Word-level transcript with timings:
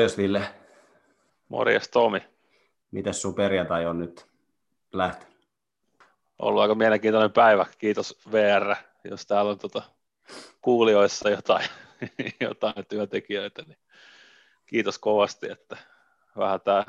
Morjes 0.00 0.18
Ville. 0.18 0.42
Morjes 1.48 1.88
Tomi. 1.88 2.22
Mites 2.90 3.22
sun 3.22 3.34
perjantai 3.34 3.86
on 3.86 3.98
nyt 3.98 4.26
lähtenyt? 4.92 5.38
Ollut 6.38 6.62
aika 6.62 6.74
mielenkiintoinen 6.74 7.32
päivä. 7.32 7.66
Kiitos 7.78 8.18
VR, 8.32 8.74
jos 9.04 9.26
täällä 9.26 9.50
on 9.50 9.58
tuota 9.58 9.82
kuulijoissa 10.60 11.30
jotain, 11.30 11.68
jotain 12.40 12.86
työntekijöitä. 12.88 13.62
Niin 13.62 13.78
kiitos 14.66 14.98
kovasti, 14.98 15.50
että 15.50 15.76
vähän 16.36 16.60
tämä 16.60 16.84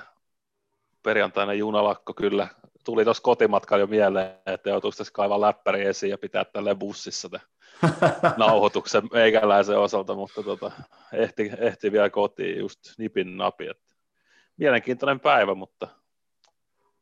perjantainen 1.04 1.58
junalakko 1.58 2.14
kyllä 2.14 2.48
tuli 2.86 3.04
tuossa 3.04 3.24
kotimatkalla 3.24 3.82
jo 3.82 3.88
mieleen, 3.88 4.32
että 4.46 4.70
joutuisi 4.70 4.98
tässä 4.98 5.14
kaivaa 5.14 5.42
läppäri 5.42 5.86
esiin 5.86 6.10
ja 6.10 6.18
pitää 6.18 6.46
tälle 6.46 6.76
bussissa 6.76 7.30
nauhoituksen 8.38 9.04
meikäläisen 9.14 9.80
osalta, 9.80 10.16
mutta 10.16 10.44
tota, 10.44 10.72
ehti, 11.14 11.52
ehti 11.58 11.92
vielä 11.92 12.10
kotiin 12.10 12.60
just 12.60 12.80
nipin 12.98 13.38
napi. 13.38 13.68
Että 13.68 13.96
mielenkiintoinen 14.58 15.20
päivä, 15.20 15.56
mutta 15.56 15.88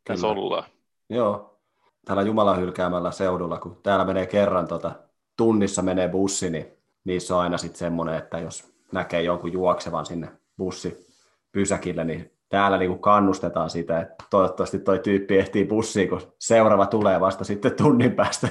tässä 0.03 0.27
ollaan. 0.27 0.63
Joo, 1.09 1.59
täällä 2.05 2.23
Jumalan 2.23 2.59
hylkäämällä 2.59 3.11
seudulla, 3.11 3.59
kun 3.59 3.79
täällä 3.83 4.05
menee 4.05 4.25
kerran 4.25 4.67
tota, 4.67 4.91
tunnissa 5.37 5.81
menee 5.81 6.07
bussi, 6.07 6.49
niin 6.49 6.65
niissä 7.03 7.35
on 7.35 7.41
aina 7.41 7.57
sitten 7.57 7.79
semmoinen, 7.79 8.15
että 8.15 8.39
jos 8.39 8.73
näkee 8.91 9.21
jonkun 9.21 9.53
juoksevan 9.53 10.05
sinne 10.05 10.31
bussi 10.57 11.07
pysäkille, 11.51 12.03
niin 12.03 12.31
täällä 12.49 12.77
niinku 12.77 12.97
kannustetaan 12.97 13.69
sitä, 13.69 13.99
että 13.99 14.23
toivottavasti 14.29 14.79
toi 14.79 14.99
tyyppi 14.99 15.37
ehtii 15.37 15.65
bussiin, 15.65 16.09
kun 16.09 16.21
seuraava 16.39 16.85
tulee 16.85 17.19
vasta 17.19 17.43
sitten 17.43 17.75
tunnin 17.75 18.11
päästä. 18.11 18.47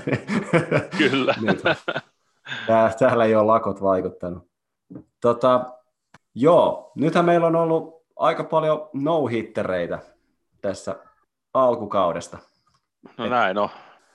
Kyllä. 0.99 1.35
Nyt, 1.41 1.63
täällä 2.99 3.25
ei 3.25 3.35
ole 3.35 3.45
lakot 3.45 3.83
vaikuttanut. 3.83 4.49
Tota, 5.21 5.65
joo, 6.35 6.93
nythän 6.95 7.25
meillä 7.25 7.47
on 7.47 7.57
ollut 7.57 8.03
aika 8.17 8.45
paljon 8.45 8.89
no-hittereitä 8.93 9.99
tässä 10.61 10.97
alkukaudesta. 11.55 12.39
No 13.19 13.25
Et 13.25 13.31
näin 13.31 13.59
on. 13.59 13.69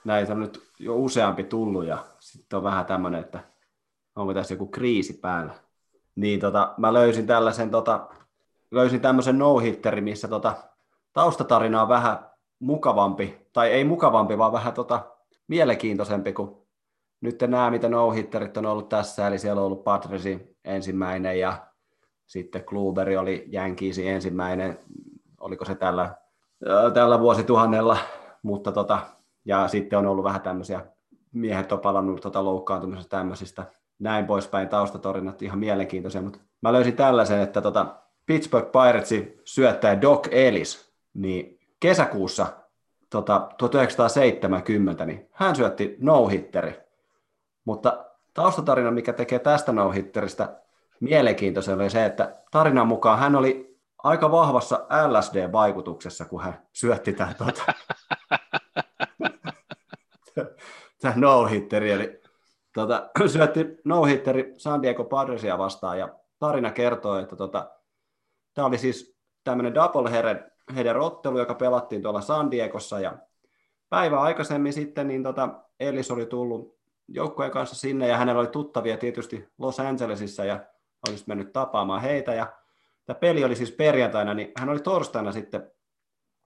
Näitä 0.04 0.34
on 0.34 0.40
nyt 0.40 0.62
jo 0.80 0.96
useampi 0.96 1.44
tullut 1.44 1.86
ja 1.86 1.98
sitten 2.20 2.58
on 2.58 2.64
vähän 2.64 2.86
tämmöinen, 2.86 3.20
että 3.20 3.40
onko 4.16 4.34
tässä 4.34 4.54
joku 4.54 4.68
kriisi 4.68 5.14
päällä. 5.14 5.54
Niin 6.16 6.40
tota, 6.40 6.74
mä 6.78 6.94
löysin 6.94 7.28
tällaisen 7.28 7.70
tota, 7.70 8.08
löysin 8.72 9.02
tämmöisen 9.02 9.38
no 9.38 9.56
missä 10.02 10.28
tota, 10.28 10.56
taustatarina 11.14 11.82
on 11.82 11.90
vähän 11.90 12.30
mukavampi, 12.60 13.48
tai 13.54 13.72
ei 13.72 13.84
mukavampi, 13.84 14.38
vaan 14.38 14.52
vähän 14.52 14.74
tota, 14.74 15.06
mielenkiintoisempi 15.48 16.34
kuin 16.34 16.63
nyt 17.24 17.42
nämä, 17.42 17.72
mitä 17.72 17.90
no 17.90 18.08
on 18.58 18.66
ollut 18.66 18.90
tässä, 18.90 19.28
eli 19.28 19.40
siellä 19.40 19.62
on 19.62 19.66
ollut 19.66 19.84
Patresi 19.84 20.58
ensimmäinen 20.66 21.40
ja 21.40 21.68
sitten 22.26 22.66
Kluberi 22.66 23.18
oli 23.18 23.46
Jänkiisi 23.48 24.08
ensimmäinen, 24.08 24.80
oliko 25.40 25.66
se 25.66 25.76
tällä, 25.76 26.16
tällä 26.94 27.20
vuosituhannella, 27.20 27.98
mutta 28.42 28.72
tota, 28.72 29.00
ja 29.46 29.68
sitten 29.68 30.00
on 30.00 30.06
ollut 30.06 30.24
vähän 30.24 30.42
tämmöisiä, 30.42 30.86
miehet 31.32 31.72
on 31.72 31.80
palannut 31.80 32.22
tota 32.22 32.46
loukkaantumisesta 32.46 33.18
tämmöisistä, 33.18 33.66
näin 34.00 34.26
poispäin 34.26 34.70
taustatorinat, 34.70 35.42
ihan 35.42 35.60
mielenkiintoisia, 35.60 36.22
mutta 36.22 36.40
mä 36.62 36.74
löysin 36.74 36.96
tällaisen, 36.96 37.40
että 37.40 37.62
tota, 37.62 37.96
Pittsburgh 38.26 38.72
Piratesin 38.72 39.42
syöttäjä 39.46 40.02
Doc 40.02 40.28
Ellis, 40.32 40.94
niin 41.14 41.60
kesäkuussa 41.80 42.48
tota, 43.10 43.50
1970, 43.58 45.06
niin 45.06 45.30
hän 45.32 45.56
syötti 45.56 45.98
no-hitteri. 46.00 46.84
Mutta 47.66 48.06
taustatarina, 48.34 48.92
mikä 48.92 49.14
tekee 49.14 49.40
tästä 49.40 49.72
no-hitteristä 49.72 50.62
mielenkiintoisen, 51.00 51.76
oli 51.76 51.90
se, 51.90 52.06
että 52.06 52.42
tarinan 52.52 52.88
mukaan 52.88 53.20
hän 53.20 53.36
oli 53.36 53.80
aika 53.98 54.32
vahvassa 54.32 54.88
LSD-vaikutuksessa, 55.08 56.26
kun 56.26 56.44
hän 56.44 56.68
syötti 56.74 57.14
tämän, 57.14 57.36
tota, 57.36 57.64
tämän 61.02 61.22
no-hitteri. 61.22 61.92
Eli 61.92 62.22
tota, 62.74 63.10
syötti 63.28 63.66
no-hitteri 63.84 64.54
San 64.58 64.82
Diego 64.82 65.04
Padresia 65.04 65.58
vastaan, 65.58 66.00
ja 66.00 66.10
tarina 66.40 66.72
kertoo, 66.72 67.20
että 67.20 67.36
tota, 67.36 67.72
Tämä 68.54 68.68
oli 68.68 68.78
siis 68.78 69.18
tämmöinen 69.44 69.76
double 69.76 70.12
header 70.76 70.98
ottelu, 70.98 71.40
joka 71.40 71.56
pelattiin 71.56 72.02
tuolla 72.02 72.22
San 72.22 72.52
Diegossa 72.52 73.00
ja 73.00 73.18
päivä 73.90 74.22
aikaisemmin 74.22 74.74
sitten 74.74 75.08
niin 75.08 75.24
tota, 75.24 75.50
Ellis 75.80 76.12
oli 76.12 76.26
tullut 76.26 76.73
joukkojen 77.08 77.52
kanssa 77.52 77.76
sinne 77.76 78.08
ja 78.08 78.18
hänellä 78.18 78.40
oli 78.40 78.48
tuttavia 78.48 78.98
tietysti 78.98 79.50
Los 79.58 79.80
Angelesissa 79.80 80.46
ja 80.46 80.60
olisi 81.10 81.24
mennyt 81.28 81.54
tapaamaan 81.54 82.02
heitä. 82.02 82.34
Ja 82.34 82.54
tämä 83.06 83.20
peli 83.20 83.44
oli 83.44 83.56
siis 83.56 83.72
perjantaina, 83.72 84.34
niin 84.34 84.52
hän 84.58 84.70
oli 84.70 84.80
torstaina 84.80 85.32
sitten 85.32 85.72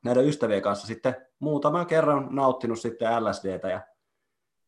näiden 0.03 0.25
ystävien 0.25 0.61
kanssa 0.61 0.87
sitten 0.87 1.15
muutaman 1.39 1.85
kerran 1.85 2.27
nauttinut 2.31 2.79
sitten 2.79 3.25
LSDtä 3.25 3.67
ja 3.67 3.81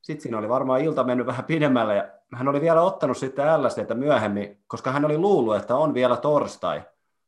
sitten 0.01 0.22
siinä 0.22 0.38
oli 0.38 0.50
varmaan 0.50 0.81
ilta 0.81 1.03
mennyt 1.03 1.27
vähän 1.27 1.45
pidemmälle 1.45 1.95
ja 1.95 2.09
hän 2.35 2.47
oli 2.47 2.61
vielä 2.61 2.81
ottanut 2.81 3.17
sitten 3.17 3.63
LSDtä 3.63 3.95
myöhemmin, 3.95 4.63
koska 4.67 4.91
hän 4.91 5.06
oli 5.06 5.17
luullut, 5.17 5.56
että 5.56 5.75
on 5.75 5.94
vielä 5.94 6.17
torstai. 6.17 6.83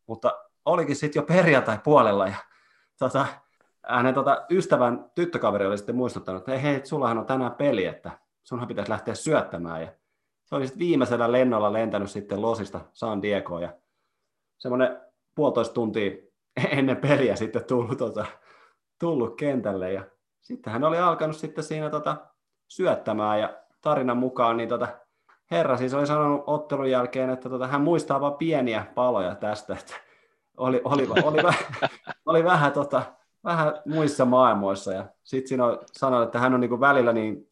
Mutta 0.07 0.39
olikin 0.65 0.95
sitten 0.95 1.19
jo 1.19 1.25
perjantai 1.25 1.79
puolella 1.83 2.27
ja 2.27 2.35
tota, 2.99 3.25
hänen 3.87 4.13
tota, 4.13 4.45
ystävän 4.49 5.11
tyttökaveri 5.15 5.65
oli 5.65 5.77
sitten 5.77 5.95
muistuttanut, 5.95 6.41
että 6.41 6.61
hei, 6.61 6.85
sullahan 6.85 7.17
on 7.17 7.25
tänään 7.25 7.55
peli, 7.55 7.85
että 7.85 8.11
sunhan 8.43 8.67
pitäisi 8.67 8.91
lähteä 8.91 9.13
syöttämään. 9.13 9.81
Ja 9.81 9.87
se 10.45 10.55
oli 10.55 10.67
sitten 10.67 10.87
viimeisellä 10.87 11.31
lennolla 11.31 11.73
lentänyt 11.73 12.11
sitten 12.11 12.41
Losista 12.41 12.81
San 12.93 13.21
Diegoon 13.21 13.61
ja 13.61 13.73
semmoinen 14.57 15.01
puolitoista 15.35 15.73
tuntia 15.73 16.11
ennen 16.77 16.97
peliä 16.97 17.35
sitten 17.35 17.63
tullut, 17.63 17.97
tota, 17.97 18.25
tullut 18.99 19.37
kentälle 19.37 19.93
ja 19.93 20.03
sitten 20.41 20.73
hän 20.73 20.83
oli 20.83 20.97
alkanut 20.97 21.37
sitten 21.37 21.63
siinä 21.63 21.89
tota, 21.89 22.17
syöttämään 22.67 23.39
ja 23.39 23.57
tarinan 23.81 24.17
mukaan 24.17 24.57
niin 24.57 24.69
tota, 24.69 24.87
herra 25.51 25.77
siis 25.77 25.93
oli 25.93 26.07
sanonut 26.07 26.43
ottelun 26.47 26.89
jälkeen, 26.89 27.29
että 27.29 27.49
tota, 27.49 27.67
hän 27.67 27.81
muistaa 27.81 28.21
vain 28.21 28.33
pieniä 28.33 28.85
paloja 28.95 29.35
tästä, 29.35 29.75
että 29.79 29.93
oli, 30.57 30.81
oli, 30.83 31.07
oli, 31.09 31.21
oli, 31.23 31.43
vähän, 31.43 31.65
oli 32.25 32.43
vähän, 32.43 32.71
tota, 32.71 33.03
vähän 33.43 33.73
muissa 33.85 34.25
maailmoissa. 34.25 34.93
Ja 34.93 35.05
sitten 35.23 35.47
siinä 35.47 35.65
on 35.65 35.79
sanonut, 35.91 36.25
että 36.25 36.39
hän 36.39 36.53
on 36.53 36.59
niin 36.59 36.79
välillä 36.79 37.13
niin 37.13 37.50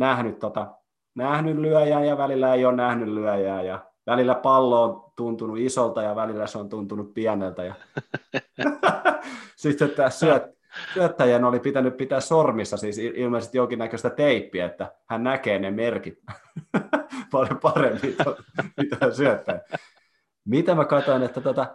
nähnyt, 0.00 0.38
tota, 0.38 0.74
nähnyt 1.14 1.56
lyöjää 1.56 2.04
ja 2.04 2.18
välillä 2.18 2.54
ei 2.54 2.64
ole 2.64 2.76
nähnyt 2.76 3.08
lyöjää. 3.08 3.62
Ja 3.62 3.84
välillä 4.06 4.34
pallo 4.34 4.84
on 4.84 5.12
tuntunut 5.16 5.58
isolta 5.58 6.02
ja 6.02 6.16
välillä 6.16 6.46
se 6.46 6.58
on 6.58 6.68
tuntunut 6.68 7.14
pieneltä. 7.14 7.64
Ja... 7.64 7.74
sitten 9.56 9.90
tämä 9.90 10.10
syöt, 10.10 10.42
syöttäjän 10.94 11.44
oli 11.44 11.60
pitänyt 11.60 11.96
pitää 11.96 12.20
sormissa 12.20 12.76
siis 12.76 12.98
ilmeisesti 12.98 13.58
jonkinnäköistä 13.58 14.10
teippiä, 14.10 14.66
että 14.66 14.92
hän 15.08 15.24
näkee 15.24 15.58
ne 15.58 15.70
merkit 15.70 16.18
paljon 17.32 17.58
paremmin, 17.62 18.16
mitä 18.76 18.96
hän 19.00 19.14
syöttää. 19.14 19.60
Mitä 20.44 20.74
mä 20.74 20.84
katsoin, 20.84 21.22
että 21.22 21.40
tota, 21.40 21.66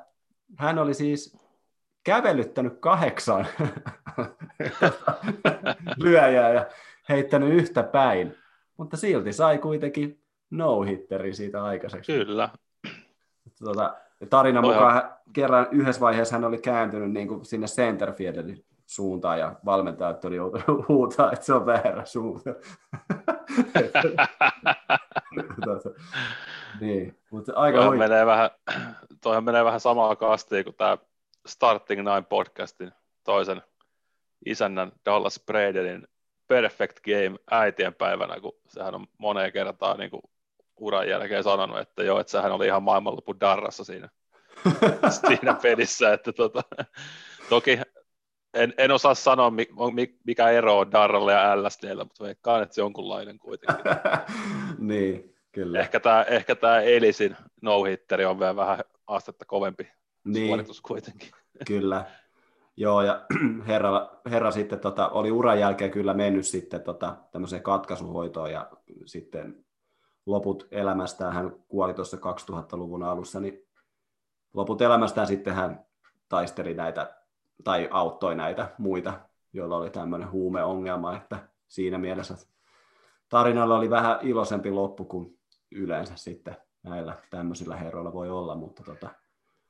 hän 0.58 0.80
oli 0.80 0.94
siis 0.94 1.38
kävelyttänyt 2.04 2.80
kahdeksan 2.80 3.48
lyöjää 6.04 6.54
ja 6.54 6.66
heittänyt 7.10 7.54
yhtä 7.54 7.84
päin, 7.84 8.36
mutta 8.78 8.98
silti 8.98 9.34
sai 9.34 9.58
kuitenkin 9.58 10.22
no-hitteri 10.50 11.34
siitä 11.34 11.64
aikaiseksi. 11.64 12.12
Kyllä. 12.12 12.50
Tota, 13.64 13.96
tarina 14.30 14.62
mukaan 14.62 15.14
kerran 15.34 15.68
yhdessä 15.72 16.02
vaiheessa 16.02 16.36
hän 16.36 16.46
oli 16.46 16.58
kääntynyt 16.58 17.12
niin 17.12 17.28
kuin 17.28 17.46
sinne 17.46 17.68
centerfieldin 17.68 18.66
suuntaan 18.86 19.40
ja 19.40 19.56
valmentajat 19.66 20.26
oli 20.26 20.36
joutunut 20.36 20.88
huutaa, 20.90 21.32
että 21.32 21.46
se 21.46 21.54
on 21.54 21.66
väärä 21.66 22.06
suunta. 22.06 22.50
niin, 26.82 27.20
mutta 27.32 27.54
aika 27.56 27.78
toihan 27.78 27.98
menee, 27.98 28.26
vähän, 28.26 28.50
toihan 29.22 29.44
menee 29.44 29.66
vähän 29.66 29.80
samaa 29.80 30.16
kastia 30.16 30.64
kuin 30.64 30.76
tämä 30.76 30.98
Starting 31.46 32.02
Nine 32.02 32.26
podcastin 32.30 32.92
toisen 33.24 33.62
isännän 34.46 34.92
Dallas 35.06 35.42
Bradenin 35.46 36.08
Perfect 36.48 37.00
Game 37.00 37.40
äitien 37.52 37.94
päivänä, 37.94 38.40
kun 38.40 38.58
sehän 38.68 38.96
on 38.96 39.08
moneen 39.18 39.52
kertaan 39.52 40.00
niin 40.00 40.12
kuin 40.12 40.22
uran 40.80 41.10
jälkeen 41.10 41.44
sanonut, 41.44 41.80
että 41.80 42.04
joo, 42.04 42.20
että 42.20 42.32
sehän 42.32 42.52
oli 42.52 42.66
ihan 42.66 42.84
maailmanlopun 42.84 43.40
darrassa 43.40 43.84
siinä, 43.84 44.10
siinä 45.28 45.54
pelissä, 45.62 46.14
että 46.14 46.32
tota, 46.32 46.62
toki 47.50 47.80
en, 48.56 48.74
en 48.78 48.92
osaa 48.92 49.16
sanoa, 49.16 49.52
mikä 50.26 50.50
ero 50.50 50.80
on 50.80 50.92
Darralla 50.92 51.32
ja 51.32 51.64
LSDllä, 51.64 52.04
mutta 52.04 52.24
veikkaan, 52.24 52.64
että 52.64 52.76
se 52.76 52.82
jonkunlainen 52.82 53.40
kuitenkin. 53.40 53.86
niin, 54.90 55.36
kyllä. 55.52 55.80
Ehkä 55.80 56.00
tämä, 56.00 56.24
ehkä 56.24 56.56
tämä 56.56 56.82
Elisin 56.82 57.36
no-hitteri 57.62 58.26
on 58.26 58.40
vielä 58.40 58.56
vähän 58.56 58.80
astetta 59.08 59.46
kovempi 59.46 59.88
niin. 60.24 60.48
suoritus 60.48 60.82
kuitenkin. 60.82 61.30
kyllä. 61.68 62.06
Joo, 62.78 63.02
ja 63.02 63.26
herra, 63.68 64.10
herra 64.26 64.52
sitten 64.52 64.80
tota, 64.80 65.10
oli 65.10 65.32
uran 65.32 65.60
jälkeen 65.60 65.92
kyllä 65.92 66.14
mennyt 66.14 66.48
sitten 66.48 66.82
tota, 66.82 67.18
tämmöiseen 67.32 67.64
katkaisuhoitoon 67.64 68.52
ja 68.52 68.72
sitten 69.06 69.66
loput 70.26 70.68
elämästään 70.72 71.34
hän 71.34 71.56
kuoli 71.68 71.94
tuossa 71.94 72.18
2000-luvun 72.18 73.04
alussa, 73.04 73.40
niin 73.40 73.68
loput 74.54 74.82
elämästään 74.82 75.28
sitten 75.28 75.56
hän 75.56 75.86
taisteli 76.30 76.74
näitä 76.74 77.16
tai 77.64 77.88
auttoi 77.92 78.36
näitä 78.36 78.70
muita, 78.78 79.20
joilla 79.54 79.78
oli 79.78 79.90
tämmöinen 79.90 80.32
huumeongelma, 80.32 81.16
että 81.16 81.40
siinä 81.68 81.98
mielessä 81.98 82.36
tarinalla 83.30 83.78
oli 83.78 83.90
vähän 83.90 84.20
iloisempi 84.22 84.72
loppu 84.72 85.06
kuin 85.06 85.40
yleensä 85.72 86.16
sitten 86.16 86.58
näillä 86.84 87.18
tämmöisillä 87.30 87.76
herroilla 87.76 88.14
voi 88.14 88.30
olla, 88.30 88.56
mutta 88.56 88.84
tota, 88.84 89.10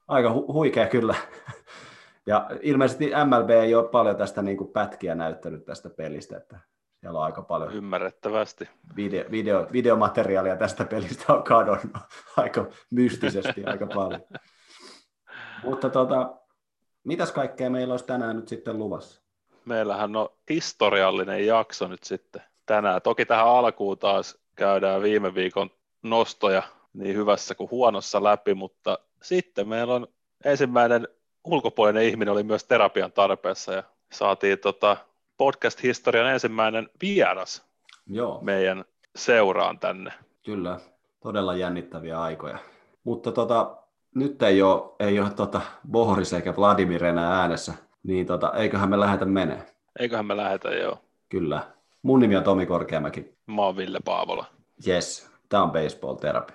aika 0.07 0.29
hu- 0.29 0.53
huikea 0.53 0.87
kyllä. 0.87 1.15
Ja 2.27 2.49
ilmeisesti 2.61 3.11
MLB 3.25 3.49
ei 3.49 3.75
ole 3.75 3.89
paljon 3.89 4.15
tästä 4.15 4.41
niin 4.41 4.57
kuin 4.57 4.71
pätkiä 4.71 5.15
näyttänyt 5.15 5.65
tästä 5.65 5.89
pelistä, 5.89 6.37
että 6.37 6.59
siellä 6.99 7.19
on 7.19 7.25
aika 7.25 7.41
paljon 7.41 7.73
Ymmärrettävästi. 7.73 8.69
Video, 8.95 9.23
video, 9.31 9.67
videomateriaalia 9.71 10.55
tästä 10.55 10.85
pelistä 10.85 11.33
on 11.33 11.43
kadonnut 11.43 11.97
aika 12.37 12.65
mystisesti 12.89 13.65
aika 13.71 13.87
paljon. 13.87 14.21
Mutta 15.63 15.89
tota, 15.89 16.35
mitäs 17.03 17.31
kaikkea 17.31 17.69
meillä 17.69 17.93
olisi 17.93 18.05
tänään 18.05 18.35
nyt 18.35 18.47
sitten 18.47 18.77
luvassa? 18.77 19.21
Meillähän 19.65 20.15
on 20.15 20.29
historiallinen 20.49 21.45
jakso 21.45 21.87
nyt 21.87 22.03
sitten 22.03 22.41
tänään. 22.65 23.01
Toki 23.01 23.25
tähän 23.25 23.47
alkuun 23.47 23.97
taas 23.97 24.37
käydään 24.55 25.01
viime 25.01 25.35
viikon 25.35 25.69
nostoja 26.03 26.63
niin 26.93 27.15
hyvässä 27.15 27.55
kuin 27.55 27.71
huonossa 27.71 28.23
läpi, 28.23 28.53
mutta 28.53 28.99
sitten 29.21 29.67
meillä 29.67 29.93
on 29.93 30.07
ensimmäinen 30.45 31.07
ulkopuolinen 31.45 32.03
ihminen 32.03 32.31
oli 32.31 32.43
myös 32.43 32.63
terapian 32.63 33.11
tarpeessa 33.11 33.73
ja 33.73 33.83
saatiin 34.11 34.59
tota 34.59 34.97
podcast-historian 35.37 36.27
ensimmäinen 36.33 36.89
vieras 37.01 37.65
Joo, 38.07 38.39
meidän 38.41 38.85
seuraan 39.15 39.79
tänne. 39.79 40.13
kyllä. 40.45 40.79
Todella 41.23 41.55
jännittäviä 41.55 42.21
aikoja. 42.21 42.57
Mutta 43.03 43.31
tota, 43.31 43.77
nyt 44.15 44.41
ei 44.41 44.61
ole, 44.61 44.83
ei 44.99 45.19
ole 45.19 45.29
tota 45.29 45.61
Boris 45.91 46.33
eikä 46.33 46.55
Vladimir 46.57 47.05
enää 47.05 47.41
äänessä, 47.41 47.73
niin 48.03 48.25
tota, 48.25 48.51
eiköhän 48.53 48.89
me 48.89 48.99
lähdetä 48.99 49.25
menee. 49.25 49.65
Eiköhän 49.99 50.25
me 50.25 50.37
lähetä 50.37 50.69
jo. 50.69 50.99
Kyllä. 51.29 51.61
Mun 52.01 52.19
nimi 52.19 52.35
on 52.35 52.43
Tomi 52.43 52.65
Korkeamäki. 52.65 53.35
Mä 53.47 53.61
oon 53.61 53.77
Ville 53.77 53.99
Paavola. 54.05 54.45
Yes, 54.87 55.29
tää 55.49 55.63
on 55.63 55.71
Baseball 55.71 56.15
Therapy. 56.15 56.53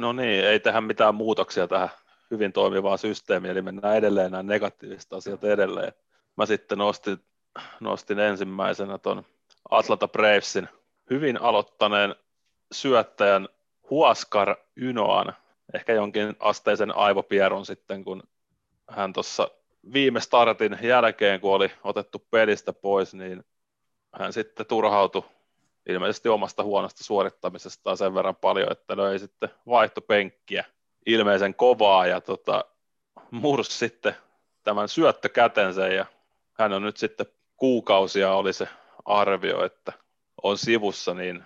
No 0.00 0.12
niin, 0.12 0.44
ei 0.44 0.60
tähän 0.60 0.84
mitään 0.84 1.14
muutoksia 1.14 1.68
tähän 1.68 1.88
hyvin 2.30 2.52
toimivaan 2.52 2.98
systeemiin, 2.98 3.52
eli 3.52 3.62
mennään 3.62 3.96
edelleen 3.96 4.30
nämä 4.30 4.42
negatiiviset 4.42 5.12
asiat 5.12 5.44
edelleen. 5.44 5.92
Mä 6.36 6.46
sitten 6.46 6.78
nostin, 6.78 7.18
nostin 7.80 8.18
ensimmäisenä 8.18 8.98
ton 8.98 9.24
Atlanta 9.70 10.08
Bravesin 10.08 10.68
hyvin 11.10 11.42
aloittaneen 11.42 12.14
syöttäjän 12.72 13.48
Huaskar 13.90 14.56
Ynoan, 14.76 15.32
ehkä 15.74 15.92
jonkin 15.92 16.36
asteisen 16.40 16.96
aivopierun 16.96 17.66
sitten, 17.66 18.04
kun 18.04 18.22
hän 18.90 19.12
tuossa 19.12 19.48
viime 19.92 20.20
startin 20.20 20.78
jälkeen, 20.82 21.40
kun 21.40 21.54
oli 21.54 21.70
otettu 21.84 22.26
pelistä 22.30 22.72
pois, 22.72 23.14
niin 23.14 23.44
hän 24.18 24.32
sitten 24.32 24.66
turhautui 24.66 25.24
ilmeisesti 25.90 26.28
omasta 26.28 26.62
huonosta 26.62 27.04
suorittamisestaan 27.04 27.96
sen 27.96 28.14
verran 28.14 28.36
paljon, 28.36 28.72
että 28.72 28.96
löi 28.96 29.18
sitten 29.18 29.48
vaihtopenkkiä 29.66 30.64
ilmeisen 31.06 31.54
kovaa 31.54 32.06
ja 32.06 32.20
tota, 32.20 32.64
murs 33.30 33.78
sitten 33.78 34.14
tämän 34.62 34.88
syöttökätensä 34.88 35.88
ja 35.88 36.06
hän 36.52 36.72
on 36.72 36.82
nyt 36.82 36.96
sitten 36.96 37.26
kuukausia 37.56 38.34
oli 38.34 38.52
se 38.52 38.68
arvio, 39.04 39.64
että 39.64 39.92
on 40.42 40.58
sivussa, 40.58 41.14
niin 41.14 41.44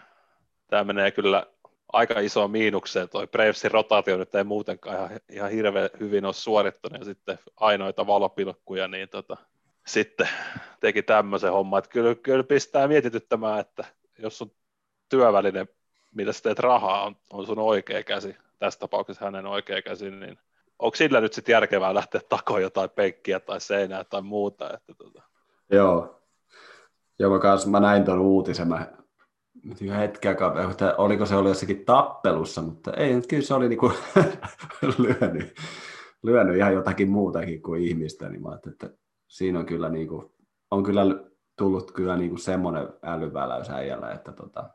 tämä 0.67 0.85
menee 0.85 1.11
kyllä 1.11 1.47
aika 1.93 2.21
iso 2.21 2.49
miinukseen. 2.49 3.09
Toi 3.09 3.27
Bravesin 3.27 3.71
rotaatio 3.71 4.17
nyt 4.17 4.35
ei 4.35 4.45
muutenkaan 4.45 4.97
ihan, 4.97 5.11
ihan 5.31 5.51
hirveän 5.51 5.91
hyvin 6.01 6.25
ole 6.25 6.33
suorittanut 6.33 6.99
ja 6.99 7.05
sitten 7.05 7.39
ainoita 7.57 8.07
valopilkkuja, 8.07 8.89
niin 8.89 9.09
tota, 9.09 9.37
sitten 9.87 10.29
teki 10.81 11.03
tämmöisen 11.03 11.53
homman, 11.53 11.79
että 11.79 11.91
kyllä, 11.91 12.15
kyllä 12.15 12.45
pistää 12.45 12.89
mietityttämään, 12.89 13.61
että 13.61 13.85
jos 14.19 14.39
sun 14.39 14.53
työväline, 15.09 15.67
mitä 16.15 16.33
sä 16.33 16.43
teet 16.43 16.59
rahaa, 16.59 17.05
on, 17.05 17.17
on 17.33 17.47
sun 17.47 17.59
oikea 17.59 18.03
käsi, 18.03 18.37
tässä 18.59 18.81
tapauksessa 18.81 19.25
hänen 19.25 19.47
oikea 19.47 19.83
käsi, 19.83 20.11
niin 20.11 20.39
onko 20.79 20.97
sillä 20.97 21.21
nyt 21.21 21.33
sitten 21.33 21.53
järkevää 21.53 21.95
lähteä 21.95 22.21
takoon 22.29 22.63
jotain 22.63 22.91
penkkiä 22.91 23.41
tai 23.41 23.61
seinää 23.61 24.05
tai 24.05 24.23
muuta? 24.23 24.75
Että 24.75 24.95
tota. 24.95 25.23
Joo. 25.71 26.21
Joo, 27.19 27.31
mä, 27.31 27.39
kanssa, 27.39 27.69
mä 27.69 27.81
näin 27.81 28.05
tuon 28.05 28.21
uutisen. 28.21 28.69
Mä 28.69 28.87
hetki 29.99 30.29
aikaa, 30.29 30.55
oliko 30.97 31.27
se 31.27 31.37
ollut 31.37 31.51
jossakin 31.51 31.85
tappelussa, 31.85 32.63
mutta 32.63 32.93
ei, 32.93 33.23
kyllä 33.29 33.43
se 33.43 33.55
oli 33.55 33.69
niinku 33.69 33.93
lyönyt, 34.99 35.55
lyönyt 36.23 36.57
ihan 36.57 36.75
jotakin 36.75 37.11
muutakin 37.11 37.63
kuin 37.63 37.83
ihmistä, 37.83 38.29
niin 38.29 38.43
mä 38.43 38.59
että 38.71 38.91
siinä 39.29 39.59
on 39.59 39.67
kyllä, 39.67 39.89
niinku, 39.89 40.35
on 40.71 40.83
kyllä 40.83 41.03
tullut 41.57 41.93
kyllä 41.93 42.17
niinku 42.17 42.37
semmoinen 42.37 42.89
älyväläys 43.03 43.71
äijällä, 43.71 44.13
että 44.13 44.33
tota, 44.33 44.71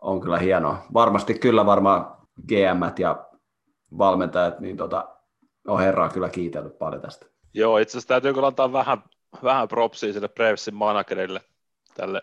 on 0.00 0.20
kyllä 0.20 0.38
hienoa. 0.38 0.86
Varmasti 0.94 1.34
kyllä 1.34 1.66
varmaan 1.66 2.16
GM 2.48 2.82
ja 2.98 3.24
valmentajat, 3.98 4.60
niin 4.60 4.76
tota, 4.76 5.08
on 5.66 5.80
herraa 5.80 6.08
kyllä 6.08 6.28
kiitellyt 6.28 6.78
paljon 6.78 7.02
tästä. 7.02 7.26
Joo, 7.54 7.78
itse 7.78 7.92
asiassa 7.92 8.08
täytyy 8.08 8.34
kyllä 8.34 8.46
antaa 8.46 8.72
vähän, 8.72 9.04
vähän 9.42 9.68
propsia 9.68 10.12
sille 10.12 10.28
Bravesin 10.28 10.74
managerille, 10.74 11.40
tälle 11.94 12.22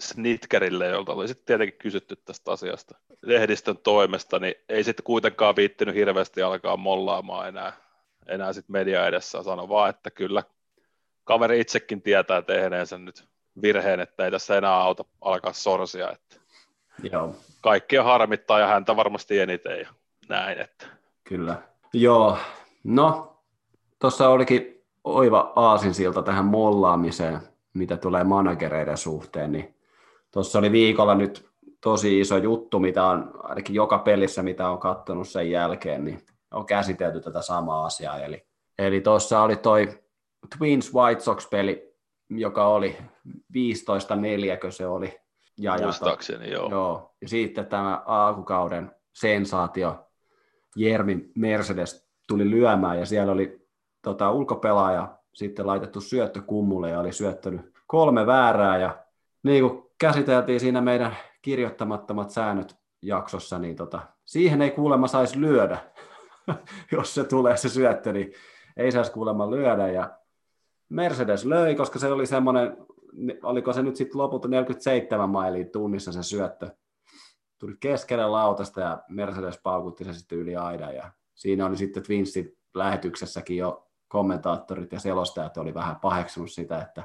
Snitkerille, 0.00 0.86
jolta 0.86 1.12
oli 1.12 1.28
sitten 1.28 1.46
tietenkin 1.46 1.78
kysytty 1.78 2.16
tästä 2.16 2.52
asiasta 2.52 2.98
lehdistön 3.22 3.78
toimesta, 3.78 4.38
niin 4.38 4.54
ei 4.68 4.84
sitten 4.84 5.04
kuitenkaan 5.04 5.56
viittinyt 5.56 5.94
hirveästi 5.94 6.42
alkaa 6.42 6.76
mollaamaan 6.76 7.48
enää, 7.48 7.72
enää 8.26 8.52
sitten 8.52 8.72
media 8.72 9.06
edessä. 9.06 9.42
Sano 9.42 9.68
vaan, 9.68 9.90
että 9.90 10.10
kyllä 10.10 10.42
kaveri 11.24 11.60
itsekin 11.60 12.02
tietää 12.02 12.42
tehneensä 12.42 12.98
nyt 12.98 13.24
virheen, 13.62 14.00
että 14.00 14.24
ei 14.24 14.30
tässä 14.30 14.58
enää 14.58 14.76
auta 14.76 15.04
alkaa 15.20 15.52
sorsia. 15.52 16.10
Että 16.10 16.36
Joo, 17.12 17.34
kaikkia 17.60 18.02
harmittaa 18.02 18.58
ja 18.58 18.66
häntä 18.66 18.96
varmasti 18.96 19.38
eniten 19.38 19.80
ja 19.80 19.88
näin. 20.28 20.60
Että. 20.60 20.86
kyllä. 21.24 21.56
Joo, 21.92 22.38
no 22.84 23.36
tuossa 23.98 24.28
olikin 24.28 24.84
oiva 25.04 25.52
aasinsilta 25.56 26.22
tähän 26.22 26.44
mollaamiseen, 26.44 27.40
mitä 27.74 27.96
tulee 27.96 28.24
managereiden 28.24 28.96
suhteen, 28.96 29.52
niin 29.52 29.74
tuossa 30.30 30.58
oli 30.58 30.72
viikolla 30.72 31.14
nyt 31.14 31.50
tosi 31.80 32.20
iso 32.20 32.36
juttu, 32.36 32.78
mitä 32.78 33.04
on 33.04 33.30
ainakin 33.42 33.74
joka 33.74 33.98
pelissä, 33.98 34.42
mitä 34.42 34.70
on 34.70 34.78
katsonut 34.78 35.28
sen 35.28 35.50
jälkeen, 35.50 36.04
niin 36.04 36.20
on 36.50 36.66
käsitelty 36.66 37.20
tätä 37.20 37.42
samaa 37.42 37.86
asiaa. 37.86 38.18
Eli, 38.18 38.46
eli 38.78 39.00
tuossa 39.00 39.42
oli 39.42 39.56
toi 39.56 39.88
Twins 40.58 40.94
White 40.94 41.20
Sox-peli, 41.20 41.89
joka 42.30 42.66
oli 42.66 42.96
15-4, 43.28 44.70
se 44.70 44.86
oli. 44.86 45.20
Ja, 45.58 45.76
Muistaakseni, 45.82 46.50
joo. 46.50 46.70
joo. 46.70 47.14
Ja 47.20 47.28
sitten 47.28 47.66
tämä 47.66 48.02
alkukauden 48.06 48.90
sensaatio, 49.12 50.06
Jermi 50.76 51.30
Mercedes 51.34 52.08
tuli 52.28 52.50
lyömään 52.50 52.98
ja 52.98 53.06
siellä 53.06 53.32
oli 53.32 53.68
tota, 54.02 54.30
ulkopelaaja 54.30 55.18
sitten 55.34 55.66
laitettu 55.66 56.00
syöttö 56.00 56.42
kummulle 56.42 56.90
ja 56.90 57.00
oli 57.00 57.12
syöttänyt 57.12 57.72
kolme 57.86 58.26
väärää 58.26 58.78
ja 58.78 58.98
niin 59.42 59.68
kuin 59.68 59.82
käsiteltiin 59.98 60.60
siinä 60.60 60.80
meidän 60.80 61.16
kirjoittamattomat 61.42 62.30
säännöt 62.30 62.76
jaksossa, 63.02 63.58
niin 63.58 63.76
tota, 63.76 64.00
siihen 64.24 64.62
ei 64.62 64.70
kuulemma 64.70 65.06
saisi 65.06 65.40
lyödä, 65.40 65.78
jos 66.92 67.14
se 67.14 67.24
tulee 67.24 67.56
se 67.56 67.68
syöttö, 67.68 68.12
niin 68.12 68.32
ei 68.76 68.92
saisi 68.92 69.12
kuulemma 69.12 69.50
lyödä 69.50 69.88
ja 69.88 70.10
Mercedes 70.90 71.44
löi, 71.44 71.74
koska 71.74 71.98
se 71.98 72.12
oli 72.12 72.26
semmoinen, 72.26 72.76
oliko 73.42 73.72
se 73.72 73.82
nyt 73.82 73.96
sitten 73.96 74.18
lopulta 74.18 74.48
47 74.48 75.30
mailiin 75.30 75.70
tunnissa 75.70 76.12
se 76.12 76.22
syöttö, 76.22 76.70
tuli 77.58 77.76
keskelle 77.80 78.26
lautasta 78.26 78.80
ja 78.80 79.02
Mercedes 79.08 79.60
paukutti 79.62 80.04
se 80.04 80.12
sitten 80.12 80.38
yli 80.38 80.56
aidan 80.56 80.94
ja 80.94 81.10
siinä 81.34 81.66
oli 81.66 81.76
sitten 81.76 82.02
Twinsin 82.02 82.56
lähetyksessäkin 82.74 83.56
jo 83.56 83.86
kommentaattorit 84.08 84.92
ja 84.92 85.00
selostajat 85.00 85.56
oli 85.56 85.74
vähän 85.74 85.96
paheksunut 85.96 86.50
sitä, 86.50 86.82
että 86.82 87.04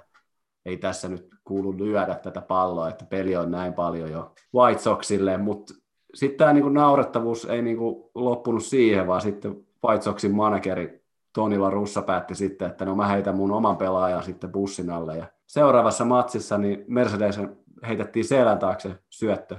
ei 0.65 0.77
tässä 0.77 1.09
nyt 1.09 1.29
kuulu 1.43 1.77
lyödä 1.77 2.15
tätä 2.15 2.41
palloa, 2.41 2.89
että 2.89 3.05
peli 3.05 3.35
on 3.35 3.51
näin 3.51 3.73
paljon 3.73 4.11
jo 4.11 4.33
White 4.55 4.81
Soxille, 4.81 5.37
mutta 5.37 5.73
sitten 6.13 6.37
tämä 6.37 6.53
niinku 6.53 6.69
naurettavuus 6.69 7.45
ei 7.45 7.61
niinku 7.61 8.11
loppunut 8.15 8.63
siihen, 8.63 9.07
vaan 9.07 9.21
sitten 9.21 9.65
White 9.87 10.03
Soxin 10.03 10.35
manageri 10.35 11.04
Tonilla 11.35 11.69
Russa 11.69 12.01
päätti 12.01 12.35
sitten, 12.35 12.67
että 12.67 12.85
no 12.85 12.95
mä 12.95 13.07
heitän 13.07 13.35
mun 13.35 13.51
oman 13.51 13.77
pelaajan 13.77 14.23
sitten 14.23 14.51
bussin 14.51 14.89
alle. 14.89 15.17
Ja 15.17 15.25
seuraavassa 15.47 16.05
matsissa 16.05 16.57
niin 16.57 16.85
Mercedes 16.87 17.39
heitettiin 17.87 18.25
selän 18.25 18.59
taakse 18.59 18.95
syöttö. 19.09 19.57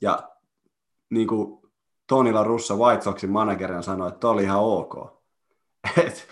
Ja 0.00 0.30
niin 1.10 1.28
kuin 1.28 1.60
Tonilla 2.06 2.44
Russa 2.44 2.74
White 2.74 3.02
Soxin 3.02 3.30
managerin 3.30 3.82
sanoi, 3.82 4.08
että 4.08 4.28
oli 4.28 4.42
ihan 4.42 4.60
ok. 4.60 5.22
Et, 6.04 6.28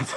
et, 0.00 0.16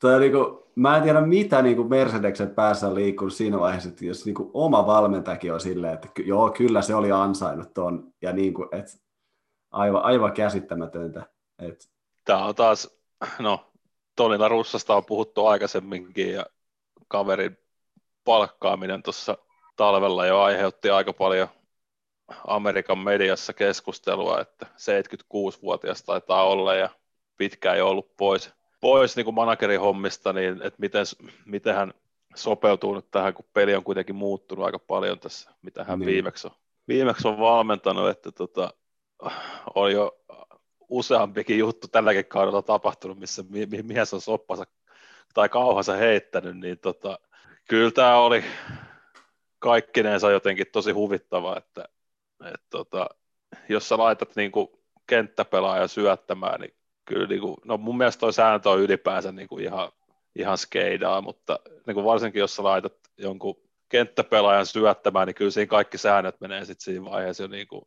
Toi 0.00 0.20
niinku, 0.20 0.68
mä 0.74 0.96
en 0.96 1.02
tiedä 1.02 1.20
mitä 1.20 1.62
niinku 1.62 1.84
Mercedeksen 1.84 2.50
päässä 2.50 2.88
on 2.88 2.94
liikkunut 2.94 3.32
siinä 3.32 3.60
vaiheessa, 3.60 3.88
että 3.88 4.04
jos 4.04 4.24
niinku 4.24 4.50
oma 4.54 4.86
valmentajakin 4.86 5.52
on 5.52 5.60
silleen, 5.60 5.94
että 5.94 6.08
joo, 6.24 6.50
kyllä 6.50 6.82
se 6.82 6.94
oli 6.94 7.12
ansainnut 7.12 7.74
ton, 7.74 8.12
ja 8.22 8.32
niinku, 8.32 8.68
et, 8.72 9.02
aivan, 9.70 10.02
aivan 10.02 10.32
käsittämätöntä. 10.32 11.26
Et. 11.58 11.90
Tämä 12.24 12.44
on 12.44 12.54
taas, 12.54 13.01
no 13.38 13.72
Tonilla 14.16 14.48
Russasta 14.48 14.96
on 14.96 15.04
puhuttu 15.04 15.46
aikaisemminkin, 15.46 16.32
ja 16.32 16.46
kaverin 17.08 17.58
palkkaaminen 18.24 19.02
tuossa 19.02 19.38
talvella 19.76 20.26
jo 20.26 20.40
aiheutti 20.40 20.90
aika 20.90 21.12
paljon 21.12 21.48
Amerikan 22.46 22.98
mediassa 22.98 23.52
keskustelua, 23.52 24.40
että 24.40 24.66
76-vuotias 24.66 26.02
taitaa 26.02 26.44
olla 26.44 26.74
ja 26.74 26.88
pitkään 27.36 27.78
jo 27.78 27.88
ollut 27.88 28.16
pois, 28.16 28.50
pois 28.80 29.16
niin 29.16 29.24
kuin 29.24 29.34
managerin 29.34 29.80
hommista, 29.80 30.32
niin 30.32 30.62
että 30.62 30.80
miten, 30.80 31.06
miten 31.46 31.74
hän 31.74 31.94
sopeutuu 32.34 32.94
nyt 32.94 33.10
tähän, 33.10 33.34
kun 33.34 33.44
peli 33.52 33.74
on 33.74 33.84
kuitenkin 33.84 34.16
muuttunut 34.16 34.64
aika 34.64 34.78
paljon 34.78 35.18
tässä, 35.18 35.50
mitä 35.62 35.84
hän 35.84 35.98
niin. 35.98 36.06
viimeksi, 36.06 36.46
on, 36.46 36.52
viimeksi 36.88 37.28
on 37.28 37.38
valmentanut, 37.38 38.08
että 38.08 38.32
tota, 38.32 38.74
on 39.74 39.92
jo 39.92 40.18
useampikin 40.92 41.58
juttu 41.58 41.88
tälläkin 41.88 42.24
kaudella 42.24 42.62
tapahtunut, 42.62 43.18
missä 43.18 43.44
mies 43.82 44.14
on 44.14 44.20
soppansa 44.20 44.64
tai 45.34 45.48
kauhansa 45.48 45.96
heittänyt, 45.96 46.58
niin 46.58 46.78
tota, 46.78 47.18
kyllä 47.68 47.90
tämä 47.90 48.16
oli 48.16 48.44
kaikkineensa 49.58 50.30
jotenkin 50.30 50.66
tosi 50.72 50.90
huvittava, 50.90 51.56
että, 51.56 51.84
että 52.44 52.66
tota, 52.70 53.06
jos 53.68 53.88
sä 53.88 53.98
laitat 53.98 54.36
niin 54.36 54.52
kuin 54.52 54.68
kenttäpelaaja 55.06 55.88
syöttämään, 55.88 56.60
niin 56.60 56.74
kyllä 57.04 57.26
niin 57.26 57.40
kuin, 57.40 57.56
no 57.64 57.76
mun 57.76 57.96
mielestä 57.96 58.20
toi 58.20 58.32
sääntö 58.32 58.70
on 58.70 58.80
ylipäänsä 58.80 59.32
niin 59.32 59.48
kuin 59.48 59.64
ihan, 59.64 59.92
ihan 60.36 60.58
skeidaa, 60.58 61.20
mutta 61.20 61.58
niin 61.86 61.94
kuin 61.94 62.04
varsinkin 62.06 62.40
jos 62.40 62.56
sä 62.56 62.62
laitat 62.62 62.94
jonkun 63.18 63.56
kenttäpelaajan 63.88 64.66
syöttämään, 64.66 65.26
niin 65.26 65.34
kyllä 65.34 65.50
siinä 65.50 65.66
kaikki 65.66 65.98
säännöt 65.98 66.40
menee 66.40 66.64
sitten 66.64 66.84
siinä 66.84 67.04
vaiheessa 67.04 67.42
jo 67.42 67.48
niin 67.48 67.68
kuin, 67.68 67.82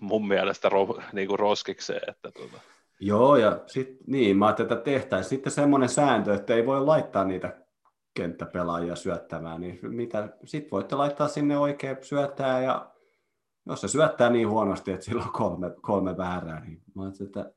mun 0.00 0.28
mielestä 0.28 0.68
ro, 0.68 0.98
niin 1.12 1.28
kuin 1.28 1.38
roskikseen. 1.38 2.10
Että 2.10 2.30
tuota. 2.30 2.60
Joo, 3.00 3.36
ja 3.36 3.60
sitten 3.66 3.96
niin, 4.06 4.36
mä 4.36 4.46
ajattelin, 4.46 4.72
että 4.72 4.84
tehtäisiin 4.84 5.30
sitten 5.30 5.52
semmoinen 5.52 5.88
sääntö, 5.88 6.34
että 6.34 6.54
ei 6.54 6.66
voi 6.66 6.84
laittaa 6.84 7.24
niitä 7.24 7.64
kenttäpelaajia 8.14 8.96
syöttämään, 8.96 9.60
niin 9.60 9.78
mitä, 9.82 10.28
sitten 10.44 10.70
voitte 10.70 10.94
laittaa 10.96 11.28
sinne 11.28 11.58
oikein 11.58 11.96
syöttää, 12.02 12.62
ja 12.62 12.90
jos 13.66 13.80
se 13.80 13.88
syöttää 13.88 14.30
niin 14.30 14.48
huonosti, 14.48 14.92
että 14.92 15.04
sillä 15.04 15.22
on 15.22 15.32
kolme, 15.32 15.74
kolme 15.82 16.16
väärää, 16.16 16.60
niin 16.60 16.82
mä 16.94 17.02
että 17.24 17.52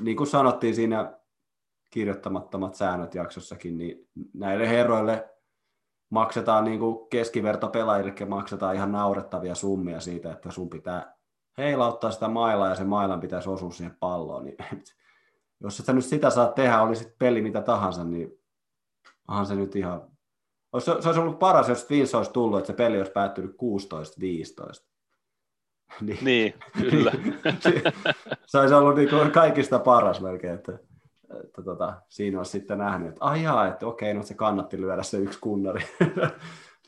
niin 0.00 0.16
kuin 0.16 0.26
sanottiin 0.26 0.74
siinä 0.74 1.18
kirjoittamattomat 1.90 2.74
säännöt 2.74 3.14
jaksossakin, 3.14 3.78
niin 3.78 4.08
näille 4.34 4.68
herroille 4.68 5.28
maksetaan 6.10 6.64
niin 6.64 6.78
kuin 6.78 7.08
keskivertopelaajille 7.08 8.26
maksetaan 8.26 8.74
ihan 8.74 8.92
naurettavia 8.92 9.54
summia 9.54 10.00
siitä, 10.00 10.32
että 10.32 10.50
sun 10.50 10.70
pitää 10.70 11.17
heilauttaa 11.58 12.10
sitä 12.10 12.28
mailaa 12.28 12.68
ja 12.68 12.74
se 12.74 12.84
mailan 12.84 13.20
pitäisi 13.20 13.48
osua 13.48 13.70
siihen 13.70 13.96
palloon. 14.00 14.44
Niin, 14.44 14.56
jos 15.60 15.76
sä 15.76 15.92
nyt 15.92 16.04
sitä 16.04 16.30
saa 16.30 16.46
tehdä, 16.46 16.82
oli 16.82 16.96
sitten 16.96 17.16
peli 17.18 17.42
mitä 17.42 17.60
tahansa, 17.60 18.04
niin 18.04 18.38
onhan 19.28 19.46
se 19.46 19.54
nyt 19.54 19.76
ihan... 19.76 20.02
Se, 20.78 20.84
se 20.84 21.08
olisi 21.08 21.20
ollut 21.20 21.38
paras, 21.38 21.68
jos 21.68 21.90
Vince 21.90 22.16
olisi 22.16 22.32
tullut, 22.32 22.58
että 22.58 22.66
se 22.66 22.72
peli 22.72 22.98
olisi 22.98 23.12
päättynyt 23.12 23.56
16-15. 24.82 24.84
niin, 26.00 26.18
niin, 26.22 26.54
kyllä. 26.90 27.12
se 28.46 28.58
olisi 28.58 28.74
ollut 28.74 28.96
niin 28.96 29.08
kuin 29.08 29.30
kaikista 29.30 29.78
paras 29.78 30.20
melkein, 30.20 30.54
että, 30.54 30.78
että 31.44 31.62
tota, 31.62 31.94
siinä 32.08 32.38
olisi 32.38 32.50
sitten 32.50 32.78
nähnyt, 32.78 33.08
että 33.08 33.24
aijaa, 33.24 33.66
että 33.66 33.86
okei, 33.86 34.14
no 34.14 34.22
se 34.22 34.34
kannatti 34.34 34.80
lyödä 34.80 35.02
se 35.02 35.16
yksi 35.16 35.38
kunnari 35.38 35.86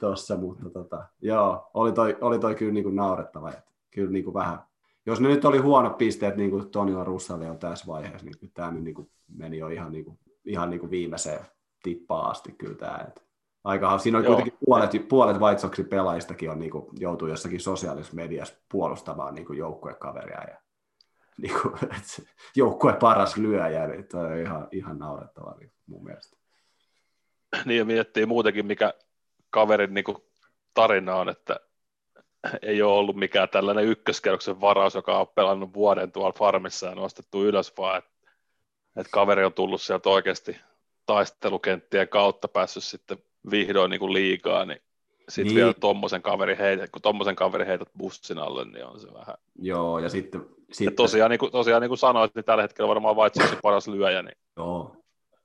tuossa, 0.00 0.36
mutta 0.36 0.70
tota, 0.70 1.04
joo, 1.20 1.70
oli 1.74 1.92
toi, 1.92 2.18
oli 2.20 2.38
toi 2.38 2.54
kyllä 2.54 2.72
niin 2.72 2.84
kuin 2.84 2.96
naurettava, 2.96 3.50
että 3.50 3.69
kyllä 3.90 4.10
niin 4.10 4.24
kuin 4.24 4.34
vähän, 4.34 4.58
jos 5.06 5.20
ne 5.20 5.28
nyt 5.28 5.44
oli 5.44 5.58
huonot 5.58 5.98
pisteet 5.98 6.36
niin 6.36 6.50
kuin 6.50 6.70
Tonilla 6.70 7.04
Russalle 7.04 7.50
on 7.50 7.58
tässä 7.58 7.86
vaiheessa, 7.86 8.26
niin 8.26 8.52
tämä 8.54 8.70
nyt 8.70 8.84
niin 8.84 8.94
kuin 8.94 9.10
meni 9.28 9.58
jo 9.58 9.68
ihan, 9.68 9.92
niin 9.92 10.04
kuin, 10.04 10.18
ihan 10.44 10.70
niin 10.70 10.80
kuin 10.80 10.90
viimeiseen 10.90 11.40
tippaan 11.82 12.30
asti 12.30 12.52
kyllä 12.52 12.74
tämä, 12.74 13.04
että 13.08 13.22
aika, 13.64 13.98
siinä 13.98 14.18
on 14.18 14.24
Joo. 14.24 14.34
kuitenkin 14.34 14.58
puolet, 14.64 15.08
puolet 15.08 15.40
White 15.40 15.60
Soxin 15.60 15.88
pelaajistakin 15.88 16.50
on, 16.50 16.58
niin 16.58 16.70
kuin, 16.70 16.86
joutuu 16.98 17.28
jossakin 17.28 17.60
sosiaalisessa 17.60 18.16
mediassa 18.16 18.54
puolustamaan 18.72 19.34
niin 19.34 19.56
joukkuekaveria 19.58 20.42
ja 20.50 20.56
niin 21.42 21.60
kuin, 21.62 21.74
joukkue 22.56 22.92
paras 22.92 23.36
lyöjä, 23.36 23.86
niin 23.86 24.08
toi 24.08 24.26
on 24.26 24.38
ihan, 24.38 24.68
ihan 24.72 24.98
naurettava 24.98 25.54
niin 25.58 25.72
mun 25.86 26.04
mielestä. 26.04 26.36
Niin 27.64 27.78
ja 27.78 27.84
miettii 27.84 28.26
muutenkin, 28.26 28.66
mikä 28.66 28.94
kaverin 29.50 29.94
niin 29.94 30.04
kuin, 30.04 30.18
tarina 30.74 31.14
on, 31.14 31.28
että 31.28 31.60
ei 32.62 32.82
ole 32.82 32.98
ollut 32.98 33.16
mikään 33.16 33.48
tällainen 33.48 33.84
ykköskerroksen 33.84 34.60
varaus, 34.60 34.94
joka 34.94 35.18
on 35.18 35.28
pelannut 35.34 35.74
vuoden 35.74 36.12
tuolla 36.12 36.32
farmissa 36.38 36.86
ja 36.86 36.94
nostettu 36.94 37.44
ylös, 37.44 37.72
vaan 37.78 37.98
että, 37.98 38.10
että 38.96 39.10
kaveri 39.12 39.44
on 39.44 39.52
tullut 39.52 39.82
sieltä 39.82 40.08
oikeasti 40.08 40.56
taistelukenttien 41.06 42.08
kautta 42.08 42.48
päässyt 42.48 42.84
sitten 42.84 43.18
vihdoin 43.50 43.90
niin 43.90 44.00
kuin 44.00 44.12
liikaa, 44.12 44.64
niin 44.64 44.80
sitten 45.28 45.54
niin. 45.54 45.56
vielä 45.56 45.74
tuommoisen 45.80 46.22
kaveri 46.22 46.58
heität, 46.58 46.90
kun 46.90 47.02
tuommoisen 47.02 47.36
kaveri 47.36 47.66
heität 47.66 47.88
bussin 47.98 48.38
alle, 48.38 48.64
niin 48.64 48.84
on 48.84 49.00
se 49.00 49.12
vähän... 49.14 49.36
Joo, 49.58 49.98
ja 49.98 50.08
sitten... 50.08 50.40
sitten... 50.72 50.92
Ja 50.92 50.96
tosiaan, 50.96 51.30
niin 51.30 51.38
kuin, 51.38 51.52
tosiaan 51.52 51.82
niin 51.82 51.90
kuin 51.90 51.98
sanoit, 51.98 52.34
niin 52.34 52.44
tällä 52.44 52.62
hetkellä 52.62 52.88
varmaan 52.88 53.16
Vaitsaksi 53.16 53.56
paras 53.62 53.88
lyöjä. 53.88 54.22
Niin... 54.22 54.36
Joo, 54.56 54.96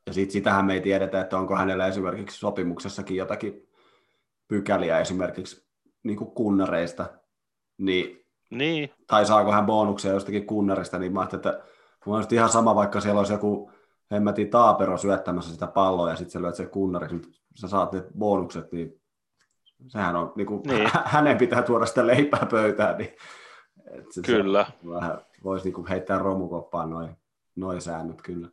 ja 0.07 0.13
sitten 0.13 0.31
sitähän 0.31 0.65
me 0.65 0.73
ei 0.73 0.81
tiedetä, 0.81 1.21
että 1.21 1.37
onko 1.37 1.55
hänellä 1.55 1.87
esimerkiksi 1.87 2.37
sopimuksessakin 2.37 3.17
jotakin 3.17 3.69
pykäliä 4.47 4.99
esimerkiksi 4.99 5.64
niin 6.05 6.17
kuin 6.17 6.31
kunnareista, 6.31 7.05
niin, 7.77 8.25
niin. 8.49 8.89
tai 9.07 9.25
saako 9.25 9.51
hän 9.51 9.65
bonuksia 9.65 10.13
jostakin 10.13 10.45
kunnarista, 10.45 10.99
niin 10.99 11.13
mä 11.13 11.19
ajattelin, 11.19 11.47
että 11.47 11.63
mun 12.05 12.23
ihan 12.31 12.49
sama, 12.49 12.75
vaikka 12.75 13.01
siellä 13.01 13.19
olisi 13.19 13.33
joku 13.33 13.71
hemmetin 14.11 14.49
taapero 14.49 14.97
syöttämässä 14.97 15.53
sitä 15.53 15.67
palloa 15.67 16.09
ja 16.09 16.15
sitten 16.15 16.31
sä 16.31 16.41
lyöt 16.41 16.55
sen 16.55 16.69
kunnariksi, 16.69 17.15
mutta 17.15 17.31
sä 17.55 17.67
saat 17.67 17.91
ne 17.91 18.03
bonukset, 18.17 18.71
niin 18.71 19.01
sehän 19.87 20.15
on, 20.15 20.33
niin 20.35 20.47
kuin, 20.47 20.61
niin. 20.67 20.89
hänen 21.05 21.37
pitää 21.37 21.61
tuoda 21.61 21.85
sitä 21.85 22.07
leipää 22.07 22.47
pöytään, 22.51 22.97
niin 22.97 23.15
että 23.91 24.21
kyllä. 24.25 24.65
Vähän 24.89 25.21
voisi 25.43 25.65
niin 25.65 25.73
kuin 25.73 25.87
heittää 25.87 26.19
romukoppaan 26.19 26.89
noin 26.89 27.17
noi 27.55 27.81
säännöt 27.81 28.21
kyllä. 28.21 28.49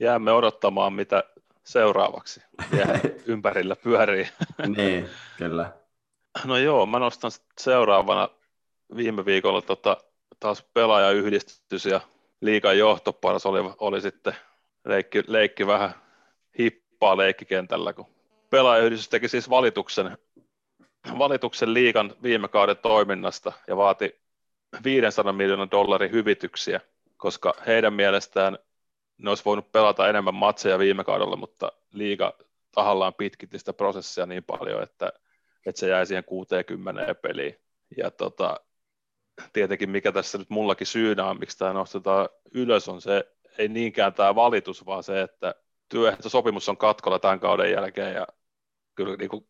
Jäämme 0.00 0.32
odottamaan, 0.32 0.92
mitä 0.92 1.24
seuraavaksi 1.64 2.42
ympärillä 3.26 3.76
pyörii. 3.76 4.28
niin, 4.76 5.08
kyllä. 5.38 5.72
No 6.44 6.56
joo, 6.56 6.86
mä 6.86 6.98
nostan 6.98 7.30
seuraavana 7.58 8.28
viime 8.96 9.24
viikolla 9.24 9.62
tota, 9.62 9.96
taas 10.40 10.62
pelaajayhdistys 10.74 11.86
ja 11.86 12.00
liikan 12.40 12.78
johtoparas 12.78 13.46
oli, 13.46 13.58
oli 13.78 14.00
sitten 14.00 14.36
leikki, 14.84 15.22
leikki 15.26 15.66
vähän 15.66 15.94
hippaa 16.58 17.16
leikkikentällä, 17.16 17.92
kun 17.92 18.06
pelaajayhdistys 18.50 19.08
teki 19.08 19.28
siis 19.28 19.50
valituksen, 19.50 20.18
valituksen 21.18 21.74
liikan 21.74 22.14
viime 22.22 22.48
kauden 22.48 22.76
toiminnasta 22.76 23.52
ja 23.66 23.76
vaati 23.76 24.20
500 24.84 25.32
miljoonan 25.32 25.70
dollarin 25.70 26.12
hyvityksiä, 26.12 26.80
koska 27.16 27.54
heidän 27.66 27.92
mielestään 27.92 28.58
ne 29.18 29.30
olisi 29.30 29.44
voinut 29.44 29.72
pelata 29.72 30.08
enemmän 30.08 30.34
matseja 30.34 30.78
viime 30.78 31.04
kaudella, 31.04 31.36
mutta 31.36 31.72
liiga 31.92 32.34
tahallaan 32.74 33.14
pitkitti 33.14 33.58
sitä 33.58 33.72
prosessia 33.72 34.26
niin 34.26 34.44
paljon, 34.44 34.82
että, 34.82 35.12
että 35.68 35.80
se 35.80 35.88
jäi 35.88 36.06
siihen 36.06 36.24
60 36.24 37.14
peliin. 37.14 37.56
Ja 37.96 38.10
tota, 38.10 38.60
tietenkin 39.52 39.90
mikä 39.90 40.12
tässä 40.12 40.38
nyt 40.38 40.50
mullakin 40.50 40.86
syynä 40.86 41.24
on, 41.24 41.38
miksi 41.38 41.58
tämä 41.58 41.72
nostetaan 41.72 42.28
ylös, 42.54 42.88
on 42.88 43.00
se, 43.00 43.24
ei 43.58 43.68
niinkään 43.68 44.14
tämä 44.14 44.34
valitus, 44.34 44.86
vaan 44.86 45.02
se, 45.02 45.22
että 45.22 45.54
työehtosopimus 45.88 46.68
on 46.68 46.76
katkolla 46.76 47.18
tämän 47.18 47.40
kauden 47.40 47.72
jälkeen 47.72 48.14
ja 48.14 48.26
kyllä 48.94 49.16
niin 49.16 49.30
kuin 49.30 49.48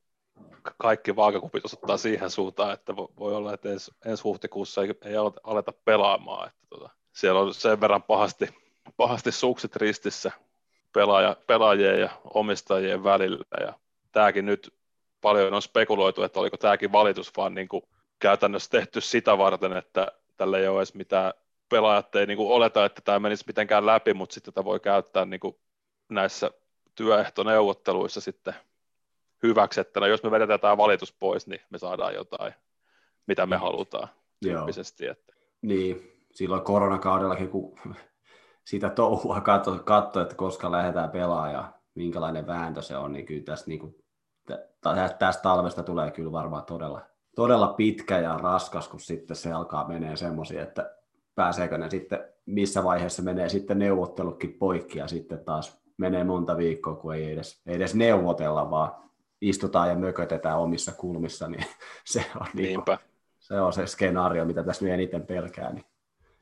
kaikki 0.78 1.16
vaakakupit 1.16 1.64
osoittaa 1.64 1.96
siihen 1.96 2.30
suuntaan, 2.30 2.72
että 2.72 2.96
voi 2.96 3.34
olla, 3.34 3.54
että 3.54 3.68
ensi, 3.68 3.90
ensi 4.04 4.22
huhtikuussa 4.22 4.82
ei, 4.82 4.94
ei 5.04 5.14
aleta 5.42 5.72
pelaamaan. 5.72 6.48
Että 6.48 6.66
tota, 6.68 6.90
siellä 7.12 7.40
on 7.40 7.54
sen 7.54 7.80
verran 7.80 8.02
pahasti, 8.02 8.48
pahasti 8.96 9.32
sukset 9.32 9.76
ristissä 9.76 10.32
pelaaja, 10.94 11.37
pelaajien 11.46 12.00
ja 12.00 12.10
omistajien 12.34 13.04
välillä. 13.04 13.44
Ja 13.60 13.72
tämäkin 14.12 14.46
nyt 14.46 14.77
paljon 15.20 15.54
on 15.54 15.62
spekuloitu, 15.62 16.22
että 16.22 16.40
oliko 16.40 16.56
tämäkin 16.56 16.92
valitus 16.92 17.32
vaan 17.37 17.54
niin 17.54 17.68
kuin 17.68 17.82
käytännössä 18.18 18.70
tehty 18.70 19.00
sitä 19.00 19.38
varten, 19.38 19.72
että 19.72 20.12
tällä 20.37 20.58
ei 20.58 20.68
ole 20.68 20.78
edes 20.78 20.94
mitään 20.94 21.32
pelaajat 21.68 22.14
ei 22.14 22.26
niin 22.26 22.37
kuin 22.37 22.50
oleta, 22.50 22.84
että 22.84 23.02
tämä 23.04 23.18
menisi 23.18 23.44
mitenkään 23.46 23.87
läpi, 23.87 24.14
mutta 24.14 24.34
sitten 24.34 24.54
tätä 24.54 24.64
voi 24.64 24.80
käyttää 24.80 25.25
niin 25.25 25.40
kuin 25.40 25.56
näissä 26.08 26.50
työehtoneuvotteluissa 26.94 28.20
sitten 28.20 28.54
hyväksi, 29.42 29.80
että 29.80 30.00
no 30.00 30.06
jos 30.06 30.22
me 30.22 30.30
vedetään 30.30 30.60
tämä 30.60 30.76
valitus 30.76 31.12
pois, 31.12 31.46
niin 31.46 31.60
me 31.70 31.78
saadaan 31.78 32.14
jotain, 32.14 32.54
mitä 33.26 33.46
me 33.46 33.56
halutaan 33.56 34.08
tyyppisesti. 34.42 35.06
Että. 35.06 35.34
Niin, 35.62 36.12
silloin 36.34 36.62
koronakaudellakin, 36.62 37.48
kun 37.48 37.78
sitä 38.64 38.90
touhua 38.90 39.40
katso, 39.40 39.78
katso 39.84 40.20
että 40.20 40.34
koska 40.34 40.70
lähdetään 40.70 41.10
pelaamaan 41.10 41.52
ja 41.52 41.72
minkälainen 41.94 42.46
vääntö 42.46 42.82
se 42.82 42.96
on, 42.96 43.12
niin 43.12 43.26
kyllä 43.26 43.44
tässä, 43.44 43.66
niin 43.68 43.80
kuin, 43.80 44.04
tästä 45.19 45.43
talvesta 45.43 45.83
tulee 45.83 46.11
kyllä 46.11 46.33
varmaan 46.33 46.64
todella, 46.64 47.00
todella 47.37 47.69
pitkä 47.69 48.19
ja 48.19 48.37
raskas, 48.43 48.88
kun 48.88 49.00
sitten 49.00 49.37
se 49.37 49.52
alkaa 49.52 49.88
menee 49.88 50.17
semmoisia, 50.17 50.62
että 50.62 50.95
pääseekö 51.35 51.78
ne 51.78 51.90
sitten, 51.90 52.25
missä 52.47 52.85
vaiheessa 52.85 53.23
menee 53.23 53.49
sitten 53.49 53.78
neuvottelukin 53.78 54.52
poikki 54.52 54.99
ja 54.99 55.09
sitten 55.09 55.45
taas 55.45 55.83
menee 55.97 56.25
monta 56.25 56.57
viikkoa, 56.57 56.95
kun 56.95 57.14
ei 57.14 57.33
edes, 57.33 57.62
ei 57.67 57.76
edes 57.76 57.95
neuvotella, 57.95 58.71
vaan 58.71 58.93
istutaan 59.40 59.88
ja 59.88 59.95
mökötetään 59.95 60.59
omissa 60.59 60.93
kulmissa, 60.93 61.49
niin 61.49 61.64
se 62.12 62.25
on, 62.40 62.47
niin 62.55 62.85
kuin, 62.85 62.99
se, 63.38 63.61
on 63.61 63.73
se 63.73 63.87
skenaario, 63.87 64.45
mitä 64.45 64.64
tässä 64.64 64.85
nyt 64.85 64.95
eniten 64.95 65.26
pelkää. 65.26 65.73
Niin. 65.73 65.85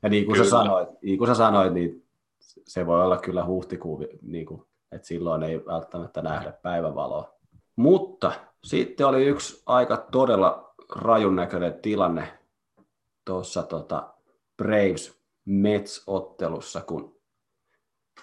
Ja 0.03 0.09
niin 0.09 0.27
kuin, 0.27 0.39
sä 0.39 0.51
sanoit, 0.51 0.89
niin 1.03 1.19
kuin 1.19 1.29
sä 1.29 1.35
sanoit, 1.35 1.73
niin 1.73 2.07
se 2.41 2.87
voi 2.87 3.03
olla 3.05 3.19
kyllä 3.19 3.45
huhtikuu, 3.45 4.05
niin 4.23 4.47
kuin, 4.47 4.63
että 4.93 5.09
silloin 5.09 5.43
ei 5.43 5.67
välttämättä 5.67 6.23
nähdä 6.23 6.53
päivävaloa. 6.53 7.36
Mutta 7.77 8.33
sitten 8.65 9.07
oli 9.07 9.25
yksi 9.25 9.63
aika 9.67 9.97
todella 9.97 10.75
rajun 10.95 11.37
näköinen 11.37 11.75
tilanne 11.83 12.39
tuossa 13.25 13.63
tota 13.63 14.15
Braves 14.57 15.21
Mets-ottelussa, 15.45 16.81
kun 16.87 17.17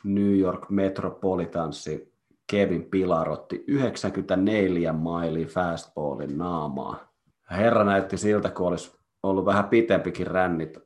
New 0.03 0.39
York 0.39 0.69
Metropolitansi 0.69 2.13
Kevin 2.51 2.83
Pilar 2.85 3.29
otti 3.29 3.63
94 3.67 4.93
mailin 4.93 5.47
fastballin 5.47 6.37
naamaa. 6.37 7.13
Herra 7.51 7.83
näytti 7.83 8.17
siltä, 8.17 8.49
kun 8.49 8.67
olisi 8.67 8.97
ollut 9.23 9.45
vähän 9.45 9.69
pitempikin 9.69 10.27
rännit 10.27 10.77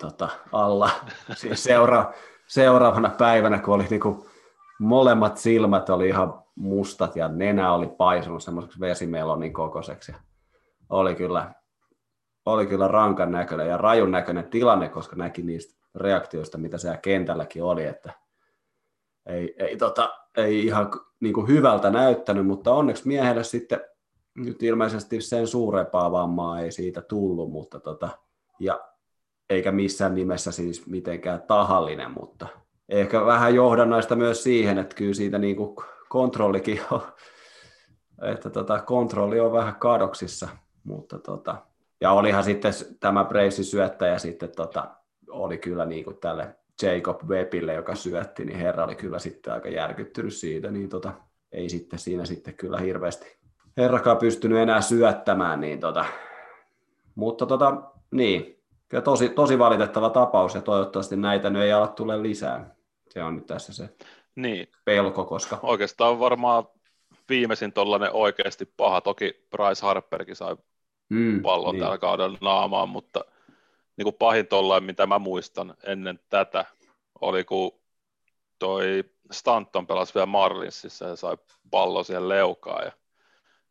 tota, 0.00 0.28
alla 0.52 0.90
seura- 1.54 2.12
seuraavana 2.46 3.10
päivänä, 3.18 3.58
kun 3.58 3.74
oli 3.74 3.86
niinku, 3.90 4.26
molemmat 4.78 5.36
silmät 5.36 5.90
oli 5.90 6.08
ihan 6.08 6.45
mustat 6.56 7.16
ja 7.16 7.28
nenä 7.28 7.72
oli 7.72 7.86
paisunut 7.86 8.42
semmoiseksi 8.42 8.80
vesimelonin 8.80 9.52
kokoiseksi. 9.52 10.12
Oli 10.88 11.14
kyllä, 11.14 11.54
oli 12.46 12.66
kyllä 12.66 12.88
rankan 12.88 13.32
näköinen 13.32 13.68
ja 13.68 13.76
rajun 13.76 14.10
näköinen 14.10 14.50
tilanne, 14.50 14.88
koska 14.88 15.16
näki 15.16 15.42
niistä 15.42 15.76
reaktioista, 15.94 16.58
mitä 16.58 16.78
siellä 16.78 16.96
kentälläkin 16.98 17.62
oli, 17.62 17.84
että 17.84 18.12
ei, 19.26 19.54
ei, 19.58 19.76
tota, 19.76 20.14
ei 20.36 20.66
ihan 20.66 20.90
niin 21.20 21.34
kuin 21.34 21.48
hyvältä 21.48 21.90
näyttänyt, 21.90 22.46
mutta 22.46 22.74
onneksi 22.74 23.08
miehelle 23.08 23.44
sitten 23.44 23.80
nyt 24.34 24.62
ilmeisesti 24.62 25.20
sen 25.20 25.46
suurempaa 25.46 26.12
vammaa 26.12 26.60
ei 26.60 26.72
siitä 26.72 27.02
tullut, 27.02 27.50
mutta 27.50 27.80
tota, 27.80 28.08
ja 28.60 28.80
eikä 29.50 29.72
missään 29.72 30.14
nimessä 30.14 30.52
siis 30.52 30.86
mitenkään 30.86 31.42
tahallinen, 31.42 32.10
mutta 32.10 32.46
ehkä 32.88 33.24
vähän 33.24 33.54
johdannaista 33.54 34.16
myös 34.16 34.42
siihen, 34.42 34.78
että 34.78 34.96
kyllä 34.96 35.14
siitä 35.14 35.38
niin 35.38 35.56
kuin 35.56 35.76
kontrollikin 36.08 36.80
on, 36.90 37.02
että 38.22 38.50
tota, 38.50 38.82
kontrolli 38.82 39.40
on 39.40 39.52
vähän 39.52 39.76
kadoksissa, 39.76 40.48
mutta 40.84 41.18
tota, 41.18 41.56
ja 42.00 42.12
olihan 42.12 42.44
sitten 42.44 42.72
tämä 43.00 43.24
Breisi 43.24 43.64
syöttäjä 43.64 44.18
sitten 44.18 44.52
tota, 44.56 44.90
oli 45.30 45.58
kyllä 45.58 45.84
niin 45.84 46.04
kuin 46.04 46.16
tälle 46.16 46.56
Jacob 46.82 47.22
Webille, 47.22 47.74
joka 47.74 47.94
syötti, 47.94 48.44
niin 48.44 48.58
herra 48.58 48.84
oli 48.84 48.94
kyllä 48.94 49.18
sitten 49.18 49.52
aika 49.52 49.68
järkyttynyt 49.68 50.34
siitä, 50.34 50.70
niin 50.70 50.88
tota, 50.88 51.12
ei 51.52 51.68
sitten 51.68 51.98
siinä 51.98 52.24
sitten 52.24 52.54
kyllä 52.54 52.78
hirveästi 52.78 53.36
herrakaan 53.76 54.16
pystynyt 54.16 54.58
enää 54.58 54.80
syöttämään, 54.80 55.60
niin 55.60 55.80
tota, 55.80 56.04
mutta 57.14 57.46
tota, 57.46 57.82
niin, 58.10 58.62
kyllä 58.88 59.02
tosi, 59.02 59.28
tosi 59.28 59.58
valitettava 59.58 60.10
tapaus 60.10 60.54
ja 60.54 60.60
toivottavasti 60.60 61.16
näitä 61.16 61.50
nyt 61.50 61.62
ei 61.62 61.72
ala 61.72 61.88
tule 61.88 62.22
lisää. 62.22 62.74
Se 63.08 63.22
on 63.22 63.34
nyt 63.34 63.46
tässä 63.46 63.72
se 63.72 63.88
niin. 64.36 64.68
pelko, 64.84 65.24
koska... 65.24 65.58
Oikeastaan 65.62 66.18
varmaan 66.18 66.64
viimeisin 67.28 67.72
tuollainen 67.72 68.12
oikeasti 68.12 68.72
paha. 68.76 69.00
Toki 69.00 69.46
Bryce 69.50 69.82
Harperkin 69.82 70.36
sai 70.36 70.56
mm, 71.08 71.42
pallon 71.42 71.74
niin. 71.74 71.82
tällä 71.82 71.98
kaudella 71.98 72.38
naamaan, 72.40 72.88
mutta 72.88 73.24
niin 73.96 74.04
kuin 74.04 74.16
pahin 74.18 74.46
tollainen, 74.46 74.86
mitä 74.86 75.06
mä 75.06 75.18
muistan 75.18 75.74
ennen 75.82 76.20
tätä, 76.28 76.64
oli 77.20 77.44
kun 77.44 77.72
toi 78.58 79.04
Stanton 79.32 79.86
pelasi 79.86 80.14
vielä 80.14 80.26
Marlinsissa 80.26 81.04
ja 81.04 81.16
sai 81.16 81.36
pallo 81.70 82.02
siihen 82.02 82.28
leukaan 82.28 82.84
ja 82.84 82.92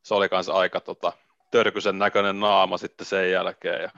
se 0.03 0.13
oli 0.13 0.29
kanssa 0.29 0.53
aika 0.53 0.79
tota, 0.79 1.13
törkysen 1.51 1.99
näköinen 1.99 2.39
naama 2.39 2.77
sitten 2.77 3.05
sen 3.05 3.31
jälkeen 3.31 3.81
ja 3.81 3.89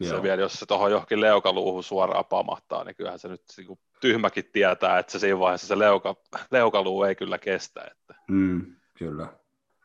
Joo. 0.00 0.16
se 0.16 0.22
vielä, 0.22 0.42
jos 0.42 0.52
se 0.52 0.66
tuohon 0.66 0.90
johonkin 0.90 1.20
leukaluuhun 1.20 1.82
suoraan 1.84 2.24
pamahtaa, 2.24 2.84
niin 2.84 2.96
kyllähän 2.96 3.18
se 3.18 3.28
nyt 3.28 3.42
niin 3.56 3.66
kuin, 3.66 3.78
tyhmäkin 4.00 4.44
tietää, 4.52 4.98
että 4.98 5.12
se 5.12 5.18
siinä 5.18 5.38
vaiheessa 5.38 5.66
se 5.66 5.78
leuka, 5.78 6.16
leukaluu 6.50 7.02
ei 7.02 7.14
kyllä 7.14 7.38
kestä. 7.38 7.80
Että. 7.90 8.14
Mm, 8.28 8.76
kyllä. 8.98 9.26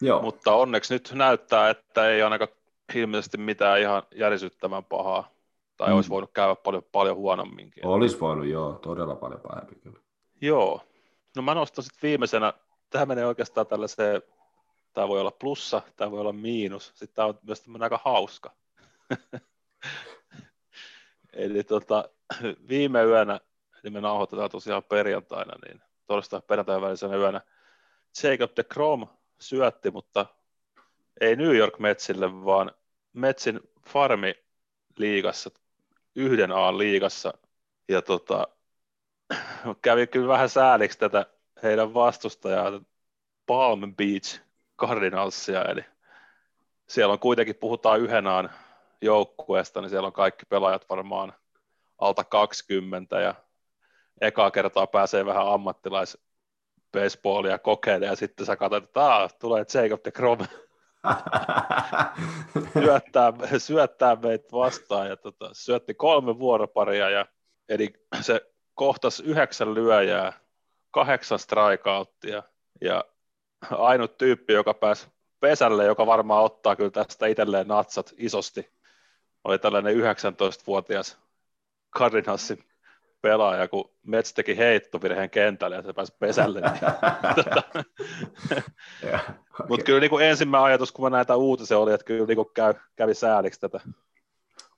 Joo. 0.02 0.22
Mutta 0.22 0.54
onneksi 0.54 0.94
nyt 0.94 1.12
näyttää, 1.14 1.70
että 1.70 2.10
ei 2.10 2.22
ainakaan 2.22 2.50
ilmeisesti 2.96 3.38
mitään 3.38 3.80
ihan 3.80 4.04
järisyttävän 4.16 4.84
pahaa 4.84 5.32
tai 5.78 5.90
mm. 5.90 5.96
olisi 5.96 6.10
voinut 6.10 6.32
käydä 6.34 6.56
paljon, 6.56 6.84
paljon 6.92 7.16
huonomminkin. 7.16 7.88
Olisi 7.88 8.20
voinut, 8.20 8.46
joo, 8.48 8.74
todella 8.74 9.16
paljon 9.16 9.42
pahempi 9.42 9.76
kyllä. 9.76 10.00
Joo. 10.42 10.82
No 11.36 11.42
mä 11.42 11.54
nostan 11.54 11.84
sitten 11.84 12.08
viimeisenä, 12.08 12.54
tämä 12.90 13.06
menee 13.06 13.26
oikeastaan 13.26 13.68
tällaiseen, 13.68 14.22
tämä 14.94 15.08
voi 15.08 15.22
olla 15.22 15.32
plussa, 15.32 15.82
tämä 15.96 16.12
voi 16.12 16.20
olla 16.20 16.34
miinus, 16.34 16.88
sitten 16.88 17.16
tämä 17.16 17.28
on 17.28 17.40
myös 17.46 17.64
aika 17.80 18.00
hauska. 18.04 18.52
Eli 21.34 21.64
tota, 21.64 22.10
viime 22.70 23.04
yönä, 23.04 23.40
eli 23.84 23.92
me 23.92 24.02
nauhoitetaan 24.02 24.50
tosiaan 24.50 24.84
perjantaina, 24.84 25.54
niin 25.66 25.82
torstai 26.08 26.42
perjantai 26.48 26.82
välisenä 26.82 27.16
yönä, 27.16 27.42
Jacob 28.24 28.52
de 28.58 28.64
Krom 28.64 29.08
syötti, 29.40 29.92
mutta 29.92 30.26
ei 31.22 31.36
New 31.36 31.56
York 31.56 31.80
Metsille, 31.80 32.46
vaan 32.46 32.72
Metsin 33.14 33.60
farmi 33.88 34.34
liigassa 34.98 35.50
yhden 36.16 36.52
A 36.52 36.78
liigassa. 36.78 37.34
Ja 37.90 38.02
tota, 38.02 38.48
kävi 39.82 40.08
kyllä 40.08 40.28
vähän 40.28 40.50
sääliksi 40.50 41.00
tätä 41.00 41.26
heidän 41.64 41.94
vastustajaa 41.94 42.82
Palm 43.46 43.96
Beach 43.96 44.42
Cardinalsia, 44.80 45.66
eli 45.66 45.86
siellä 46.88 47.14
on 47.14 47.20
kuitenkin, 47.20 47.56
puhutaan 47.56 48.02
yhden 48.02 48.28
aan 48.28 48.50
joukkueesta, 49.02 49.82
niin 49.82 49.90
siellä 49.90 50.08
on 50.08 50.14
kaikki 50.14 50.46
pelaajat 50.50 50.90
varmaan 50.90 51.34
alta 51.98 52.24
20 52.24 53.22
ja 53.22 53.36
ekaa 54.22 54.52
kertaa 54.52 54.88
pääsee 54.88 55.26
vähän 55.26 55.48
ammattilais 55.48 56.18
baseballia 56.92 57.60
kokeilemaan 57.60 58.12
ja 58.12 58.16
sitten 58.16 58.46
sä 58.46 58.56
katsot, 58.56 58.84
että 58.84 59.30
tulee 59.40 59.66
Jacob 59.74 60.06
de 60.06 60.12
Grom. 60.12 60.40
Syöttää, 62.74 63.34
syöttää 63.58 64.16
meitä 64.16 64.48
vastaan 64.52 65.08
ja 65.08 65.18
tota, 65.18 65.50
syötti 65.54 65.94
kolme 65.94 66.40
vuoroparia 66.40 67.10
ja 67.10 67.26
eli 67.70 67.94
se 68.22 68.42
kohtas 68.74 69.20
yhdeksän 69.20 69.74
lyöjää, 69.74 70.34
kahdeksan 70.92 71.40
strikeouttia 71.40 72.44
ja 72.82 73.06
ainut 73.72 74.18
tyyppi, 74.18 74.54
joka 74.54 74.74
pääsi 74.74 75.08
pesälle, 75.40 75.86
joka 75.86 76.06
varmaan 76.06 76.44
ottaa 76.44 76.76
kyllä 76.76 76.90
tästä 76.90 77.28
itselleen 77.28 77.68
natsat 77.68 78.14
isosti, 78.18 78.72
oli 79.44 79.60
tällainen 79.60 79.96
19-vuotias 79.96 81.18
Cardinalsin 81.98 82.64
pelaaja, 83.22 83.68
kun 83.68 83.92
Mets 84.04 84.34
teki 84.34 84.58
heittovirheen 84.58 85.30
kentälle 85.30 85.76
ja 85.76 85.82
se 85.82 85.94
pääsi 85.94 86.16
pesälle. 86.20 86.62
Niin, 86.62 86.80
tota. 87.36 87.64
Mutta 89.68 89.86
kyllä 89.86 90.00
niin 90.00 90.10
kuin 90.10 90.26
ensimmäinen 90.26 90.66
ajatus, 90.66 90.92
kun 90.92 91.06
mä 91.06 91.18
näitä 91.18 91.36
uutisia 91.36 91.80
oli, 91.80 91.94
että 91.94 92.06
kyllä 92.06 92.26
niin 92.26 92.36
kuin 92.36 92.50
käy, 92.54 92.74
kävi 92.96 93.14
sääliksi 93.14 93.60
tätä 93.60 93.80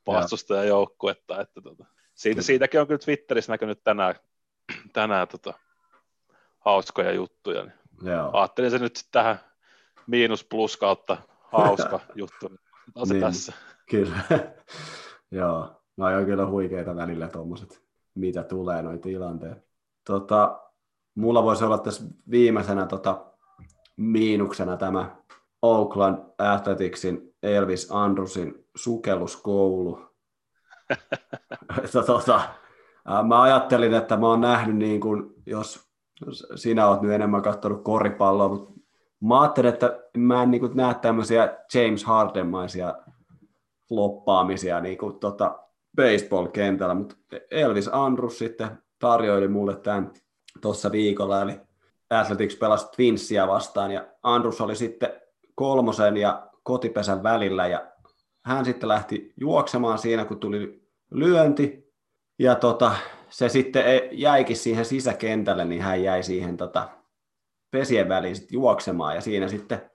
vastustajajoukkuetta. 0.08 1.42
Että 1.42 1.62
tota, 1.62 1.86
siitä, 2.16 2.42
siitäkin 2.42 2.82
on 2.82 2.88
kyllä 2.88 3.00
Twitterissä 3.00 3.52
näkynyt 3.52 3.84
tänään, 3.84 4.16
tänään 4.94 5.28
tota, 5.28 5.54
hauskoja 6.60 7.12
juttuja. 7.12 7.64
Niin 7.64 7.74
Joo. 8.04 8.30
Ajattelin 8.34 8.72
se 8.72 8.80
nyt 8.80 9.06
tähän 9.12 9.40
miinus 10.08 10.44
plus 10.44 10.78
kautta 10.78 11.18
hauska 11.42 12.00
juttu. 12.16 12.52
Se 13.08 13.14
niin, 13.14 13.22
tässä. 13.22 13.54
Kyllä. 13.94 14.18
Joo. 15.32 15.82
No 15.98 16.06
on 16.06 16.26
kyllä 16.26 16.48
huikeita 16.48 16.96
välillä 16.96 17.28
tuommoiset 17.28 17.84
mitä 18.16 18.44
tulee 18.44 18.82
noin 18.82 19.02
tilanteet. 19.02 19.68
Tota, 20.08 20.62
mulla 21.16 21.44
voisi 21.44 21.64
olla 21.64 21.78
tässä 21.78 22.04
viimeisenä 22.32 22.86
tota, 22.86 23.26
miinuksena 23.98 24.78
tämä 24.78 25.16
Oakland 25.62 26.18
Athleticsin 26.38 27.36
Elvis 27.44 27.88
Andrusin 27.92 28.66
sukelluskoulu. 28.76 30.06
tota, 32.08 32.42
mä 33.28 33.42
ajattelin, 33.42 33.94
että 33.94 34.18
mä 34.18 34.28
oon 34.28 34.42
nähnyt, 34.42 34.76
niin 34.76 35.02
kun, 35.02 35.34
jos, 35.46 35.90
jos 36.26 36.48
sinä 36.56 36.88
oot 36.88 37.02
nyt 37.02 37.12
enemmän 37.12 37.42
katsonut 37.42 37.84
koripalloa, 37.84 38.50
mutta 38.50 38.74
mä 39.22 39.42
ajattelin, 39.42 39.74
että 39.74 40.00
mä 40.18 40.44
en 40.44 40.52
niin 40.52 40.72
näe 40.74 40.94
tämmöisiä 40.94 41.58
James 41.74 42.04
Hardenmaisia 42.04 42.96
floppaamisia 43.90 44.80
niin 44.80 44.98
kuin, 44.98 45.20
tota, 45.20 45.60
baseball-kentällä, 45.96 46.94
mutta 46.94 47.16
Elvis 47.52 47.90
Andrus 47.92 48.38
sitten 48.38 48.78
tarjoili 49.00 49.48
mulle 49.48 49.76
tämän 49.76 50.12
tuossa 50.62 50.92
viikolla, 50.92 51.42
eli 51.42 51.60
Athletics 52.10 52.56
pelasi 52.56 52.88
Twinsia 52.96 53.48
vastaan 53.48 53.92
ja 53.92 54.08
Andrus 54.24 54.62
oli 54.62 54.76
sitten 54.76 55.22
kolmosen 55.56 56.18
ja 56.18 56.48
kotipesän 56.64 57.24
välillä 57.24 57.68
ja 57.68 57.92
hän 58.46 58.66
sitten 58.66 58.90
lähti 58.90 59.34
juoksemaan 59.40 59.98
siinä, 59.98 60.26
kun 60.26 60.40
tuli 60.40 60.84
lyönti 61.12 61.94
ja 62.40 62.56
tota, 62.56 62.96
se 63.30 63.50
sitten 63.50 63.88
e- 63.88 64.10
jäikin 64.12 64.58
siihen 64.58 64.86
sisäkentälle, 64.86 65.66
niin 65.66 65.82
hän 65.82 66.04
jäi 66.04 66.24
siihen 66.24 66.58
tota, 66.58 66.90
pesien 67.72 68.10
väliin 68.10 68.36
sitten 68.36 68.54
juoksemaan 68.54 69.16
ja 69.16 69.22
siinä 69.22 69.48
sitten 69.48 69.92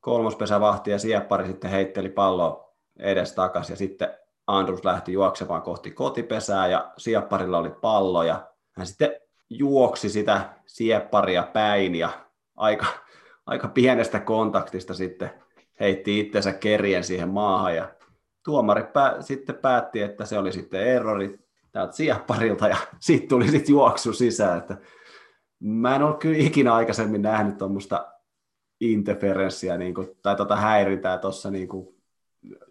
kolmospesävahti 0.00 0.90
ja 0.90 0.98
sieppari 0.98 1.46
sitten 1.46 1.70
heitteli 1.70 2.08
palloa 2.08 2.67
edes 2.98 3.32
takaisin 3.32 3.72
ja 3.72 3.76
sitten 3.76 4.14
Andrus 4.46 4.84
lähti 4.84 5.12
juoksemaan 5.12 5.62
kohti 5.62 5.90
kotipesää 5.90 6.66
ja 6.66 6.92
siepparilla 6.96 7.58
oli 7.58 7.70
pallo 7.70 8.22
ja 8.22 8.48
hän 8.76 8.86
sitten 8.86 9.10
juoksi 9.50 10.08
sitä 10.10 10.54
siepparia 10.66 11.42
päin 11.42 11.94
ja 11.94 12.10
aika, 12.56 12.86
aika 13.46 13.68
pienestä 13.68 14.20
kontaktista 14.20 14.94
sitten 14.94 15.30
heitti 15.80 16.20
itsensä 16.20 16.52
kerien 16.52 17.04
siihen 17.04 17.28
maahan 17.28 17.76
ja 17.76 17.88
tuomari 18.44 18.84
pää, 18.92 19.22
sitten 19.22 19.54
päätti, 19.54 20.00
että 20.00 20.24
se 20.24 20.38
oli 20.38 20.52
sitten 20.52 20.82
errori 20.82 21.38
täältä 21.72 21.92
siepparilta 21.92 22.68
ja 22.68 22.76
sitten 23.00 23.28
tuli 23.28 23.48
sitten 23.48 23.72
juoksu 23.72 24.12
sisään, 24.12 24.58
että 24.58 24.76
mä 25.60 25.96
en 25.96 26.02
ole 26.02 26.16
kyllä 26.16 26.38
ikinä 26.38 26.74
aikaisemmin 26.74 27.22
nähnyt 27.22 27.58
tuommoista 27.58 28.12
interferenssiä 28.80 29.76
niin 29.76 29.94
kuin, 29.94 30.08
tai 30.22 30.36
tota 30.36 30.56
häirintää 30.56 31.18
tuossa 31.18 31.50
niin 31.50 31.68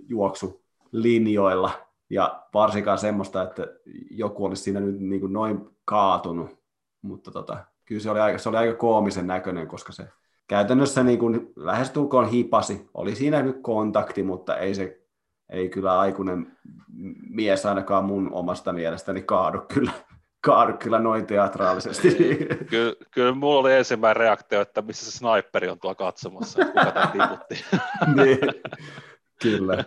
juoksulinjoilla 0.10 1.72
ja 2.10 2.44
varsinkaan 2.54 2.98
semmoista, 2.98 3.42
että 3.42 3.68
joku 4.12 4.46
olisi 4.46 4.64
siinä 4.64 4.80
nyt 4.80 5.00
niin 5.00 5.22
kuin 5.22 5.34
noin 5.34 5.70
kaatunut, 5.86 6.60
mutta 7.02 7.32
tota, 7.32 7.58
kyllä 7.86 8.02
se 8.02 8.10
oli, 8.10 8.20
aika, 8.20 8.38
se 8.38 8.50
oli 8.50 8.58
aika 8.58 8.74
koomisen 8.74 9.28
näköinen, 9.28 9.68
koska 9.68 9.92
se 9.92 10.08
käytännössä 10.48 11.04
niin 11.04 11.20
kuin 11.20 11.54
lähestulkoon 11.56 12.30
hipasi. 12.30 12.90
Oli 12.94 13.16
siinä 13.16 13.42
nyt 13.42 13.58
kontakti, 13.62 14.24
mutta 14.24 14.58
ei 14.58 14.76
se 14.76 15.08
ei 15.50 15.70
kyllä 15.70 16.00
aikuinen 16.00 16.58
mies 17.30 17.66
ainakaan 17.66 18.06
mun 18.06 18.30
omasta 18.34 18.74
mielestäni 18.74 19.22
kaadu 19.22 19.62
kyllä, 19.74 19.92
kaadu 20.42 20.74
kyllä 20.74 21.00
noin 21.00 21.26
teatraalisesti. 21.26 22.10
Kyllä, 22.70 22.94
kyllä 23.12 23.32
mulla 23.32 23.60
oli 23.60 23.74
ensimmäinen 23.74 24.18
reaktio, 24.18 24.62
että 24.62 24.82
missä 24.82 25.12
se 25.12 25.18
sniperi 25.18 25.70
on 25.70 25.80
tuo 25.80 25.96
katsomassa, 25.96 26.66
kuka 26.66 26.92
tämä 26.92 27.08
tiputti. 27.08 27.66
niin, 28.16 28.40
kyllä. 29.42 29.84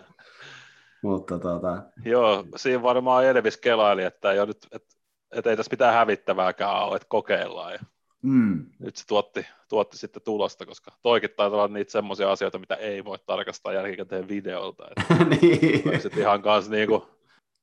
Mutta 1.01 1.39
tota... 1.39 1.83
Joo, 2.05 2.45
siinä 2.55 2.83
varmaan 2.83 3.25
Elvis 3.25 3.57
kelaili, 3.57 4.03
että 4.03 4.31
ei, 4.31 4.45
nyt, 4.45 4.67
että, 4.71 4.95
että 5.31 5.49
ei 5.49 5.57
tässä 5.57 5.71
mitään 5.71 5.93
hävittävääkään 5.93 6.83
ole, 6.83 6.95
että 6.95 7.07
kokeillaan. 7.09 7.73
Ja 7.73 7.79
mm. 8.21 8.65
Nyt 8.79 8.95
se 8.95 9.07
tuotti, 9.07 9.45
tuotti 9.69 9.97
sitten 9.97 10.21
tulosta, 10.21 10.65
koska 10.65 10.91
toikin 11.01 11.29
taitaa 11.29 11.61
olla 11.61 11.67
niitä 11.67 11.91
semmoisia 11.91 12.31
asioita, 12.31 12.59
mitä 12.59 12.75
ei 12.75 13.05
voi 13.05 13.17
tarkastaa 13.25 13.73
jälkikäteen 13.73 14.27
videolta. 14.27 14.83
niin. 15.41 16.01
Sitten 16.01 16.19
ihan 16.19 16.41
kanssa 16.41 16.71
niin 16.71 16.87
kuin 16.87 17.01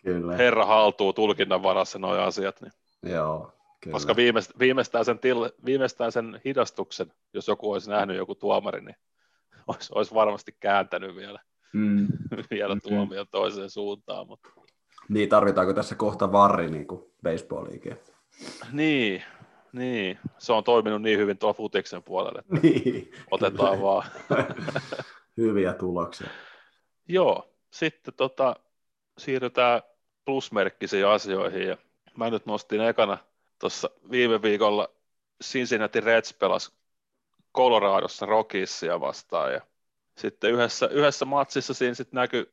Kyllä. 0.05 0.37
herra 0.37 0.66
haltuu 0.66 1.12
tulkinnan 1.12 1.62
varassa 1.62 1.98
nuo 1.98 2.12
asiat. 2.12 2.61
Niin. 2.61 2.72
Joo, 3.03 3.53
Kyllä. 3.81 3.92
Koska 3.92 4.16
viimeistään 4.59 5.05
sen, 5.05 5.18
til, 5.18 5.51
viimeistään 5.64 6.12
sen 6.12 6.40
hidastuksen, 6.44 7.12
jos 7.35 7.48
joku 7.48 7.72
olisi 7.72 7.90
nähnyt 7.90 8.16
joku 8.16 8.35
tuomari, 8.35 8.81
niin 8.81 8.96
olisi, 9.66 9.92
olisi 9.94 10.14
varmasti 10.14 10.57
kääntänyt 10.61 11.16
vielä, 11.16 11.40
mm. 11.73 12.07
vielä 12.51 12.75
mm. 12.75 12.81
tuomion 12.81 13.27
toiseen 13.31 13.71
suuntaan. 13.71 14.27
Mutta... 14.27 14.49
Niin, 15.09 15.29
tarvitaanko 15.29 15.73
tässä 15.75 15.95
kohta 15.95 16.33
varri 16.33 16.71
niin 16.71 16.87
kuin 16.87 17.03
baseball-liike? 17.23 17.97
Niin, 18.73 19.23
niin, 19.73 20.19
se 20.39 20.53
on 20.53 20.65
toiminut 20.65 21.03
niin 21.03 21.19
hyvin 21.19 21.39
tuolla 21.39 21.55
futiksen 21.55 22.03
puolelle, 22.03 22.39
että 22.39 22.55
niin, 22.63 23.13
otetaan 23.31 23.77
kyllä. 23.77 23.83
vaan. 23.89 24.11
Hyviä 25.37 25.73
tuloksia. 25.73 26.29
Joo, 27.09 27.55
sitten 27.71 28.15
tota, 28.15 28.57
siirrytään 29.19 29.83
plusmerkkisiin 30.25 31.07
asioihin. 31.07 31.69
Ja 31.69 31.77
mä 32.17 32.31
nyt 32.31 32.47
nostin 32.47 32.81
ekana 32.81 33.19
tuossa 33.59 33.91
viime 34.11 34.43
viikolla 34.43 34.89
Cincinnati 35.45 36.01
Reds 36.01 36.35
pelasi 36.35 36.73
Coloradossa 37.57 38.27
Rockisia 38.27 39.01
vastaan. 39.01 39.53
Ja 39.53 39.61
sitten 40.19 40.51
yhdessä, 40.51 40.87
yhdessä 40.87 41.25
matsissa 41.25 41.75
siinä 41.75 41.95
sitten 41.95 42.19
näkyi 42.19 42.53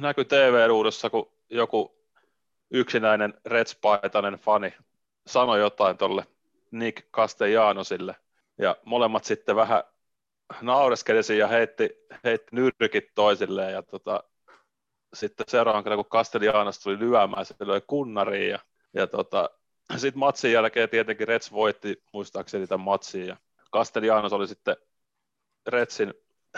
näky 0.00 0.24
TV-ruudussa, 0.24 1.10
kun 1.10 1.32
joku 1.50 1.98
yksinäinen 2.70 3.34
Reds-paitainen 3.44 4.38
fani 4.38 4.74
sanoi 5.26 5.60
jotain 5.60 5.98
tuolle 5.98 6.26
Nick 6.70 7.10
Castellanosille. 7.12 8.16
Ja 8.58 8.76
molemmat 8.84 9.24
sitten 9.24 9.56
vähän 9.56 9.82
naureskeli 10.60 11.38
ja 11.38 11.48
heitti, 11.48 11.90
heitti 12.24 12.48
nyrkit 12.52 13.14
toisilleen. 13.14 13.72
Ja 13.72 13.82
tota, 13.82 14.24
sitten 15.14 15.46
seuraavan 15.48 15.84
kerran, 15.84 15.98
kun 15.98 16.10
Castellanos 16.10 16.80
tuli 16.80 16.98
lyömään, 16.98 17.46
se 17.46 17.54
löi 17.60 17.80
kunnariin. 17.86 18.50
Ja, 18.50 18.58
ja 18.92 19.06
tota, 19.06 19.50
sitten 19.96 20.18
matsin 20.18 20.52
jälkeen 20.52 20.88
tietenkin 20.88 21.28
Reds 21.28 21.52
voitti 21.52 22.02
muistaakseni 22.12 22.66
tämän 22.66 22.84
matsin. 22.84 23.26
Ja 23.26 23.36
Castellanos 23.72 24.32
oli 24.32 24.48
sitten 24.48 24.76
Retsin, 25.66 26.14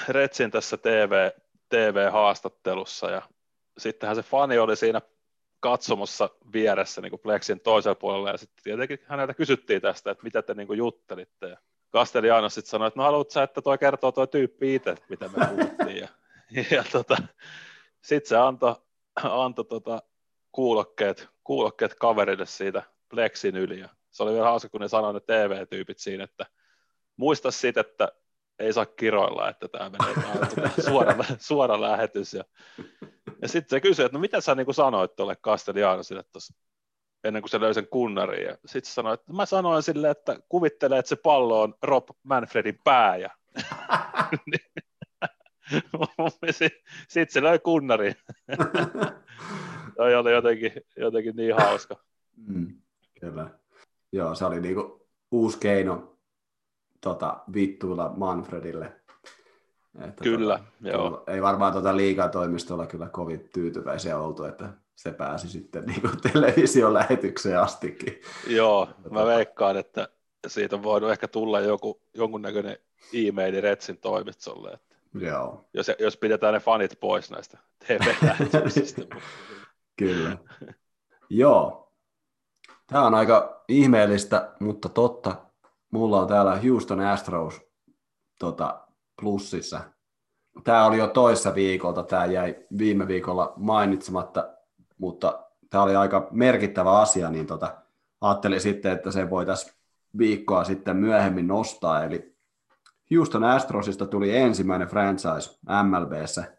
Retsin 0.09 0.51
tässä 0.51 0.77
TV, 0.77 1.31
TV-haastattelussa. 1.69 3.11
Ja 3.11 3.23
sittenhän 3.79 4.17
se 4.17 4.23
fani 4.23 4.59
oli 4.59 4.77
siinä 4.77 5.01
katsomossa 5.61 6.31
vieressä 6.53 7.01
niin 7.01 7.11
kuin 7.11 7.21
Plexin 7.21 7.61
toisella 7.61 7.95
puolella, 7.95 8.31
ja 8.31 8.37
sitten 8.37 8.65
tietenkin 8.65 8.99
häneltä 9.07 9.35
kysyttiin 9.35 9.83
tästä, 9.83 10.11
että 10.11 10.25
mitä 10.25 10.43
te 10.43 10.55
niin 10.55 10.67
kuin 10.67 10.79
juttelitte, 10.79 11.49
ja 11.49 11.57
Castellanos 11.93 12.55
sitten 12.55 12.71
sanoi, 12.71 12.89
että 12.89 13.01
no 13.01 13.05
haluatko 13.05 13.31
sä, 13.31 13.43
että 13.43 13.63
toi 13.63 13.79
kertoo 13.79 14.13
toi 14.13 14.29
tyyppi 14.29 14.75
itse, 14.75 14.95
mitä 15.09 15.29
me 15.29 15.47
puhuttiin, 15.47 15.97
ja, 15.97 16.09
ja 16.77 16.85
tota, 16.93 17.17
sitten 18.03 18.29
se 18.29 18.37
antoi 18.37 18.77
anto, 19.23 19.65
tota, 19.65 20.03
kuulokkeet, 20.53 21.29
kuulokkeet 21.45 21.95
kaverille 21.95 22.47
siitä 22.47 22.83
Plexin 23.09 23.57
yli, 23.57 23.81
ja 23.81 23.89
se 24.11 24.23
oli 24.23 24.33
vielä 24.33 24.47
hauska, 24.47 24.69
kun 24.69 24.81
ne 24.81 24.89
sanoi 24.89 25.15
ne 25.15 25.21
TV-tyypit 25.21 25.99
siinä, 25.99 26.25
että 26.25 26.47
muista 27.17 27.51
siitä, 27.51 27.81
että 27.81 28.13
ei 28.61 28.73
saa 28.73 28.87
kiroilla, 28.87 29.49
että 29.49 29.69
tämä 29.69 29.91
menee 29.91 30.71
suora, 30.91 31.15
suora 31.39 31.81
lähetys. 31.81 32.35
Ja, 32.35 32.45
ja 33.43 33.49
sitten 33.49 33.77
se 33.77 33.81
kysyi, 33.81 34.05
että 34.05 34.19
no 34.19 34.21
mitä 34.21 34.41
sä 34.41 34.55
niin 34.55 34.75
sanoit 34.75 35.17
tuolle 35.17 35.37
Castellanosille 35.37 36.25
tuossa 36.33 36.55
ennen 37.25 37.43
kuin 37.43 37.51
se 37.51 37.61
löi 37.61 37.75
sen 37.75 37.87
kunnariin. 37.87 38.47
Ja 38.47 38.57
sitten 38.67 38.91
se 38.91 38.95
sanoi, 38.95 39.15
että 39.15 39.33
mä 39.33 39.47
sanoin 39.47 39.83
sille, 39.83 40.11
että 40.11 40.39
kuvittele, 40.49 40.99
että 40.99 41.09
se 41.09 41.17
pallo 41.17 41.63
on 41.63 41.75
Rob 41.83 42.09
Manfredin 42.23 42.79
pää. 42.85 43.17
Ja 43.17 43.31
sitten 47.09 47.33
se 47.33 47.43
löi 47.43 47.59
kunnariin. 47.59 48.15
Toi 49.97 50.15
oli 50.15 50.33
jotenkin, 50.33 50.73
jotenkin 50.97 51.37
niin 51.37 51.57
hauska. 51.57 51.97
Mm, 52.37 52.81
kyllä. 53.21 53.51
Joo, 54.13 54.35
se 54.35 54.45
oli 54.45 54.61
niinku 54.61 55.09
uusi 55.31 55.59
keino 55.59 56.17
tota, 57.01 57.41
vittuilla 57.55 58.13
Manfredille. 58.17 58.93
Että 60.01 60.25
kyllä, 60.25 60.59
tota, 60.59 60.89
joo. 60.97 61.25
Ei 61.27 61.43
varmaan 61.43 61.73
tota 61.73 61.97
liikatoimistolla 61.97 62.87
kyllä 62.87 63.09
kovin 63.09 63.49
tyytyväisiä 63.53 64.19
oltu, 64.19 64.45
että 64.45 64.69
se 64.97 65.13
pääsi 65.13 65.49
sitten 65.49 65.85
niin 65.87 66.01
kuin 66.01 66.21
television 66.33 66.95
lähetykseen 66.95 67.61
astikin. 67.61 68.21
Joo, 68.47 68.87
mä 68.87 69.03
tota... 69.03 69.27
veikkaan, 69.27 69.77
että 69.77 70.09
siitä 70.47 70.77
on 70.77 70.83
voinut 70.83 71.11
ehkä 71.11 71.29
tulla 71.29 71.61
joku, 71.61 72.03
jonkunnäköinen 72.15 72.77
e-maili 73.15 73.61
Retsin 73.61 73.99
toimistolle. 73.99 74.73
Että 74.73 74.97
Joo. 75.15 75.69
Jos, 75.75 75.91
jos 75.99 76.17
pidetään 76.17 76.55
ne 76.55 76.61
fanit 76.61 77.01
pois 77.01 77.31
näistä 77.31 77.59
TV-lähetyksistä. 77.87 79.03
Kyllä. 79.99 80.39
Joo. 81.31 81.93
Tämä 82.87 83.07
on 83.07 83.15
aika 83.15 83.65
ihmeellistä, 83.69 84.53
mutta 84.61 84.89
totta 84.89 85.50
mulla 85.91 86.21
on 86.21 86.29
täällä 86.29 86.61
Houston 86.69 87.01
Astros 87.01 87.61
tota, 88.39 88.81
plussissa. 89.21 89.81
Tämä 90.65 90.87
oli 90.87 90.99
jo 90.99 91.07
toissa 91.07 91.55
viikolta, 91.55 92.03
tämä 92.03 92.25
jäi 92.25 92.57
viime 92.79 93.09
viikolla 93.09 93.53
mainitsematta, 93.57 94.49
mutta 94.99 95.47
tämä 95.71 95.85
oli 95.85 95.97
aika 95.97 96.29
merkittävä 96.31 96.99
asia, 96.99 97.31
niin 97.31 97.47
tota, 97.47 97.77
ajattelin 98.21 98.61
sitten, 98.61 98.93
että 98.93 99.11
se 99.11 99.31
voitaisiin 99.31 99.75
viikkoa 100.19 100.65
sitten 100.65 100.97
myöhemmin 100.97 101.47
nostaa. 101.47 102.05
Eli 102.05 102.37
Houston 103.15 103.45
Astrosista 103.45 104.07
tuli 104.07 104.37
ensimmäinen 104.37 104.89
franchise 104.89 105.59
MLBssä, 105.83 106.57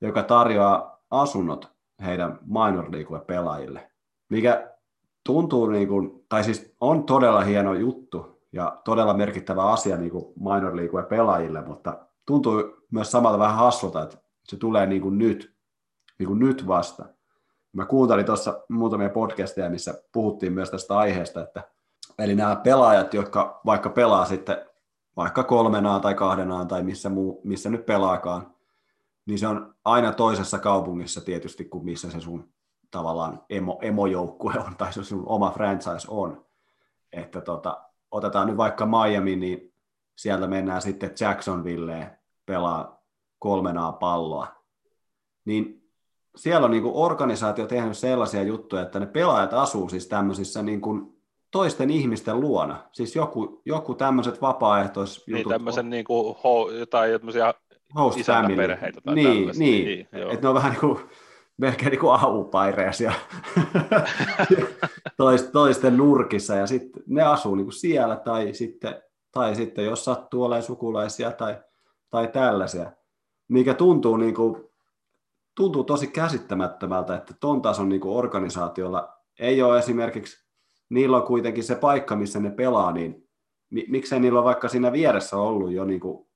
joka 0.00 0.22
tarjoaa 0.22 1.02
asunnot 1.10 1.72
heidän 2.04 2.38
minor 2.42 2.92
league 2.92 3.20
pelaajille, 3.20 3.90
mikä 4.28 4.76
tuntuu 5.24 5.66
niin 5.66 5.88
kuin, 5.88 6.24
tai 6.28 6.44
siis 6.44 6.74
on 6.80 7.04
todella 7.04 7.40
hieno 7.40 7.74
juttu, 7.74 8.35
ja 8.56 8.80
todella 8.84 9.14
merkittävä 9.14 9.64
asia 9.64 9.96
niin 9.96 10.10
kuin 10.10 10.32
minor 10.36 10.76
league 10.76 11.02
pelaajille, 11.02 11.62
mutta 11.62 11.98
tuntuu 12.26 12.76
myös 12.90 13.10
samalla 13.10 13.38
vähän 13.38 13.56
hassulta, 13.56 14.02
että 14.02 14.18
se 14.44 14.56
tulee 14.56 14.86
niin 14.86 15.02
kuin 15.02 15.18
nyt, 15.18 15.56
niin 16.18 16.26
kuin 16.26 16.38
nyt 16.38 16.66
vasta. 16.66 17.04
Mä 17.72 17.86
kuuntelin 17.86 18.26
tuossa 18.26 18.64
muutamia 18.68 19.10
podcasteja, 19.10 19.70
missä 19.70 19.94
puhuttiin 20.12 20.52
myös 20.52 20.70
tästä 20.70 20.98
aiheesta, 20.98 21.42
että 21.42 21.62
Eli 22.18 22.34
nämä 22.34 22.56
pelaajat, 22.56 23.14
jotka 23.14 23.60
vaikka 23.66 23.90
pelaa 23.90 24.24
sitten 24.24 24.56
vaikka 25.16 25.44
kolmenaan 25.44 26.00
tai 26.00 26.14
kahdenaan 26.14 26.68
tai 26.68 26.82
missä, 26.82 27.08
muu, 27.08 27.40
missä 27.44 27.70
nyt 27.70 27.86
pelaakaan, 27.86 28.54
niin 29.26 29.38
se 29.38 29.48
on 29.48 29.74
aina 29.84 30.12
toisessa 30.12 30.58
kaupungissa 30.58 31.20
tietysti 31.20 31.64
kuin 31.64 31.84
missä 31.84 32.10
se 32.10 32.20
sun 32.20 32.48
tavallaan 32.90 33.44
emo, 33.50 33.78
emojoukkue 33.82 34.54
on 34.66 34.76
tai 34.76 34.92
se 34.92 35.04
sun 35.04 35.22
oma 35.26 35.50
franchise 35.50 36.06
on. 36.08 36.46
Että 37.12 37.40
tota, 37.40 37.82
otetaan 38.16 38.46
nyt 38.46 38.56
vaikka 38.56 38.86
Miami, 38.86 39.36
niin 39.36 39.72
sieltä 40.16 40.46
mennään 40.46 40.82
sitten 40.82 41.10
Jacksonvilleen 41.20 42.10
pelaa 42.46 43.02
kolmenaa 43.38 43.92
palloa. 43.92 44.46
Niin 45.44 45.82
siellä 46.36 46.64
on 46.64 46.70
niin 46.70 46.82
kuin 46.82 46.94
organisaatio 46.94 47.66
tehnyt 47.66 47.98
sellaisia 47.98 48.42
juttuja, 48.42 48.82
että 48.82 49.00
ne 49.00 49.06
pelaajat 49.06 49.52
asuu 49.52 49.88
siis 49.88 50.06
tämmöisissä 50.06 50.62
niin 50.62 50.80
kuin 50.80 51.16
toisten 51.50 51.90
ihmisten 51.90 52.40
luona. 52.40 52.78
Siis 52.92 53.16
joku, 53.16 53.62
joku 53.64 53.94
tämmöiset 53.94 54.42
vapaaehtois 54.42 55.26
Niin, 55.26 55.48
tämmöisen 55.48 55.90
niin 55.90 56.04
kuin 56.04 56.36
ho, 56.44 56.70
jotain 56.70 57.12
tämmöisiä 57.12 57.54
host 57.94 58.20
family. 58.20 58.56
perheitä 58.56 59.00
tai 59.00 59.14
niin, 59.14 59.48
niin. 59.56 59.84
niin 59.84 60.08
joo. 60.12 60.30
että 60.30 60.42
ne 60.42 60.48
on 60.48 60.54
vähän 60.54 60.70
niin 60.70 60.80
kuin, 60.80 60.98
melkein 61.56 61.90
niin 61.90 62.00
kuin 62.00 62.12
toist, 65.16 65.52
toisten 65.52 65.96
nurkissa 65.96 66.54
ja 66.54 66.66
sitten 66.66 67.02
ne 67.06 67.22
asuu 67.22 67.54
niin 67.54 67.66
kuin 67.66 67.74
siellä 67.74 68.16
tai 68.16 68.54
sitten, 68.54 69.02
tai 69.32 69.54
sitten 69.54 69.84
jos 69.84 70.04
sattuu 70.04 70.44
olemaan 70.44 70.62
sukulaisia 70.62 71.30
tai, 71.32 71.56
tai 72.10 72.28
tällaisia, 72.28 72.92
mikä 73.48 73.74
tuntuu, 73.74 74.16
niin 74.16 74.34
kuin, 74.34 74.64
tuntuu 75.54 75.84
tosi 75.84 76.06
käsittämättömältä, 76.06 77.16
että 77.16 77.34
ton 77.40 77.62
tason 77.62 77.88
niin 77.88 78.00
kuin 78.00 78.16
organisaatiolla 78.16 79.16
ei 79.38 79.62
ole 79.62 79.78
esimerkiksi, 79.78 80.46
niillä 80.88 81.16
on 81.16 81.22
kuitenkin 81.22 81.64
se 81.64 81.74
paikka, 81.74 82.16
missä 82.16 82.40
ne 82.40 82.50
pelaa, 82.50 82.92
niin 82.92 83.28
mi- 83.70 83.86
miksei 83.88 84.20
niillä 84.20 84.38
ole 84.38 84.44
vaikka 84.44 84.68
siinä 84.68 84.92
vieressä 84.92 85.36
ollut 85.36 85.72
jo 85.72 85.84
niin 85.84 86.00
kuin 86.00 86.26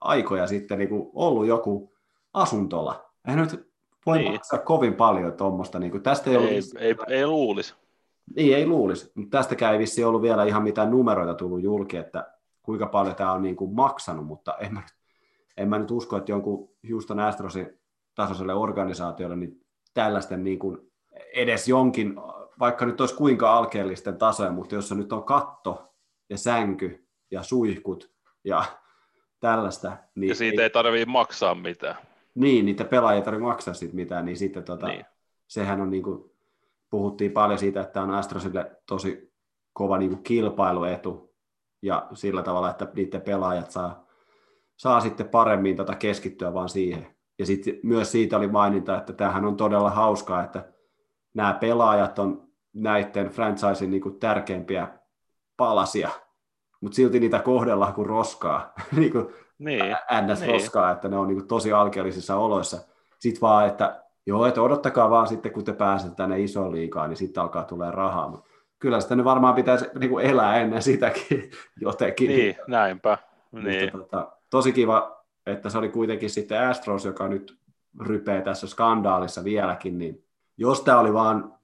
aikoja 0.00 0.46
sitten 0.46 0.78
niin 0.78 0.88
kuin 0.88 1.10
ollut 1.14 1.46
joku 1.46 1.94
asuntola. 2.32 3.10
Eihän 3.28 3.40
nyt 3.42 3.69
voi 4.06 4.18
Niin. 4.18 4.32
maksaa 4.32 4.58
kovin 4.58 4.94
paljon 4.94 5.32
tuommoista. 5.32 5.78
Niin 5.78 6.02
tästä 6.02 6.30
ei, 6.30 6.36
ei, 6.36 6.60
ei, 6.78 6.94
ei 7.08 7.26
luulisi. 7.26 7.74
niin, 8.36 8.56
ei 8.56 8.66
luulisi. 8.66 9.12
Mutta 9.14 9.38
tästäkään 9.38 9.72
ei 9.72 9.78
vissiin 9.78 10.06
ollut 10.06 10.22
vielä 10.22 10.44
ihan 10.44 10.62
mitään 10.62 10.90
numeroita 10.90 11.34
tullut 11.34 11.62
julki, 11.62 11.96
että 11.96 12.32
kuinka 12.62 12.86
paljon 12.86 13.14
tämä 13.16 13.32
on 13.32 13.42
niin 13.42 13.56
kuin 13.56 13.74
maksanut, 13.74 14.26
mutta 14.26 14.54
en 14.60 14.74
mä, 14.74 14.80
nyt- 14.80 14.94
en 15.56 15.68
mä 15.68 15.78
nyt 15.78 15.90
usko, 15.90 16.16
että 16.16 16.32
jonkun 16.32 16.68
Houston 16.90 17.20
Astrosin 17.20 17.80
tasoiselle 18.14 18.54
organisaatiolle 18.54 19.36
niin 19.36 19.60
tällaisten 19.94 20.44
niin 20.44 20.58
kuin 20.58 20.78
edes 21.34 21.68
jonkin, 21.68 22.14
vaikka 22.58 22.86
nyt 22.86 23.00
olisi 23.00 23.14
kuinka 23.14 23.52
alkeellisten 23.56 24.18
tasoja, 24.18 24.50
mutta 24.52 24.74
jos 24.74 24.88
se 24.88 24.94
nyt 24.94 25.12
on 25.12 25.24
katto 25.24 25.92
ja 26.30 26.38
sänky 26.38 27.06
ja 27.30 27.42
suihkut 27.42 28.10
ja 28.44 28.64
tällaista, 29.40 29.96
niin, 30.14 30.28
Ja 30.28 30.34
siitä 30.34 30.62
ei 30.62 30.70
tarvii 30.70 31.04
maksaa 31.04 31.54
mitään. 31.54 31.96
Niin 32.40 32.66
niitä 32.66 32.84
pelaajia 32.84 33.22
tarvitse 33.22 33.46
maksaa 33.46 33.74
siitä 33.74 33.94
mitään, 33.94 34.24
niin 34.24 34.36
sitten 34.36 34.64
tota, 34.64 34.86
Niin. 34.86 34.96
niin. 34.96 35.06
sehän 35.46 35.80
on 35.80 35.90
niin 35.90 36.02
kuin, 36.02 36.30
puhuttiin 36.90 37.32
paljon 37.32 37.58
siitä, 37.58 37.80
että 37.80 38.02
on 38.02 38.10
Astrosille 38.10 38.76
tosi 38.86 39.32
kova 39.72 39.98
niin 39.98 40.10
kuin 40.10 40.22
kilpailuetu 40.22 41.34
ja 41.82 42.06
sillä 42.14 42.42
tavalla, 42.42 42.70
että 42.70 42.88
niiden 42.94 43.20
pelaajat 43.20 43.70
saa, 43.70 44.06
saa 44.76 45.00
sitten 45.00 45.28
paremmin 45.28 45.76
tota 45.76 45.94
keskittyä 45.94 46.54
vaan 46.54 46.68
siihen. 46.68 47.06
Ja 47.38 47.46
sitten 47.46 47.80
myös 47.82 48.12
siitä 48.12 48.36
oli 48.36 48.48
maininta, 48.48 48.98
että 48.98 49.12
tämähän 49.12 49.44
on 49.44 49.56
todella 49.56 49.90
hauskaa, 49.90 50.44
että 50.44 50.72
nämä 51.34 51.54
pelaajat 51.54 52.18
on 52.18 52.48
näiden 52.72 53.28
franchisein 53.28 53.90
niin 53.90 54.02
kuin 54.02 54.18
tärkeimpiä 54.18 54.88
palasia, 55.56 56.10
mutta 56.80 56.96
silti 56.96 57.20
niitä 57.20 57.38
kohdellaan 57.38 57.94
kuin 57.94 58.06
roskaa, 58.06 58.72
niin 58.96 59.12
kuin 59.12 59.28
Niin, 59.60 59.96
NS-roskaa, 60.10 60.90
että 60.90 61.08
ne 61.08 61.16
on 61.16 61.28
niin 61.28 61.38
kuin 61.38 61.48
tosi 61.48 61.72
alkeellisissa 61.72 62.36
oloissa. 62.36 62.78
Sitten 63.18 63.40
vaan, 63.40 63.66
että 63.66 64.02
joo, 64.26 64.46
että 64.46 64.62
odottakaa 64.62 65.10
vaan 65.10 65.26
sitten, 65.26 65.52
kun 65.52 65.64
te 65.64 65.72
pääsette 65.72 66.16
tänne 66.16 66.40
isoon 66.40 66.72
liikaan, 66.72 67.08
niin 67.08 67.16
sitten 67.16 67.42
alkaa 67.42 67.64
tulee 67.64 67.90
rahaa. 67.90 68.28
Mut 68.28 68.44
kyllä 68.78 69.00
sitä 69.00 69.16
nyt 69.16 69.24
varmaan 69.24 69.54
pitäisi 69.54 69.86
niin 69.98 70.10
kuin 70.10 70.26
elää 70.26 70.56
ennen 70.56 70.82
sitäkin 70.82 71.50
jotenkin. 71.80 72.28
niin 72.28 72.56
näinpä. 72.66 73.18
Niin. 73.52 73.90
Mutta, 73.92 73.98
tota, 73.98 74.32
tosi 74.50 74.72
kiva, 74.72 75.24
että 75.46 75.70
se 75.70 75.78
oli 75.78 75.88
kuitenkin 75.88 76.30
sitten 76.30 76.68
Astros, 76.68 77.04
joka 77.04 77.28
nyt 77.28 77.58
rypee 78.00 78.42
tässä 78.42 78.66
skandaalissa 78.66 79.44
vieläkin, 79.44 79.98
niin 79.98 80.24
jos 80.56 80.80
tämä 80.80 81.00
oli 81.00 81.12
vaan 81.12 81.54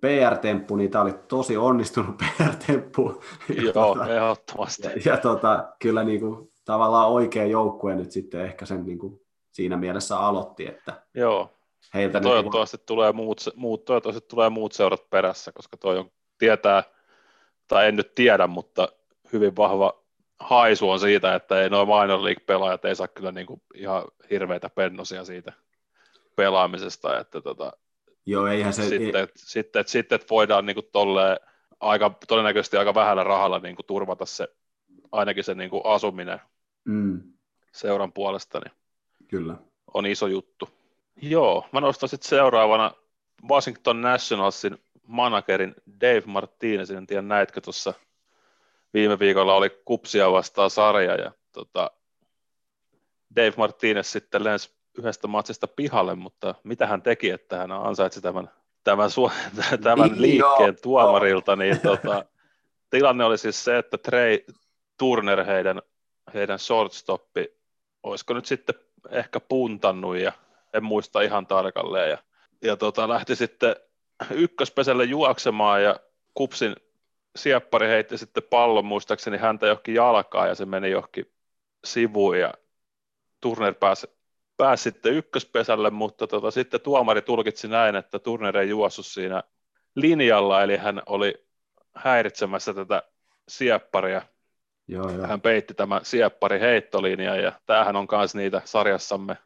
PR-temppu, 0.00 0.76
niin 0.76 0.90
tämä 0.90 1.02
oli 1.02 1.14
tosi 1.28 1.56
onnistunut 1.56 2.16
PR-temppu. 2.38 3.22
Ja 3.48 3.62
Joo, 3.62 3.94
tota- 3.94 4.08
ehdottomasti. 4.08 4.82
ja, 4.82 4.92
ja 5.04 5.16
tota, 5.16 5.68
kyllä 5.78 6.04
niin 6.04 6.20
kuin, 6.20 6.51
tavallaan 6.64 7.10
oikea 7.10 7.44
joukkue 7.44 7.94
nyt 7.94 8.12
sitten 8.12 8.40
ehkä 8.40 8.66
sen 8.66 8.86
niin 8.86 8.98
kuin, 8.98 9.20
siinä 9.50 9.76
mielessä 9.76 10.18
aloitti, 10.18 10.66
että 10.66 11.02
Joo, 11.14 11.50
heiltä 11.94 12.20
nyt, 12.20 12.28
toivottavasti 12.28 12.78
tulee 12.86 13.12
muut, 13.12 13.40
muut, 13.56 13.84
toivottavasti 13.84 14.28
tulee 14.28 14.50
muut 14.50 14.72
seurat 14.72 15.10
perässä, 15.10 15.52
koska 15.52 15.76
toi 15.76 15.98
on, 15.98 16.10
tietää, 16.38 16.82
tai 17.68 17.88
en 17.88 17.96
nyt 17.96 18.14
tiedä, 18.14 18.46
mutta 18.46 18.88
hyvin 19.32 19.56
vahva 19.56 20.02
haisu 20.40 20.90
on 20.90 21.00
siitä, 21.00 21.34
että 21.34 21.62
ei 21.62 21.70
noin 21.70 21.88
minor 21.88 22.24
league-pelaajat 22.24 22.84
ei 22.84 22.96
saa 22.96 23.08
kyllä 23.08 23.32
niin 23.32 23.46
kuin 23.46 23.62
ihan 23.74 24.04
hirveitä 24.30 24.70
pennosia 24.70 25.24
siitä 25.24 25.52
pelaamisesta, 26.36 27.20
että 27.20 27.40
tota, 27.40 27.72
joo, 28.26 28.46
eihän 28.46 28.72
se, 28.72 28.88
sitten, 28.88 29.22
et, 29.22 29.30
sitten, 29.36 29.84
sitten 29.86 30.20
voidaan 30.30 30.66
niin 30.66 30.74
kuin 30.74 30.86
tolleen 30.92 31.36
aika, 31.80 32.14
todennäköisesti 32.28 32.76
aika 32.76 32.94
vähällä 32.94 33.24
rahalla 33.24 33.58
niin 33.58 33.76
kuin 33.76 33.86
turvata 33.86 34.26
se, 34.26 34.48
ainakin 35.12 35.44
se 35.44 35.54
niin 35.54 35.70
kuin 35.70 35.82
asuminen 35.84 36.40
mm, 36.84 37.22
seuran 37.72 38.12
puolesta, 38.12 38.60
niin 38.64 38.72
kyllä. 39.28 39.56
on 39.94 40.06
iso 40.06 40.26
juttu. 40.26 40.68
Joo, 41.22 41.66
mä 41.72 41.80
nostan 41.80 42.08
sitten 42.08 42.28
seuraavana 42.28 42.92
Washington 43.48 44.00
Nationalsin 44.00 44.78
managerin 45.06 45.74
Dave 46.00 46.22
Martinezin, 46.26 46.96
en 46.96 47.06
tiedä 47.06 47.22
näitkö 47.22 47.60
tuossa 47.60 47.94
viime 48.94 49.18
viikolla 49.18 49.54
oli 49.54 49.70
kupsia 49.84 50.32
vastaan 50.32 50.70
sarja 50.70 51.14
ja 51.14 51.32
tota, 51.52 51.90
Dave 53.36 53.52
Martinez 53.56 54.06
sitten 54.06 54.44
lensi 54.44 54.74
yhdestä 54.98 55.28
matsista 55.28 55.68
pihalle, 55.68 56.14
mutta 56.14 56.54
mitä 56.64 56.86
hän 56.86 57.02
teki, 57.02 57.30
että 57.30 57.58
hän 57.58 57.72
ansaitsi 57.72 58.20
tämän, 58.20 58.50
tämän, 58.84 59.10
su- 59.10 59.32
tämän 59.84 60.22
liikkeen 60.22 60.76
tuomarilta, 60.82 61.56
niin 61.56 61.80
tota, 61.80 62.24
tilanne 62.90 63.24
oli 63.24 63.38
siis 63.38 63.64
se, 63.64 63.78
että 63.78 63.98
Trey 63.98 64.38
Turner, 65.02 65.44
heidän, 65.44 65.82
heidän 66.34 66.58
shortstoppi, 66.58 67.56
olisiko 68.02 68.34
nyt 68.34 68.46
sitten 68.46 68.74
ehkä 69.10 69.40
puntannut 69.40 70.16
ja 70.16 70.32
en 70.74 70.84
muista 70.84 71.20
ihan 71.20 71.46
tarkalleen. 71.46 72.10
Ja, 72.10 72.18
ja 72.62 72.76
tota, 72.76 73.08
lähti 73.08 73.36
sitten 73.36 73.76
ykköspesälle 74.30 75.04
juoksemaan 75.04 75.82
ja 75.82 76.00
kupsin 76.34 76.76
sieppari 77.36 77.88
heitti 77.88 78.18
sitten 78.18 78.42
pallon 78.50 78.84
muistaakseni 78.84 79.38
häntä 79.38 79.66
johonkin 79.66 79.94
jalkaan 79.94 80.48
ja 80.48 80.54
se 80.54 80.66
meni 80.66 80.90
johonkin 80.90 81.32
sivuun 81.84 82.38
ja 82.38 82.54
Turner 83.40 83.74
pääsi, 83.74 84.06
pääsi 84.56 84.82
sitten 84.82 85.14
ykköspesälle, 85.14 85.90
mutta 85.90 86.26
tota, 86.26 86.50
sitten 86.50 86.80
tuomari 86.80 87.22
tulkitsi 87.22 87.68
näin, 87.68 87.96
että 87.96 88.18
Turner 88.18 88.56
ei 88.56 88.68
juossut 88.68 89.06
siinä 89.06 89.42
linjalla, 89.94 90.62
eli 90.62 90.76
hän 90.76 91.02
oli 91.06 91.46
häiritsemässä 91.94 92.74
tätä 92.74 93.02
siepparia 93.48 94.22
Joo, 94.88 95.10
joo. 95.10 95.26
hän 95.26 95.40
peitti 95.40 95.74
tämä 95.74 96.00
sieppari 96.02 96.60
heittolinja 96.60 97.36
ja 97.36 97.52
tämähän 97.66 97.96
on 97.96 98.06
myös 98.12 98.34
niitä 98.34 98.62
sarjassamme, 98.64 99.36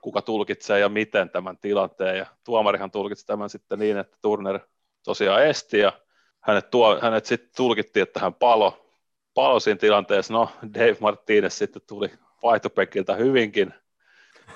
kuka 0.00 0.22
tulkitsee 0.22 0.80
ja 0.80 0.88
miten 0.88 1.30
tämän 1.30 1.58
tilanteen 1.58 2.18
ja 2.18 2.26
tuomarihan 2.44 2.90
tulkitsi 2.90 3.26
tämän 3.26 3.50
sitten 3.50 3.78
niin, 3.78 3.96
että 3.96 4.16
Turner 4.22 4.60
tosiaan 5.04 5.46
esti 5.46 5.78
ja 5.78 5.92
hänet, 6.40 6.70
tuo, 6.70 7.00
hänet 7.00 7.26
sitten 7.26 7.50
tulkittiin, 7.56 8.02
että 8.02 8.20
hän 8.20 8.34
palo, 8.34 8.90
palo 9.34 9.60
siinä 9.60 9.78
tilanteessa. 9.78 10.34
No, 10.34 10.48
Dave 10.74 10.96
Martinez 11.00 11.52
sitten 11.52 11.82
tuli 11.88 12.10
vaihtopenkiltä 12.42 13.14
hyvinkin 13.14 13.74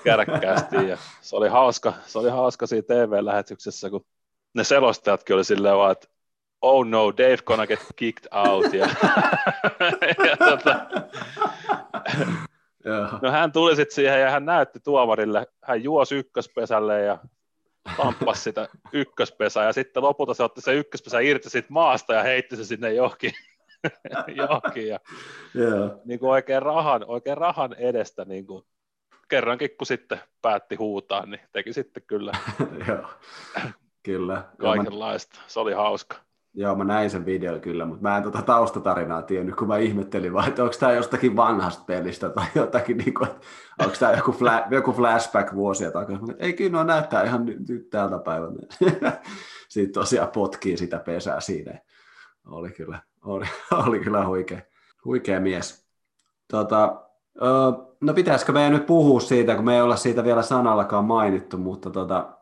kärkkäästi 0.03 0.87
ja 0.87 0.97
se 1.21 1.35
oli 1.35 1.49
hauska, 1.49 1.93
se 2.05 2.19
oli 2.19 2.29
hauska 2.29 2.67
siinä 2.67 2.85
TV-lähetyksessä, 2.87 3.89
kun 3.89 4.05
ne 4.53 4.63
selostajatkin 4.63 5.35
oli 5.35 5.43
silleen 5.43 5.77
vaan, 5.77 5.91
että 5.91 6.07
oh 6.61 6.85
no, 6.85 7.13
Dave 7.17 7.37
gonna 7.45 7.67
get 7.67 7.79
kicked 7.95 8.27
out. 8.31 8.73
Ja, 8.73 8.87
ja 10.29 10.37
tota, 10.37 10.85
no 13.21 13.31
hän 13.31 13.51
tuli 13.51 13.75
sitten 13.75 13.95
siihen 13.95 14.21
ja 14.21 14.31
hän 14.31 14.45
näytti 14.45 14.79
tuomarille, 14.79 15.47
hän 15.63 15.83
juosi 15.83 16.15
ykköspesälle 16.15 17.01
ja 17.01 17.17
tamppasi 17.97 18.41
sitä 18.41 18.69
ykköspesää 18.93 19.65
ja 19.65 19.73
sitten 19.73 20.03
lopulta 20.03 20.33
se 20.33 20.43
otti 20.43 20.61
se 20.61 20.73
ykköspesä 20.73 21.19
irti 21.19 21.49
siitä 21.49 21.67
maasta 21.69 22.13
ja 22.13 22.23
heitti 22.23 22.55
se 22.55 22.65
sinne 22.65 22.93
johonkin. 22.93 23.31
johonkin 24.35 24.87
ja 24.87 24.99
Joo. 25.53 26.01
niin 26.05 26.19
kuin 26.19 26.29
oikein, 26.29 26.61
rahan, 26.61 27.05
oikein 27.07 27.37
rahan 27.37 27.73
edestä 27.73 28.25
niin 28.25 28.47
kuin 28.47 28.65
kerrankin 29.27 29.69
kun 29.77 29.87
sitten 29.87 30.19
päätti 30.41 30.75
huutaa, 30.75 31.25
niin 31.25 31.41
teki 31.51 31.73
sitten 31.73 32.03
kyllä 32.07 32.31
Joo. 32.87 33.09
Kyllä. 34.03 34.43
Kaikenlaista. 34.57 35.39
Se 35.47 35.59
oli 35.59 35.73
hauska. 35.73 36.17
Joo, 36.53 36.75
mä 36.75 36.83
näin 36.83 37.09
sen 37.09 37.25
videon 37.25 37.61
kyllä, 37.61 37.85
mutta 37.85 38.01
mä 38.01 38.17
en 38.17 38.23
tuota 38.23 38.41
taustatarinaa 38.41 39.21
tiennyt, 39.21 39.55
kun 39.55 39.67
mä 39.67 39.77
ihmettelin 39.77 40.33
vaan, 40.33 40.47
että 40.47 40.63
onko 40.63 40.75
tämä 40.79 40.91
jostakin 40.91 41.35
vanhasta 41.35 41.83
pelistä 41.87 42.29
tai 42.29 42.45
jotakin, 42.55 42.97
niin 42.97 43.13
kuin, 43.13 43.29
onko 43.79 43.95
tämä 43.99 44.11
joku, 44.11 44.31
fla, 44.31 44.63
joku 44.69 44.91
flashback 44.91 45.53
vuosia 45.53 45.91
takaisin. 45.91 46.35
Ei 46.39 46.53
kyllä, 46.53 46.71
no 46.71 46.83
näyttää 46.83 47.23
ihan 47.23 47.45
nyt, 47.45 47.69
nyt 47.69 47.89
tältä 47.89 48.17
päivänä. 48.17 48.57
Sitten 49.69 49.93
tosiaan 49.93 50.29
potkii 50.29 50.77
sitä 50.77 50.99
pesää 50.99 51.39
siinä. 51.39 51.79
Oli 52.45 52.71
kyllä, 52.71 52.99
oli, 53.25 53.45
oli 53.87 53.99
kyllä 53.99 54.25
huikea, 54.25 54.61
huikea 55.05 55.39
mies. 55.39 55.87
Tota, 56.47 57.01
no 58.01 58.13
pitäisikö 58.13 58.51
meidän 58.51 58.73
nyt 58.73 58.85
puhua 58.85 59.19
siitä, 59.19 59.55
kun 59.55 59.65
me 59.65 59.75
ei 59.75 59.81
olla 59.81 59.95
siitä 59.95 60.23
vielä 60.23 60.41
sanallakaan 60.41 61.05
mainittu, 61.05 61.57
mutta 61.57 61.89
tota, 61.89 62.40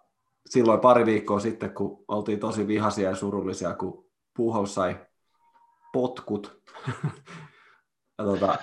silloin 0.49 0.79
pari 0.79 1.05
viikkoa 1.05 1.39
sitten, 1.39 1.73
kun 1.73 2.05
oltiin 2.07 2.39
tosi 2.39 2.67
vihaisia 2.67 3.09
ja 3.09 3.15
surullisia, 3.15 3.73
kun 3.73 4.09
Puhous 4.38 4.75
sai 4.75 4.97
potkut 5.93 6.62
ja 8.17 8.23
tuota, 8.23 8.57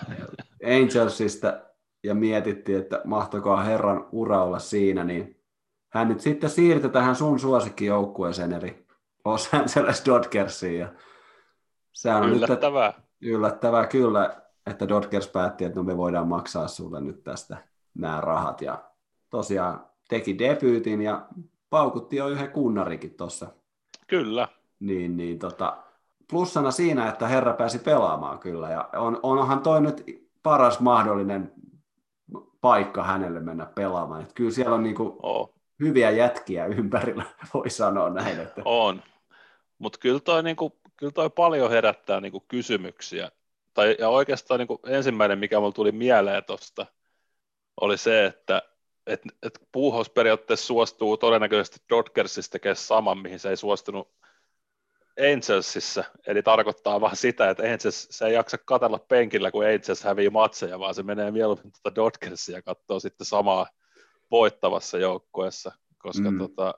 Angelsista 0.64 1.60
ja 2.04 2.14
mietittiin, 2.14 2.78
että 2.78 3.00
mahtokaa 3.04 3.62
Herran 3.62 4.08
ura 4.12 4.42
olla 4.42 4.58
siinä, 4.58 5.04
niin 5.04 5.42
hän 5.92 6.08
nyt 6.08 6.20
sitten 6.20 6.50
siirtyi 6.50 6.90
tähän 6.90 7.16
sun 7.16 7.38
suosikkijoukkueeseen, 7.38 8.52
eli 8.52 8.86
Los 9.24 9.50
Angeles 9.54 10.06
Dodgersiin. 10.06 10.78
Ja 10.78 10.92
se 11.92 12.14
on 12.14 12.28
yllättävää. 12.28 12.92
Nyt, 12.96 13.30
yllättävää 13.30 13.86
kyllä, 13.86 14.42
että 14.66 14.88
Dodgers 14.88 15.28
päätti, 15.28 15.64
että 15.64 15.78
no 15.78 15.84
me 15.84 15.96
voidaan 15.96 16.28
maksaa 16.28 16.68
sulle 16.68 17.00
nyt 17.00 17.24
tästä 17.24 17.56
nämä 17.94 18.20
rahat. 18.20 18.60
Ja 18.60 18.84
tosiaan 19.30 19.86
teki 20.08 20.38
debyytin 20.38 21.02
ja 21.02 21.28
paukutti 21.76 22.16
jo 22.16 22.28
yhden 22.28 22.50
kunnarikin 22.50 23.14
tuossa. 23.14 23.46
Kyllä. 24.06 24.48
Niin, 24.80 25.16
niin 25.16 25.38
tota, 25.38 25.76
plussana 26.30 26.70
siinä, 26.70 27.08
että 27.08 27.28
herra 27.28 27.52
pääsi 27.52 27.78
pelaamaan 27.78 28.38
kyllä. 28.38 28.70
Ja 28.70 28.88
on, 28.92 29.20
onhan 29.22 29.60
toi 29.60 29.80
nyt 29.80 30.04
paras 30.42 30.80
mahdollinen 30.80 31.52
paikka 32.60 33.02
hänelle 33.02 33.40
mennä 33.40 33.66
pelaamaan. 33.66 34.22
Et 34.22 34.32
kyllä 34.32 34.50
siellä 34.50 34.74
on 34.74 34.82
niinku 34.82 35.18
oh. 35.22 35.54
hyviä 35.80 36.10
jätkiä 36.10 36.66
ympärillä, 36.66 37.24
voi 37.54 37.70
sanoa 37.70 38.10
näin. 38.10 38.40
Että... 38.40 38.62
On, 38.64 39.02
mutta 39.78 39.98
kyllä 39.98 40.20
toi, 40.20 40.42
niinku, 40.42 40.78
kyllä 40.96 41.12
toi 41.12 41.30
paljon 41.30 41.70
herättää 41.70 42.20
niinku 42.20 42.44
kysymyksiä. 42.48 43.30
Tai, 43.74 43.96
ja 43.98 44.08
oikeastaan 44.08 44.58
niinku 44.58 44.80
ensimmäinen, 44.86 45.38
mikä 45.38 45.60
mulle 45.60 45.72
tuli 45.72 45.92
mieleen 45.92 46.44
tuosta, 46.44 46.86
oli 47.80 47.98
se, 47.98 48.24
että 48.26 48.62
että 49.06 49.28
et 49.42 49.60
puuhaus 49.72 50.10
periaatteessa 50.10 50.66
suostuu 50.66 51.16
todennäköisesti 51.16 51.80
Dodgersissa 51.90 52.52
tekemään 52.52 52.76
saman, 52.76 53.18
mihin 53.18 53.38
se 53.38 53.50
ei 53.50 53.56
suostunut 53.56 54.08
Angelsissa, 55.32 56.04
eli 56.26 56.42
tarkoittaa 56.42 57.00
vaan 57.00 57.16
sitä, 57.16 57.50
että 57.50 57.62
Angels, 57.62 58.06
se 58.10 58.26
ei 58.26 58.34
jaksa 58.34 58.58
katella 58.58 58.98
penkillä, 58.98 59.50
kun 59.50 59.64
Angels 59.64 60.02
hävii 60.02 60.30
matseja, 60.30 60.78
vaan 60.78 60.94
se 60.94 61.02
menee 61.02 61.30
mieluummin 61.30 61.72
tuota 61.72 61.94
Dodgersia 61.94 62.56
ja 62.56 62.62
katsoo 62.62 63.00
sitten 63.00 63.26
samaa 63.26 63.66
voittavassa 64.30 64.98
joukkueessa, 64.98 65.72
koska 65.98 66.30
mm. 66.30 66.38
tota, 66.38 66.74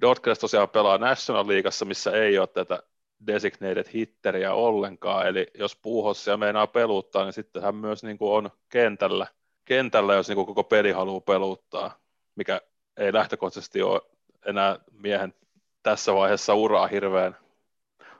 Dodgers 0.00 0.38
tosiaan 0.38 0.68
pelaa 0.68 0.98
National 0.98 1.48
Leagueassa, 1.48 1.84
missä 1.84 2.10
ei 2.10 2.38
ole 2.38 2.46
tätä 2.46 2.82
designated 3.26 3.86
hitteriä 3.94 4.54
ollenkaan, 4.54 5.26
eli 5.26 5.46
jos 5.54 5.76
puuhossia 5.82 6.36
meinaa 6.36 6.66
peluuttaa, 6.66 7.24
niin 7.24 7.32
sitten 7.32 7.62
hän 7.62 7.74
myös 7.74 8.02
niin 8.02 8.18
kuin 8.18 8.32
on 8.32 8.50
kentällä– 8.68 9.26
kentällä, 9.64 10.14
jos 10.14 10.28
niin 10.28 10.46
koko 10.46 10.64
peli 10.64 10.90
haluaa 10.90 11.20
peluttaa, 11.20 11.98
mikä 12.34 12.60
ei 12.96 13.12
lähtökohtaisesti 13.12 13.82
ole 13.82 14.00
enää 14.46 14.78
miehen 14.92 15.34
tässä 15.82 16.14
vaiheessa 16.14 16.54
uraa 16.54 16.86
hirveän 16.86 17.36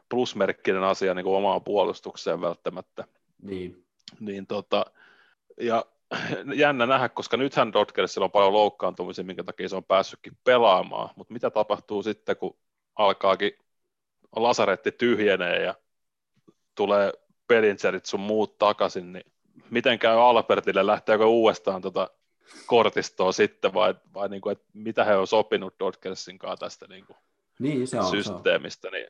plusmerkkinen 0.09 0.83
asia 0.83 1.15
niin 1.15 1.25
kuin 1.25 1.37
omaan 1.37 1.65
puolustukseen 1.65 2.41
välttämättä. 2.41 3.05
Niin. 3.43 3.87
niin 4.21 4.47
tota, 4.47 4.87
ja 5.61 5.85
jännä 6.55 6.87
nähdä, 6.87 7.09
koska 7.09 7.37
nythän 7.37 7.73
Dodgersilla 7.73 8.25
on 8.25 8.31
paljon 8.31 8.53
loukkaantumisia, 8.53 9.25
minkä 9.25 9.45
takia 9.45 9.69
se 9.69 9.77
on 9.77 9.85
päässytkin 9.85 10.39
pelaamaan, 10.45 11.11
mutta 11.17 11.33
mitä 11.33 11.51
tapahtuu 11.51 12.03
sitten, 12.03 12.37
kun 12.37 12.59
alkaakin 12.97 13.53
lasaretti 14.37 14.93
tyhjenee 14.93 15.63
ja 15.63 15.75
tulee 16.75 17.13
pelinserit 17.47 18.07
sun 18.07 18.21
muut 18.21 18.59
takaisin, 18.59 19.13
niin 19.13 19.33
miten 19.71 19.99
käy 19.99 20.21
Albertille, 20.21 20.87
lähteekö 20.87 21.27
uudestaan 21.27 21.83
tota 21.83 22.11
kortistoa 22.67 23.33
sitten 23.33 23.75
vai, 23.75 23.95
vai 24.15 24.29
niin 24.29 24.41
kuin, 24.41 24.53
että 24.53 24.65
mitä 24.73 25.05
he 25.05 25.17
on 25.17 25.27
sopinut 25.27 25.75
Dodgersin 25.81 26.39
kanssa 26.39 26.67
tästä 26.67 26.87
niin 26.89 27.07
kuin 27.07 27.17
niin, 27.59 27.89
se 27.89 27.99
on, 27.99 28.11
systeemistä, 28.11 28.81
se 28.81 28.89
on. 28.89 28.93
niin 28.93 29.07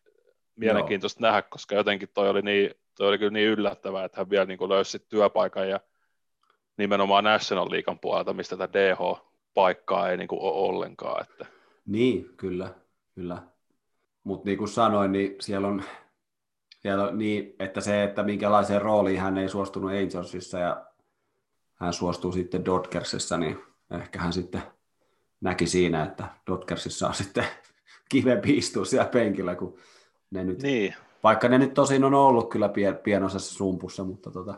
mielenkiintoista 0.56 1.20
Joo. 1.20 1.28
nähdä, 1.28 1.42
koska 1.42 1.74
jotenkin 1.74 2.08
toi 2.14 2.28
oli, 2.28 2.42
niin, 2.42 2.70
toi 2.96 3.08
oli 3.08 3.18
kyllä 3.18 3.30
niin 3.30 3.48
yllättävää, 3.48 4.04
että 4.04 4.20
hän 4.20 4.30
vielä 4.30 4.44
niin 4.44 4.58
kuin 4.58 4.68
löysi 4.68 4.98
työpaikan 5.08 5.68
ja 5.68 5.80
nimenomaan 6.76 7.24
National 7.24 7.70
Leaguean 7.70 7.98
puolelta, 7.98 8.32
mistä 8.32 8.56
tätä 8.56 8.78
DH-paikkaa 8.78 10.10
ei 10.10 10.16
niin 10.16 10.28
kuin 10.28 10.40
ole 10.40 10.52
ollenkaan. 10.52 11.22
Että. 11.22 11.46
Niin, 11.86 12.30
kyllä, 12.36 12.74
kyllä. 13.14 13.42
Mutta 14.24 14.48
niin 14.48 14.58
kuin 14.58 14.68
sanoin, 14.68 15.12
niin 15.12 15.36
siellä 15.40 15.68
on 15.68 15.82
siellä 16.82 17.04
on 17.04 17.18
niin, 17.18 17.56
että 17.58 17.80
se, 17.80 18.04
että 18.04 18.22
minkälaiseen 18.22 18.82
rooliin 18.82 19.20
hän 19.20 19.38
ei 19.38 19.48
suostunut 19.48 19.90
Angelsissa 19.90 20.58
ja 20.58 20.86
hän 21.74 21.92
suostuu 21.92 22.32
sitten 22.32 22.64
Dodgersissa, 22.64 23.38
niin 23.38 23.58
ehkä 23.90 24.18
hän 24.18 24.32
sitten 24.32 24.62
näki 25.40 25.66
siinä, 25.66 26.02
että 26.02 26.28
Dodgersissa 26.46 27.08
on 27.08 27.14
sitten 27.14 27.44
kivempi 28.10 28.56
istua 28.56 28.84
siellä 28.84 29.08
penkillä, 29.08 29.54
kun 29.54 29.78
ne 30.30 30.44
nyt, 30.44 30.62
niin. 30.62 30.94
vaikka 31.22 31.48
ne 31.48 31.58
nyt 31.58 31.74
tosin 31.74 32.04
on 32.04 32.14
ollut 32.14 32.50
kyllä 32.50 32.68
pien, 32.68 32.96
pienosessa 32.96 33.54
sumpussa, 33.54 34.04
mutta, 34.04 34.30
tota, 34.30 34.54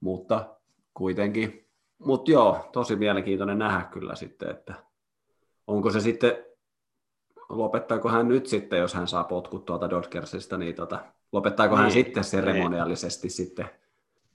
mutta 0.00 0.56
kuitenkin. 0.94 1.68
Mutta 1.98 2.30
joo, 2.30 2.68
tosi 2.72 2.96
mielenkiintoinen 2.96 3.58
nähdä 3.58 3.82
kyllä 3.82 4.14
sitten, 4.14 4.50
että 4.50 4.74
onko 5.66 5.90
se 5.90 6.00
sitten, 6.00 6.44
lopettaako 7.48 8.08
hän 8.08 8.28
nyt 8.28 8.46
sitten, 8.46 8.78
jos 8.78 8.94
hän 8.94 9.08
saa 9.08 9.24
potkut 9.24 9.64
tuolta 9.64 9.90
Dodgersista, 9.90 10.58
niin 10.58 10.74
tota, 10.74 11.04
Lopettaako 11.34 11.74
niin, 11.74 11.82
hän 11.82 11.92
sitten 11.92 12.24
seremoniallisesti 12.24 13.22
niin. 13.22 13.30
sitten? 13.30 13.66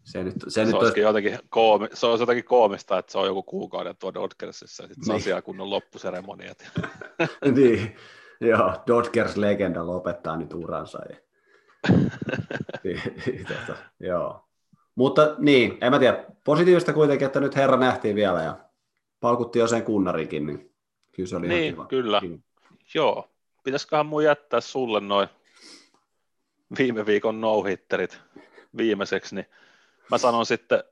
Se, 0.03 0.23
nyt, 0.23 0.35
se, 0.43 0.49
se, 0.49 0.65
nyt 0.65 0.73
olisi... 0.73 0.99
jotenkin 0.99 1.39
koomi, 1.49 1.87
se 1.93 2.05
olisi 2.05 2.21
jotenkin 2.21 2.45
koomista, 2.45 2.97
että 2.97 3.11
se 3.11 3.17
on 3.17 3.27
joku 3.27 3.43
kuukauden 3.43 3.95
tuo 3.97 4.13
Dodgersissa, 4.13 4.83
ja 4.83 4.87
sitten 4.87 5.13
niin. 5.13 5.21
se 5.21 5.35
on 5.35 5.43
kunnon 5.43 5.69
loppuseremoniat. 5.69 6.71
niin, 7.55 7.95
joo, 8.41 8.73
Dodgers-legenda 8.87 9.87
lopettaa 9.87 10.37
nyt 10.37 10.53
uransa. 10.53 10.99
Ja... 11.09 11.17
tota, 13.47 13.79
joo. 13.99 14.45
Mutta 14.95 15.35
niin, 15.37 15.77
en 15.81 15.91
mä 15.91 15.99
tiedä, 15.99 16.25
positiivista 16.43 16.93
kuitenkin, 16.93 17.25
että 17.25 17.39
nyt 17.39 17.55
herra 17.55 17.77
nähtiin 17.77 18.15
vielä 18.15 18.43
ja 18.43 18.57
palkutti 19.19 19.59
jo 19.59 19.67
sen 19.67 19.83
kunnarikin, 19.83 20.45
niin 20.45 20.73
kyllä 21.11 21.29
se 21.29 21.35
oli 21.35 21.47
niin, 21.47 21.73
kiva. 21.73 21.85
kyllä. 21.85 22.21
Joo, 22.93 23.29
pitäisiköhän 23.63 24.05
mun 24.05 24.23
jättää 24.23 24.61
sulle 24.61 24.99
noin 24.99 25.29
viime 26.77 27.05
viikon 27.05 27.41
no-hitterit 27.41 28.21
viimeiseksi, 28.77 29.35
niin 29.35 29.45
mä 30.11 30.17
sanon 30.17 30.45
sitten, 30.45 30.83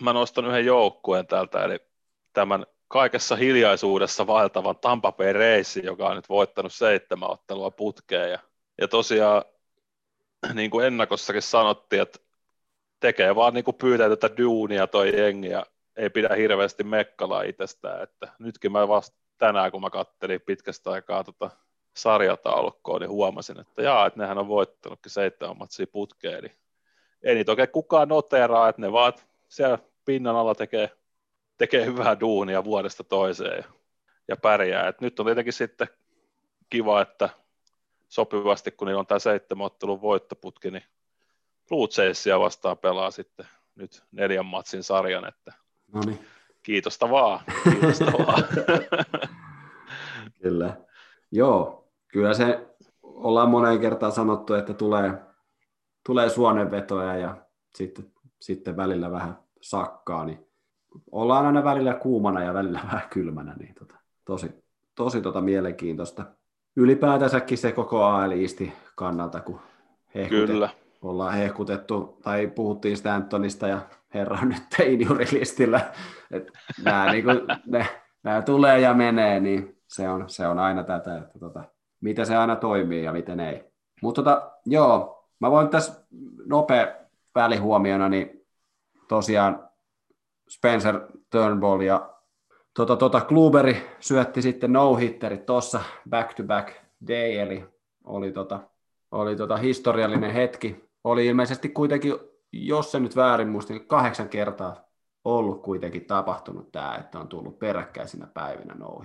mä 0.00 0.12
nostan 0.12 0.46
yhden 0.46 0.66
joukkueen 0.66 1.26
täältä, 1.26 1.64
eli 1.64 1.78
tämän 2.32 2.66
kaikessa 2.88 3.36
hiljaisuudessa 3.36 4.26
vaeltavan 4.26 4.76
Tampa 4.76 5.12
Bay 5.12 5.32
Reissi, 5.32 5.80
joka 5.84 6.06
on 6.06 6.16
nyt 6.16 6.28
voittanut 6.28 6.72
seitsemän 6.72 7.30
ottelua 7.30 7.70
putkeen. 7.70 8.30
Ja, 8.30 8.38
ja 8.80 8.88
tosiaan, 8.88 9.42
niin 10.54 10.70
kuin 10.70 10.86
ennakossakin 10.86 11.42
sanottiin, 11.42 12.02
että 12.02 12.18
tekee 13.00 13.34
vaan 13.34 13.54
niin 13.54 13.64
kuin 13.64 13.76
tätä 13.98 14.36
duunia 14.36 14.86
toi 14.86 15.18
jengi 15.18 15.48
ja 15.48 15.66
ei 15.96 16.10
pidä 16.10 16.34
hirveästi 16.36 16.84
mekkalaa 16.84 17.42
itsestään. 17.42 18.02
Että 18.02 18.28
nytkin 18.38 18.72
mä 18.72 18.88
vasta 18.88 19.16
tänään, 19.38 19.70
kun 19.70 19.80
mä 19.80 19.90
kattelin 19.90 20.40
pitkästä 20.40 20.90
aikaa 20.90 21.24
tota 21.24 21.50
sarjataulukkoon, 21.96 23.00
niin 23.00 23.10
huomasin, 23.10 23.60
että 23.60 23.82
jaa, 23.82 24.06
että 24.06 24.20
nehän 24.20 24.38
on 24.38 24.48
voittanutkin 24.48 25.12
seitsemän 25.12 25.58
matsia 25.58 25.86
putkeen, 25.86 26.38
eli 26.38 26.52
ei 27.22 27.34
niitä 27.34 27.52
oikein 27.52 27.68
kukaan 27.68 28.08
noteraa, 28.08 28.68
että 28.68 28.82
ne 28.82 28.92
vaan 28.92 29.12
siellä 29.48 29.78
pinnan 30.04 30.36
alla 30.36 30.54
tekee, 30.54 30.90
tekee 31.58 31.84
hyvää 31.84 32.20
duunia 32.20 32.64
vuodesta 32.64 33.04
toiseen 33.04 33.56
ja, 33.56 33.64
ja 34.28 34.36
pärjää. 34.36 34.88
Et 34.88 35.00
nyt 35.00 35.20
on 35.20 35.26
tietenkin 35.26 35.52
sitten 35.52 35.88
kiva, 36.70 37.00
että 37.02 37.28
sopivasti, 38.08 38.70
kun 38.70 38.86
niillä 38.86 39.00
on 39.00 39.06
tämä 39.06 39.18
seitsemän 39.18 39.66
ottelun 39.66 40.00
voittoputki, 40.00 40.70
niin 40.70 40.84
Blue 41.68 41.88
Jaysia 41.98 42.40
vastaan 42.40 42.78
pelaa 42.78 43.10
sitten 43.10 43.46
nyt 43.74 44.02
neljän 44.12 44.46
matsin 44.46 44.82
sarjan, 44.82 45.28
että 45.28 45.52
Noniin. 45.94 46.26
kiitosta 46.62 47.10
vaan, 47.10 47.40
kiitosta 47.64 48.04
vaan. 48.04 48.44
Kyllä. 50.42 50.76
Joo, 51.30 51.81
kyllä 52.12 52.34
se 52.34 52.68
ollaan 53.02 53.50
moneen 53.50 53.80
kertaan 53.80 54.12
sanottu, 54.12 54.54
että 54.54 54.74
tulee, 54.74 55.14
tulee 56.06 56.28
suonenvetoja 56.28 57.16
ja 57.16 57.36
sitten, 57.74 58.12
sitten 58.40 58.76
välillä 58.76 59.10
vähän 59.10 59.38
sakkaa, 59.60 60.24
niin 60.24 60.46
ollaan 61.10 61.46
aina 61.46 61.64
välillä 61.64 61.94
kuumana 61.94 62.42
ja 62.42 62.54
välillä 62.54 62.80
vähän 62.86 63.08
kylmänä, 63.10 63.54
niin 63.54 63.74
tota, 63.74 63.94
tosi, 64.24 64.50
tosi 64.94 65.20
tota 65.20 65.40
mielenkiintoista. 65.40 66.24
Ylipäätänsäkin 66.76 67.58
se 67.58 67.72
koko 67.72 68.04
AL 68.04 68.30
kannalta, 68.96 69.40
kun 69.40 69.60
hehkutettu, 70.14 70.52
Kyllä. 70.52 70.70
ollaan 71.02 71.34
hehkutettu, 71.34 72.18
tai 72.22 72.46
puhuttiin 72.46 72.96
Stantonista 72.96 73.68
ja 73.68 73.80
herra 74.14 74.38
on 74.42 74.48
nyt 74.48 74.62
teiniurilistillä, 74.76 75.80
että 76.30 76.52
nämä, 76.84 77.12
niin 77.12 77.24
kuin, 77.24 77.40
ne, 77.66 77.86
nämä 78.22 78.42
tulee 78.42 78.80
ja 78.80 78.94
menee, 78.94 79.40
niin 79.40 79.78
se 79.88 80.08
on, 80.08 80.24
se 80.30 80.46
on 80.46 80.58
aina 80.58 80.84
tätä, 80.84 81.18
että 81.18 81.38
tota, 81.38 81.64
miten 82.02 82.26
se 82.26 82.36
aina 82.36 82.56
toimii 82.56 83.04
ja 83.04 83.12
miten 83.12 83.40
ei. 83.40 83.64
Mutta 84.02 84.22
tota, 84.22 84.50
joo, 84.66 85.24
mä 85.40 85.50
voin 85.50 85.68
tässä 85.68 86.04
nopea 86.46 86.94
välihuomiona, 87.34 88.08
niin 88.08 88.46
tosiaan 89.08 89.68
Spencer 90.48 91.00
Turnbull 91.30 91.80
ja 91.80 92.14
tota, 92.74 92.96
tota 92.96 93.20
Kluberi 93.20 93.86
syötti 94.00 94.42
sitten 94.42 94.72
no-hitterit 94.72 95.46
tuossa 95.46 95.80
back-to-back 96.10 96.72
day, 97.08 97.32
eli 97.32 97.64
oli, 98.04 98.32
tota, 98.32 98.60
oli 99.10 99.36
tota 99.36 99.56
historiallinen 99.56 100.32
hetki. 100.32 100.84
Oli 101.04 101.26
ilmeisesti 101.26 101.68
kuitenkin, 101.68 102.14
jos 102.52 102.92
se 102.92 103.00
nyt 103.00 103.16
väärin 103.16 103.48
muistin, 103.48 103.76
niin 103.76 103.88
kahdeksan 103.88 104.28
kertaa 104.28 104.84
ollut 105.24 105.62
kuitenkin 105.62 106.04
tapahtunut 106.04 106.72
tämä, 106.72 106.96
että 107.00 107.18
on 107.18 107.28
tullut 107.28 107.58
peräkkäisinä 107.58 108.26
päivinä 108.26 108.74
no 108.74 109.04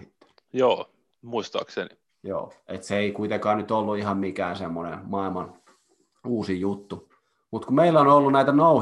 Joo, 0.54 0.90
muistaakseni. 1.22 1.90
Joo, 2.28 2.54
että 2.68 2.88
se 2.88 2.98
ei 2.98 3.12
kuitenkaan 3.12 3.58
nyt 3.58 3.72
ollut 3.72 3.98
ihan 3.98 4.18
mikään 4.18 4.56
semmoinen 4.56 5.00
maailman 5.04 5.54
uusi 6.26 6.60
juttu. 6.60 7.10
Mutta 7.52 7.66
kun 7.66 7.76
meillä 7.76 8.00
on 8.00 8.08
ollut 8.08 8.32
näitä 8.32 8.52
no 8.52 8.82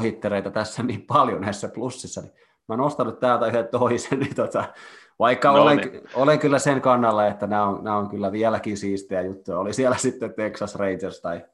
tässä 0.52 0.82
niin 0.82 1.02
paljon 1.02 1.40
näissä 1.40 1.68
plussissa, 1.68 2.20
niin 2.20 2.32
mä 2.34 2.72
oon 2.72 2.78
nostanut 2.78 3.20
täältä 3.20 3.46
yhden 3.46 3.68
toisen, 3.68 4.18
niin 4.20 4.34
tota, 4.34 4.64
vaikka 5.18 5.52
no 5.52 5.62
olen, 5.62 5.76
niin. 5.76 6.02
olen, 6.14 6.38
kyllä 6.38 6.58
sen 6.58 6.80
kannalla, 6.80 7.26
että 7.26 7.46
nämä 7.46 7.66
on, 7.66 7.84
nämä 7.84 7.96
on 7.96 8.08
kyllä 8.08 8.32
vieläkin 8.32 8.76
siistejä 8.76 9.22
juttuja. 9.22 9.58
Oli 9.58 9.72
siellä 9.72 9.96
sitten 10.06 10.34
Texas 10.34 10.74
Rangers 10.74 11.20
tai, 11.20 11.44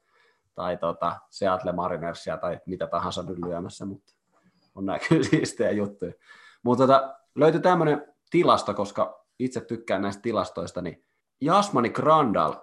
tai 0.55 0.77
tota 0.77 1.17
Seattle 1.31 1.73
Marinersia 1.73 2.37
tai 2.37 2.61
mitä 2.67 2.87
tahansa 2.87 3.23
nyt 3.23 3.39
lyömässä, 3.39 3.85
mutta 3.85 4.13
on 4.75 4.87
nämä 4.87 4.99
kyllä 5.09 5.23
siistejä 5.25 5.71
juttuja. 5.71 6.13
Mutta 6.63 6.87
tota, 6.87 7.15
löytyi 7.35 7.61
tämmöinen 7.61 8.07
tilasto, 8.31 8.75
koska 8.75 9.25
itse 9.39 9.61
tykkään 9.61 10.03
näistä 10.03 10.23
tilastoista, 10.23 10.83
niin 10.83 11.05
Jasmani 11.43 11.91
Grandal 11.91 12.55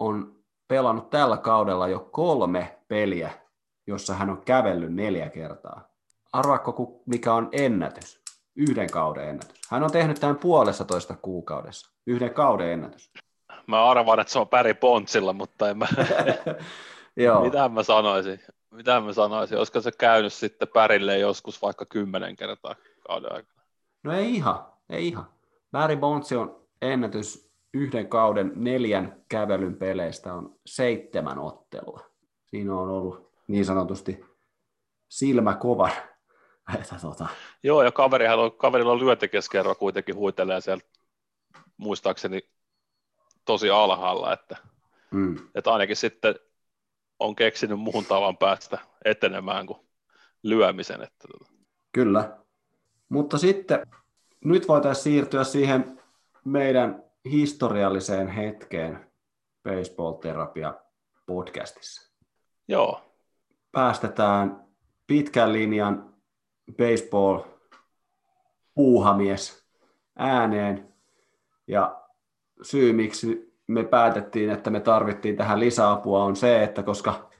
on 0.00 0.36
pelannut 0.68 1.10
tällä 1.10 1.36
kaudella 1.36 1.88
jo 1.88 2.08
kolme 2.12 2.78
peliä, 2.88 3.30
jossa 3.86 4.14
hän 4.14 4.30
on 4.30 4.42
kävellyt 4.44 4.94
neljä 4.94 5.28
kertaa. 5.28 5.88
Arvaakko, 6.32 7.02
mikä 7.06 7.34
on 7.34 7.48
ennätys? 7.52 8.20
Yhden 8.56 8.90
kauden 8.90 9.28
ennätys. 9.28 9.60
Hän 9.70 9.82
on 9.82 9.92
tehnyt 9.92 10.20
tämän 10.20 10.36
puolessa 10.36 10.84
toista 10.84 11.16
kuukaudessa. 11.22 11.90
Yhden 12.06 12.34
kauden 12.34 12.72
ennätys. 12.72 13.12
Mä 13.66 13.84
arvaan, 13.84 14.20
että 14.20 14.32
se 14.32 14.38
on 14.38 14.48
Päri 14.48 14.74
Pontsilla, 14.74 15.32
mutta 15.32 15.68
en 15.70 15.78
mä... 15.78 15.86
Joo. 17.16 17.44
Mitä 17.44 17.68
mä 17.68 17.82
sanoisin? 17.82 18.40
Mitä 18.70 19.00
mä 19.00 19.12
sanoisin? 19.12 19.58
Olisiko 19.58 19.80
se 19.80 19.92
käynyt 19.92 20.32
sitten 20.32 20.68
Pärille 20.74 21.18
joskus 21.18 21.62
vaikka 21.62 21.86
kymmenen 21.86 22.36
kertaa 22.36 22.74
kauden 23.06 23.32
aikana? 23.32 23.62
No 24.02 24.12
ei 24.12 24.34
ihan, 24.34 24.66
ei 24.90 25.08
ihan. 25.08 25.26
Barry 25.72 25.96
Bonds 25.96 26.32
on 26.32 26.60
ennätys 26.82 27.49
yhden 27.74 28.08
kauden 28.08 28.52
neljän 28.54 29.24
kävelyn 29.28 29.76
peleistä 29.76 30.34
on 30.34 30.58
seitsemän 30.66 31.38
ottelua. 31.38 32.10
Siinä 32.46 32.74
on 32.74 32.88
ollut 32.88 33.32
niin 33.48 33.64
sanotusti 33.64 34.24
silmä 35.08 35.54
kova. 35.54 35.90
Että, 36.78 36.96
tota... 37.02 37.26
Joo, 37.62 37.82
ja 37.82 37.92
kaverihan 37.92 38.38
on, 38.38 38.52
kaverilla 38.52 38.92
on 38.92 39.04
lyöntikeskerro 39.04 39.74
kuitenkin 39.74 40.14
huitelee 40.14 40.60
siellä 40.60 40.84
muistaakseni 41.76 42.40
tosi 43.44 43.70
alhaalla, 43.70 44.32
että, 44.32 44.56
mm. 45.10 45.36
että 45.54 45.72
ainakin 45.72 45.96
sitten 45.96 46.34
on 47.18 47.36
keksinyt 47.36 47.80
muun 47.80 48.04
tavan 48.04 48.36
päästä 48.36 48.78
etenemään 49.04 49.66
kuin 49.66 49.78
lyömisen. 50.42 51.02
Että... 51.02 51.28
Tota. 51.28 51.52
Kyllä, 51.92 52.38
mutta 53.08 53.38
sitten 53.38 53.86
nyt 54.44 54.68
voitaisiin 54.68 55.04
siirtyä 55.04 55.44
siihen 55.44 56.02
meidän 56.44 57.09
historialliseen 57.24 58.28
hetkeen 58.28 59.10
Baseball-terapia 59.64 60.74
podcastissa. 61.26 62.12
Joo. 62.68 63.00
Päästetään 63.72 64.64
pitkän 65.06 65.52
linjan 65.52 66.14
baseball 66.76 67.40
puuhamies 68.74 69.66
ääneen 70.18 70.94
ja 71.66 72.02
syy 72.62 72.92
miksi 72.92 73.54
me 73.66 73.84
päätettiin, 73.84 74.50
että 74.50 74.70
me 74.70 74.80
tarvittiin 74.80 75.36
tähän 75.36 75.60
lisäapua 75.60 76.24
on 76.24 76.36
se, 76.36 76.62
että 76.62 76.82
koska 76.82 77.30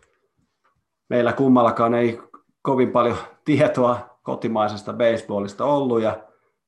meillä 1.09 1.33
kummallakaan 1.33 1.95
ei 1.95 2.21
kovin 2.63 2.91
paljon 2.91 3.17
tietoa 3.45 4.19
kotimaisesta 4.23 4.93
baseballista 4.93 5.65
ollut 5.65 6.03
ja 6.03 6.23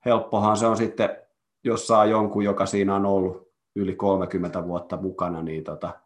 helppohan 0.05 0.57
se 0.57 0.67
on 0.67 0.77
sitten, 0.77 1.22
jos 1.65 1.87
saa 1.87 2.05
jonkun, 2.05 2.45
joka 2.45 2.67
siinä 2.67 2.95
on 2.95 3.07
ollut 3.07 3.53
yli 3.77 3.95
30 3.95 4.65
vuotta 4.65 4.97
mukana, 4.97 5.43
niin 5.43 5.65
tota, 5.65 6.01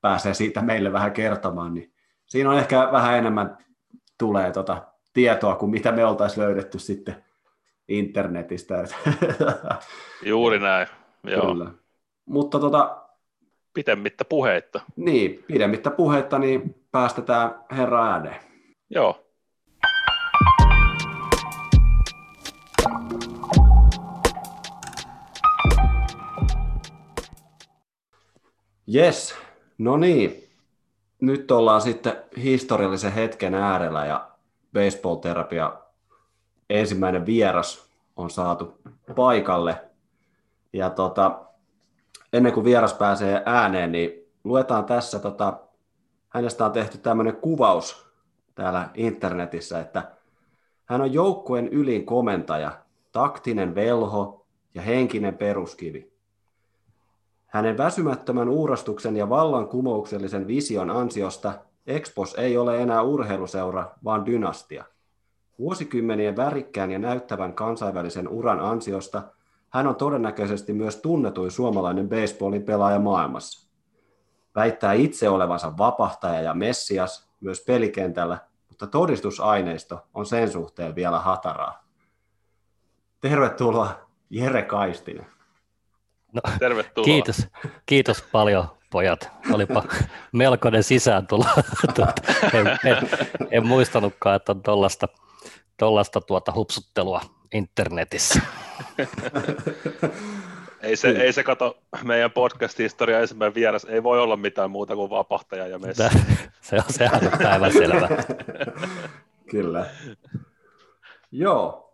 pääsee 0.00 0.34
siitä 0.34 0.62
meille 0.62 0.92
vähän 0.92 1.12
kertomaan, 1.12 1.74
niin 1.74 1.92
siinä 2.26 2.50
on 2.50 2.58
ehkä 2.58 2.88
vähän 2.92 3.18
enemmän 3.18 3.58
tulee 4.18 4.52
tota 4.52 4.82
tietoa 5.12 5.56
kuin 5.56 5.70
mitä 5.70 5.92
me 5.92 6.04
oltaisiin 6.04 6.44
löydetty 6.44 6.78
sitten 6.78 7.24
internetistä. 7.88 8.74
Juuri 10.22 10.58
näin, 10.58 10.86
joo. 11.24 11.46
Kyllä. 11.46 11.70
Mutta 12.26 12.58
tota, 12.60 13.02
pidemmittä 13.74 14.24
puheitta. 14.24 14.80
Niin, 14.96 15.44
pidemmittä 15.46 15.90
puheitta, 15.90 16.38
niin 16.38 16.74
päästetään 16.92 17.54
herra 17.70 18.12
ääneen. 18.12 18.36
Joo. 18.90 19.29
Yes, 28.94 29.34
no 29.78 29.96
niin. 29.96 30.44
Nyt 31.20 31.50
ollaan 31.50 31.80
sitten 31.80 32.12
historiallisen 32.36 33.12
hetken 33.12 33.54
äärellä 33.54 34.06
ja 34.06 34.30
baseball-terapia 34.72 35.72
ensimmäinen 36.70 37.26
vieras 37.26 37.90
on 38.16 38.30
saatu 38.30 38.78
paikalle. 39.16 39.80
Ja 40.72 40.90
tota, 40.90 41.44
ennen 42.32 42.52
kuin 42.52 42.64
vieras 42.64 42.94
pääsee 42.94 43.42
ääneen, 43.46 43.92
niin 43.92 44.12
luetaan 44.44 44.84
tässä, 44.84 45.18
tota, 45.18 45.60
hänestä 46.28 46.66
on 46.66 46.72
tehty 46.72 46.98
tämmöinen 46.98 47.36
kuvaus 47.36 48.06
täällä 48.54 48.88
internetissä, 48.94 49.80
että 49.80 50.12
hän 50.84 51.00
on 51.00 51.12
joukkueen 51.12 51.68
ylin 51.68 52.06
komentaja, 52.06 52.72
taktinen 53.12 53.74
velho 53.74 54.46
ja 54.74 54.82
henkinen 54.82 55.36
peruskivi. 55.38 56.09
Hänen 57.50 57.78
väsymättömän 57.78 58.48
uurastuksen 58.48 59.16
ja 59.16 59.28
vallankumouksellisen 59.28 60.46
vision 60.46 60.90
ansiosta 60.90 61.52
Expos 61.86 62.34
ei 62.34 62.58
ole 62.58 62.82
enää 62.82 63.02
urheiluseura, 63.02 63.90
vaan 64.04 64.26
dynastia. 64.26 64.84
Vuosikymmenien 65.58 66.36
värikkään 66.36 66.90
ja 66.90 66.98
näyttävän 66.98 67.54
kansainvälisen 67.54 68.28
uran 68.28 68.60
ansiosta 68.60 69.22
hän 69.70 69.86
on 69.86 69.96
todennäköisesti 69.96 70.72
myös 70.72 70.96
tunnetuin 70.96 71.50
suomalainen 71.50 72.08
baseballin 72.08 72.62
pelaaja 72.62 72.98
maailmassa. 72.98 73.70
Väittää 74.54 74.92
itse 74.92 75.28
olevansa 75.28 75.78
vapahtaja 75.78 76.40
ja 76.40 76.54
messias 76.54 77.30
myös 77.40 77.64
pelikentällä, 77.66 78.38
mutta 78.68 78.86
todistusaineisto 78.86 80.06
on 80.14 80.26
sen 80.26 80.50
suhteen 80.50 80.94
vielä 80.94 81.20
hataraa. 81.20 81.84
Tervetuloa 83.20 83.90
Jere 84.30 84.62
Kaistinen. 84.62 85.39
No, 86.32 86.40
Tervetuloa. 86.58 87.04
Kiitos, 87.04 87.46
kiitos 87.86 88.22
paljon 88.32 88.66
pojat. 88.90 89.30
Olipa 89.52 89.84
melkoinen 90.32 90.82
sisääntulo. 90.82 91.44
Tuota, 91.94 92.12
en, 92.52 92.66
en, 92.66 93.08
en, 93.50 93.66
muistanutkaan, 93.66 94.36
että 94.36 94.52
on 94.52 94.62
tuollaista 94.62 95.08
tollasta 95.76 96.20
tuota 96.20 96.52
hupsuttelua 96.54 97.20
internetissä. 97.54 98.40
ei, 100.82 100.96
se, 100.96 101.08
ei 101.08 101.32
se 101.32 101.42
kato 101.42 101.78
meidän 102.04 102.30
podcast-historia 102.30 103.20
ensimmäinen 103.20 103.54
vieras, 103.54 103.84
ei 103.84 104.02
voi 104.02 104.20
olla 104.20 104.36
mitään 104.36 104.70
muuta 104.70 104.94
kuin 104.94 105.10
vapahtaja 105.10 105.66
ja 105.66 105.78
messi. 105.78 106.02
se 106.60 106.76
on, 106.76 106.82
sehän 106.88 107.24
on 107.32 107.38
päivän 107.38 107.72
selvä. 107.72 108.08
Kyllä. 109.50 109.86
Joo. 111.32 111.86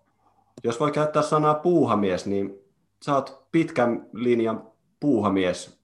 Jos 0.64 0.80
voi 0.80 0.92
käyttää 0.92 1.22
sanaa 1.22 1.54
puuhamies, 1.54 2.26
niin 2.26 2.65
sä 3.06 3.14
oot 3.14 3.48
pitkän 3.52 4.06
linjan 4.12 4.72
puuhamies 5.00 5.80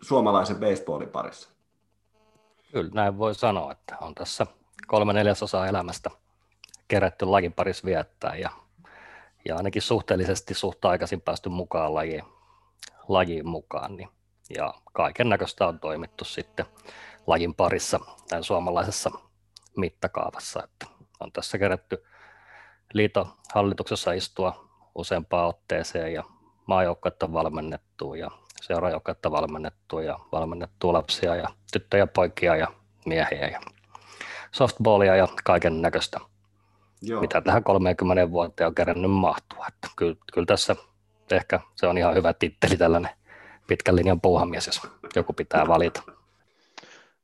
suomalaisen 0.00 0.56
baseballin 0.56 1.08
parissa. 1.08 1.50
Kyllä, 2.72 2.90
näin 2.94 3.18
voi 3.18 3.34
sanoa, 3.34 3.72
että 3.72 3.96
on 4.00 4.14
tässä 4.14 4.46
kolme 4.86 5.12
neljäsosaa 5.12 5.66
elämästä 5.66 6.10
kerätty 6.88 7.26
lajin 7.26 7.52
parissa 7.52 7.86
viettää 7.86 8.36
ja, 8.36 8.50
ja 9.44 9.56
ainakin 9.56 9.82
suhteellisesti 9.82 10.54
suht 10.54 10.84
aikaisin 10.84 11.20
päästy 11.20 11.48
mukaan 11.48 11.94
lajiin, 11.94 12.24
lajiin 13.08 13.48
mukaan. 13.48 13.96
Niin, 13.96 14.08
ja 14.56 14.74
kaiken 14.92 15.28
näköistä 15.28 15.66
on 15.66 15.80
toimittu 15.80 16.24
sitten 16.24 16.66
lajin 17.26 17.54
parissa 17.54 18.00
tämän 18.28 18.44
suomalaisessa 18.44 19.10
mittakaavassa. 19.76 20.64
Että 20.64 20.86
on 21.20 21.32
tässä 21.32 21.58
kerätty 21.58 22.04
liito 22.92 23.36
hallituksessa 23.54 24.12
istua 24.12 24.68
useampaan 24.94 25.48
otteeseen 25.48 26.12
ja 26.12 26.24
maajoukkuetta 26.66 27.32
valmennettu 27.32 28.14
ja 28.14 28.30
seuraajoukkuetta 28.62 29.30
valmennettu 29.30 29.98
ja 29.98 30.18
valmennettu 30.32 30.92
lapsia 30.92 31.36
ja 31.36 31.48
tyttöjä, 31.72 32.06
poikia 32.06 32.56
ja 32.56 32.68
miehiä 33.06 33.48
ja 33.48 33.60
softballia 34.52 35.16
ja 35.16 35.28
kaiken 35.44 35.82
näköistä, 35.82 36.20
mitä 37.20 37.40
tähän 37.40 37.64
30 37.64 38.30
vuoteen 38.30 38.66
on 38.66 38.74
kerännyt 38.74 39.10
mahtua. 39.10 39.66
Että 39.68 39.88
kyllä, 39.96 40.16
kyllä 40.32 40.46
tässä 40.46 40.76
ehkä 41.30 41.60
se 41.74 41.86
on 41.86 41.98
ihan 41.98 42.14
hyvä 42.14 42.32
titteli 42.32 42.76
tällainen 42.76 43.10
pitkän 43.66 43.96
linjan 43.96 44.20
puuhamies, 44.20 44.66
jos 44.66 44.80
joku 45.16 45.32
pitää 45.32 45.68
valita. 45.68 46.02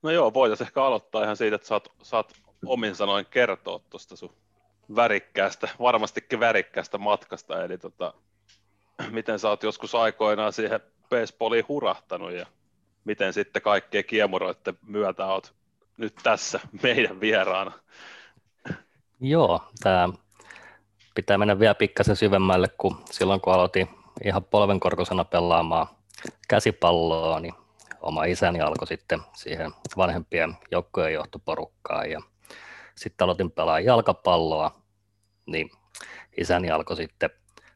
No 0.03 0.11
joo, 0.11 0.35
voitaisiin 0.35 0.67
ehkä 0.67 0.85
aloittaa 0.85 1.25
ihan 1.25 1.37
siitä, 1.37 1.57
että 1.57 1.69
saat, 1.69 1.89
saat 2.03 2.33
omin 2.67 2.95
sanoin 2.95 3.27
kertoa 3.31 3.81
tuosta 3.91 4.17
sun 4.17 4.35
värikkäästä, 4.97 5.69
varmastikin 5.81 6.41
värikkäästä 6.41 6.99
matkasta, 6.99 7.65
eli 7.65 7.79
tota, 7.79 8.15
miten 9.11 9.39
sä 9.39 9.49
oot 9.49 9.63
joskus 9.63 9.95
aikoinaan 9.95 10.53
siihen 10.53 10.81
baseballiin 11.11 11.69
hurahtanut 11.69 12.33
ja 12.33 12.47
miten 13.05 13.33
sitten 13.33 13.63
kaikkien 13.63 14.05
kiemuroiden 14.05 14.79
myötä 14.87 15.27
oot 15.27 15.55
nyt 15.97 16.15
tässä 16.23 16.61
meidän 16.83 17.21
vieraana. 17.21 17.73
Joo, 19.21 19.61
tämä 19.83 20.09
pitää 21.15 21.39
mennä 21.39 21.59
vielä 21.59 21.75
pikkasen 21.75 22.17
syvemmälle, 22.17 22.69
kun 22.79 22.97
silloin 23.11 23.41
kun 23.41 23.53
aloitin 23.53 23.89
ihan 24.25 24.45
polvenkorkoisena 24.45 25.25
pelaamaan 25.25 25.87
käsipalloa, 26.49 27.41
niin 27.41 27.55
oma 28.01 28.25
isäni 28.25 28.61
alkoi 28.61 28.87
sitten 28.87 29.21
siihen 29.35 29.73
vanhempien 29.97 30.57
joukkojen 30.71 31.13
johtoporukkaan 31.13 32.11
ja 32.11 32.21
sitten 32.95 33.25
aloitin 33.25 33.51
pelaa 33.51 33.81
jalkapalloa, 33.81 34.81
niin 35.47 35.71
isäni 36.37 36.71
alkoi 36.71 36.97
sitten 36.97 37.31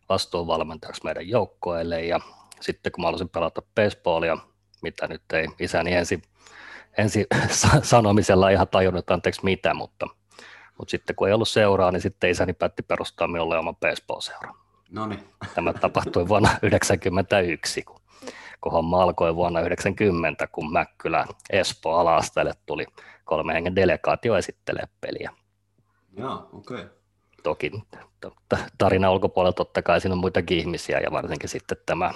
vastuunvalmentajaksi 0.08 1.04
meidän 1.04 1.28
joukkoille 1.28 2.04
ja 2.04 2.20
sitten 2.60 2.92
kun 2.92 3.02
mä 3.02 3.08
halusin 3.08 3.28
pelata 3.28 3.62
baseballia, 3.74 4.38
mitä 4.82 5.08
nyt 5.08 5.22
ei 5.32 5.48
isäni 5.60 5.94
ensin, 5.94 6.22
ensi 6.98 7.26
sanomisella 7.82 8.50
ihan 8.50 8.68
tajunnut, 8.68 9.10
anteeksi 9.10 9.44
mitä, 9.44 9.74
mutta, 9.74 10.06
mutta 10.78 10.90
sitten 10.90 11.16
kun 11.16 11.28
ei 11.28 11.34
ollut 11.34 11.48
seuraa, 11.48 11.90
niin 11.92 12.00
sitten 12.00 12.30
isäni 12.30 12.52
päätti 12.52 12.82
perustaa 12.82 13.28
minulle 13.28 13.58
oman 13.58 13.76
baseball-seuran. 13.76 14.54
Noniin. 14.90 15.28
Tämä 15.54 15.72
tapahtui 15.72 16.28
vuonna 16.28 16.48
1991, 16.48 17.82
kun, 17.82 18.00
kun 18.60 18.72
homma 18.72 19.02
alkoi 19.02 19.36
vuonna 19.36 19.60
1990, 19.60 20.46
kun 20.46 20.72
Mäkkylä 20.72 21.26
Espoo 21.50 21.96
Alastajalle 21.96 22.52
tuli 22.66 22.86
kolme 23.24 23.54
hengen 23.54 23.76
delegaatio 23.76 24.36
esittelee 24.36 24.84
peliä. 25.00 25.30
Joo, 26.16 26.48
okei. 26.52 26.76
Okay. 26.76 27.03
Toki 27.44 27.72
tarina 28.78 29.10
ulkopuolella 29.10 29.52
totta 29.52 29.82
kai 29.82 30.00
siinä 30.00 30.12
on 30.12 30.18
muitakin 30.18 30.58
ihmisiä 30.58 31.00
ja 31.00 31.12
varsinkin 31.12 31.48
sitten 31.48 31.78
tämä, 31.86 32.10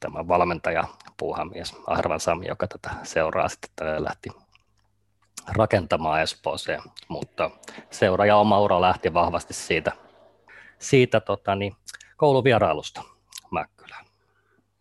tämä 0.00 0.28
valmentaja, 0.28 0.84
puuhamies 1.16 1.76
Arvan 1.86 2.20
Sami, 2.20 2.46
joka 2.46 2.66
tätä 2.66 2.90
seuraa 3.02 3.48
sitten 3.48 4.04
lähti 4.04 4.30
rakentamaan 5.48 6.22
Espooseen, 6.22 6.80
mutta 7.08 7.50
seura 7.90 8.26
ja 8.26 8.36
oma 8.36 8.60
ura 8.60 8.80
lähti 8.80 9.14
vahvasti 9.14 9.54
siitä, 9.54 9.92
siitä 10.78 11.20
tota, 11.20 11.54
niin, 11.54 11.76
kouluvierailusta 12.16 13.02
Mäkkylään. 13.50 14.04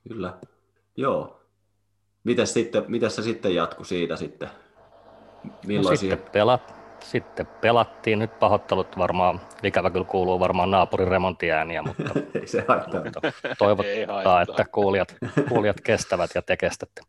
Kyllä, 0.08 0.34
joo. 0.98 1.40
Mitäs, 2.24 2.54
sitten, 2.54 2.84
mitäs 2.88 3.16
se 3.16 3.22
sitten 3.22 3.56
jatkui 3.56 3.86
siitä 3.86 4.16
sitten? 4.16 4.50
Milloin 5.66 5.94
no 5.94 5.98
sitten, 5.98 6.32
pelat, 6.32 6.79
sitten 7.04 7.48
pelattiin, 7.48 8.20
nyt 8.20 8.40
pahoittelut 8.40 8.98
varmaan, 8.98 9.42
ikävä 9.64 9.90
kyllä 9.90 10.06
kuuluu 10.06 10.40
varmaan 10.40 10.72
naapurin 10.72 11.08
remontiääniä, 11.08 11.82
mutta, 11.82 12.10
Ei 12.40 12.48
se 12.48 12.66
haittaa. 12.68 13.04
mutta 13.04 13.22
toivottaa, 13.58 14.42
että 14.42 14.66
kuulijat, 14.72 15.16
kuulijat 15.50 15.82
kestävät 15.82 16.32
ja 16.36 16.42
te 16.42 16.58
kestätte. 16.58 17.02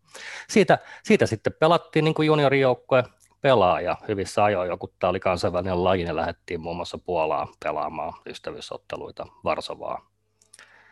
Siitä, 0.48 0.78
siitä 1.02 1.26
sitten 1.26 1.52
pelattiin 1.52 2.04
niin 2.04 2.14
kuin 2.14 2.26
juniorijoukkue 2.26 3.04
pelaa 3.40 3.80
ja 3.80 3.96
hyvissä 4.08 4.44
ajoin 4.44 4.68
joku 4.68 4.92
tämä 4.98 5.08
oli 5.08 5.20
kansainvälinen 5.20 5.84
laji, 5.84 6.04
niin 6.04 6.16
lähdettiin 6.16 6.60
muun 6.60 6.76
muassa 6.76 6.98
Puolaan 6.98 7.48
pelaamaan 7.64 8.12
ystävyysotteluita 8.26 9.26
Varsovaa 9.44 10.10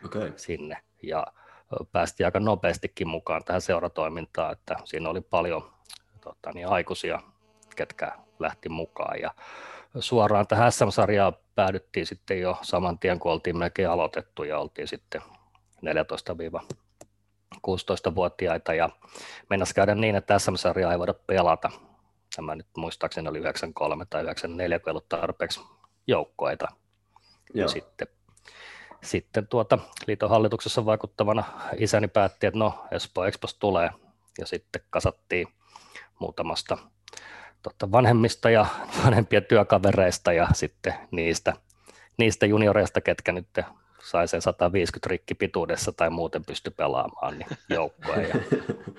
okay. 0.05 0.33
sinne. 0.35 0.77
Ja 1.03 1.27
päästiin 1.91 2.27
aika 2.27 2.39
nopeastikin 2.39 3.07
mukaan 3.07 3.43
tähän 3.43 3.61
seuratoimintaan, 3.61 4.51
että 4.51 4.75
siinä 4.83 5.09
oli 5.09 5.21
paljon 5.21 5.71
tota, 6.21 6.51
niin, 6.53 6.67
aikuisia, 6.67 7.19
ketkä 7.75 8.11
lähti 8.39 8.69
mukaan. 8.69 9.19
Ja 9.19 9.33
suoraan 9.99 10.47
tähän 10.47 10.71
SM-sarjaan 10.71 11.33
päädyttiin 11.55 12.05
sitten 12.05 12.41
jo 12.41 12.57
saman 12.61 12.99
tien, 12.99 13.19
kun 13.19 13.31
oltiin 13.31 13.57
melkein 13.57 13.89
aloitettu 13.89 14.43
ja 14.43 14.59
oltiin 14.59 14.87
sitten 14.87 15.21
14-16-vuotiaita 15.85 18.73
ja 18.73 18.89
mennäisi 19.49 19.75
käydä 19.75 19.95
niin, 19.95 20.15
että 20.15 20.39
SM-sarjaa 20.39 20.91
ei 20.91 20.99
voida 20.99 21.13
pelata. 21.13 21.71
Tämä 22.35 22.55
nyt 22.55 22.67
muistaakseni 22.77 23.29
oli 23.29 23.39
93 23.39 24.05
tai 24.09 24.23
94, 24.23 24.79
kun 24.79 24.89
ei 24.89 24.91
ollut 24.91 25.09
tarpeeksi 25.09 25.61
joukkoita. 26.07 26.67
Joo. 27.53 27.63
Ja 27.63 27.67
sitten 27.67 28.07
sitten 29.03 29.47
tuota, 29.47 29.77
liiton 30.07 30.29
hallituksessa 30.29 30.85
vaikuttavana 30.85 31.43
isäni 31.77 32.07
päätti, 32.07 32.47
että 32.47 32.59
no 32.59 32.85
Espoo 32.91 33.25
Expos 33.25 33.53
tulee 33.53 33.89
ja 34.39 34.45
sitten 34.45 34.81
kasattiin 34.89 35.47
muutamasta 36.19 36.77
tota, 37.63 37.91
vanhemmista 37.91 38.49
ja 38.49 38.65
vanhempien 39.05 39.45
työkavereista 39.45 40.33
ja 40.33 40.47
sitten 40.53 40.93
niistä, 41.11 41.53
niistä 42.17 42.45
junioreista, 42.45 43.01
ketkä 43.01 43.31
nyt 43.31 43.47
sai 44.03 44.27
sen 44.27 44.41
150 44.41 45.09
rikki 45.09 45.35
pituudessa 45.35 45.91
tai 45.91 46.09
muuten 46.09 46.45
pysty 46.45 46.71
pelaamaan 46.71 47.37
niin 47.37 47.49
joukkoa. 47.69 48.15
Ja 48.15 48.35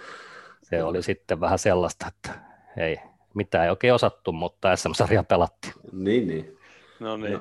se 0.71 0.83
oli 0.83 1.03
sitten 1.03 1.41
vähän 1.41 1.59
sellaista, 1.59 2.07
että 2.09 2.41
ei, 2.77 3.01
mitään 3.35 3.65
ei 3.65 3.71
oikein 3.71 3.95
osattu, 3.95 4.33
mutta 4.33 4.77
SM-sarja 4.77 5.23
pelattiin. 5.23 5.75
Niin, 5.93 6.29
niin. 6.29 6.59
No 7.01 7.17
niin. 7.17 7.33
No. 7.33 7.39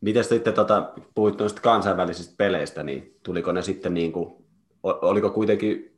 Miten 0.00 0.24
sitten 0.24 0.54
tota, 0.54 0.92
puhuit 1.14 1.38
noista 1.38 1.60
kansainvälisistä 1.60 2.34
peleistä, 2.36 2.82
niin 2.82 3.18
tuliko 3.22 3.52
ne 3.52 3.62
sitten 3.62 3.94
niin 3.94 4.12
kuin, 4.12 4.44
oliko 4.82 5.30
kuitenkin, 5.30 5.97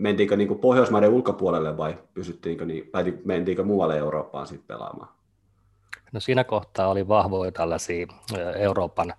mentiinkö 0.00 0.36
niin 0.36 0.48
kuin 0.48 0.60
Pohjoismaiden 0.60 1.10
ulkopuolelle 1.10 1.76
vai 1.76 1.98
pysyttiinkö 2.14 2.64
niin, 2.64 2.90
mentiinkö 3.24 3.64
muualle 3.64 3.98
Eurooppaan 3.98 4.46
sitten 4.46 4.66
pelaamaan? 4.66 5.08
No 6.12 6.20
siinä 6.20 6.44
kohtaa 6.44 6.88
oli 6.88 7.08
vahvoja 7.08 7.52
tällaisia 7.52 8.06
Euroopan 8.56 9.14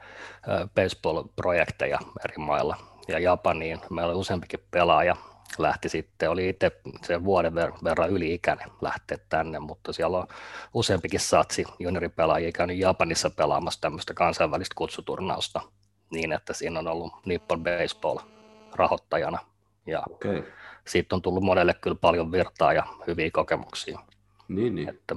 baseball-projekteja 0.76 2.00
eri 2.26 2.38
mailla 2.38 2.78
ja 3.08 3.20
Japaniin. 3.20 3.80
Meillä 3.90 4.12
oli 4.12 4.20
useampikin 4.20 4.60
pelaaja 4.72 5.16
lähti 5.58 5.90
sitten, 5.90 6.30
oli 6.30 6.50
itse 6.50 6.72
sen 7.04 7.26
vuoden 7.26 7.54
ver- 7.54 7.84
verran 7.84 8.10
yli-ikäinen 8.10 8.72
lähteä 8.82 9.18
tänne, 9.30 9.60
mutta 9.60 9.94
siellä 9.94 10.18
on 10.18 10.28
useampikin 10.74 11.20
satsi 11.20 11.66
junioripelaajia 11.80 12.52
käynyt 12.52 12.78
Japanissa 12.78 13.30
pelaamassa 13.30 13.82
tämmöistä 13.82 14.14
kansainvälistä 14.14 14.76
kutsuturnausta 14.78 15.62
niin, 16.12 16.34
että 16.34 16.54
siinä 16.54 16.80
on 16.80 16.88
ollut 16.88 17.14
Nippon 17.26 17.64
Baseball 17.64 18.20
rahoittajana 18.76 19.40
ja 19.88 20.04
okay. 20.10 20.44
Siitä 20.88 21.16
on 21.16 21.22
tullut 21.22 21.44
monelle 21.44 21.74
kyllä 21.74 21.98
paljon 22.02 22.32
virtaa 22.32 22.74
ja 22.74 22.84
hyviä 23.08 23.30
kokemuksia. 23.34 24.00
Niin, 24.48 24.76
niin. 24.76 24.90
Että 24.90 25.16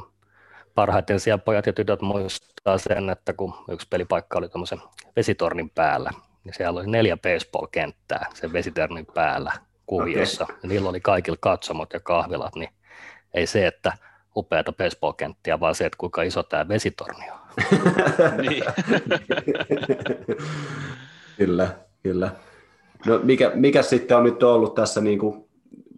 parhaiten 0.74 1.20
siellä 1.20 1.38
pojat 1.38 1.66
ja 1.66 1.72
tytöt 1.72 2.02
muistaa 2.02 2.78
sen, 2.78 3.10
että 3.10 3.32
kun 3.32 3.54
yksi 3.68 3.86
pelipaikka 3.90 4.38
oli 4.38 4.48
tuommoisen 4.48 4.82
vesitornin 5.16 5.70
päällä, 5.70 6.10
niin 6.44 6.54
siellä 6.54 6.80
oli 6.80 6.86
neljä 6.86 7.16
baseball-kenttää 7.16 8.26
sen 8.34 8.52
vesitornin 8.52 9.06
päällä 9.14 9.52
kuviossa. 9.86 10.44
Okay. 10.44 10.56
Ja 10.62 10.68
niillä 10.68 10.88
oli 10.88 11.00
kaikilla 11.00 11.38
katsomot 11.40 11.92
ja 11.92 12.00
kahvilat, 12.00 12.54
niin 12.54 12.70
ei 13.34 13.46
se, 13.46 13.66
että 13.66 13.92
upeata 14.36 14.72
baseball-kenttiä, 14.72 15.60
vaan 15.60 15.74
se, 15.74 15.86
että 15.86 15.96
kuinka 15.98 16.22
iso 16.22 16.42
tämä 16.42 16.68
vesitorni 16.68 17.30
on. 17.30 17.38
niin. 18.48 18.64
kyllä, 21.38 21.68
kyllä. 22.02 22.30
No 23.06 23.20
mikä, 23.22 23.50
mikä 23.54 23.82
sitten 23.82 24.16
on 24.16 24.24
nyt 24.24 24.42
ollut 24.42 24.74
tässä 24.74 25.00
niin 25.00 25.18
kuin 25.18 25.48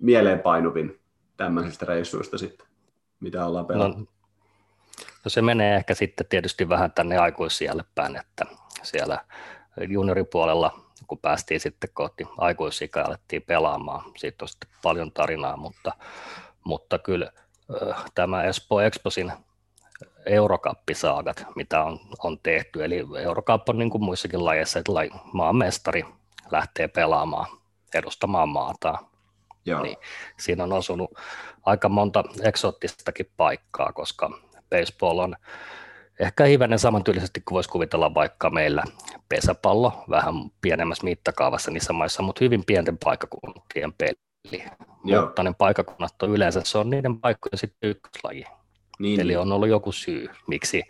mieleenpainuvin 0.01 1.01
tämmöisistä 1.36 1.86
reissuista 1.86 2.38
sitten, 2.38 2.66
mitä 3.20 3.47
ollaan 3.47 3.66
pelattu? 3.66 3.99
No, 3.99 4.07
no 5.24 5.28
se 5.28 5.42
menee 5.42 5.76
ehkä 5.76 5.94
sitten 5.94 6.26
tietysti 6.28 6.68
vähän 6.68 6.92
tänne 6.92 7.18
aikuisijalle 7.18 7.84
päin, 7.94 8.16
että 8.16 8.47
siellä 8.82 9.24
junioripuolella 9.88 10.86
kun 11.07 11.18
päästiin 11.18 11.61
sitten 11.61 11.90
kohti 11.94 12.24
aikuisikä 12.38 13.01
ja 13.01 13.07
alettiin 13.07 13.42
pelaamaan. 13.42 14.12
Siitä 14.16 14.44
on 14.44 14.49
sitten 14.49 14.70
paljon 14.82 15.12
tarinaa, 15.12 15.57
mutta, 15.57 15.92
mutta 16.64 16.99
kyllä 16.99 17.32
tämä 18.14 18.44
Espoo 18.44 18.80
Exposin 18.80 19.32
eurokappisaagat, 20.26 21.47
mitä 21.57 21.82
on, 21.82 22.01
on 22.24 22.38
tehty. 22.42 22.84
Eli 22.84 23.07
Eurocup 23.22 23.68
on 23.68 23.78
niin 23.78 23.90
kuin 23.90 24.05
muissakin 24.05 24.44
lajeissa, 24.44 24.78
että 24.78 24.92
maan 25.32 25.57
mestari 25.57 26.05
lähtee 26.51 26.88
pelaamaan, 26.88 27.47
edustamaan 27.94 28.49
maataan. 28.49 29.07
Joo. 29.66 29.82
Niin 29.82 29.96
siinä 30.38 30.64
on 30.64 30.72
osunut 30.72 31.10
aika 31.62 31.88
monta 31.88 32.24
eksoottistakin 32.42 33.30
paikkaa, 33.36 33.92
koska 33.92 34.40
baseball 34.70 35.18
on 35.18 35.36
ehkä 36.20 36.44
hivenen 36.44 36.78
samantyyllisesti 36.78 37.40
kuin 37.40 37.54
voisi 37.54 37.68
kuvitella 37.68 38.14
vaikka 38.14 38.50
meillä 38.50 38.84
pesäpallo, 39.28 40.04
vähän 40.10 40.34
pienemmässä 40.60 41.04
mittakaavassa 41.04 41.70
niissä 41.70 41.92
maissa, 41.92 42.22
mutta 42.22 42.44
hyvin 42.44 42.64
pienten 42.66 42.98
paikkakuntien 43.04 43.92
peli. 43.92 44.64
Joo. 45.04 45.24
Mutta 45.24 45.42
ne 45.42 45.52
paikkakunnat 45.58 46.22
on 46.22 46.30
yleensä, 46.30 46.60
se 46.64 46.78
on 46.78 46.90
niiden 46.90 47.20
paikkojen 47.20 47.58
sitten 47.58 47.90
ykköslaji. 47.90 48.44
Niin, 48.98 49.20
Eli 49.20 49.32
niin. 49.32 49.38
on 49.38 49.52
ollut 49.52 49.68
joku 49.68 49.92
syy, 49.92 50.28
miksi, 50.46 50.82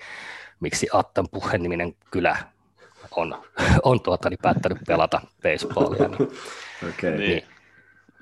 miksi 0.60 0.88
Attan 0.92 1.26
niminen 1.58 1.94
kylä 2.10 2.36
on, 3.10 3.44
on 3.82 4.00
tuota, 4.00 4.30
niin 4.30 4.38
päättänyt 4.42 4.78
pelata 4.86 5.20
baseballia. 5.42 6.08
Niin 6.08 6.28
Okei. 6.88 7.18
Niin. 7.18 7.55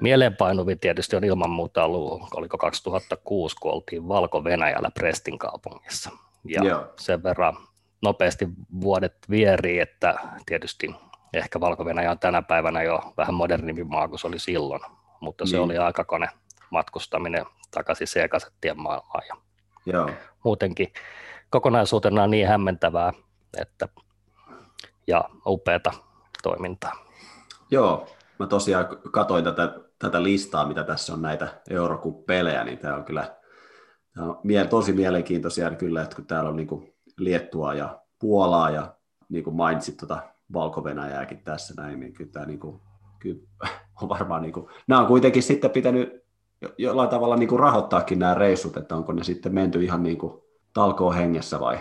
Mieleenpainuvin 0.01 0.79
tietysti 0.79 1.17
on 1.17 1.25
ilman 1.25 1.51
muuta 1.51 1.85
ollut, 1.85 2.23
oliko 2.35 2.59
2006, 2.59 3.57
kun 3.61 3.73
oltiin 3.73 4.09
Valko-Venäjällä 4.09 4.91
Prestin 4.95 5.39
kaupungissa. 5.39 6.11
Ja 6.45 6.65
Joo. 6.65 6.87
sen 7.01 7.23
verran 7.23 7.57
nopeasti 8.03 8.49
vuodet 8.81 9.17
vierii, 9.31 9.79
että 9.81 10.15
tietysti 10.47 10.95
ehkä 11.33 11.61
Valko-Venäjä 11.61 12.11
on 12.11 12.19
tänä 12.19 12.43
päivänä 12.43 12.83
jo 12.83 13.13
vähän 13.17 13.35
modernimpi 13.35 13.85
maa 13.85 14.09
kuin 14.09 14.19
se 14.19 14.27
oli 14.27 14.39
silloin, 14.39 14.81
mutta 15.21 15.47
se 15.47 15.57
Niin. 15.57 15.65
oli 15.65 15.79
aikakone 15.79 16.29
matkustaminen 16.71 17.47
takaisin 17.71 18.07
C-kasettien 18.07 18.81
maailmaan. 18.81 19.23
Ja 19.29 19.37
Joo. 19.87 20.11
muutenkin 20.45 20.93
kokonaisuutena 21.51 22.27
niin 22.27 22.49
hämmentävää 22.49 23.13
että, 23.61 23.89
ja 25.07 25.25
upeata 25.47 25.93
toimintaa. 26.43 26.93
Joo, 27.71 28.07
mä 28.39 28.47
tosiaan 28.47 28.87
katoin 29.13 29.45
tätä, 29.45 29.81
tätä 29.99 30.23
listaa, 30.23 30.69
mitä 30.69 30.85
tässä 30.85 31.15
on 31.15 31.23
näitä 31.23 31.61
Eurocup-pelejä, 31.71 32.65
niin 32.65 32.79
tämä 32.79 32.97
on 32.97 33.05
kyllä 33.05 33.37
tää 34.15 34.25
on 34.25 34.41
mie- 34.43 34.67
tosi 34.67 34.93
mielenkiintoisia 34.93 35.71
kyllä, 35.71 36.03
että 36.03 36.17
kun 36.17 36.27
täällä 36.27 36.51
on 36.51 36.57
niin 36.57 36.95
Liettua 37.19 37.75
ja 37.75 38.01
Puolaa 38.21 38.71
ja 38.71 38.95
niin 39.29 39.45
kuin 39.45 39.57
mainitsit 39.57 39.97
tuota 39.97 40.23
valko 40.53 40.83
tässä 41.45 41.75
näin, 41.77 42.01
niin 42.01 42.13
kyllä 42.13 42.31
tämä 42.33 42.47
niin 42.47 42.61
kyllä 43.19 43.41
on 44.03 44.09
varmaan, 44.09 44.43
niin 44.43 44.53
kuin, 44.53 44.67
nämä 44.87 45.01
on 45.01 45.07
kuitenkin 45.07 45.43
sitten 45.43 45.71
pitänyt 45.71 46.25
jo- 46.61 46.75
jollain 46.79 47.09
tavalla 47.09 47.37
niin 47.37 47.49
kuin 47.49 47.61
rahoittaakin 47.61 48.19
nämä 48.19 48.35
reissut, 48.35 48.77
että 48.77 48.97
onko 48.97 49.13
ne 49.13 49.25
sitten 49.25 49.55
menty 49.55 49.85
ihan 49.85 50.03
niin 50.03 50.19
kuin 50.19 50.43
talkoo 50.73 51.13
hengessä 51.13 51.61
vai? 51.61 51.79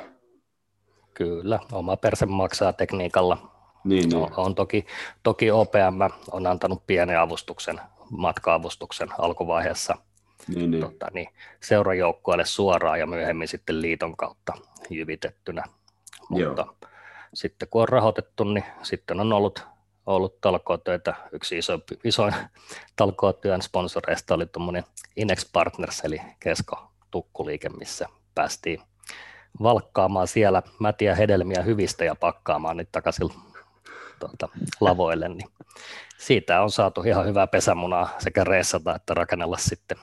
Kyllä, 1.14 1.60
oma 1.72 1.98
perse 1.98 2.26
maksaa 2.26 2.74
tekniikalla. 2.74 3.53
Niin, 3.84 4.10
niin. 4.10 4.24
On, 4.24 4.30
on 4.38 4.56
toki, 4.56 4.86
toki 5.24 5.52
OPM 5.52 6.02
on 6.32 6.48
antanut 6.48 6.88
pienen 6.88 7.20
avustuksen, 7.20 7.82
matka-avustuksen 8.10 9.10
alkuvaiheessa 9.18 9.96
niin, 10.48 10.72
niin. 10.72 10.84
tota, 10.84 11.08
niin 11.14 11.30
seurajoukkueelle 11.62 12.46
suoraan 12.46 13.00
ja 13.00 13.08
myöhemmin 13.08 13.48
sitten 13.48 13.82
liiton 13.82 14.18
kautta 14.18 14.54
jyvitettynä. 14.90 15.64
Mutta 16.30 16.62
Joo. 16.62 16.76
sitten 17.34 17.68
kun 17.72 17.82
on 17.82 17.90
rahoitettu, 17.90 18.44
niin 18.44 18.66
sitten 18.82 19.20
on 19.20 19.34
ollut, 19.34 19.68
ollut 20.06 20.42
talkootöitä. 20.42 21.14
Yksi 21.32 21.58
iso, 21.58 21.80
isoin 22.04 22.34
talkootyön 22.96 23.62
sponsoreista 23.62 24.36
oli 24.36 24.46
tuommoinen 24.46 24.84
Inex 25.16 25.52
Partners, 25.54 26.00
eli 26.00 26.22
kesko 26.40 26.92
tukkuliike, 27.12 27.70
missä 27.70 28.08
päästiin 28.36 28.82
valkkaamaan 29.64 30.28
siellä 30.28 30.64
mätiä 30.80 31.16
hedelmiä 31.16 31.62
hyvistä 31.62 32.06
ja 32.06 32.16
pakkaamaan 32.16 32.78
niitä 32.78 32.92
takaisin 32.92 33.30
tuota, 34.28 34.50
lavoille, 34.82 35.30
niin 35.30 35.50
siitä 36.18 36.62
on 36.62 36.72
saatu 36.72 37.02
ihan 37.02 37.26
hyvää 37.26 37.48
pesämunaa 37.48 38.10
sekä 38.20 38.44
reissata 38.44 38.96
että 38.96 39.14
rakennella 39.14 39.58
sitten 39.58 39.98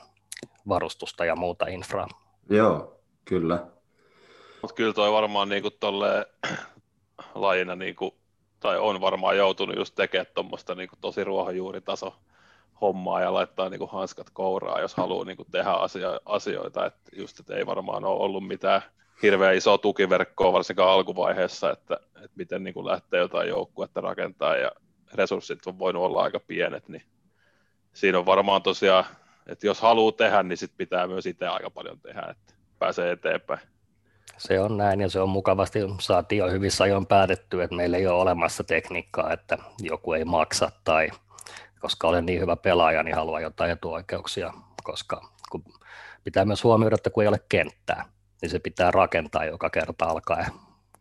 varustusta 0.67 1.25
ja 1.25 1.35
muuta 1.35 1.67
infraa. 1.67 2.07
Joo, 2.49 2.99
kyllä. 3.25 3.65
Mutta 4.61 4.75
kyllä 4.75 4.93
toi 4.93 5.11
varmaan 5.11 5.49
niinku 5.49 5.71
tolleen 5.71 6.25
lajina, 7.35 7.75
niinku, 7.75 8.17
tai 8.59 8.77
on 8.79 9.01
varmaan 9.01 9.37
joutunut 9.37 9.75
just 9.75 9.95
tekemään 9.95 10.25
tuommoista 10.35 10.75
niinku 10.75 10.95
tosi 11.01 11.23
ruohonjuuritaso 11.23 12.15
hommaa 12.81 13.21
ja 13.21 13.33
laittaa 13.33 13.69
niinku 13.69 13.87
hanskat 13.87 14.29
kouraa, 14.33 14.79
jos 14.79 14.95
haluaa 14.95 15.25
niinku 15.25 15.45
tehdä 15.51 15.69
asia, 15.69 16.19
asioita. 16.25 16.85
Et 16.85 16.95
just, 17.15 17.39
et 17.39 17.49
ei 17.49 17.65
varmaan 17.65 18.05
ole 18.05 18.19
ollut 18.19 18.47
mitään 18.47 18.81
hirveän 19.21 19.55
isoa 19.55 19.77
tukiverkkoa 19.77 20.53
varsinkaan 20.53 20.89
alkuvaiheessa, 20.91 21.71
että, 21.71 21.99
että 22.15 22.35
miten 22.35 22.63
niinku 22.63 22.85
lähtee 22.85 23.19
jotain 23.19 23.49
joukkuetta 23.49 24.01
rakentaa 24.01 24.55
ja 24.55 24.71
resurssit 25.13 25.67
on 25.67 25.79
voinut 25.79 26.03
olla 26.03 26.23
aika 26.23 26.39
pienet, 26.39 26.89
niin 26.89 27.03
siinä 27.93 28.19
on 28.19 28.25
varmaan 28.25 28.61
tosiaan, 28.61 29.05
että 29.47 29.67
jos 29.67 29.81
haluaa 29.81 30.11
tehdä, 30.11 30.43
niin 30.43 30.57
sit 30.57 30.71
pitää 30.77 31.07
myös 31.07 31.25
itse 31.25 31.47
aika 31.47 31.69
paljon 31.69 31.99
tehdä, 31.99 32.21
että 32.21 32.53
pääsee 32.79 33.11
eteenpäin. 33.11 33.59
Se 34.37 34.59
on 34.59 34.77
näin 34.77 35.01
ja 35.01 35.09
se 35.09 35.19
on 35.19 35.29
mukavasti, 35.29 35.79
saatiin 35.99 36.39
jo 36.39 36.51
hyvissä 36.51 36.83
ajoin 36.83 37.05
päätetty, 37.05 37.63
että 37.63 37.75
meillä 37.75 37.97
ei 37.97 38.07
ole 38.07 38.21
olemassa 38.21 38.63
tekniikkaa, 38.63 39.33
että 39.33 39.57
joku 39.79 40.13
ei 40.13 40.25
maksa 40.25 40.71
tai 40.83 41.09
koska 41.79 42.07
olen 42.07 42.25
niin 42.25 42.41
hyvä 42.41 42.55
pelaaja, 42.55 43.03
niin 43.03 43.15
haluan 43.15 43.41
jotain 43.41 43.71
etuoikeuksia, 43.71 44.53
koska 44.83 45.21
kun 45.51 45.63
pitää 46.23 46.45
myös 46.45 46.63
huomioida, 46.63 46.95
että 46.95 47.09
kun 47.09 47.23
ei 47.23 47.27
ole 47.27 47.39
kenttää, 47.49 48.05
niin 48.41 48.49
se 48.49 48.59
pitää 48.59 48.91
rakentaa 48.91 49.45
joka 49.45 49.69
kerta 49.69 50.05
alkaen 50.05 50.45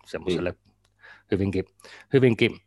semmoiselle 0.07 0.55
hyvinkin, 1.31 1.65
hyvinkin 2.13 2.61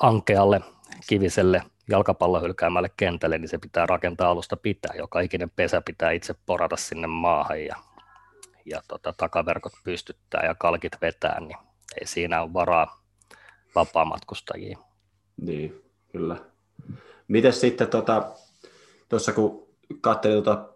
ankealle, 0.00 0.60
kiviselle 1.08 1.62
jalkapallohylkäämälle 1.88 2.90
kentälle, 2.96 3.38
niin 3.38 3.48
se 3.48 3.58
pitää 3.58 3.86
rakentaa 3.86 4.30
alusta 4.30 4.56
pitää. 4.56 4.94
Joka 4.98 5.20
ikinen 5.20 5.50
pesä 5.50 5.82
pitää 5.84 6.10
itse 6.10 6.34
porata 6.46 6.76
sinne 6.76 7.06
maahan 7.06 7.64
ja, 7.64 7.76
ja 8.64 8.82
tota, 8.88 9.14
takaverkot 9.16 9.72
pystyttää 9.84 10.46
ja 10.46 10.54
kalkit 10.54 10.92
vetää, 11.00 11.40
niin 11.40 11.58
ei 12.00 12.06
siinä 12.06 12.42
ole 12.42 12.52
varaa 12.52 13.02
vapaamatkustajia. 13.74 14.78
Niin, 15.36 15.82
kyllä. 16.12 16.36
Miten 17.28 17.52
sitten 17.52 17.88
tuossa 17.88 18.32
tota, 19.08 19.32
kun 19.34 19.68
katselin 20.00 20.44
tuota 20.44 20.68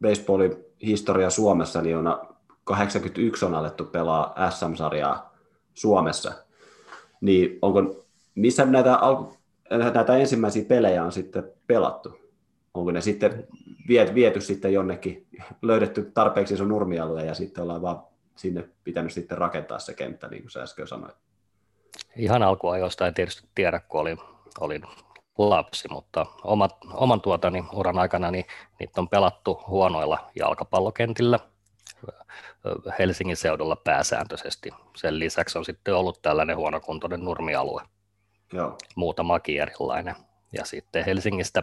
baseballin 0.00 0.56
historiaa 0.82 1.30
Suomessa, 1.30 1.82
niin 1.82 1.96
on 1.96 2.33
81 2.64 3.44
on 3.44 3.54
alettu 3.54 3.84
pelaa 3.84 4.50
SM-sarjaa 4.50 5.34
Suomessa. 5.74 6.32
Niin 7.20 7.58
onko, 7.62 8.04
missä 8.34 8.64
näitä, 8.64 8.96
alku, 8.96 9.36
näitä 9.70 10.16
ensimmäisiä 10.16 10.64
pelejä 10.64 11.04
on 11.04 11.12
sitten 11.12 11.52
pelattu? 11.66 12.18
Onko 12.74 12.90
ne 12.90 13.00
sitten 13.00 13.46
viety, 13.88 14.14
viety 14.14 14.40
sitten 14.40 14.72
jonnekin, 14.72 15.26
löydetty 15.62 16.10
tarpeeksi 16.14 16.54
iso 16.54 16.64
nurmialue 16.64 17.24
ja 17.24 17.34
sitten 17.34 17.62
ollaan 17.62 17.82
vaan 17.82 18.02
sinne 18.36 18.68
pitänyt 18.84 19.12
sitten 19.12 19.38
rakentaa 19.38 19.78
se 19.78 19.94
kenttä, 19.94 20.28
niin 20.28 20.42
kuin 20.42 20.50
sä 20.50 20.62
äsken 20.62 20.86
sanoit? 20.86 21.14
Ihan 22.16 22.42
alkuajoista 22.42 23.06
en 23.06 23.14
tietysti 23.14 23.48
tiedä, 23.54 23.80
kun 23.80 24.00
olin, 24.00 24.18
olin 24.60 24.82
lapsi, 25.38 25.88
mutta 25.88 26.26
omat, 26.44 26.76
oman 26.92 27.20
tuotani 27.20 27.64
uran 27.72 27.98
aikana 27.98 28.30
niin 28.30 28.44
niitä 28.80 29.00
on 29.00 29.08
pelattu 29.08 29.60
huonoilla 29.66 30.30
jalkapallokentillä 30.34 31.38
Helsingin 32.98 33.36
seudulla 33.36 33.76
pääsääntöisesti. 33.76 34.70
Sen 34.96 35.18
lisäksi 35.18 35.58
on 35.58 35.64
sitten 35.64 35.94
ollut 35.94 36.22
tällainen 36.22 36.56
huonokuntoinen 36.56 37.24
nurmialue, 37.24 37.82
Joo. 38.52 38.78
muutamakin 38.94 39.60
erilainen. 39.60 40.14
Ja 40.52 40.64
sitten 40.64 41.04
Helsingistä, 41.04 41.62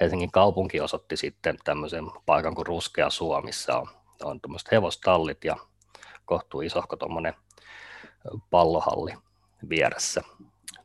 Helsingin 0.00 0.30
kaupunki 0.30 0.80
osoitti 0.80 1.16
sitten 1.16 1.56
tämmöisen 1.64 2.04
paikan 2.26 2.54
kuin 2.54 2.66
Ruskea 2.66 3.10
Suomi, 3.10 3.44
missä 3.44 3.76
on, 3.76 3.88
on 4.22 4.40
tämmöiset 4.40 4.72
hevostallit 4.72 5.44
ja 5.44 5.56
kohtuu 6.24 6.60
isohko 6.60 6.96
tuommoinen 6.96 7.34
pallohalli 8.50 9.14
vieressä 9.68 10.22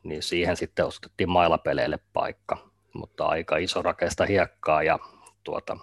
niin 0.02 0.22
siihen 0.22 0.56
sitten 0.56 0.86
ostettiin 0.86 1.30
mailapeleille 1.30 1.98
paikka, 2.12 2.56
mutta 2.94 3.26
aika 3.26 3.56
iso 3.56 3.82
rakeista 3.82 4.26
hiekkaa 4.26 4.82
ja 4.82 4.98
tuota, 5.44 5.76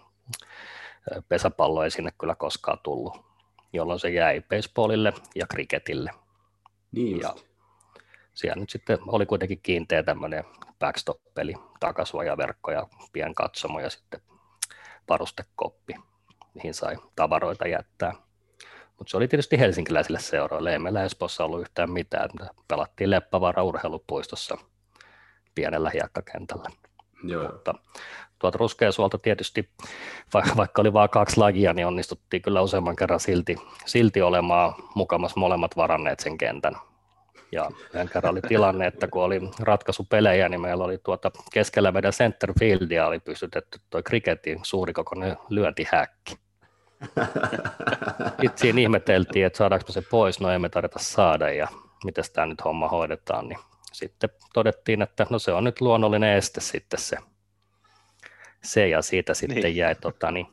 pesäpallo 1.29 1.83
ei 1.83 1.91
sinne 1.91 2.11
kyllä 2.17 2.35
koskaan 2.35 2.79
tullut, 2.83 3.25
jolloin 3.73 3.99
se 3.99 4.09
jäi 4.09 4.41
baseballille 4.41 5.13
ja 5.35 5.45
cricketille. 5.47 6.11
Niin 6.91 7.19
ja 7.19 7.35
siellä 8.33 8.59
nyt 8.59 8.69
sitten 8.69 8.97
oli 9.07 9.25
kuitenkin 9.25 9.59
kiinteä 9.63 10.03
tämmöinen 10.03 10.43
backstop-peli, 10.79 11.53
takasuojaverkko 11.79 12.71
ja 12.71 12.87
pien 13.13 13.35
katsomo 13.35 13.79
ja 13.79 13.89
sitten 13.89 14.21
varustekoppi, 15.09 15.93
mihin 16.53 16.73
sai 16.73 16.97
tavaroita 17.15 17.67
jättää. 17.67 18.13
Mutta 18.97 19.11
se 19.11 19.17
oli 19.17 19.27
tietysti 19.27 19.59
helsinkiläisille 19.59 20.19
seuroille. 20.19 20.71
Ei 20.71 20.79
meillä 20.79 21.03
Espoossa 21.03 21.45
ollut 21.45 21.61
yhtään 21.61 21.91
mitään. 21.91 22.29
Pelattiin 22.67 23.09
Leppävaara 23.09 23.63
urheilupuistossa 23.63 24.57
pienellä 25.55 25.89
hiekkakentällä. 25.89 26.69
Joo. 27.23 27.51
Mutta 27.51 27.73
tuolta 28.39 28.57
ruskeasuolta 28.57 29.17
tietysti, 29.17 29.69
vaikka 30.57 30.81
oli 30.81 30.93
vain 30.93 31.09
kaksi 31.09 31.37
lajia, 31.37 31.73
niin 31.73 31.87
onnistuttiin 31.87 32.41
kyllä 32.41 32.61
useamman 32.61 32.95
kerran 32.95 33.19
silti, 33.19 33.55
silti 33.85 34.21
olemaan 34.21 34.73
mukamas 34.95 35.35
molemmat 35.35 35.77
varanneet 35.77 36.19
sen 36.19 36.37
kentän. 36.37 36.75
Ja 37.51 37.71
yhden 37.93 38.09
kerran 38.09 38.31
oli 38.31 38.41
tilanne, 38.41 38.87
että 38.87 39.07
kun 39.07 39.23
oli 39.23 39.41
ratkaisupelejä, 39.59 40.49
niin 40.49 40.61
meillä 40.61 40.83
oli 40.83 40.97
tuota 40.97 41.31
keskellä 41.53 41.91
meidän 41.91 42.13
centerfieldia 42.13 43.07
oli 43.07 43.19
pystytetty 43.19 43.79
tuo 43.89 44.03
kriketin 44.03 44.59
suurikokoinen 44.63 45.37
lyöntihäkki. 45.49 46.37
Sitten 48.41 48.57
siinä 48.57 48.81
ihmeteltiin, 48.81 49.45
että 49.45 49.57
saadaanko 49.57 49.91
se 49.91 50.01
pois, 50.01 50.39
no 50.39 50.51
emme 50.51 50.69
tarvita 50.69 50.99
saada 50.99 51.49
ja 51.49 51.67
miten 52.03 52.23
tämä 52.33 52.47
nyt 52.47 52.63
homma 52.65 52.87
hoidetaan, 52.87 53.47
niin 53.47 53.59
sitten 53.93 54.29
todettiin, 54.53 55.01
että 55.01 55.27
no 55.29 55.39
se 55.39 55.51
on 55.51 55.63
nyt 55.63 55.81
luonnollinen 55.81 56.37
este 56.37 56.61
sitten 56.61 56.99
se, 56.99 57.17
se 58.63 58.87
ja 58.87 59.01
siitä 59.01 59.33
sitten 59.33 59.61
niin. 59.61 59.75
jäi 59.75 59.95
tota, 59.95 60.31
niin, 60.31 60.47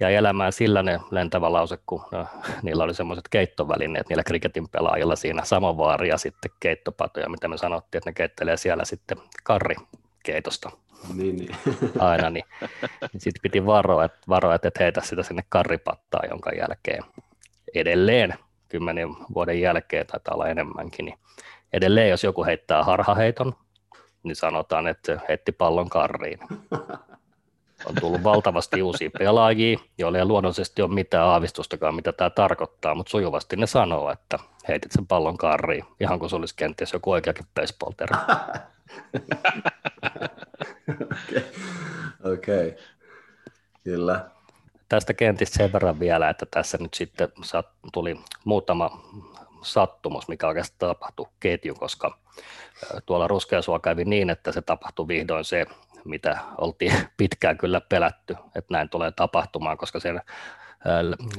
ja 0.00 0.08
elämään 0.08 0.52
sillä 0.52 0.82
ne 0.82 1.00
lentävä 1.10 1.52
lause, 1.52 1.78
kun 1.86 2.04
no, 2.12 2.26
niillä 2.62 2.84
oli 2.84 2.94
semmoiset 2.94 3.28
keittovälineet 3.30 4.08
niillä 4.08 4.24
kriketin 4.24 4.68
pelaajilla 4.68 5.16
siinä 5.16 5.44
samovaari 5.44 6.08
ja 6.08 6.18
sitten 6.18 6.50
keittopatoja, 6.60 7.28
mitä 7.28 7.48
me 7.48 7.58
sanottiin, 7.58 7.98
että 7.98 8.10
ne 8.10 8.14
keittelee 8.14 8.56
siellä 8.56 8.84
sitten 8.84 9.18
karrikeitosta 9.44 10.70
niin, 11.14 11.36
niin. 11.36 11.56
aina, 11.98 12.30
niin, 12.30 12.44
niin 13.12 13.20
sitten 13.20 13.42
piti 13.42 13.66
varoa, 13.66 14.04
että, 14.04 14.18
varoa, 14.28 14.54
että 14.54 14.68
et 14.68 14.78
heitä 14.80 15.00
sitä 15.00 15.22
sinne 15.22 15.44
karripattaa, 15.48 16.22
jonka 16.30 16.50
jälkeen 16.50 17.04
edelleen 17.74 18.34
kymmenen 18.68 19.08
vuoden 19.34 19.60
jälkeen 19.60 20.06
taitaa 20.06 20.34
olla 20.34 20.48
enemmänkin, 20.48 21.04
niin 21.04 21.18
edelleen 21.72 22.10
jos 22.10 22.24
joku 22.24 22.44
heittää 22.44 22.84
harhaheiton, 22.84 23.56
niin 24.22 24.36
sanotaan, 24.36 24.88
että 24.88 25.20
heitti 25.28 25.52
pallon 25.52 25.88
karriin. 25.88 26.38
On 27.84 27.94
tullut 28.00 28.22
valtavasti 28.24 28.82
uusia 28.82 29.10
pelaajia, 29.18 29.78
joilla 29.98 30.18
ei 30.18 30.24
luonnollisesti 30.24 30.82
ole 30.82 30.94
mitään 30.94 31.26
aavistustakaan, 31.26 31.94
mitä 31.94 32.12
tämä 32.12 32.30
tarkoittaa, 32.30 32.94
mutta 32.94 33.10
sujuvasti 33.10 33.56
ne 33.56 33.66
sanoo, 33.66 34.10
että 34.10 34.38
heitit 34.68 34.92
sen 34.92 35.06
pallon 35.06 35.36
karriin, 35.36 35.84
ihan 36.00 36.18
kuin 36.18 36.30
se 36.30 36.36
olisi 36.36 36.54
kenties 36.56 36.92
joku 36.92 37.10
oikeakin 37.10 37.46
baseball 37.54 37.92
Okei, 41.04 41.42
okay. 42.24 42.32
okay. 42.32 42.72
kyllä. 43.84 44.30
Tästä 44.88 45.14
kentistä 45.14 45.56
sen 45.56 45.72
verran 45.72 46.00
vielä, 46.00 46.28
että 46.30 46.46
tässä 46.50 46.78
nyt 46.80 46.94
sitten 46.94 47.28
tuli 47.92 48.20
muutama 48.44 49.02
sattumus, 49.62 50.28
mikä 50.28 50.48
oikeastaan 50.48 50.96
tapahtui 50.96 51.26
ketju, 51.40 51.74
koska 51.74 52.18
tuolla 53.06 53.28
Ruskeasua 53.28 53.78
kävi 53.78 54.04
niin, 54.04 54.30
että 54.30 54.52
se 54.52 54.62
tapahtui 54.62 55.08
vihdoin 55.08 55.44
se, 55.44 55.66
mitä 56.08 56.38
oltiin 56.58 56.92
pitkään 57.16 57.58
kyllä 57.58 57.80
pelätty, 57.80 58.36
että 58.54 58.74
näin 58.74 58.88
tulee 58.88 59.10
tapahtumaan, 59.10 59.78
koska 59.78 60.00
sen 60.00 60.20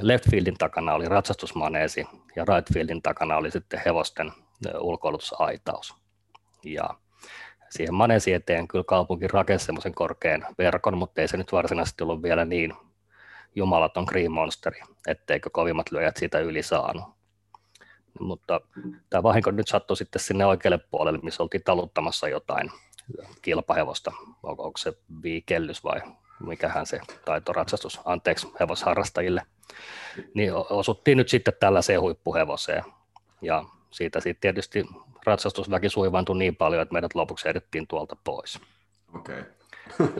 left 0.01 0.29
fieldin 0.31 0.57
takana 0.57 0.93
oli 0.93 1.09
ratsastusmaneesi 1.09 2.07
ja 2.35 2.45
right 2.45 2.73
fieldin 2.73 3.01
takana 3.01 3.37
oli 3.37 3.51
sitten 3.51 3.81
hevosten 3.85 4.31
ulkoilutusaitaus. 4.79 5.95
Ja 6.63 6.89
siihen 7.69 7.93
maneesi 7.93 8.33
eteen 8.33 8.67
kyllä 8.67 8.83
kaupunki 8.83 9.27
rakensi 9.27 9.65
semmoisen 9.65 9.93
korkean 9.93 10.45
verkon, 10.57 10.97
mutta 10.97 11.21
ei 11.21 11.27
se 11.27 11.37
nyt 11.37 11.51
varsinaisesti 11.51 12.03
ollut 12.03 12.23
vielä 12.23 12.45
niin 12.45 12.73
jumalaton 13.55 14.05
Green 14.07 14.31
Monsteri, 14.31 14.81
etteikö 15.07 15.49
kovimmat 15.53 15.91
lyöjät 15.91 16.17
siitä 16.17 16.39
yli 16.39 16.63
saanut. 16.63 17.03
Mutta 18.19 18.61
tämä 19.09 19.23
vahinko 19.23 19.51
nyt 19.51 19.67
sattui 19.67 19.97
sitten 19.97 20.21
sinne 20.21 20.45
oikealle 20.45 20.79
puolelle, 20.91 21.19
missä 21.23 21.43
oltiin 21.43 21.63
taluttamassa 21.63 22.27
jotain 22.27 22.71
kilpahevosta, 23.41 24.11
onko, 24.43 24.63
onko 24.63 24.77
se 24.77 24.93
viikellys 25.23 25.83
vai 25.83 26.01
mikähän 26.39 26.85
se 26.85 26.99
taitoratsastus, 27.25 27.99
anteeksi 28.05 28.47
hevosharrastajille, 28.59 29.41
niin 30.33 30.53
osuttiin 30.53 31.17
nyt 31.17 31.29
sitten 31.29 31.53
tällaiseen 31.59 32.01
huippuhevoseen. 32.01 32.83
Ja 33.41 33.63
siitä 33.91 34.19
sitten 34.19 34.41
tietysti 34.41 34.85
ratsastusväki 35.25 35.89
suivantui 35.89 36.37
niin 36.37 36.55
paljon, 36.55 36.81
että 36.81 36.93
meidät 36.93 37.15
lopuksi 37.15 37.49
edettiin 37.49 37.87
tuolta 37.87 38.15
pois. 38.23 38.59
Okay. 39.15 39.43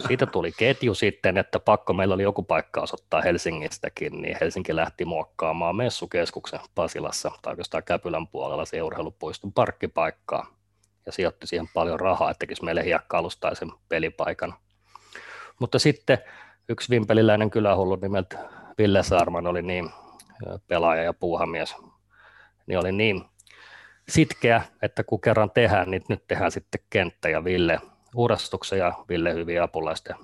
Siitä 0.08 0.26
tuli 0.26 0.52
ketju 0.52 0.96
sitten, 0.96 1.38
että 1.38 1.60
pakko 1.60 1.94
meillä 1.94 2.14
oli 2.14 2.24
joku 2.24 2.44
paikka 2.44 2.82
osoittaa 2.82 3.22
Helsingistäkin, 3.22 4.22
niin 4.22 4.38
Helsinki 4.42 4.76
lähti 4.76 5.06
muokkaamaan 5.06 5.76
messukeskuksen 5.76 6.60
Pasilassa 6.76 7.32
tai 7.42 7.52
oikeastaan 7.52 7.84
Käpylän 7.84 8.28
puolella 8.28 8.66
se 8.66 8.82
urheilupuiston 8.82 9.54
parkkipaikkaa 9.54 10.59
ja 11.10 11.14
sijoitti 11.14 11.48
siihen 11.48 11.70
paljon 11.74 12.00
rahaa, 12.00 12.32
että 12.32 12.40
tekisi 12.40 12.64
meille 12.64 12.86
hiekkaalustaisen 12.86 13.72
pelipaikan. 13.90 14.54
Mutta 15.60 15.80
sitten 15.80 16.18
yksi 16.70 16.90
vimpeliläinen 16.90 17.50
kylähullu 17.50 17.96
nimeltä 17.96 18.38
Ville 18.78 19.04
Saarman 19.04 19.48
oli 19.48 19.62
niin 19.62 19.90
pelaaja 20.68 21.04
ja 21.04 21.14
puuhamies, 21.14 21.76
niin 22.68 22.80
oli 22.80 22.92
niin 22.92 23.26
sitkeä, 24.10 24.62
että 24.82 25.04
kun 25.04 25.22
kerran 25.22 25.52
tehdään, 25.52 25.92
niin 25.92 26.04
nyt 26.10 26.28
tehdään 26.28 26.52
sitten 26.52 26.82
kenttä 26.90 27.30
ja 27.30 27.44
Ville 27.44 27.80
uurastuksen 28.16 28.80
ja 28.80 28.94
Ville 29.10 29.34
hyvin 29.34 29.62
apulaisten 29.62 30.16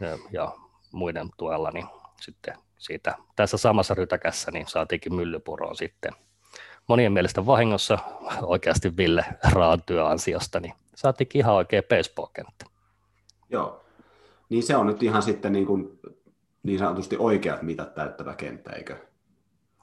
ja, 0.00 0.18
ja 0.30 0.52
muiden 0.92 1.28
tuella, 1.36 1.70
niin 1.70 1.86
sitten 2.20 2.54
siitä 2.78 3.14
tässä 3.36 3.56
samassa 3.56 3.94
rytäkässä 3.94 4.50
niin 4.50 4.66
saatiinkin 4.66 5.14
myllypuroon 5.14 5.76
sitten 5.76 6.12
monien 6.92 7.12
mielestä 7.12 7.46
vahingossa 7.46 7.98
oikeasti 8.42 8.96
Ville 8.96 9.24
Raan 9.52 9.82
työansiosta, 9.86 10.60
niin 10.60 10.74
saatiinkin 10.94 11.38
ihan 11.38 11.54
oikea 11.54 11.82
baseball-kenttä. 11.82 12.66
Joo, 13.50 13.84
niin 14.48 14.62
se 14.62 14.76
on 14.76 14.86
nyt 14.86 15.02
ihan 15.02 15.22
sitten 15.22 15.52
niin, 15.52 15.66
kuin, 15.66 16.00
niin 16.62 16.78
sanotusti 16.78 17.16
oikeat 17.18 17.62
mitat 17.62 17.94
täyttävä 17.94 18.34
kenttä, 18.34 18.70
eikö? 18.72 18.96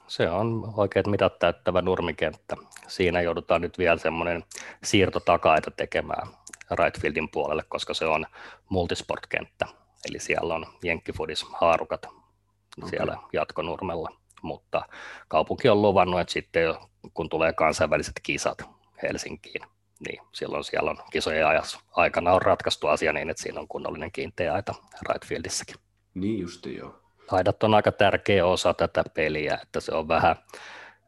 Se 0.06 0.30
on 0.30 0.72
oikeat 0.76 1.06
mitat 1.06 1.38
täyttävä 1.38 1.82
nurmikenttä. 1.82 2.56
Siinä 2.88 3.20
joudutaan 3.20 3.60
nyt 3.60 3.78
vielä 3.78 3.98
semmoinen 3.98 4.44
siirto 4.84 5.20
takaita 5.20 5.70
tekemään 5.70 6.28
right 6.70 7.00
fieldin 7.00 7.28
puolelle, 7.28 7.64
koska 7.68 7.94
se 7.94 8.06
on 8.06 8.26
multisport-kenttä. 8.68 9.66
Eli 10.08 10.18
siellä 10.18 10.54
on 10.54 10.66
jenkkifudis 10.82 11.46
haarukat 11.52 12.04
okay. 12.04 12.90
siellä 12.90 13.18
jatkonurmella. 13.32 14.10
Mutta 14.42 14.82
kaupunki 15.28 15.68
on 15.68 15.82
luvannut, 15.82 16.20
että 16.20 16.32
sitten 16.32 16.74
kun 17.14 17.28
tulee 17.28 17.52
kansainväliset 17.52 18.20
kisat 18.22 18.62
Helsinkiin, 19.02 19.62
niin 20.08 20.22
silloin 20.32 20.64
siellä 20.64 20.90
on 20.90 20.98
kisojen 21.12 21.46
ajassa, 21.46 21.80
aikana 21.92 22.32
on 22.32 22.42
ratkaistu 22.42 22.86
asia 22.86 23.12
niin, 23.12 23.30
että 23.30 23.42
siinä 23.42 23.60
on 23.60 23.68
kunnollinen 23.68 24.12
kiinteä 24.12 24.54
aita 24.54 24.74
right 25.08 25.26
fieldissäkin. 25.26 25.76
Niin 26.14 26.38
justi 26.40 26.76
joo. 26.76 27.00
Aidat 27.30 27.62
on 27.62 27.74
aika 27.74 27.92
tärkeä 27.92 28.46
osa 28.46 28.74
tätä 28.74 29.04
peliä, 29.14 29.58
että 29.62 29.80
se 29.80 29.92
on 29.94 30.08
vähän, 30.08 30.36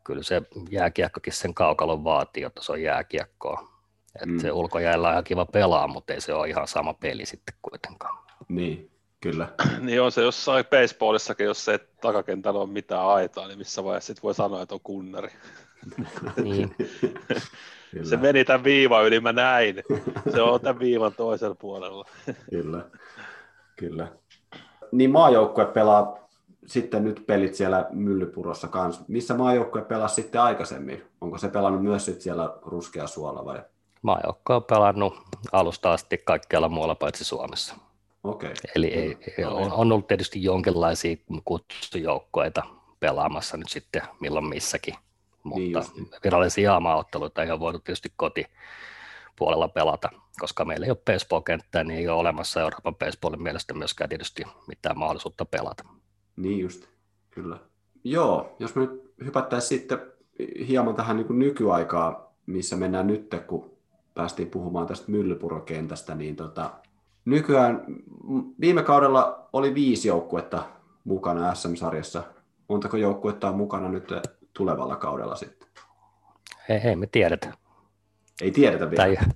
kyllä 0.05 0.23
se 0.23 0.43
jääkiekkokin 0.71 1.33
sen 1.33 1.55
kaukalon 1.55 2.05
vaatii, 2.05 2.43
jotta 2.43 2.63
se 2.63 2.73
on 2.73 2.83
jääkiekkoa. 2.83 3.73
Että 4.15 4.27
mm. 4.27 4.41
se 4.41 4.53
ulkojäällä 4.53 5.09
on 5.09 5.15
ihan 5.15 5.25
kiva 5.25 5.47
pelaa, 5.47 5.89
mutta 5.89 6.13
ei 6.13 6.21
se 6.21 6.35
ole 6.35 6.49
ihan 6.49 6.69
sama 6.69 6.95
peli 6.95 7.27
sitten 7.27 7.55
kuitenkaan. 7.63 8.19
Niin, 8.49 8.91
kyllä. 9.21 9.49
niin 9.81 10.03
on 10.03 10.13
se 10.13 10.23
jossain 10.23 10.65
baseballissakin, 10.65 11.47
jos 11.47 11.65
se 11.65 11.79
takakentällä 12.01 12.61
on 12.61 12.71
mitään 12.71 13.07
aitaa, 13.07 13.49
niin 13.49 13.59
missä 13.59 13.85
vaiheessa 13.85 14.15
sit 14.15 14.23
voi 14.23 14.35
sanoa, 14.35 14.63
että 14.63 14.75
on 14.75 14.81
kunnari. 14.81 15.29
Niin. 16.43 16.75
se 18.03 18.17
meni 18.17 18.45
tämän 18.45 18.65
viivan 18.65 19.05
yli, 19.05 19.21
mä 19.21 19.33
näin. 19.33 19.83
Se 20.33 20.43
on 20.43 20.61
tämän 20.61 20.79
viivan 20.79 21.13
toisella 21.17 21.55
puolella. 21.55 22.05
kyllä, 22.51 22.85
kyllä. 23.77 24.09
Niin 24.93 25.11
maajoukkue 25.11 25.65
pelaa 25.65 26.23
sitten 26.67 27.05
nyt 27.05 27.25
pelit 27.27 27.55
siellä 27.55 27.87
Myllypurossa 27.91 28.69
kanssa. 28.69 29.03
Missä 29.09 29.35
maajoukkue 29.35 29.83
pelasi 29.83 30.15
sitten 30.15 30.41
aikaisemmin? 30.41 31.03
Onko 31.21 31.39
se 31.39 31.49
pelannut 31.49 31.83
myös 31.83 32.05
sitten 32.05 32.23
siellä 32.23 32.55
Ruskea 32.63 33.07
suola 33.07 33.45
vai? 33.45 33.63
Maajoukko 34.03 34.57
on 34.57 34.65
pelannut 34.65 35.15
alusta 35.53 35.93
asti 35.93 36.19
kaikkialla 36.19 36.69
muualla 36.69 36.95
paitsi 36.95 37.25
Suomessa. 37.25 37.75
Okay. 38.25 38.53
Eli 38.77 38.87
ei, 38.87 39.19
ei, 39.39 39.45
on, 39.45 39.73
on 39.73 39.93
ollut 39.93 40.07
tietysti 40.07 40.43
jonkinlaisia 40.43 41.17
kutsujoukkoita 41.45 42.63
pelaamassa 43.01 43.57
nyt 43.57 43.69
sitten 43.69 44.03
milloin 44.21 44.49
missäkin, 44.49 44.95
mutta 45.43 45.91
niin 45.95 46.09
virallisia 46.25 46.81
maaotteluita 46.81 47.43
ei 47.43 47.51
ole 47.51 47.61
voitu 47.61 47.79
tietysti 47.79 48.13
kotipuolella 48.17 49.69
pelata, 49.69 50.11
koska 50.39 50.65
meillä 50.65 50.87
ei 50.87 50.91
ole 50.91 50.99
baseball-kenttää, 51.05 51.85
niin 51.85 51.99
ei 51.99 52.09
ole 52.09 52.21
olemassa 52.21 52.61
Euroopan 52.61 52.95
baseballin 52.95 53.43
mielestä 53.43 53.75
myöskään 53.75 54.09
tietysti 54.09 54.43
mitään 54.67 54.99
mahdollisuutta 54.99 55.45
pelata. 55.45 55.85
Niin 56.37 56.61
just, 56.61 56.85
kyllä. 57.31 57.59
Joo, 58.05 58.57
jos 58.59 58.75
me 58.75 58.83
nyt 58.83 59.15
hypättäisiin 59.25 59.81
sitten 59.81 59.99
hieman 60.69 60.95
tähän 60.95 61.17
niin 61.17 61.39
nykyaikaa, 61.39 62.35
missä 62.47 62.77
mennään 62.77 63.07
nyt, 63.07 63.35
kun 63.47 63.71
päästiin 64.15 64.51
puhumaan 64.51 64.87
tästä 64.87 65.11
Myllypurokentästä, 65.11 66.15
niin 66.15 66.37
tota, 66.37 66.71
nykyään 67.25 67.85
viime 68.61 68.83
kaudella 68.83 69.49
oli 69.53 69.75
viisi 69.75 70.09
joukkuetta 70.09 70.63
mukana 71.05 71.55
SM-sarjassa. 71.55 72.23
Montako 72.69 72.97
joukkuetta 72.97 73.49
on 73.49 73.57
mukana 73.57 73.89
nyt 73.89 74.13
tulevalla 74.53 74.97
kaudella 74.97 75.37
sitten? 75.37 75.69
Ei, 76.69 76.81
ei 76.85 76.97
me 76.97 77.07
tiedetä. 77.07 77.53
Ei 78.41 78.51
tiedetä 78.51 78.91
vielä. 78.91 79.05
Tämä, 79.05 79.27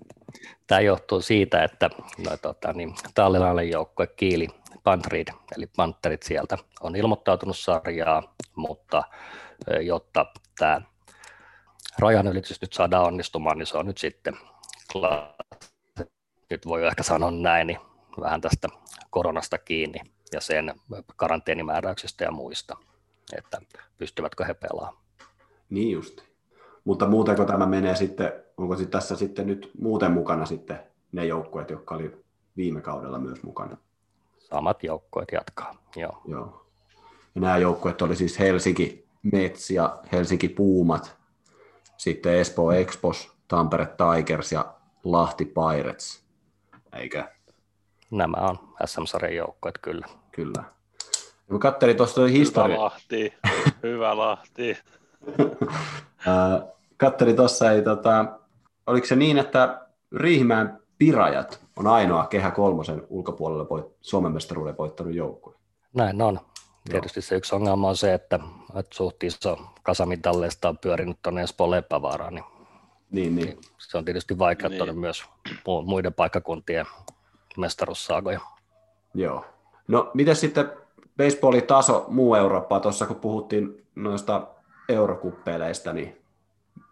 tämä 0.66 0.80
johtuu 0.80 1.20
siitä, 1.20 1.64
että 1.64 1.90
no, 2.18 2.36
tota, 2.36 2.72
niin, 2.72 2.94
tallilainen 3.14 3.70
joukkue 3.70 4.06
Kiili 4.06 4.48
Pantrid, 4.84 5.28
eli 5.56 5.66
Panterit 5.76 6.22
sieltä, 6.22 6.58
on 6.80 6.96
ilmoittautunut 6.96 7.58
sarjaa, 7.58 8.34
mutta 8.56 9.02
jotta 9.80 10.26
tämä 10.58 10.80
rajanylitys 11.98 12.60
nyt 12.60 12.72
saadaan 12.72 13.04
onnistumaan, 13.04 13.58
niin 13.58 13.66
se 13.66 13.76
on 13.76 13.86
nyt 13.86 13.98
sitten, 13.98 14.34
nyt 16.50 16.66
voi 16.66 16.86
ehkä 16.86 17.02
sanoa 17.02 17.30
näin, 17.30 17.66
niin 17.66 17.78
vähän 18.20 18.40
tästä 18.40 18.68
koronasta 19.10 19.58
kiinni 19.58 20.00
ja 20.32 20.40
sen 20.40 20.74
karanteenimääräyksistä 21.16 22.24
ja 22.24 22.30
muista, 22.30 22.76
että 23.36 23.60
pystyvätkö 23.98 24.44
he 24.44 24.54
pelaamaan. 24.54 25.05
Niin 25.70 25.92
just. 25.92 26.20
Mutta 26.84 27.06
muutenko 27.06 27.44
tämä 27.44 27.66
menee 27.66 27.96
sitten, 27.96 28.32
onko 28.56 28.76
tässä 28.76 29.16
sitten 29.16 29.46
nyt 29.46 29.70
muuten 29.78 30.12
mukana 30.12 30.46
sitten 30.46 30.78
ne 31.12 31.26
joukkueet, 31.26 31.70
jotka 31.70 31.94
oli 31.94 32.16
viime 32.56 32.80
kaudella 32.80 33.18
myös 33.18 33.42
mukana? 33.42 33.76
Samat 34.38 34.84
joukkueet 34.84 35.28
jatkaa, 35.32 35.74
joo. 35.96 36.22
joo. 36.28 36.66
Ja 37.34 37.40
nämä 37.40 37.58
joukkueet 37.58 38.02
oli 38.02 38.16
siis 38.16 38.38
Helsinki 38.38 39.06
Mets 39.22 39.70
ja 39.70 39.98
Helsinki 40.12 40.48
Puumat, 40.48 41.16
sitten 41.96 42.34
Espoo 42.34 42.72
Expos, 42.72 43.36
Tampere 43.48 43.86
Tigers 43.86 44.52
ja 44.52 44.74
Lahti 45.04 45.44
Pirates, 45.44 46.24
eikö? 46.92 47.24
Nämä 48.10 48.36
on 48.36 48.58
SM-sarjan 48.86 49.36
joukkueet, 49.36 49.78
kyllä. 49.78 50.06
Kyllä. 50.32 50.64
Ja 51.48 51.52
mä 51.52 51.58
katselin 51.58 51.96
tuosta 51.96 52.26
historiaa. 52.26 52.68
Hyvä 52.68 52.84
Lahti, 52.84 53.34
hyvä 53.82 54.16
Lahti. 54.16 54.78
Katselin 56.96 57.36
tuossa, 57.36 57.72
ei, 57.72 57.82
tota, 57.82 58.38
oliko 58.86 59.06
se 59.06 59.16
niin, 59.16 59.38
että 59.38 59.86
Riihimäen 60.16 60.78
Pirajat 60.98 61.60
on 61.76 61.86
ainoa 61.86 62.26
Kehä 62.26 62.50
kolmosen 62.50 63.02
ulkopuolella 63.08 63.68
voit, 63.70 63.86
Suomen 64.00 64.32
mestaruuden 64.32 64.78
voittanut 64.78 65.14
joukkue. 65.14 65.54
Näin 65.94 66.22
on. 66.22 66.40
Tietysti 66.90 67.22
se 67.22 67.36
yksi 67.36 67.54
ongelma 67.54 67.88
on 67.88 67.96
se, 67.96 68.14
että, 68.14 68.38
että 68.78 68.96
suht 68.96 69.24
iso 69.24 69.58
kasamitalleista 69.82 70.68
on 70.68 70.78
pyörinyt 70.78 71.18
tuonne 71.22 71.42
Espoon 71.42 71.70
Leppävaaraan, 71.70 72.34
niin, 72.34 72.44
niin, 73.10 73.36
niin. 73.36 73.58
se 73.78 73.98
on 73.98 74.04
tietysti 74.04 74.38
vaikeuttanut 74.38 74.94
niin. 74.94 75.00
myös 75.00 75.24
muiden 75.84 76.14
paikkakuntien 76.14 76.86
mestaruussaagoja. 77.56 78.40
Joo. 79.14 79.44
No, 79.88 80.10
miten 80.14 80.36
sitten 80.36 80.70
baseballin 81.16 81.66
taso 81.66 82.04
muu 82.08 82.34
Eurooppaa, 82.34 82.80
tuossa 82.80 83.06
kun 83.06 83.16
puhuttiin 83.16 83.86
noista 83.94 84.46
eurokuppeleista, 84.88 85.92
niin 85.92 86.22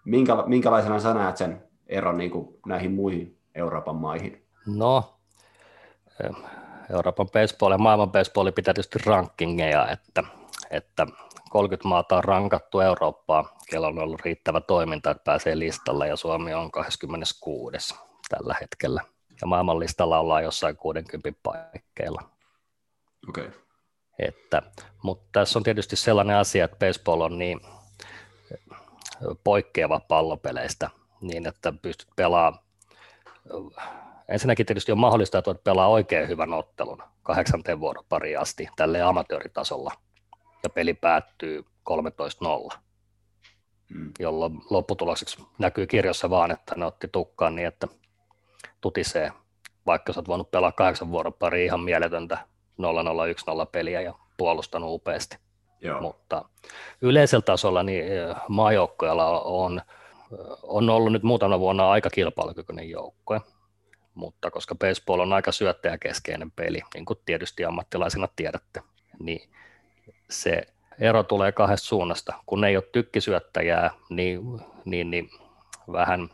minkä, 0.05 0.33
minkälaisena 0.47 1.01
sä 1.01 1.15
näet 1.15 1.37
sen 1.37 1.63
eron 1.87 2.19
niin 2.19 2.31
kuin 2.31 2.57
näihin 2.67 2.93
muihin 2.93 3.39
Euroopan 3.55 3.97
maihin? 3.97 4.47
No, 4.67 5.15
Euroopan 6.91 7.29
baseball 7.31 7.73
ja 7.73 7.79
maailman 7.79 8.13
baseball 8.13 8.51
pitää 8.51 8.75
tietysti 8.75 8.99
rankingeja, 9.07 9.89
että, 9.89 10.25
että 10.71 11.07
30 11.51 11.89
maata 11.89 12.17
on 12.17 12.25
rankattu 12.25 12.81
Eurooppaa, 12.81 13.57
kello 13.71 13.87
on 13.87 13.99
ollut 13.99 14.21
riittävä 14.21 14.61
toiminta, 14.61 15.11
että 15.11 15.25
pääsee 15.25 15.59
listalle 15.59 16.09
ja 16.09 16.17
Suomi 16.17 16.55
on 16.55 16.71
26. 16.71 17.95
tällä 18.29 18.55
hetkellä. 18.61 19.01
Ja 19.41 19.47
maailman 19.47 19.79
listalla 19.79 20.19
ollaan 20.19 20.45
jossain 20.45 20.77
60 20.77 21.33
paikkeilla. 21.43 22.23
Okay. 23.29 23.51
Että, 24.19 24.63
mutta 25.03 25.29
tässä 25.33 25.59
on 25.59 25.63
tietysti 25.63 25.97
sellainen 25.97 26.37
asia, 26.37 26.65
että 26.65 26.87
baseball 26.87 27.21
on 27.21 27.39
niin 27.39 27.61
poikkeava 29.45 30.01
pallopeleistä, 30.01 30.91
niin 31.21 31.47
että 31.47 31.73
pystyt 31.83 32.09
pelaamaan 32.17 32.65
ensinnäkin 34.29 34.67
tietysti 34.67 34.93
on 34.93 34.99
mahdollista, 34.99 35.39
että 35.39 35.49
voit 35.49 35.65
pelaa 35.65 35.89
oikein 35.89 36.29
hyvän 36.29 36.53
ottelun 36.53 37.03
kahdeksanteen 37.23 37.81
vuoropariin 37.81 38.41
asti 38.41 38.69
tälle 38.77 39.03
amatööritasolla, 39.03 39.93
ja 40.63 40.71
peli 40.71 40.95
päättyy 40.95 41.65
13-0, 42.73 42.79
mm. 43.95 44.13
jolloin 44.19 44.61
lopputulokseksi 44.71 45.47
näkyy 45.59 45.87
kirjassa 45.87 46.31
vaan, 46.31 46.51
että 46.51 46.75
ne 46.77 46.87
otti 46.87 47.09
tukkaan 47.09 47.57
niin, 47.57 47.69
että 47.69 47.89
tutisee, 48.81 49.33
vaikka 49.87 50.13
sä 50.13 50.21
oot 50.21 50.29
voinut 50.29 50.51
pelaa 50.51 50.73
kahdeksan 50.73 51.11
vuoropariin 51.11 51.67
ihan 51.67 51.81
mieletöntä 51.81 52.39
0-0-1-0 52.83 53.67
peliä 53.73 54.01
ja 54.01 54.15
puolustanut 54.37 54.91
upeasti. 54.93 55.44
Joo. 55.85 56.01
Mutta 56.01 56.45
yleisellä 57.01 57.43
tasolla 57.43 57.83
niin 57.83 58.05
maajoukkoilla 58.49 59.41
on, 59.41 59.81
on 60.63 60.91
ollut 60.91 61.13
nyt 61.13 61.23
muutama 61.23 61.59
vuonna 61.59 61.91
aika 61.91 62.11
kilpailukykyinen 62.11 62.91
joukkue 62.91 63.41
mutta 64.15 64.51
koska 64.51 64.75
baseball 64.75 65.21
on 65.21 65.33
aika 65.33 65.53
syöttäjäkeskeinen 65.53 66.51
peli, 66.51 66.83
niin 66.95 67.05
kuin 67.05 67.19
tietysti 67.27 67.65
ammattilaisina 67.65 68.29
tiedätte, 68.37 68.83
niin 69.19 69.51
se 70.31 70.67
ero 70.99 71.23
tulee 71.23 71.53
kahdesta 71.53 71.87
suunnasta. 71.87 72.35
Kun 72.47 72.65
ei 72.65 72.77
ole 72.77 72.85
tykkisyöttäjää, 72.93 73.91
niin, 74.11 74.41
niin, 74.85 75.11
niin 75.11 75.31
vähän 75.93 76.29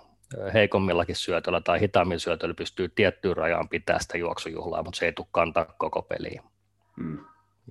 heikommillakin 0.55 1.17
syötöllä 1.17 1.61
tai 1.61 1.81
hitaammin 1.81 2.21
syötöllä 2.21 2.55
pystyy 2.55 2.89
tiettyyn 2.89 3.37
rajaan 3.37 3.69
pitää 3.69 3.99
sitä 3.99 4.19
juoksujuhlaa, 4.19 4.83
mutta 4.83 4.99
se 4.99 5.07
ei 5.07 5.13
tule 5.13 5.27
kantaa 5.31 5.75
koko 5.79 6.03
peliä. 6.03 6.43
Hmm. 6.97 7.25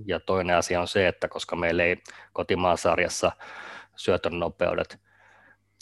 Ja 0.05 0.19
toinen 0.19 0.55
asia 0.55 0.81
on 0.81 0.87
se, 0.87 1.07
että 1.07 1.27
koska 1.27 1.55
meillä 1.55 1.83
ei 1.83 1.97
kotimaasarjassa 2.33 3.31
syötön 3.95 4.39
nopeudet, 4.39 4.99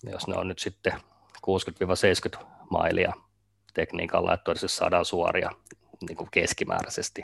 jos 0.04 0.28
ne 0.28 0.36
on 0.38 0.48
nyt 0.48 0.60
sitten 0.60 0.94
60-70 2.40 2.46
mailia, 2.70 3.14
tekniikalla, 3.74 4.34
että 4.34 4.44
todennäköisesti 4.44 4.78
saadaan 4.78 5.06
suoria 5.06 5.50
niin 6.08 6.18
kuin 6.18 6.30
keskimääräisesti. 6.32 7.24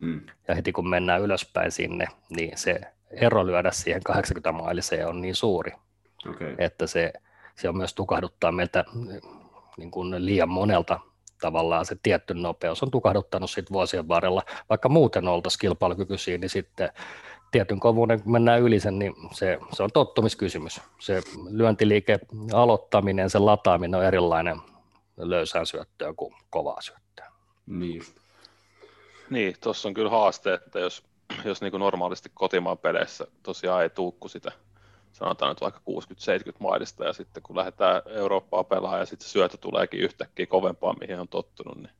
Mm. 0.00 0.20
Ja 0.48 0.54
heti 0.54 0.72
kun 0.72 0.88
mennään 0.88 1.22
ylöspäin 1.22 1.72
sinne, 1.72 2.06
niin 2.36 2.58
se 2.58 2.80
ero 3.10 3.46
lyödä 3.46 3.70
siihen 3.70 4.02
80 4.02 4.52
mailiseen 4.52 5.08
on 5.08 5.20
niin 5.20 5.34
suuri, 5.34 5.72
okay. 6.28 6.54
että 6.58 6.86
se, 6.86 7.12
se 7.54 7.68
on 7.68 7.76
myös 7.76 7.94
tukahduttaa 7.94 8.52
meiltä 8.52 8.84
niin 9.76 9.90
kuin 9.90 10.26
liian 10.26 10.48
monelta 10.48 11.00
tavallaan 11.42 11.86
se 11.86 11.96
tietty 12.02 12.34
nopeus 12.34 12.82
on 12.82 12.90
tukahduttanut 12.90 13.50
sit 13.50 13.72
vuosien 13.72 14.08
varrella, 14.08 14.42
vaikka 14.68 14.88
muuten 14.88 15.28
oltaisiin 15.28 15.60
kilpailukykyisiä, 15.60 16.38
niin 16.38 16.50
sitten 16.50 16.90
tietyn 17.50 17.80
kovuuden, 17.80 18.22
kun 18.22 18.32
mennään 18.32 18.60
yli 18.60 18.80
sen, 18.80 18.98
niin 18.98 19.14
se, 19.32 19.58
se 19.72 19.82
on 19.82 19.90
tottumiskysymys. 19.92 20.80
Se 20.98 21.22
lyöntiliike, 21.50 22.20
aloittaminen, 22.52 23.30
sen 23.30 23.46
lataaminen 23.46 24.00
on 24.00 24.06
erilainen 24.06 24.56
löysään 25.16 25.66
syöttöön 25.66 26.16
kuin 26.16 26.34
kovaa 26.50 26.80
syöttöön. 26.80 27.32
Niin. 27.66 28.02
Niin, 29.30 29.54
tuossa 29.62 29.88
on 29.88 29.94
kyllä 29.94 30.10
haaste, 30.10 30.54
että 30.54 30.78
jos, 30.78 31.04
jos 31.44 31.60
niin 31.60 31.70
kuin 31.70 31.80
normaalisti 31.80 32.30
kotimaan 32.34 32.78
peleissä 32.78 33.26
tosiaan 33.42 33.82
ei 33.82 33.90
tuukku 33.90 34.28
sitä, 34.28 34.52
sanotaan 35.22 35.50
nyt 35.50 35.60
vaikka 35.60 35.80
60-70 36.50 36.52
mailista, 36.58 37.04
ja 37.04 37.12
sitten 37.12 37.42
kun 37.42 37.56
lähdetään 37.56 38.02
Eurooppaa 38.06 38.64
pelaamaan, 38.64 39.00
ja 39.00 39.06
sitten 39.06 39.28
syötö 39.28 39.56
tuleekin 39.56 40.00
yhtäkkiä 40.00 40.46
kovempaa, 40.46 40.94
mihin 41.00 41.20
on 41.20 41.28
tottunut, 41.28 41.76
niin 41.76 41.92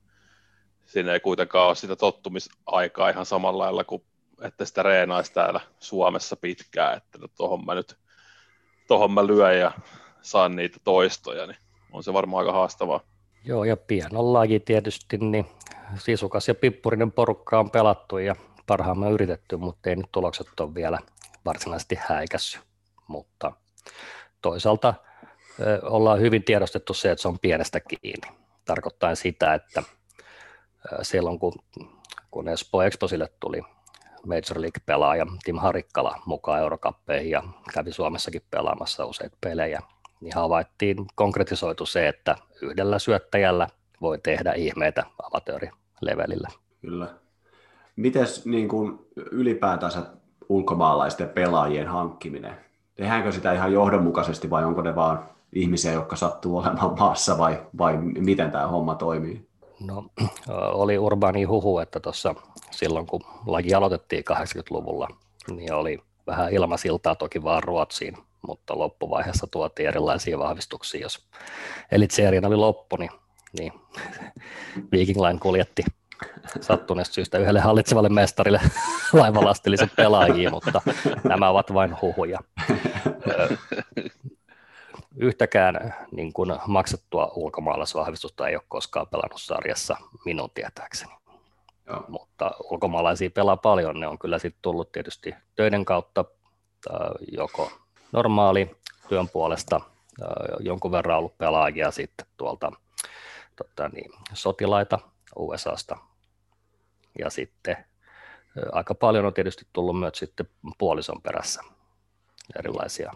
siinä 0.87 1.13
ei 1.13 1.21
kuitenkaan 1.21 1.67
ole 1.67 1.75
sitä 1.75 1.97
tottumisaikaa 1.97 3.09
ihan 3.09 3.27
samalla 3.27 3.65
lailla 3.65 3.85
kuin 3.85 4.05
että 4.43 4.65
sitä 4.65 4.83
reenaisi 4.83 5.33
täällä 5.33 5.61
Suomessa 5.81 6.37
pitkään, 6.37 6.97
että 6.97 7.19
tuohon 7.37 7.67
mä 7.67 7.75
nyt 7.75 7.97
tohon 8.87 9.13
mä 9.13 9.27
lyön 9.27 9.59
ja 9.59 9.73
saan 10.21 10.57
niitä 10.57 10.79
toistoja, 10.85 11.47
niin 11.47 11.57
on 11.93 12.03
se 12.03 12.13
varmaan 12.13 12.47
aika 12.47 12.53
haastavaa. 12.53 13.01
Joo, 13.45 13.65
ja 13.65 13.77
pian 13.77 14.33
laji 14.33 14.61
tietysti, 14.61 15.19
niin 15.19 15.47
sisukas 15.97 16.49
ja 16.49 16.55
pippurinen 16.55 17.13
porukka 17.13 17.59
on 17.59 17.71
pelattu 17.71 18.19
ja 18.19 18.37
parhaamme 18.67 19.11
yritetty, 19.11 19.57
mutta 19.57 19.91
ei 19.91 19.97
nyt 19.97 20.13
tulokset 20.13 20.61
ole 20.61 20.75
vielä 20.75 20.99
varsinaisesti 21.45 21.99
häikässy. 22.01 22.59
Mutta 23.09 23.53
toisaalta 24.43 24.95
ollaan 25.83 26.21
hyvin 26.21 26.45
tiedostettu 26.45 26.95
se, 26.95 27.11
että 27.11 27.23
se 27.23 27.29
on 27.29 27.39
pienestä 27.39 27.81
kiinni. 27.81 28.39
Tarkoittaa 28.65 29.15
sitä, 29.15 29.55
että 29.55 29.83
silloin 31.03 31.39
kun, 31.39 31.53
kun 32.31 32.49
Espoo 32.49 32.83
Exposille 32.83 33.29
tuli 33.41 33.63
Major 34.27 34.61
League-pelaaja 34.61 35.27
Tim 35.45 35.59
Harikkala 35.59 36.23
mukaan 36.27 36.61
Eurokappeihin 36.61 37.31
ja 37.31 37.43
kävi 37.75 37.93
Suomessakin 37.93 38.43
pelaamassa 38.51 39.07
useita 39.07 39.37
pelejä, 39.41 39.81
niin 40.21 40.35
havaittiin, 40.35 40.97
konkretisoitu 41.15 41.87
se, 41.87 42.09
että 42.09 42.37
yhdellä 42.63 42.99
syöttäjällä 42.99 43.69
voi 44.01 44.19
tehdä 44.19 44.53
ihmeitä 44.53 45.05
amatöörilevelillä. 45.23 46.49
Kyllä. 46.81 47.15
Mites 47.97 48.47
niin 48.47 48.69
kuin 48.69 48.99
ylipäätänsä 49.17 50.03
ulkomaalaisten 50.49 51.29
pelaajien 51.29 51.87
hankkiminen? 51.87 52.72
Tehdäänkö 52.95 53.33
sitä 53.33 53.53
ihan 53.53 53.73
johdonmukaisesti 53.73 54.51
vai 54.51 54.65
onko 54.65 54.83
ne 54.83 54.95
vaan 54.95 55.29
ihmisiä, 55.53 55.93
jotka 55.93 56.17
sattuu 56.17 56.59
olemaan 56.59 56.95
maassa 56.99 57.39
vai, 57.39 57.63
vai 57.79 57.97
miten 57.97 58.51
tämä 58.51 58.67
homma 58.67 58.95
toimii? 58.95 59.49
No, 59.81 60.05
oli 60.73 60.99
urbaani 60.99 61.45
huhu, 61.45 61.79
että 61.79 62.01
tuossa 62.01 62.35
silloin 62.71 63.07
kun 63.07 63.21
laji 63.47 63.75
aloitettiin 63.75 64.25
80-luvulla, 64.33 65.09
niin 65.51 65.73
oli 65.73 65.99
vähän 66.27 66.53
ilmasiltaa 66.53 67.15
toki 67.15 67.43
vaan 67.43 67.63
Ruotsiin 67.63 68.17
mutta 68.49 68.79
loppuvaiheessa 68.79 69.47
tuotiin 69.47 69.89
erilaisia 69.89 70.39
vahvistuksia. 70.39 71.01
Jos 71.01 71.27
Elite 71.93 72.29
oli 72.47 72.57
loppu, 72.57 72.97
niin, 72.97 73.11
niin 73.59 73.73
Viking 74.93 75.21
Line 75.21 75.39
kuljetti 75.39 75.85
sattuneesta 76.61 77.15
syystä 77.15 77.39
yhdelle 77.39 77.61
hallitsevalle 77.61 78.09
mestarille 78.09 78.61
laivalastillisen 79.13 79.91
pelaajia, 79.97 80.51
mutta 80.51 80.81
nämä 81.25 81.49
ovat 81.49 81.75
vain 81.75 81.97
huhuja. 82.03 82.39
yhtäkään 85.17 85.95
niin 86.11 86.33
kuin 86.33 86.53
maksettua 86.67 87.33
ulkomaalaisvahvistusta 87.35 88.49
ei 88.49 88.57
ole 88.57 88.63
koskaan 88.69 89.09
pelannut 89.09 89.41
sarjassa 89.41 89.97
minun 90.25 90.51
tietääkseni. 90.55 91.13
Joo. 91.87 92.05
Mutta 92.09 92.51
ulkomaalaisia 92.71 93.31
pelaa 93.31 93.57
paljon, 93.57 94.01
ne 94.01 94.09
on 94.09 94.19
kyllä 94.19 94.39
sitten 94.39 94.63
tullut 94.63 94.93
tietysti 94.93 95.35
töiden 95.57 95.85
kautta 95.85 96.25
joko 97.33 97.73
normaali 98.13 98.77
työn 99.09 99.29
puolesta, 99.29 99.81
jonkun 100.61 100.93
verran 100.93 101.19
ollut 101.19 101.39
pelaajia 101.39 101.91
sitten 101.91 102.27
tuolta 102.37 102.73
tota 103.57 103.89
niin, 103.89 104.13
sotilaita 104.33 104.99
USAsta 105.37 105.97
ja 107.19 107.31
sitten 107.31 107.77
aika 108.73 108.95
paljon 108.95 109.25
on 109.25 109.35
tietysti 109.35 109.67
tullut 109.73 109.99
myös 109.99 110.19
sitten 110.19 110.49
puolison 110.79 111.23
perässä 111.23 111.63
erilaisia, 112.59 113.13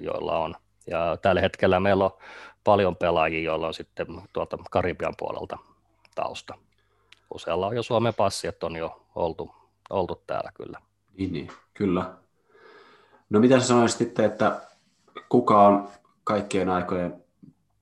joilla 0.00 0.38
on. 0.38 0.54
Ja 0.86 1.16
tällä 1.22 1.40
hetkellä 1.40 1.80
meillä 1.80 2.04
on 2.04 2.18
paljon 2.64 2.96
pelaajia, 2.96 3.42
joilla 3.42 3.66
on 3.66 3.74
sitten 3.74 4.06
tuolta 4.32 4.58
Karibian 4.70 5.14
puolelta 5.18 5.58
tausta. 6.14 6.54
Usealla 7.34 7.66
on 7.66 7.76
jo 7.76 7.82
Suomen 7.82 8.14
passi, 8.14 8.46
että 8.48 8.66
on 8.66 8.76
jo 8.76 9.06
oltu, 9.14 9.54
oltu 9.90 10.22
täällä 10.26 10.50
kyllä. 10.54 10.80
Niin, 11.18 11.32
niin, 11.32 11.48
kyllä. 11.74 12.14
No 13.30 13.40
mitä 13.40 13.60
sanoisit 13.60 13.98
sitten, 13.98 14.24
että 14.24 14.60
kuka 15.28 15.66
on 15.66 15.88
kaikkien 16.24 16.68
aikojen 16.68 17.24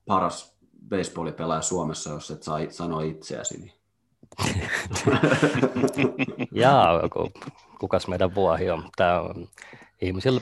paras 0.05 0.57
baseballipelaaja 0.89 1.61
Suomessa, 1.61 2.09
jos 2.09 2.31
et 2.31 2.43
saa 2.43 2.59
sanoa 2.69 3.01
itseäsi? 3.01 3.57
Niin... 3.59 3.76
Jaa, 6.51 7.01
kukas 7.79 8.07
meidän 8.07 8.35
vuohi 8.35 8.69
on. 8.69 8.89
Tämä 8.95 9.21
on. 9.21 9.47
Ihmisillä 10.01 10.41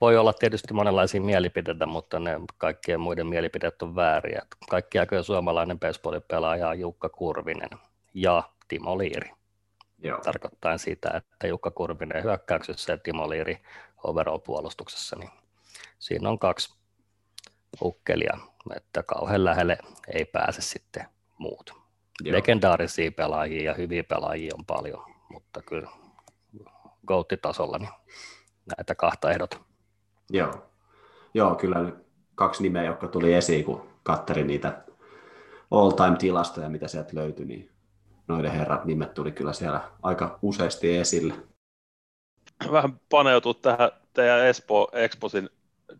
voi 0.00 0.16
olla 0.16 0.32
tietysti 0.32 0.74
monenlaisia 0.74 1.20
mielipiteitä, 1.20 1.86
mutta 1.86 2.18
ne 2.18 2.40
kaikkien 2.58 3.00
muiden 3.00 3.26
mielipiteet 3.26 3.82
on 3.82 3.96
vääriä. 3.96 4.42
Kaikki 4.70 4.98
aikojen 4.98 5.24
suomalainen 5.24 5.78
baseballipelaaja 5.78 6.68
on 6.68 6.80
Jukka 6.80 7.08
Kurvinen 7.08 7.70
ja 8.14 8.42
Timo 8.68 8.98
Liiri. 8.98 9.30
Joo. 9.98 10.20
Tarkoittaa 10.24 10.78
sitä, 10.78 11.10
että 11.16 11.46
Jukka 11.46 11.70
Kurvinen 11.70 12.24
hyökkäyksessä 12.24 12.92
ja 12.92 12.98
Timo 12.98 13.30
Liiri 13.30 13.58
overall-puolustuksessa, 14.04 15.16
niin 15.18 15.30
siinä 15.98 16.28
on 16.28 16.38
kaksi 16.38 16.74
ukkelia, 17.82 18.38
että 18.76 19.02
kauhean 19.02 19.44
lähelle 19.44 19.78
ei 20.14 20.24
pääse 20.24 20.62
sitten 20.62 21.06
muut. 21.38 21.85
Joo. 22.24 22.36
Legendaarisia 22.36 23.12
pelaajia 23.12 23.62
ja 23.62 23.74
hyviä 23.74 24.04
pelaajia 24.04 24.54
on 24.58 24.64
paljon, 24.64 25.04
mutta 25.30 25.62
kyllä 25.62 25.88
GOAT-tasolla 27.06 27.78
niin 27.78 27.90
näitä 28.76 28.94
kahta 28.94 29.30
ehdot. 29.30 29.60
Joo. 30.30 30.70
Joo, 31.34 31.54
kyllä 31.54 31.92
kaksi 32.34 32.62
nimeä, 32.62 32.84
jotka 32.84 33.08
tuli 33.08 33.34
esiin, 33.34 33.64
kun 33.64 33.88
katterin 34.02 34.46
niitä 34.46 34.84
all-time-tilastoja, 35.70 36.68
mitä 36.68 36.88
sieltä 36.88 37.10
löytyi, 37.14 37.46
niin 37.46 37.70
noiden 38.28 38.50
herrat 38.50 38.84
nimet 38.84 39.14
tuli 39.14 39.32
kyllä 39.32 39.52
siellä 39.52 39.80
aika 40.02 40.38
useasti 40.42 40.96
esille. 40.96 41.34
Vähän 42.72 43.00
paneutuu 43.10 43.54
tähän 43.54 43.90
teidän 44.12 44.46
Espo 44.46 44.88
Exposin 44.92 45.50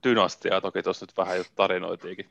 dynastiaa, 0.05 0.61
toki 0.61 0.83
tuossa 0.83 1.07
nyt 1.07 1.17
vähän 1.17 1.39
jo 1.39 1.45
tarinoitiinkin 1.55 2.31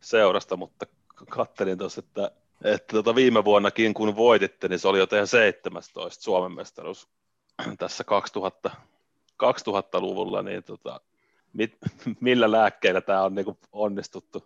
seurasta, 0.00 0.56
mutta 0.56 0.86
kattelin 1.30 1.78
tuossa, 1.78 1.98
että, 1.98 2.30
että 2.64 2.96
tota 2.96 3.14
viime 3.14 3.44
vuonnakin 3.44 3.94
kun 3.94 4.16
voititte, 4.16 4.68
niin 4.68 4.78
se 4.78 4.88
oli 4.88 4.98
jo 4.98 5.06
teidän 5.06 5.26
17 5.26 6.24
Suomen 6.24 6.52
mestaruus 6.52 7.08
tässä 7.78 8.04
2000, 8.04 8.70
2000-luvulla, 9.42 10.42
niin 10.42 10.62
tota, 10.62 11.00
mit, 11.52 11.76
millä 12.20 12.52
lääkkeillä 12.52 13.00
tämä 13.00 13.22
on 13.22 13.34
niin 13.34 13.58
onnistuttu, 13.72 14.44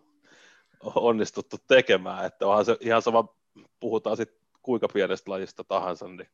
onnistuttu 0.80 1.56
tekemään, 1.68 2.24
että 2.24 2.46
onhan 2.46 2.64
se 2.64 2.76
ihan 2.80 3.02
sama, 3.02 3.34
puhutaan 3.80 4.16
sitten 4.16 4.40
kuinka 4.62 4.88
pienestä 4.88 5.30
lajista 5.30 5.64
tahansa, 5.64 6.08
niin 6.08 6.28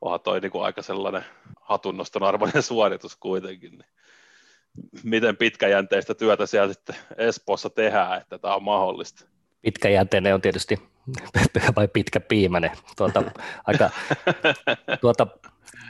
onhan 0.00 0.20
toi 0.20 0.40
niin 0.40 0.52
kuin 0.52 0.64
aika 0.64 0.82
sellainen 0.82 1.24
hatunnoston 1.60 2.22
arvoinen 2.22 2.62
suoritus 2.72 3.16
kuitenkin. 3.16 3.78
Niin 3.78 3.90
miten 5.02 5.36
pitkäjänteistä 5.36 6.14
työtä 6.14 6.46
siellä 6.46 6.72
sitten 6.72 6.96
Espoossa 7.16 7.70
tehdään, 7.70 8.20
että 8.20 8.38
tämä 8.38 8.54
on 8.54 8.62
mahdollista? 8.62 9.35
Pitkäjänteinen 9.62 10.34
on 10.34 10.40
tietysti 10.40 10.82
vai 11.76 11.88
pitkä 11.88 12.20
piimäinen. 12.20 12.70
Tuota, 12.96 13.22
aika 13.66 13.90
tuota, 15.00 15.26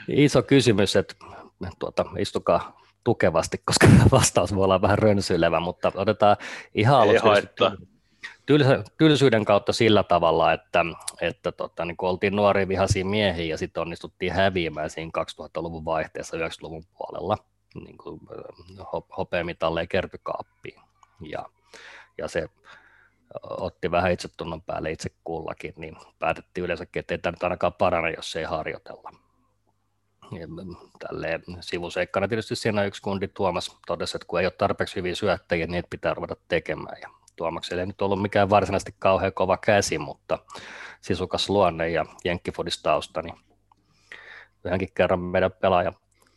iso 0.07 0.43
kysymys, 0.43 0.95
että 0.95 1.15
tuota, 1.79 2.05
istukaa 2.17 2.81
tukevasti, 3.03 3.61
koska 3.65 3.87
vastaus 4.11 4.55
voi 4.55 4.63
olla 4.63 4.81
vähän 4.81 4.99
rönsyilevä, 4.99 5.59
mutta 5.59 5.91
otetaan 5.95 6.37
ihan 6.75 6.99
aluksi 6.99 7.47
tylsyyden 8.97 9.45
kautta 9.45 9.73
sillä 9.73 10.03
tavalla, 10.03 10.53
että, 10.53 10.85
että 11.21 11.51
tota, 11.51 11.85
niin 11.85 11.97
kun 11.97 12.09
oltiin 12.09 12.35
nuoria 12.35 12.67
vihaisia 12.67 13.05
miehiä 13.05 13.45
ja 13.45 13.57
sitten 13.57 13.81
onnistuttiin 13.81 14.33
häviämään 14.33 14.89
siinä 14.89 15.11
2000-luvun 15.17 15.85
vaihteessa 15.85 16.37
90-luvun 16.37 16.83
puolella 16.97 17.37
niin 17.85 17.97
kuin, 17.97 18.19
hopeamitalleja 19.17 19.87
kertykaappiin. 19.87 20.81
Ja, 21.21 21.45
ja 22.17 22.27
se 22.27 22.49
otti 23.43 23.91
vähän 23.91 24.11
itsetunnon 24.11 24.61
päälle 24.61 24.91
itse 24.91 25.09
kullakin, 25.23 25.73
niin 25.77 25.95
päätettiin 26.19 26.65
yleensäkin, 26.65 26.99
että 26.99 27.13
ei 27.13 27.17
tämä 27.17 27.31
nyt 27.31 27.43
ainakaan 27.43 27.73
parane, 27.73 28.11
jos 28.11 28.35
ei 28.35 28.43
harjoitella. 28.43 29.11
Tälleen 30.99 31.43
sivuseikkana 31.59 32.27
tietysti 32.27 32.55
siinä 32.55 32.83
yksi 32.83 33.01
kundi 33.01 33.27
Tuomas 33.27 33.79
totesi, 33.87 34.17
että 34.17 34.27
kun 34.27 34.39
ei 34.39 34.45
ole 34.45 34.51
tarpeeksi 34.51 34.95
hyviä 34.95 35.15
syöttäjiä, 35.15 35.67
niin 35.67 35.83
pitää 35.89 36.13
ruveta 36.13 36.35
tekemään. 36.47 36.97
Ja 37.01 37.09
Tuomaksella 37.35 37.81
ei 37.81 37.87
nyt 37.87 38.01
ollut 38.01 38.21
mikään 38.21 38.49
varsinaisesti 38.49 38.95
kauhean 38.99 39.33
kova 39.33 39.57
käsi, 39.57 39.97
mutta 39.97 40.39
sisukas 41.01 41.49
luonne 41.49 41.89
ja 41.89 42.05
jenkkifudistausta, 42.25 43.21
niin 43.21 43.35
yhdenkin 44.65 44.89
kerran 44.95 45.19
meidän 45.19 45.51
pelaaja 45.51 45.93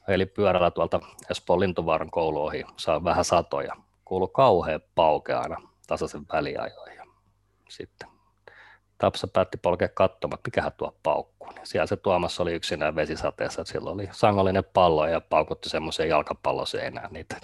eli 0.09 0.27
pyörällä 0.27 0.71
tuolta 0.71 1.01
Espoon 1.31 1.61
Lintuvaaran 1.61 2.11
koulu 2.11 2.45
ohi, 2.45 2.65
saa 2.77 3.05
vähän 3.05 3.25
satoja. 3.25 3.77
Kuuluu 4.05 4.29
kauhean 4.29 4.81
paukea 4.95 5.41
aina 5.41 5.70
tasaisen 5.91 6.27
väliajoin. 6.33 6.97
Ja 6.97 7.07
sitten 7.69 8.09
Tapsa 8.99 9.29
päätti 9.29 9.57
polkea 9.57 9.89
katsomaan, 9.89 10.39
että 10.39 10.49
mikähän 10.49 10.73
tuo 10.77 10.97
paukkuu. 11.03 11.51
Niin 11.51 11.67
siellä 11.67 11.87
se 11.87 11.97
Tuomas 11.97 12.41
oli 12.41 12.53
yksinään 12.53 12.97
vesisateessa, 12.97 13.61
että 13.61 13.73
silloin 13.73 13.95
oli 13.95 14.09
sangollinen 14.13 14.65
pallo 14.75 15.07
ja 15.07 15.21
paukutti 15.21 15.69
semmoiseen 15.69 16.09
jalkapalloseinään 16.09 17.13
niitä. 17.13 17.37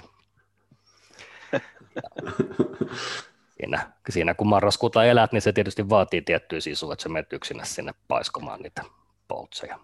siinä, 3.57 3.93
siinä 4.11 4.35
kun 4.35 4.47
marraskuuta 4.49 5.05
elät, 5.05 5.33
niin 5.33 5.43
se 5.43 5.53
tietysti 5.53 5.89
vaatii 5.89 6.23
tiettyä 6.23 6.61
sisua, 6.61 6.93
että 6.93 7.03
sä 7.03 7.09
menet 7.09 7.33
yksinä 7.33 7.65
sinne 7.65 7.95
paiskomaan 8.09 8.61
niitä 8.61 8.83
poltseja. 9.29 9.79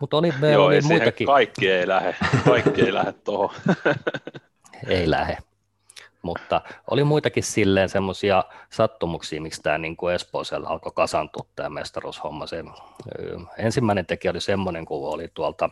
Mutta 0.00 0.16
oli, 0.16 0.32
me 0.40 0.52
Joo, 0.52 0.66
oli 0.66 0.80
muitakin. 0.80 1.26
Kaikki 1.26 1.70
ei 1.70 1.88
lähde, 1.88 2.16
kaikki 2.44 2.82
ei 2.82 2.94
lähde 2.94 3.12
tuohon. 3.12 3.56
ei 4.88 5.10
lähde. 5.10 5.38
Mutta 6.22 6.60
oli 6.90 7.04
muitakin 7.04 7.42
silleen 7.42 7.88
semmoisia 7.88 8.44
sattumuksia, 8.70 9.40
miksi 9.40 9.62
tämä 9.62 9.78
niin 9.78 9.96
kuin 9.96 10.14
Espoosella 10.14 10.68
alkoi 10.68 10.92
kasantua 10.94 11.46
tämä 11.56 11.68
mestaruushomma. 11.68 12.46
Se, 12.46 12.64
ensimmäinen 13.58 14.06
tekijä 14.06 14.30
oli 14.30 14.40
semmoinen, 14.40 14.84
kun 14.84 15.14
oli 15.14 15.28
tuolta 15.34 15.70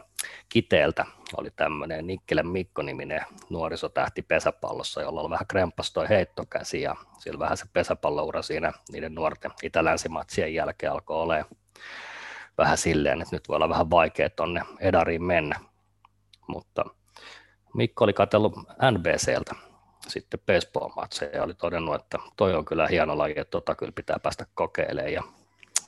Kiteeltä, 0.49 1.07
oli 1.37 1.51
tämmöinen 1.57 2.07
Nikkelän 2.07 2.49
Mikko-niminen 2.49 3.25
nuorisotähti 3.51 4.23
pesäpallossa, 4.23 5.03
jolla 5.03 5.21
oli 5.21 5.31
vähän 5.31 5.47
kremppas 5.47 5.93
toi 5.93 6.09
heittokäsi 6.09 6.83
ja 6.83 6.97
sillä 7.19 7.39
vähän 7.39 7.57
se 7.57 7.65
pesäpalloura 7.73 8.43
siinä 8.43 8.73
niiden 8.93 9.15
nuorten 9.15 9.51
itä-länsimatsien 9.63 10.55
jälkeen 10.55 10.93
alkoi 10.93 11.17
olemaan 11.17 11.47
vähän 12.59 12.79
silleen, 12.79 13.23
että 13.23 13.37
nyt 13.37 13.49
voi 13.49 13.57
olla 13.57 13.69
vähän 13.69 13.91
vaikea 13.91 14.31
tuonne 14.31 14.63
Edariin 14.81 15.25
mennä. 15.25 15.61
Mutta 16.47 16.85
Mikko 17.75 18.05
oli 18.05 18.13
katsellut 18.13 18.55
NBCltä 18.91 19.70
sitten 20.11 20.41
baseball-matseja 20.47 21.37
ja 21.37 21.43
oli 21.43 21.55
todennut, 21.55 21.95
että 21.95 22.19
toi 22.37 22.55
on 22.55 22.65
kyllä 22.65 22.87
hieno 22.87 23.19
laji, 23.19 23.35
että 23.37 23.51
tota 23.51 23.75
kyllä 23.75 23.93
pitää 23.93 24.19
päästä 24.23 24.47
kokeilemaan. 24.55 25.13
Ja 25.13 25.23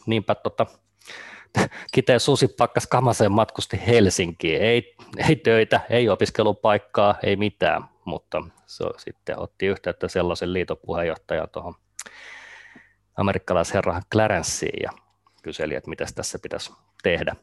niinpä 0.07 0.35
tota, 0.35 0.67
Kiteen 1.93 2.21
Susi 2.21 2.49
pakkas 2.49 2.87
kamaseen 2.87 3.33
matkusti 3.33 3.87
Helsinkiin. 3.87 4.63
Ei, 4.63 4.97
ei 5.29 5.37
töitä, 5.37 5.81
ei 5.91 6.09
opiskelupaikkaa, 6.09 7.15
ei 7.23 7.37
mitään, 7.37 7.85
mutta 8.05 8.43
se 8.67 8.85
sitten 8.97 9.39
otti 9.39 9.67
yhteyttä 9.67 10.09
sellaisen 10.09 10.53
liiton 10.53 10.77
puheenjohtajan 10.87 11.49
tuohon 11.53 11.75
amerikkalaisherra 13.17 14.01
Clarenceen 14.13 14.83
ja 14.83 14.91
kyseli, 15.43 15.75
että 15.75 15.91
mitä 15.91 16.07
tässä 16.15 16.39
pitäisi 16.39 16.73
tehdä. 17.03 17.37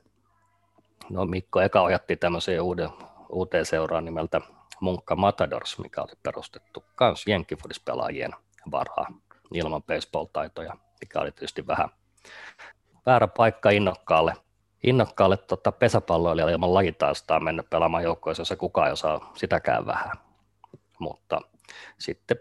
No 1.10 1.26
Mikko 1.26 1.62
eka 1.62 1.82
ohjattiin 1.82 2.20
tämmöiseen 2.20 2.62
uuden, 2.62 2.90
uuteen 3.30 3.66
seuraan 3.66 4.06
nimeltä 4.06 4.42
Munkka 4.82 5.16
Matadors, 5.16 5.80
mikä 5.80 6.02
oli 6.02 6.14
perustettu 6.24 6.84
myös 7.00 7.28
jenkkifudispelaajien 7.28 8.32
varaa 8.72 9.08
ilman 9.54 9.84
baseball-taitoja, 9.84 10.78
mikä 11.02 11.20
oli 11.20 11.32
tietysti 11.32 11.68
vähän 11.68 11.90
väärä 13.06 13.28
paikka 13.28 13.70
innokkaalle, 13.70 14.34
innokkaalle 14.84 15.38
tota, 15.38 15.72
pesäpalloilijalle 15.72 16.52
ilman 16.52 16.74
lajitaustaa 16.74 17.40
mennä 17.40 17.64
pelaamaan 17.64 18.04
joukkoissa, 18.04 18.42
jossa 18.42 18.56
kukaan 18.56 18.88
ei 18.88 18.94
osaa 18.94 19.32
sitäkään 19.36 19.86
vähän. 19.86 20.12
Mutta 21.00 21.42
sitten 21.98 22.38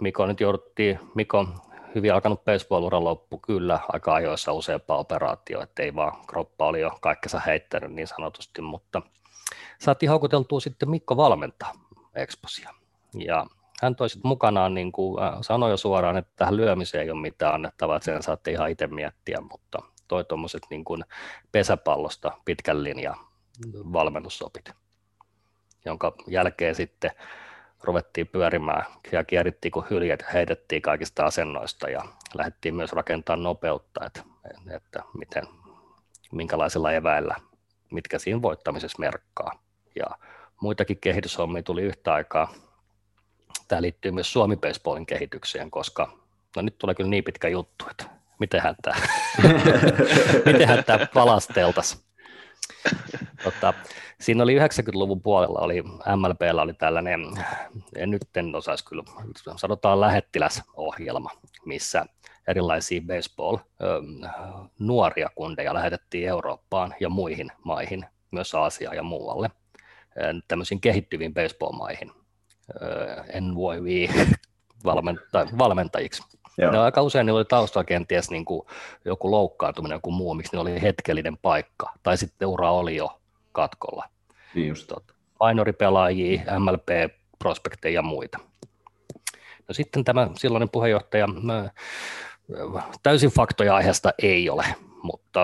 Miko 0.00 0.26
nyt 0.26 0.40
jouduttiin, 0.40 0.98
Miko 1.14 1.46
hyvin 1.94 2.14
alkanut 2.14 2.44
baseball-ura 2.44 3.04
loppu 3.04 3.38
kyllä 3.38 3.80
aika 3.92 4.14
ajoissa 4.14 4.52
useampaa 4.52 4.98
operaatio, 4.98 5.62
ettei 5.62 5.94
vaan 5.94 6.26
kroppa 6.26 6.66
oli 6.66 6.80
jo 6.80 6.90
kaikkensa 7.00 7.40
heittänyt 7.40 7.92
niin 7.92 8.06
sanotusti, 8.06 8.62
mutta 8.62 9.02
saatiin 9.78 10.10
houkuteltua 10.10 10.60
sitten 10.60 10.90
Mikko 10.90 11.16
valmentaa 11.16 11.72
Exposia. 12.14 12.70
Ja 13.14 13.46
hän 13.82 13.96
toi 13.96 14.10
sitten 14.10 14.28
mukanaan, 14.28 14.74
niin 14.74 14.92
kuin 14.92 15.18
sanoi 15.40 15.70
jo 15.70 15.76
suoraan, 15.76 16.16
että 16.16 16.32
tähän 16.36 16.56
lyömiseen 16.56 17.04
ei 17.04 17.10
ole 17.10 17.20
mitään 17.20 17.54
annettavaa, 17.54 17.96
että 17.96 18.04
sen 18.04 18.22
saatte 18.22 18.50
ihan 18.50 18.70
itse 18.70 18.86
miettiä, 18.86 19.38
mutta 19.50 19.78
toi 20.08 20.24
tuommoiset 20.24 20.62
niin 20.70 20.84
kuin 20.84 21.04
pesäpallosta 21.52 22.32
pitkän 22.44 22.84
linjan 22.84 23.16
valmennussopit, 23.72 24.70
jonka 25.84 26.14
jälkeen 26.26 26.74
sitten 26.74 27.10
ruvettiin 27.82 28.26
pyörimään 28.26 28.84
ja 29.12 29.24
kierrittiin 29.24 29.72
kuin 29.72 29.86
hyljet, 29.90 30.24
heitettiin 30.32 30.82
kaikista 30.82 31.24
asennoista 31.24 31.90
ja 31.90 32.02
lähdettiin 32.34 32.74
myös 32.74 32.92
rakentamaan 32.92 33.42
nopeutta, 33.42 34.06
että, 34.06 34.22
että 34.70 35.02
miten, 35.18 35.44
minkälaisilla 36.32 36.92
eväillä, 36.92 37.36
mitkä 37.90 38.18
siinä 38.18 38.42
voittamisessa 38.42 38.98
merkkaa. 39.00 39.65
Ja 39.96 40.06
muitakin 40.60 41.00
kehityshommia 41.00 41.62
tuli 41.62 41.82
yhtä 41.82 42.12
aikaa. 42.12 42.54
Tämä 43.68 43.82
liittyy 43.82 44.10
myös 44.10 44.32
Suomi 44.32 44.56
Baseballin 44.56 45.06
kehitykseen, 45.06 45.70
koska 45.70 46.18
no 46.56 46.62
nyt 46.62 46.78
tulee 46.78 46.94
kyllä 46.94 47.10
niin 47.10 47.24
pitkä 47.24 47.48
juttu, 47.48 47.84
että 47.90 48.04
mitenhän 48.38 48.74
tämä, 48.82 48.96
mitenhän 50.52 50.84
tämä 50.84 51.06
palasteltaisiin. 51.14 52.06
Tota, 53.44 53.74
siinä 54.20 54.42
oli 54.42 54.58
90-luvun 54.58 55.22
puolella, 55.22 55.58
oli 55.58 55.82
MLBllä 56.16 56.62
oli 56.62 56.74
tällainen, 56.74 57.20
en 57.96 58.10
nyt 58.10 58.36
en 58.36 58.54
osaisi 58.54 58.84
kyllä, 58.84 59.02
sanotaan 59.56 60.00
lähettiläsohjelma, 60.00 61.30
missä 61.64 62.06
erilaisia 62.48 63.00
baseball-nuoria 63.00 65.30
kundeja 65.34 65.74
lähetettiin 65.74 66.28
Eurooppaan 66.28 66.94
ja 67.00 67.08
muihin 67.08 67.52
maihin, 67.64 68.06
myös 68.30 68.54
Aasiaan 68.54 68.96
ja 68.96 69.02
muualle, 69.02 69.50
tämmöisiin 70.48 70.80
kehittyviin 70.80 71.34
baseball-maihin, 71.34 72.12
NYV-valmentajiksi. 73.40 76.22
Joo. 76.58 76.72
Ne 76.72 76.78
aika 76.78 77.02
usein 77.02 77.26
niillä 77.26 77.38
oli 77.38 77.44
taustalla 77.44 77.84
kenties 77.84 78.30
niin 78.30 78.44
kuin 78.44 78.66
joku 79.04 79.30
loukkaantuminen, 79.30 79.96
joku 79.96 80.10
muu, 80.10 80.34
miksi 80.34 80.56
ne 80.56 80.60
oli 80.60 80.82
hetkellinen 80.82 81.36
paikka, 81.36 81.92
tai 82.02 82.18
sitten 82.18 82.48
ura 82.48 82.70
oli 82.70 82.96
jo 82.96 83.20
katkolla. 83.52 84.04
Niin 84.54 84.68
just. 84.68 84.86
Tot, 84.86 85.04
minoripelaajia, 85.48 86.42
MLP-prospekteja 86.58 87.94
ja 87.94 88.02
muita. 88.02 88.38
No 89.68 89.74
sitten 89.74 90.04
tämä 90.04 90.28
silloinen 90.36 90.70
puheenjohtaja, 90.70 91.26
täysin 93.02 93.30
faktoja 93.30 93.74
aiheesta 93.74 94.12
ei 94.22 94.50
ole, 94.50 94.64
mutta 95.06 95.40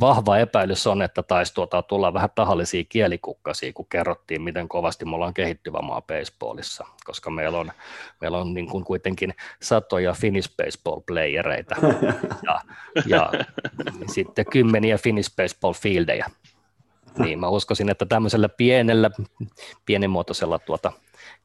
vahva 0.00 0.38
epäilys 0.38 0.86
on, 0.86 1.02
että 1.02 1.22
taisi 1.22 1.54
tuota 1.54 1.82
tulla 1.82 2.14
vähän 2.14 2.30
tahallisia 2.34 2.84
kielikukkasia, 2.88 3.72
kun 3.72 3.86
kerrottiin, 3.88 4.42
miten 4.42 4.68
kovasti 4.68 5.04
me 5.04 5.14
ollaan 5.14 5.34
kehittyvä 5.34 5.78
maa 5.82 6.02
baseballissa, 6.02 6.86
koska 7.04 7.30
meillä 7.30 7.58
on, 7.58 7.72
meillä 8.20 8.38
on 8.38 8.54
niin 8.54 8.68
kuin 8.68 8.84
kuitenkin 8.84 9.34
satoja 9.62 10.12
Finnish 10.12 10.50
baseball-playereita 10.56 11.76
ja, 12.48 12.60
ja 13.06 13.30
sitten 14.12 14.46
kymmeniä 14.50 14.98
Finnish 14.98 15.30
baseball-fieldeja. 15.30 16.30
Niin 17.18 17.38
mä 17.38 17.48
uskoisin, 17.48 17.90
että 17.90 18.06
tämmöisellä 18.06 18.48
pienellä, 18.48 19.10
pienimuotoisella 19.86 20.58
tuota, 20.58 20.92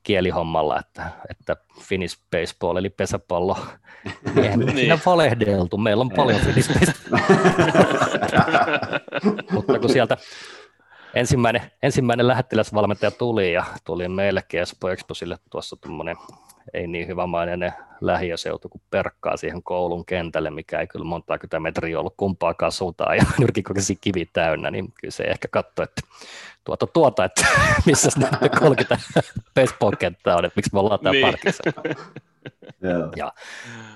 kielihommalla, 0.04 0.80
että, 0.80 1.10
että 1.30 1.56
Finnish 1.82 2.20
baseball 2.32 2.78
eli 2.78 2.90
pesäpallo, 2.90 3.58
niin 4.26 4.40
eihän 4.44 4.60
niin. 4.60 4.78
siinä 4.78 5.00
valehdeltu, 5.06 5.78
meillä 5.78 6.02
on 6.02 6.12
paljon 6.12 6.42
Finnish 6.42 6.80
baseball. 6.80 7.22
Mutta 9.52 9.80
kun 9.80 9.90
sieltä 9.90 10.18
ensimmäinen, 11.14 11.62
ensimmäinen 11.84 12.28
lähettiläsvalmentaja 12.28 13.12
tuli 13.12 13.54
ja 13.54 13.66
tuli 13.84 14.08
meillekin 14.08 14.62
Espo 14.62 14.90
Exposille 14.90 15.38
tuossa 15.50 15.76
tuommoinen 15.76 16.18
ei 16.74 16.88
niin 16.88 17.08
hyvämainen 17.08 17.74
lähiöseutu 18.02 18.70
kuin 18.70 18.82
perkkaa 18.90 19.38
siihen 19.38 19.64
koulun 19.64 20.06
kentälle, 20.06 20.50
mikä 20.50 20.80
ei 20.80 20.88
kyllä 20.88 21.06
monta 21.06 21.38
metriä 21.60 22.00
ollut 22.00 22.14
kumpaakaan 22.18 22.72
suuntaan 22.72 23.18
ja 23.18 23.24
nyrkikokesi 23.40 23.96
kivi 23.96 24.26
täynnä, 24.34 24.72
niin 24.72 24.94
kyllä 25.02 25.12
se 25.12 25.24
ehkä 25.24 25.48
katsoi, 25.48 25.84
että 25.84 26.02
tuota 26.64 26.88
tuota, 26.88 27.26
että 27.26 27.48
missä 27.86 28.10
ne 28.18 28.50
30 28.60 28.98
baseball-kenttää 29.56 30.38
on, 30.38 30.46
että 30.46 30.58
miksi 30.58 30.74
me 30.74 30.80
ollaan 30.80 31.00
täällä 31.00 31.20
niin. 31.22 31.34
parkissa. 31.34 31.64
ja 33.16 33.34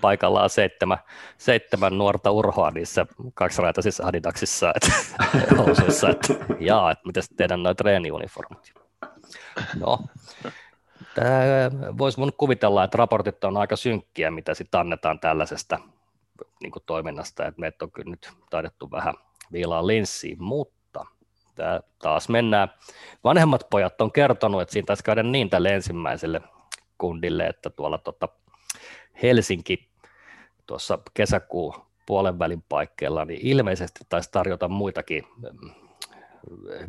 paikallaan 0.02 0.50
seitsemän, 0.50 0.98
seitsemän 1.38 1.98
nuorta 1.98 2.32
urhoa 2.32 2.72
niissä 2.72 3.06
kaksiraitaisissa 3.34 4.08
adidaksissa, 4.08 4.74
että, 4.76 4.92
housuissa, 5.58 6.10
että 6.10 6.34
jaa, 6.60 6.92
että 6.92 7.08
miten 7.08 7.24
teidän 7.38 7.64
noin 7.64 7.76
treeniuniformit. 7.76 8.74
No, 9.80 10.00
voisi 11.98 12.20
mun 12.20 12.32
kuvitella, 12.38 12.84
että 12.84 12.98
raportit 12.98 13.44
on 13.44 13.58
aika 13.58 13.76
synkkiä, 13.76 14.32
mitä 14.32 14.54
sitten 14.54 14.80
annetaan 14.80 15.20
tällaisesta 15.20 15.80
niin 16.62 16.72
toiminnasta, 16.86 17.46
että 17.46 17.62
meitä 17.62 17.86
on 17.86 17.92
kyllä 17.92 18.12
nyt 18.12 18.30
taidettu 18.50 18.92
vähän 18.92 19.14
viilaa 19.52 19.88
linssiin, 19.88 20.44
mutta 20.44 21.06
tää 21.56 21.80
taas 22.00 22.30
mennään. 22.30 22.70
Vanhemmat 23.24 23.68
pojat 23.70 24.02
on 24.02 24.12
kertonut, 24.12 24.62
että 24.62 24.74
siinä 24.74 24.86
taisi 24.86 25.04
käydä 25.04 25.24
niin 25.24 25.50
tälle 25.50 25.70
ensimmäiselle 25.74 26.42
kundille, 26.98 27.48
että 27.48 27.70
tuolla 27.70 27.98
tota 27.98 28.30
Helsinki 29.24 29.90
tuossa 30.66 31.00
kesäkuun 31.14 31.74
puolen 32.06 32.40
välin 32.40 32.64
paikkeilla, 32.70 33.26
niin 33.26 33.40
ilmeisesti 33.44 34.00
taisi 34.10 34.32
tarjota 34.32 34.68
muitakin 34.68 35.28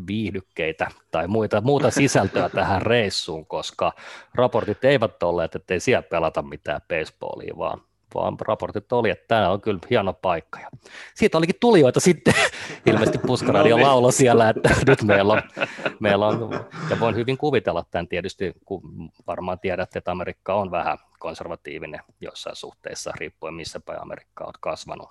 viihdykkeitä 0.06 0.88
tai 1.10 1.28
muita, 1.28 1.60
muuta 1.60 1.90
sisältöä 1.90 2.48
tähän 2.48 2.82
reissuun, 2.82 3.46
koska 3.46 3.92
raportit 4.34 4.84
eivät 4.84 5.22
olleet, 5.22 5.54
että 5.54 5.74
ei 5.74 5.80
siellä 5.80 6.02
pelata 6.02 6.42
mitään 6.42 6.80
baseballia, 6.88 7.54
vaan, 7.58 7.80
vaan 8.14 8.36
raportit 8.40 8.92
oli, 8.92 9.10
että 9.10 9.24
tämä 9.28 9.50
on 9.50 9.60
kyllä 9.60 9.78
hieno 9.90 10.12
paikka. 10.12 10.60
Ja 10.60 10.68
siitä 11.14 11.38
olikin 11.38 11.56
tulijoita 11.60 12.00
sitten, 12.00 12.34
ilmeisesti 12.86 13.18
Puskaradio 13.18 13.70
no 13.70 13.76
niin. 13.76 13.86
laulo 13.86 14.10
siellä, 14.10 14.48
että 14.48 14.70
nyt 14.86 15.02
meillä 15.02 15.32
on, 15.32 15.42
meillä 16.00 16.26
on, 16.26 16.50
ja 16.90 17.00
voin 17.00 17.16
hyvin 17.16 17.38
kuvitella 17.38 17.84
tämän 17.90 18.08
tietysti, 18.08 18.52
kun 18.64 18.82
varmaan 19.26 19.60
tiedätte, 19.60 19.98
että 19.98 20.10
Amerikka 20.10 20.54
on 20.54 20.70
vähän 20.70 20.98
konservatiivinen 21.18 22.00
jossain 22.20 22.56
suhteessa, 22.56 23.12
riippuen 23.18 23.54
missä 23.54 23.80
päin 23.80 24.02
Amerikka 24.02 24.44
on 24.44 24.52
kasvanut. 24.60 25.08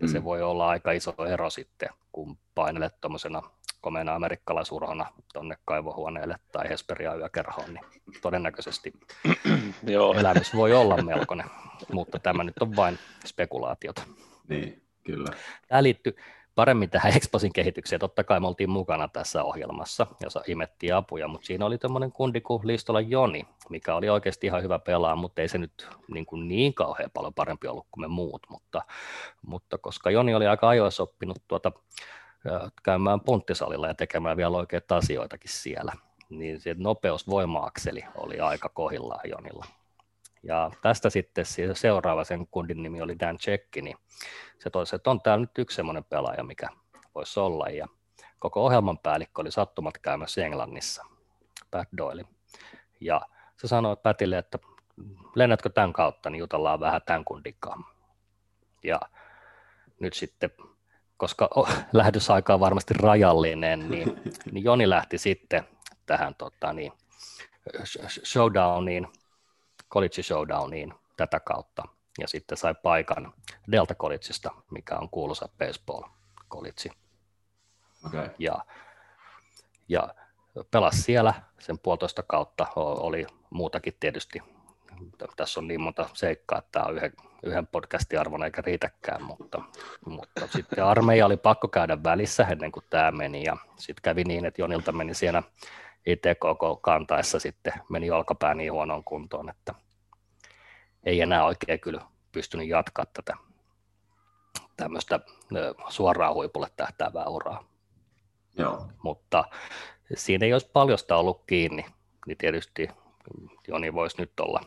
Ja 0.00 0.06
mm. 0.06 0.12
se 0.12 0.24
voi 0.24 0.42
olla 0.42 0.68
aika 0.68 0.92
iso 0.92 1.14
ero 1.28 1.50
sitten, 1.50 1.88
kun 2.12 2.38
painelet 2.54 3.00
tuommoisena 3.00 3.42
komeana 3.82 4.14
amerikkalaisurhona 4.14 5.06
tuonne 5.32 5.56
kaivohuoneelle 5.64 6.36
tai 6.52 6.68
Hesperia 6.68 7.14
yökerhoon, 7.14 7.74
niin 7.74 7.84
todennäköisesti 8.22 8.92
Joo. 9.86 10.14
elämys 10.14 10.56
voi 10.56 10.72
olla 10.72 11.02
melkoinen, 11.02 11.46
mutta 11.92 12.18
tämä 12.18 12.44
nyt 12.44 12.58
on 12.60 12.76
vain 12.76 12.98
spekulaatiota. 13.26 14.02
Niin, 14.48 14.82
kyllä. 15.04 15.28
Tämä 15.68 15.82
liittyy 15.82 16.16
paremmin 16.54 16.90
tähän 16.90 17.16
Exposin 17.16 17.52
kehitykseen. 17.52 18.00
Totta 18.00 18.24
kai 18.24 18.40
me 18.40 18.46
oltiin 18.46 18.70
mukana 18.70 19.08
tässä 19.08 19.42
ohjelmassa, 19.42 20.06
jossa 20.22 20.42
imettiin 20.46 20.94
apuja, 20.94 21.28
mutta 21.28 21.46
siinä 21.46 21.66
oli 21.66 21.78
tämmöinen 21.78 22.12
kundi 22.12 22.40
kuin 22.40 22.66
Listola 22.66 23.00
Joni, 23.00 23.46
mikä 23.70 23.94
oli 23.94 24.08
oikeasti 24.08 24.46
ihan 24.46 24.62
hyvä 24.62 24.78
pelaa, 24.78 25.16
mutta 25.16 25.42
ei 25.42 25.48
se 25.48 25.58
nyt 25.58 25.88
niin, 26.14 26.26
kuin 26.26 26.48
niin 26.48 26.74
kauhean 26.74 27.10
paljon 27.14 27.34
parempi 27.34 27.68
ollut 27.68 27.86
kuin 27.90 28.04
me 28.04 28.08
muut, 28.08 28.42
mutta, 28.50 28.82
mutta 29.46 29.78
koska 29.78 30.10
Joni 30.10 30.34
oli 30.34 30.46
aika 30.46 30.68
ajoissa 30.68 31.02
oppinut 31.02 31.38
tuota 31.48 31.72
käymään 32.82 33.20
punttisalilla 33.20 33.88
ja 33.88 33.94
tekemään 33.94 34.36
vielä 34.36 34.56
oikeita 34.56 34.96
asioitakin 34.96 35.50
siellä. 35.50 35.92
Niin 36.30 36.60
se 36.60 36.74
nopeusvoimaakseli 36.78 38.04
oli 38.14 38.40
aika 38.40 38.68
kohillaan 38.68 39.30
Jonilla. 39.30 39.66
Ja 40.42 40.70
tästä 40.82 41.10
sitten 41.10 41.44
seuraava 41.74 42.24
sen 42.24 42.46
kundin 42.46 42.82
nimi 42.82 43.02
oli 43.02 43.18
Dan 43.18 43.38
Cekki, 43.38 43.82
niin 43.82 43.96
se 44.58 44.70
toisi, 44.70 44.96
että 44.96 45.10
on 45.10 45.20
täällä 45.20 45.42
nyt 45.42 45.58
yksi 45.58 45.74
semmoinen 45.74 46.04
pelaaja, 46.04 46.44
mikä 46.44 46.68
voisi 47.14 47.40
olla. 47.40 47.68
Ja 47.68 47.86
koko 48.38 48.64
ohjelman 48.64 48.98
päällikkö 48.98 49.40
oli 49.40 49.50
sattumat 49.50 49.98
käymässä 49.98 50.44
Englannissa, 50.44 51.04
Pat 51.70 51.88
Doyle. 51.96 52.24
Ja 53.00 53.20
se 53.56 53.68
sanoi 53.68 53.96
Patille, 53.96 54.38
että 54.38 54.58
lennätkö 55.34 55.68
tämän 55.68 55.92
kautta, 55.92 56.30
niin 56.30 56.38
jutellaan 56.38 56.80
vähän 56.80 57.02
tämän 57.06 57.24
kundikaan. 57.24 57.84
Ja 58.84 59.00
nyt 60.00 60.12
sitten 60.12 60.50
koska 61.16 61.48
lähdysaika 61.92 62.54
on 62.54 62.60
varmasti 62.60 62.94
rajallinen, 62.94 63.90
niin, 63.90 64.16
niin 64.52 64.64
Joni 64.64 64.88
lähti 64.88 65.18
sitten 65.18 65.64
tähän 66.06 66.34
tota, 66.34 66.72
niin, 66.72 66.92
showdowniin, 68.24 69.08
college 69.90 70.22
showdowniin 70.22 70.94
tätä 71.16 71.40
kautta 71.40 71.82
ja 72.18 72.28
sitten 72.28 72.58
sai 72.58 72.74
paikan 72.82 73.32
Delta 73.72 73.94
Collegeista, 73.94 74.50
mikä 74.70 74.96
on 74.96 75.08
kuuluisa 75.10 75.48
baseball 75.58 76.02
college. 76.50 76.90
Okay. 78.06 78.30
Ja, 78.38 78.64
ja 79.88 80.14
pelasi 80.70 81.02
siellä 81.02 81.34
sen 81.58 81.78
puolitoista 81.78 82.22
kautta, 82.22 82.66
oli 82.76 83.26
muutakin 83.50 83.96
tietysti. 84.00 84.42
Tässä 85.36 85.60
on 85.60 85.68
niin 85.68 85.80
monta 85.80 86.08
seikkaa, 86.12 86.58
että 86.58 86.68
tämä 86.72 86.84
on 86.84 86.96
yhden, 86.96 87.12
yhden 87.42 87.66
podcastin 87.66 88.20
arvon 88.20 88.44
eikä 88.44 88.62
riitäkään, 88.62 89.22
mutta, 89.22 89.62
mutta 90.06 90.46
sitten 90.46 90.84
armeija 90.84 91.26
oli 91.26 91.36
pakko 91.36 91.68
käydä 91.68 92.02
välissä 92.04 92.46
ennen 92.50 92.72
kuin 92.72 92.84
tämä 92.90 93.10
meni 93.10 93.44
ja 93.44 93.56
sitten 93.76 94.02
kävi 94.02 94.24
niin, 94.24 94.44
että 94.44 94.62
Jonilta 94.62 94.92
meni 94.92 95.14
siellä 95.14 95.42
ITKK 96.06 96.82
kantaessa 96.82 97.38
sitten 97.38 97.72
meni 97.88 98.10
olkapää 98.10 98.54
niin 98.54 98.72
huonoon 98.72 99.04
kuntoon, 99.04 99.50
että 99.50 99.74
ei 101.04 101.20
enää 101.20 101.44
oikein 101.44 101.80
kyllä 101.80 102.00
pystynyt 102.32 102.68
jatkaa 102.68 103.06
tätä 103.06 103.36
tämmöistä 104.76 105.20
suoraan 105.88 106.34
huipulle 106.34 106.68
tähtäävää 106.76 107.26
uraa. 107.26 107.64
Joo. 108.58 108.86
Mutta 109.02 109.44
siinä 110.14 110.46
ei 110.46 110.52
olisi 110.52 110.70
paljosta 110.72 111.16
ollut 111.16 111.42
kiinni, 111.46 111.84
niin 112.26 112.38
tietysti 112.38 112.88
Joni 113.68 113.94
voisi 113.94 114.16
nyt 114.18 114.40
olla 114.40 114.60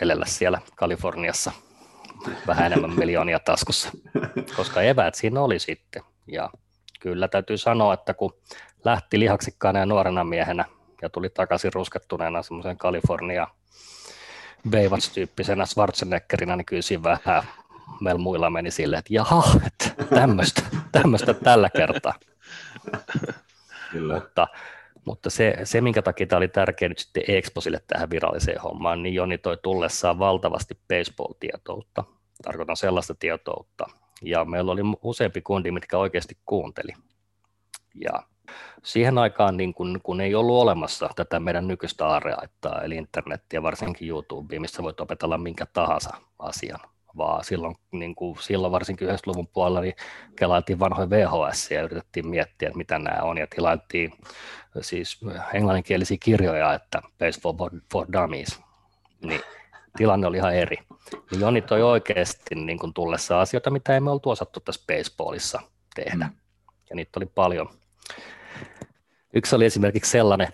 elellä 0.00 0.26
siellä 0.26 0.60
Kaliforniassa 0.76 1.52
vähän 2.46 2.66
enemmän 2.66 2.98
miljoonia 2.98 3.38
taskussa, 3.38 3.90
koska 4.56 4.82
eväät 4.82 5.14
siinä 5.14 5.40
oli 5.40 5.58
sitten. 5.58 6.02
Ja 6.26 6.50
kyllä 7.00 7.28
täytyy 7.28 7.58
sanoa, 7.58 7.94
että 7.94 8.14
kun 8.14 8.34
lähti 8.84 9.20
lihaksikkaana 9.20 9.78
ja 9.78 9.86
nuorena 9.86 10.24
miehenä 10.24 10.64
ja 11.02 11.08
tuli 11.10 11.30
takaisin 11.30 11.72
ruskettuneena 11.72 12.42
semmoisen 12.42 12.78
Kalifornia 12.78 13.46
Baywatch-tyyppisenä 14.70 15.66
Schwarzeneggerinä, 15.66 16.56
niin 16.56 16.66
kyllä 16.66 16.82
siinä 16.82 17.02
vähän 17.02 17.42
meillä 18.00 18.20
muilla 18.20 18.50
meni 18.50 18.70
silleen, 18.70 18.98
että 18.98 19.14
jaha, 19.14 19.44
että 19.66 20.04
tämmöistä, 20.14 20.62
tämmöistä 20.92 21.34
tällä 21.34 21.70
kertaa. 21.70 22.14
Kyllä. 23.92 24.14
Mutta, 24.14 24.48
mutta 25.04 25.30
se, 25.30 25.56
se, 25.64 25.80
minkä 25.80 26.02
takia 26.02 26.26
tämä 26.26 26.38
oli 26.38 26.48
tärkeä 26.48 26.88
nyt 26.88 26.98
sitten 26.98 27.22
Exposille 27.28 27.80
tähän 27.86 28.10
viralliseen 28.10 28.60
hommaan, 28.60 29.02
niin 29.02 29.14
Joni 29.14 29.38
toi 29.38 29.56
tullessaan 29.62 30.18
valtavasti 30.18 30.78
baseball-tietoutta. 30.88 32.04
Tarkoitan 32.42 32.76
sellaista 32.76 33.14
tietoutta. 33.14 33.86
Ja 34.22 34.44
meillä 34.44 34.72
oli 34.72 34.82
useampi 35.02 35.40
kundi, 35.40 35.70
mitkä 35.70 35.98
oikeasti 35.98 36.38
kuunteli. 36.46 36.92
Ja 37.94 38.22
siihen 38.84 39.18
aikaan, 39.18 39.56
niin 39.56 39.74
kun, 39.74 40.00
kun 40.02 40.20
ei 40.20 40.34
ollut 40.34 40.62
olemassa 40.62 41.10
tätä 41.16 41.40
meidän 41.40 41.68
nykyistä 41.68 42.08
areaittaa, 42.08 42.82
eli 42.82 42.96
internettiä, 42.96 43.62
varsinkin 43.62 44.08
YouTubea, 44.08 44.60
missä 44.60 44.82
voit 44.82 45.00
opetella 45.00 45.38
minkä 45.38 45.66
tahansa 45.66 46.16
asian, 46.38 46.80
vaan 47.18 47.44
silloin, 47.44 47.74
niin 47.92 48.14
kuin, 48.14 48.36
silloin 48.40 48.72
varsinkin 48.72 49.08
90-luvun 49.08 49.48
puolella 49.48 49.80
niin 49.80 49.94
kelailtiin 50.36 50.78
vanhoja 50.78 51.10
VHS 51.10 51.70
ja 51.70 51.82
yritettiin 51.82 52.28
miettiä, 52.28 52.68
että 52.68 52.78
mitä 52.78 52.98
nämä 52.98 53.22
on, 53.22 53.38
ja 53.38 53.46
tilailtiin 53.54 54.12
siis 54.80 55.20
englanninkielisiä 55.54 56.16
kirjoja, 56.20 56.74
että 56.74 57.02
Baseball 57.18 57.56
for, 57.56 57.70
for 57.92 58.06
Dummies, 58.12 58.60
niin 59.24 59.40
tilanne 59.96 60.26
oli 60.26 60.36
ihan 60.36 60.54
eri. 60.54 60.76
Niin 61.30 61.40
Joni 61.40 61.62
toi 61.62 61.82
oikeasti 61.82 62.54
niin 62.54 62.78
kuin 62.78 62.94
tullessa 62.94 63.40
asioita, 63.40 63.70
mitä 63.70 63.96
emme 63.96 64.10
oltu 64.10 64.30
osattu 64.30 64.60
tässä 64.60 64.84
baseballissa 64.86 65.60
tehdä. 65.94 66.24
Mm. 66.24 66.32
Ja 66.90 66.96
niitä 66.96 67.20
oli 67.20 67.26
paljon. 67.26 67.68
Yksi 69.34 69.56
oli 69.56 69.64
esimerkiksi 69.64 70.10
sellainen, 70.10 70.48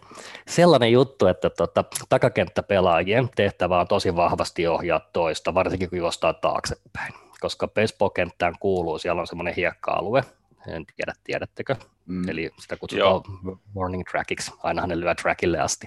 sellainen 0.49 0.93
juttu, 0.93 1.27
että 1.27 1.51
tota, 1.51 1.85
takakenttäpelaajien 2.09 3.29
tehtävä 3.37 3.81
on 3.81 3.89
tosi 3.89 4.17
vahvasti 4.17 4.67
ohjaa 4.67 5.01
toista, 5.13 5.55
varsinkin 5.55 5.91
kun 5.91 5.99
juostaa 5.99 6.35
taaksepäin, 6.35 7.15
koska 7.41 7.69
baseball-kenttään 7.69 8.55
kuuluu, 8.61 8.99
siellä 8.99 9.21
on 9.21 9.27
semmoinen 9.27 9.55
hiekka-alue, 9.55 10.25
en 10.69 10.87
tiedä, 10.97 11.13
tiedättekö, 11.25 11.77
mm. 12.07 12.29
eli 12.29 12.51
sitä 12.61 12.77
kutsutaan 12.77 13.23
Joo. 13.45 13.59
warning 13.77 14.05
trackiksi, 14.11 14.53
ainahan 14.63 14.89
ne 14.89 15.01
lyö 15.01 15.15
trackille 15.15 15.61
asti, 15.61 15.87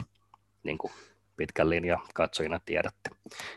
niin 0.64 0.78
kuin 0.78 0.94
pitkän 1.36 1.70
linjan 1.70 2.02
katsojina 2.14 2.60
tiedätte. 2.66 3.10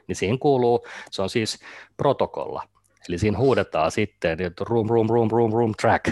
Niin 0.07 0.16
siihen 0.16 0.39
kuuluu, 0.39 0.86
se 1.11 1.23
on 1.23 1.31
siis 1.31 1.59
protokolla, 1.97 2.62
eli 3.09 3.19
siinä 3.19 3.39
huudetaan 3.39 3.90
sitten, 3.90 4.40
että 4.40 4.65
room, 4.69 4.89
room, 4.89 5.09
room, 5.11 5.31
room, 5.31 5.52
room, 5.52 5.74
track, 5.81 6.09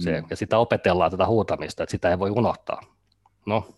se, 0.00 0.20
mm. 0.20 0.26
Ja 0.30 0.36
sitä 0.36 0.58
opetellaan 0.58 1.10
tätä 1.10 1.26
huutamista, 1.26 1.82
että 1.82 1.90
sitä 1.90 2.10
ei 2.10 2.18
voi 2.18 2.30
unohtaa. 2.30 2.80
No, 3.46 3.68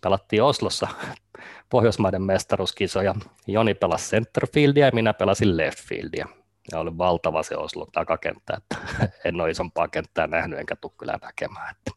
pelattiin 0.00 0.42
Oslossa 0.42 0.88
Pohjoismaiden 1.70 2.22
mestaruuskisoja. 2.22 3.14
Joni 3.46 3.74
pelasi 3.74 4.10
centerfieldia 4.10 4.86
ja 4.86 4.92
minä 4.94 5.14
pelasin 5.14 5.56
leftfieldia. 5.56 6.28
Ja 6.72 6.78
oli 6.78 6.98
valtava 6.98 7.42
se 7.42 7.56
Oslo 7.56 7.86
takakenttä, 7.92 8.56
että 8.56 8.76
en 9.24 9.40
ole 9.40 9.50
isompaa 9.50 9.88
kenttää 9.88 10.26
nähnyt 10.26 10.58
enkä 10.58 10.76
tule 10.76 10.92
kyllä 10.98 11.18
näkemään. 11.22 11.70
Että 11.70 11.90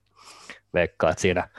veikkaa, 0.73 1.09
että 1.09 1.21
siinä 1.21 1.49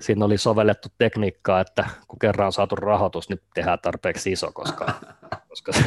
siinä 0.00 0.24
oli 0.24 0.38
sovellettu 0.38 0.88
tekniikkaa, 0.98 1.60
että 1.60 1.86
kun 2.08 2.18
kerran 2.18 2.46
on 2.46 2.52
saatu 2.52 2.76
rahoitus, 2.76 3.28
niin 3.28 3.40
tehdään 3.54 3.78
tarpeeksi 3.82 4.32
iso, 4.32 4.52
koska, 4.52 4.86
koska 5.54 5.72
se, 5.72 5.82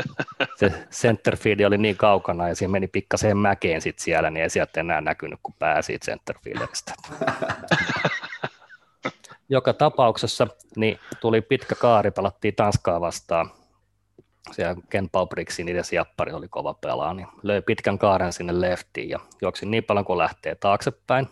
se 0.58 0.86
centerfield 0.90 1.60
oli 1.60 1.78
niin 1.78 1.96
kaukana 1.96 2.48
ja 2.48 2.54
siinä 2.54 2.72
meni 2.72 2.88
pikkaseen 2.88 3.36
mäkeen 3.36 3.80
sit 3.80 3.98
siellä, 3.98 4.30
niin 4.30 4.42
ei 4.42 4.50
sieltä 4.50 4.80
enää 4.80 5.00
näkynyt, 5.00 5.40
kun 5.42 5.54
pääsi 5.58 5.98
centerfieldistä. 5.98 6.92
Joka 9.48 9.72
tapauksessa 9.72 10.46
niin 10.76 10.98
tuli 11.20 11.40
pitkä 11.40 11.74
kaari, 11.74 12.10
pelattiin 12.10 12.54
Tanskaa 12.54 13.00
vastaan. 13.00 13.50
Siellä 14.52 14.74
Ken 14.90 15.10
Paubriksin 15.10 15.68
edes 15.68 15.92
jappari 15.92 16.32
oli 16.32 16.48
kova 16.48 16.74
pelaa, 16.74 17.14
niin 17.14 17.26
löi 17.42 17.62
pitkän 17.62 17.98
kaaren 17.98 18.32
sinne 18.32 18.60
leftiin 18.60 19.08
ja 19.08 19.20
juoksi 19.42 19.66
niin 19.66 19.84
paljon 19.84 20.04
kuin 20.04 20.18
lähtee 20.18 20.54
taaksepäin 20.54 21.28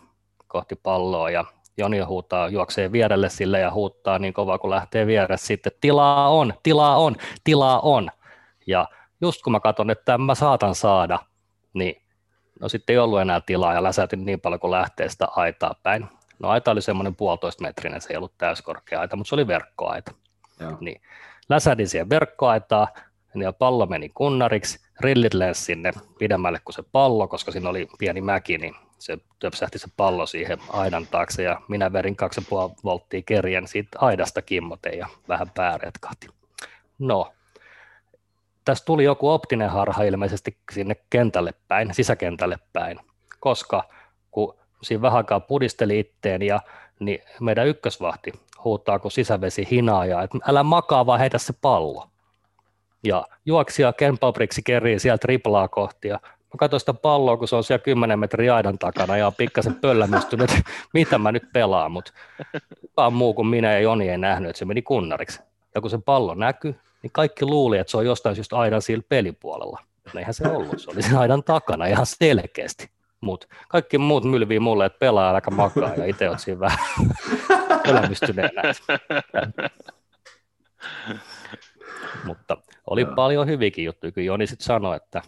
kohti 0.47 0.75
palloa 0.75 1.29
ja 1.29 1.45
Joni 1.77 1.99
huutaa, 1.99 2.49
juoksee 2.49 2.91
vierelle 2.91 3.29
sille 3.29 3.59
ja 3.59 3.71
huuttaa 3.71 4.19
niin 4.19 4.33
kovaa 4.33 4.57
kun 4.57 4.69
lähtee 4.69 5.07
vieressä 5.07 5.47
sitten, 5.47 5.71
tilaa 5.81 6.29
on, 6.29 6.53
tilaa 6.63 6.97
on, 6.97 7.15
tilaa 7.43 7.79
on. 7.79 8.09
Ja 8.67 8.87
just 9.21 9.41
kun 9.41 9.51
mä 9.51 9.59
katson, 9.59 9.89
että 9.89 10.17
mä 10.17 10.35
saatan 10.35 10.75
saada, 10.75 11.19
niin 11.73 12.01
no 12.59 12.69
sitten 12.69 12.93
ei 12.93 12.97
ollut 12.97 13.21
enää 13.21 13.41
tilaa 13.41 13.73
ja 13.73 13.83
läsäytin 13.83 14.25
niin 14.25 14.41
paljon 14.41 14.59
kuin 14.59 14.71
lähtee 14.71 15.09
sitä 15.09 15.27
aitaa 15.35 15.75
päin. 15.83 16.05
No 16.39 16.49
aita 16.49 16.71
oli 16.71 16.81
semmoinen 16.81 17.15
puolitoista 17.15 17.63
metrinen, 17.63 18.01
se 18.01 18.13
ei 18.13 18.17
ollut 18.17 18.37
täyskorkea 18.37 18.99
aita, 18.99 19.15
mutta 19.15 19.29
se 19.29 19.35
oli 19.35 19.47
verkkoaita. 19.47 20.11
Joo. 20.59 20.77
Niin 20.79 21.01
läsädin 21.49 21.87
siihen 21.87 22.09
verkkoaitaa, 22.09 22.87
ja 23.35 23.53
pallo 23.53 23.85
meni 23.85 24.09
kunnariksi, 24.09 24.79
rillit 24.99 25.33
lensi 25.33 25.61
sinne 25.61 25.93
pidemmälle 26.19 26.59
kuin 26.65 26.75
se 26.75 26.83
pallo, 26.91 27.27
koska 27.27 27.51
siinä 27.51 27.69
oli 27.69 27.87
pieni 27.99 28.21
mäki, 28.21 28.57
niin 28.57 28.75
se 28.99 29.17
töpsähti 29.39 29.79
se 29.79 29.87
pallo 29.97 30.25
siihen 30.25 30.59
aidan 30.69 31.07
taakse 31.11 31.43
ja 31.43 31.61
minä 31.67 31.93
verin 31.93 32.17
2,5 32.69 32.75
volttia 32.83 33.21
kerjen 33.25 33.67
siitä 33.67 33.99
aidasta 34.01 34.41
kimmoten 34.41 34.97
ja 34.97 35.07
vähän 35.27 35.49
pääretkahti. 35.55 36.27
No, 36.99 37.33
tässä 38.65 38.85
tuli 38.85 39.03
joku 39.03 39.29
optinen 39.29 39.69
harha 39.69 40.03
ilmeisesti 40.03 40.57
sinne 40.71 40.95
kentälle 41.09 41.53
päin, 41.67 41.93
sisäkentälle 41.93 42.59
päin, 42.73 42.99
koska 43.39 43.83
kun 44.31 44.55
siinä 44.83 45.01
vähän 45.01 45.17
aikaa 45.17 45.39
pudisteli 45.39 45.99
itteen 45.99 46.41
ja 46.41 46.61
niin 46.99 47.19
meidän 47.39 47.67
ykkösvahti 47.67 48.31
huutaa 48.63 48.99
kun 48.99 49.11
sisävesi 49.11 49.67
hinaaja, 49.71 50.21
että 50.21 50.37
älä 50.47 50.63
makaa 50.63 51.05
vaan 51.05 51.19
heitä 51.19 51.37
se 51.37 51.53
pallo. 51.61 52.09
Ja 53.03 53.27
juoksija 53.45 53.93
Ken 53.93 54.17
Pabriksi 54.17 54.61
kerrii 54.63 54.99
sieltä 54.99 55.21
triplaa 55.21 55.67
kohti 55.67 56.07
ja 56.07 56.19
mä 56.55 56.59
katsoin 56.59 56.79
sitä 56.79 56.93
palloa, 56.93 57.37
kun 57.37 57.47
se 57.47 57.55
on 57.55 57.63
siellä 57.63 57.83
10 57.83 58.19
metrin 58.19 58.53
aidan 58.53 58.77
takana 58.77 59.17
ja 59.17 59.27
on 59.27 59.33
pikkasen 59.33 59.75
pöllämystynyt, 59.75 60.51
että 60.51 60.71
mitä 60.93 61.17
mä 61.17 61.31
nyt 61.31 61.43
pelaan, 61.53 61.91
mutta 61.91 62.11
kukaan 62.81 63.13
muu 63.13 63.33
kuin 63.33 63.47
minä 63.47 63.73
ja 63.73 63.79
Joni 63.79 64.09
ei 64.09 64.17
nähnyt, 64.17 64.49
että 64.49 64.59
se 64.59 64.65
meni 64.65 64.81
kunnariksi. 64.81 65.41
Ja 65.75 65.81
kun 65.81 65.89
se 65.89 65.97
pallo 66.05 66.35
näkyy, 66.35 66.75
niin 67.03 67.11
kaikki 67.11 67.45
luuli, 67.45 67.77
että 67.77 67.91
se 67.91 67.97
on 67.97 68.05
jostain 68.05 68.35
syystä 68.35 68.57
aidan 68.57 68.81
sillä 68.81 69.03
pelipuolella. 69.09 69.79
No 70.13 70.19
eihän 70.19 70.33
se 70.33 70.47
ollut, 70.47 70.79
se 70.81 70.91
oli 70.91 71.01
sen 71.01 71.17
aidan 71.17 71.43
takana 71.43 71.85
ihan 71.85 72.05
selkeästi. 72.05 72.89
Mut 73.21 73.47
kaikki 73.67 73.97
muut 73.97 74.23
mylvii 74.23 74.59
mulle, 74.59 74.85
että 74.85 74.99
pelaa 74.99 75.35
aika 75.35 75.51
makaa 75.51 75.93
ja 75.97 76.05
itse 76.05 76.29
oot 76.29 76.39
siinä 76.39 76.59
vähän 76.59 76.79
elämystyneenä. 77.89 78.61
Mutta 82.25 82.57
oli 82.89 83.01
Joo. 83.01 83.15
paljon 83.15 83.47
hyvikin 83.47 83.85
juttuja. 83.85 84.11
Kyllä 84.11 84.25
Joni 84.25 84.47
sitten 84.47 84.65
sanoi, 84.65 84.95
että 84.95 85.21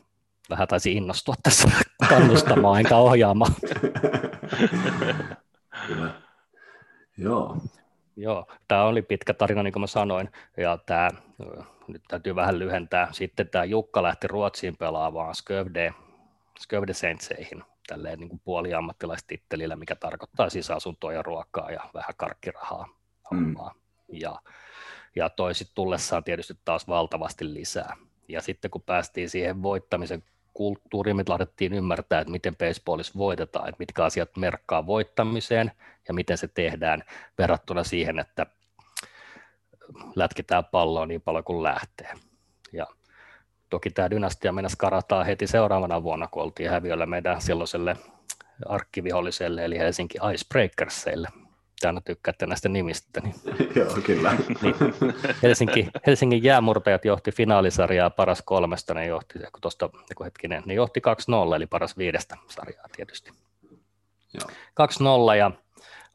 vähän 0.49 0.67
taisi 0.67 0.93
innostua 0.93 1.35
tässä 1.43 1.69
kannustamaan 2.09 2.79
enkä 2.79 2.97
ohjaamaan. 2.97 3.53
Kyllä. 5.87 6.21
Joo. 7.17 7.57
Joo, 8.15 8.47
tämä 8.67 8.83
oli 8.83 9.01
pitkä 9.01 9.33
tarina, 9.33 9.63
niin 9.63 9.73
kuin 9.73 9.81
mä 9.81 9.87
sanoin, 9.87 10.29
ja 10.57 10.77
tämä, 10.77 11.09
nyt 11.87 12.01
täytyy 12.07 12.35
vähän 12.35 12.59
lyhentää. 12.59 13.07
Sitten 13.11 13.49
tämä 13.49 13.63
Jukka 13.63 14.03
lähti 14.03 14.27
Ruotsiin 14.27 14.77
pelaamaan 14.77 15.35
Skövde, 15.35 15.93
Skövde 16.59 16.93
Sentseihin, 16.93 17.63
tälleen 17.87 18.19
niin 18.19 18.29
kuin 18.29 18.41
puoliammattilaistittelillä, 18.45 19.75
mikä 19.75 19.95
tarkoittaa 19.95 20.49
siis 20.49 20.71
asuntoa 20.71 21.13
ja 21.13 21.21
ruokaa 21.21 21.71
ja 21.71 21.89
vähän 21.93 22.13
karkkirahaa 22.17 22.97
Mm. 23.31 23.55
Ja, 24.11 24.41
ja 25.15 25.29
toi 25.29 25.55
sitten 25.55 25.75
tullessaan 25.75 26.23
tietysti 26.23 26.53
taas 26.65 26.87
valtavasti 26.87 27.53
lisää. 27.53 27.97
Ja 28.27 28.41
sitten 28.41 28.71
kun 28.71 28.81
päästiin 28.81 29.29
siihen 29.29 29.63
voittamisen 29.63 30.23
kulttuuriin, 30.57 31.15
me 31.15 31.23
lähdettiin 31.29 31.73
ymmärtää, 31.73 32.21
että 32.21 32.31
miten 32.31 32.55
baseballissa 32.55 33.13
voitetaan, 33.17 33.69
että 33.69 33.79
mitkä 33.79 34.03
asiat 34.03 34.29
merkkaa 34.37 34.85
voittamiseen 34.85 35.71
ja 36.07 36.13
miten 36.13 36.37
se 36.37 36.47
tehdään 36.47 37.03
verrattuna 37.37 37.83
siihen, 37.83 38.19
että 38.19 38.45
lätkitään 40.15 40.65
palloa 40.65 41.05
niin 41.05 41.21
paljon 41.21 41.43
kuin 41.43 41.63
lähtee. 41.63 42.13
Ja 42.73 42.87
toki 43.69 43.89
tämä 43.89 44.09
dynastia 44.09 44.51
mennä 44.51 44.69
karataan 44.77 45.25
heti 45.25 45.47
seuraavana 45.47 46.03
vuonna, 46.03 46.27
kun 46.27 46.43
oltiin 46.43 46.69
häviöllä 46.69 47.05
meidän 47.05 47.41
silloiselle 47.41 47.97
arkkiviholliselle, 48.65 49.65
eli 49.65 49.79
Helsinki 49.79 50.17
Icebreakersille. 51.77 51.81
Tänä 51.81 52.01
tykkäätte 52.01 52.45
näistä 52.45 52.69
nimistä. 52.69 53.21
Niin, 53.21 53.35
Joo, 53.75 53.97
kyllä. 54.05 54.33
niin 54.61 54.75
Helsinki, 55.43 55.87
Helsingin 56.07 56.43
jäämurtajat 56.43 57.05
johti 57.05 57.31
finaalisarjaa 57.31 58.09
paras 58.09 58.41
kolmesta, 58.45 58.93
ne 58.93 59.05
johti, 59.05 59.39
tosta, 59.61 59.89
hetkinen, 60.25 60.63
ne 60.65 60.73
johti 60.73 61.01
2-0, 61.51 61.55
eli 61.55 61.67
paras 61.67 61.97
viidestä 61.97 62.37
sarjaa 62.47 62.85
tietysti. 62.95 63.31
Joo. 64.33 64.49
2-0 65.33 65.35
ja 65.37 65.51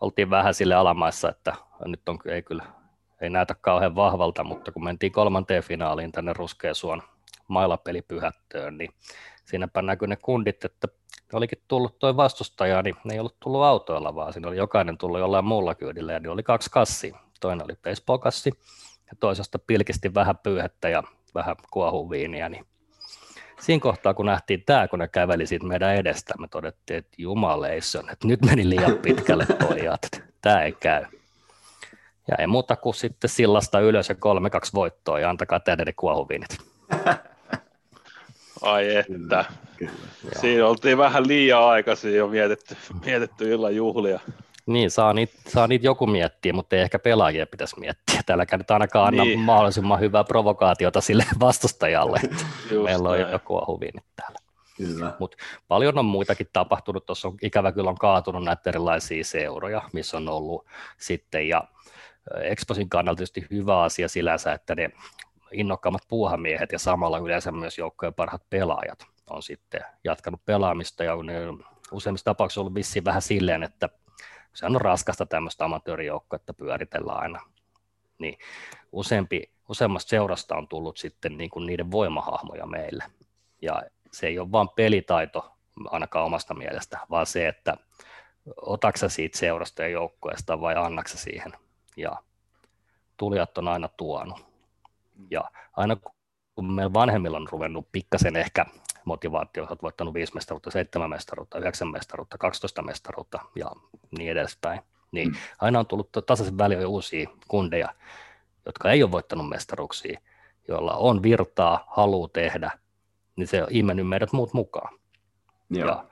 oltiin 0.00 0.30
vähän 0.30 0.54
sille 0.54 0.74
alamaissa, 0.74 1.28
että 1.28 1.54
nyt 1.84 2.08
on, 2.08 2.18
ei 2.26 2.42
kyllä 2.42 2.64
ei 3.20 3.30
näytä 3.30 3.54
kauhean 3.60 3.94
vahvalta, 3.94 4.44
mutta 4.44 4.72
kun 4.72 4.84
mentiin 4.84 5.12
kolmanteen 5.12 5.62
finaaliin 5.62 6.12
tänne 6.12 6.32
Ruskeasuon 6.32 7.02
mailapelipyhättöön, 7.48 8.78
niin 8.78 8.90
siinäpä 9.44 9.82
näkyi 9.82 10.08
ne 10.08 10.16
kundit, 10.16 10.64
että 10.64 10.88
olikin 11.36 11.62
tullut 11.68 11.98
tuo 11.98 12.16
vastustaja, 12.16 12.82
niin 12.82 12.94
ne 13.04 13.14
ei 13.14 13.20
ollut 13.20 13.36
tullut 13.40 13.62
autoilla, 13.62 14.14
vaan 14.14 14.32
siinä 14.32 14.48
oli 14.48 14.56
jokainen 14.56 14.98
tullut 14.98 15.20
jollain 15.20 15.44
muulla 15.44 15.74
kyydillä, 15.74 16.12
ja 16.12 16.20
niin 16.20 16.30
oli 16.30 16.42
kaksi 16.42 16.70
kassia. 16.70 17.18
Toinen 17.40 17.64
oli 17.64 17.74
baseball-kassi, 17.74 18.50
ja 19.06 19.16
toisesta 19.20 19.58
pilkisti 19.58 20.14
vähän 20.14 20.38
pyyhettä 20.38 20.88
ja 20.88 21.02
vähän 21.34 21.56
kuohuviiniä, 21.70 22.48
niin 22.48 22.66
siinä 23.60 23.80
kohtaa, 23.80 24.14
kun 24.14 24.26
nähtiin 24.26 24.62
tämä, 24.66 24.88
kun 24.88 24.98
ne 24.98 25.08
käveli 25.08 25.46
siitä 25.46 25.66
meidän 25.66 25.96
edestä, 25.96 26.34
me 26.38 26.48
todettiin, 26.48 26.98
että 26.98 27.12
jumaleison, 27.18 28.10
että 28.10 28.28
nyt 28.28 28.42
meni 28.44 28.68
liian 28.68 28.98
pitkälle 29.02 29.46
pojat, 29.68 30.08
tämä 30.40 30.62
ei 30.62 30.72
käy. 30.72 31.04
Ja 32.28 32.36
ei 32.38 32.46
muuta 32.46 32.76
kuin 32.76 32.94
sitten 32.94 33.30
sillasta 33.30 33.80
ylös 33.80 34.08
ja 34.08 34.14
kolme 34.14 34.50
kaksi 34.50 34.72
voittoa 34.72 35.20
ja 35.20 35.30
antakaa 35.30 35.60
tänne 35.60 35.92
kuohuviinit. 35.92 36.58
Ai 38.62 38.96
että. 38.96 39.44
Kyllä, 39.76 39.92
kyllä. 40.22 40.40
Siinä 40.40 40.66
oltiin 40.66 40.98
vähän 40.98 41.28
liian 41.28 41.64
aikaisin 41.64 42.14
jo 42.14 42.26
mietitty, 42.26 42.76
mietitty 43.06 43.50
illan 43.50 43.76
juhlia. 43.76 44.20
Niin, 44.66 44.90
saa 44.90 45.12
niitä, 45.12 45.34
saa 45.46 45.66
niitä 45.66 45.86
joku 45.86 46.06
miettiä, 46.06 46.52
mutta 46.52 46.76
ei 46.76 46.82
ehkä 46.82 46.98
pelaajia 46.98 47.46
pitäisi 47.46 47.80
miettiä. 47.80 48.20
Täälläkään 48.26 48.60
nyt 48.60 48.70
ainakaan 48.70 49.08
anna 49.08 49.24
niin. 49.24 49.38
mahdollisimman 49.38 50.00
hyvää 50.00 50.24
provokaatiota 50.24 51.00
sille 51.00 51.24
vastustajalle. 51.40 52.20
Meillä 52.84 53.08
on 53.08 53.20
joku 53.20 53.66
huvinit 53.66 54.04
täällä. 54.16 54.38
Kyllä. 54.76 55.12
Mut 55.18 55.36
paljon 55.68 55.98
on 55.98 56.04
muitakin 56.04 56.46
tapahtunut. 56.52 57.06
Tuossa 57.06 57.28
on 57.28 57.36
ikävä 57.42 57.72
kyllä 57.72 57.90
on 57.90 57.98
kaatunut 57.98 58.44
näitä 58.44 58.70
erilaisia 58.70 59.24
seuroja, 59.24 59.82
missä 59.92 60.16
on 60.16 60.28
ollut 60.28 60.66
sitten. 60.98 61.48
Ja 61.48 61.64
Exposin 62.40 62.88
kannalta 62.88 63.16
tietysti 63.16 63.46
hyvä 63.50 63.82
asia 63.82 64.08
sillänsä, 64.08 64.52
että 64.52 64.74
ne 64.74 64.90
innokkaammat 65.52 66.02
puuhamiehet 66.08 66.72
ja 66.72 66.78
samalla 66.78 67.18
yleensä 67.18 67.52
myös 67.52 67.78
joukkojen 67.78 68.14
parhaat 68.14 68.50
pelaajat 68.50 69.06
on 69.30 69.42
sitten 69.42 69.80
jatkanut 70.04 70.44
pelaamista 70.44 71.04
ja 71.04 71.16
ne 71.22 71.34
useimmissa 71.92 72.24
tapauksissa 72.24 72.60
ollut 72.60 72.74
vissiin 72.74 73.04
vähän 73.04 73.22
silleen, 73.22 73.62
että 73.62 73.88
se 74.54 74.66
on 74.66 74.80
raskasta 74.80 75.26
tämmöistä 75.26 75.64
amatöörijoukkoa, 75.64 76.38
pyöritellä 76.56 77.12
aina. 77.12 77.40
Niin 78.18 78.38
useampi, 78.92 79.52
useammasta 79.68 80.08
seurasta 80.08 80.56
on 80.56 80.68
tullut 80.68 80.96
sitten 80.96 81.38
niin 81.38 81.50
kuin 81.50 81.66
niiden 81.66 81.90
voimahahmoja 81.90 82.66
meille. 82.66 83.04
Ja 83.62 83.82
se 84.12 84.26
ei 84.26 84.38
ole 84.38 84.52
vain 84.52 84.68
pelitaito 84.68 85.52
ainakaan 85.84 86.26
omasta 86.26 86.54
mielestä, 86.54 86.98
vaan 87.10 87.26
se, 87.26 87.48
että 87.48 87.76
otaksa 88.56 89.08
siitä 89.08 89.38
seurasta 89.38 89.82
ja 89.82 89.88
joukkueesta 89.88 90.60
vai 90.60 90.74
annaksa 90.76 91.18
siihen. 91.18 91.52
Ja 91.96 92.16
tulijat 93.16 93.58
on 93.58 93.68
aina 93.68 93.88
tuonut. 93.88 94.51
Ja 95.30 95.50
aina 95.76 95.96
kun 96.54 96.72
meillä 96.72 96.92
vanhemmilla 96.92 97.36
on 97.36 97.48
ruvennut 97.50 97.88
pikkasen 97.92 98.36
ehkä 98.36 98.66
motivaatio, 99.04 99.66
olet 99.68 99.82
voittanut 99.82 100.14
viisi 100.14 100.34
mestaruutta, 100.34 100.70
seitsemän 100.70 101.10
mestaruutta, 101.10 101.58
yhdeksän 101.58 101.88
mestaruutta, 101.88 102.38
12 102.38 102.82
mestaruutta 102.82 103.38
ja 103.56 103.70
niin 104.18 104.30
edespäin, 104.30 104.80
niin 105.12 105.28
mm. 105.28 105.34
aina 105.60 105.78
on 105.78 105.86
tullut 105.86 106.10
tasaisen 106.26 106.58
väliin 106.58 106.86
uusia 106.86 107.28
kundeja, 107.48 107.88
jotka 108.66 108.90
ei 108.90 109.02
ole 109.02 109.12
voittanut 109.12 109.48
mestaruuksia, 109.48 110.20
joilla 110.68 110.94
on 110.94 111.22
virtaa, 111.22 111.84
halu 111.90 112.28
tehdä, 112.28 112.70
niin 113.36 113.46
se 113.46 113.62
on 113.62 113.68
imennyt 113.70 114.08
meidät 114.08 114.32
muut 114.32 114.52
mukaan. 114.52 114.98
Joo. 115.70 115.88
Ja 115.88 116.04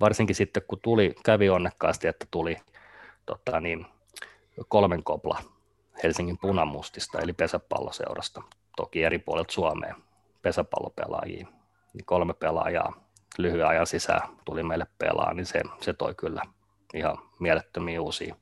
varsinkin 0.00 0.36
sitten, 0.36 0.62
kun 0.68 0.78
tuli, 0.82 1.14
kävi 1.24 1.50
onnekkaasti, 1.50 2.08
että 2.08 2.26
tuli 2.30 2.56
tota, 3.26 3.60
niin, 3.60 3.86
kolmen 4.68 5.04
kopla 5.04 5.42
Helsingin 6.02 6.38
punamustista, 6.38 7.18
eli 7.18 7.32
pesäpalloseurasta, 7.32 8.42
toki 8.76 9.04
eri 9.04 9.18
puolilta 9.18 9.52
Suomeen 9.52 9.94
pesäpallopelaajia. 10.42 11.46
Niin 11.94 12.04
kolme 12.04 12.34
pelaajaa 12.34 12.92
lyhyen 13.38 13.66
ajan 13.66 13.86
sisään 13.86 14.28
tuli 14.44 14.62
meille 14.62 14.86
pelaa, 14.98 15.34
niin 15.34 15.46
se, 15.46 15.62
se 15.80 15.92
toi 15.92 16.14
kyllä 16.14 16.42
ihan 16.94 17.18
mielettömiä 17.40 18.00
uusia 18.00 18.36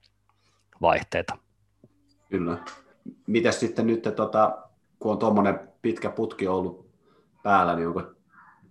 vaihteita. 0.81 1.39
Kyllä. 2.31 2.59
Mitäs 3.27 3.61
sitten 3.61 3.87
nyt, 3.87 4.03
tota, 4.16 4.59
kun 4.99 5.12
on 5.12 5.19
tuommoinen 5.19 5.61
pitkä 5.83 6.11
putki 6.11 6.49
ollut 6.49 6.87
päällä, 7.43 7.77
niin 7.77 7.89
onko, 7.89 8.03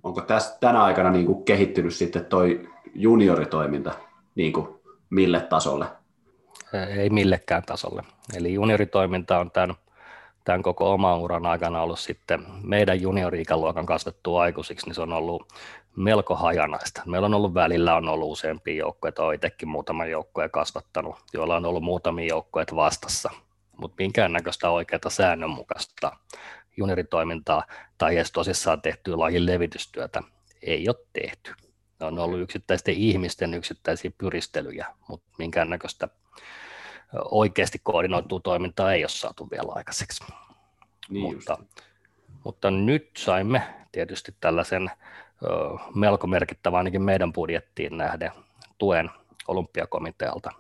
onko 0.03 0.21
tästä, 0.21 0.57
tänä 0.59 0.83
aikana 0.83 1.09
niin 1.09 1.25
kuin 1.25 1.43
kehittynyt 1.43 1.93
sitten 1.93 2.25
toi 2.25 2.69
junioritoiminta 2.95 3.93
niin 4.35 4.53
kuin 4.53 4.67
mille 5.09 5.41
tasolle? 5.41 5.85
Ei 6.73 7.09
millekään 7.09 7.63
tasolle. 7.63 8.03
Eli 8.35 8.53
junioritoiminta 8.53 9.39
on 9.39 9.51
tämän, 9.51 9.75
tämän 10.43 10.63
koko 10.63 10.93
oman 10.93 11.19
uran 11.19 11.45
aikana 11.45 11.81
ollut 11.81 11.99
sitten 11.99 12.45
meidän 12.63 13.01
juniori-ikäluokan 13.01 13.85
kasvettu 13.85 14.37
aikuisiksi, 14.37 14.85
niin 14.85 14.95
se 14.95 15.01
on 15.01 15.13
ollut 15.13 15.53
melko 15.95 16.35
hajanaista. 16.35 17.01
Meillä 17.05 17.25
on 17.25 17.33
ollut 17.33 17.53
välillä 17.53 17.95
on 17.95 18.09
ollut 18.09 18.31
useampia 18.31 18.75
joukkoja, 18.75 19.13
olen 19.19 19.35
itsekin 19.35 19.69
muutaman 19.69 20.11
joukkoja 20.11 20.49
kasvattanut, 20.49 21.15
joilla 21.33 21.55
on 21.55 21.65
ollut 21.65 21.83
muutamia 21.83 22.27
joukkoja 22.27 22.65
vastassa, 22.75 23.31
mutta 23.77 23.95
minkäännäköistä 23.99 24.69
oikeaa 24.69 25.09
säännönmukaista 25.09 26.11
junioritoimintaa 26.77 27.63
tai 27.97 28.15
edes 28.15 28.31
tosissaan 28.31 28.81
tehtyä 28.81 29.19
lajin 29.19 29.45
levitystyötä 29.45 30.23
ei 30.61 30.89
ole 30.89 30.95
tehty. 31.13 31.53
Ne 31.99 32.05
on 32.05 32.19
ollut 32.19 32.39
yksittäisten 32.39 32.93
ihmisten 32.93 33.53
yksittäisiä 33.53 34.11
pyristelyjä, 34.17 34.87
mutta 35.07 35.27
minkäännäköistä 35.37 36.07
oikeasti 37.13 37.79
koordinoitua 37.83 38.39
toimintaa 38.39 38.93
ei 38.93 39.03
ole 39.03 39.09
saatu 39.09 39.47
vielä 39.51 39.71
aikaiseksi. 39.75 40.23
Niin 41.09 41.35
mutta, 41.35 41.57
mutta 42.43 42.71
nyt 42.71 43.09
saimme 43.17 43.63
tietysti 43.91 44.35
tällaisen 44.39 44.91
ö, 45.43 45.47
melko 45.95 46.27
merkittävän 46.27 46.77
ainakin 46.77 47.01
meidän 47.01 47.33
budjettiin 47.33 47.97
nähden 47.97 48.31
tuen 48.77 49.09
olympiakomitealta 49.47 50.51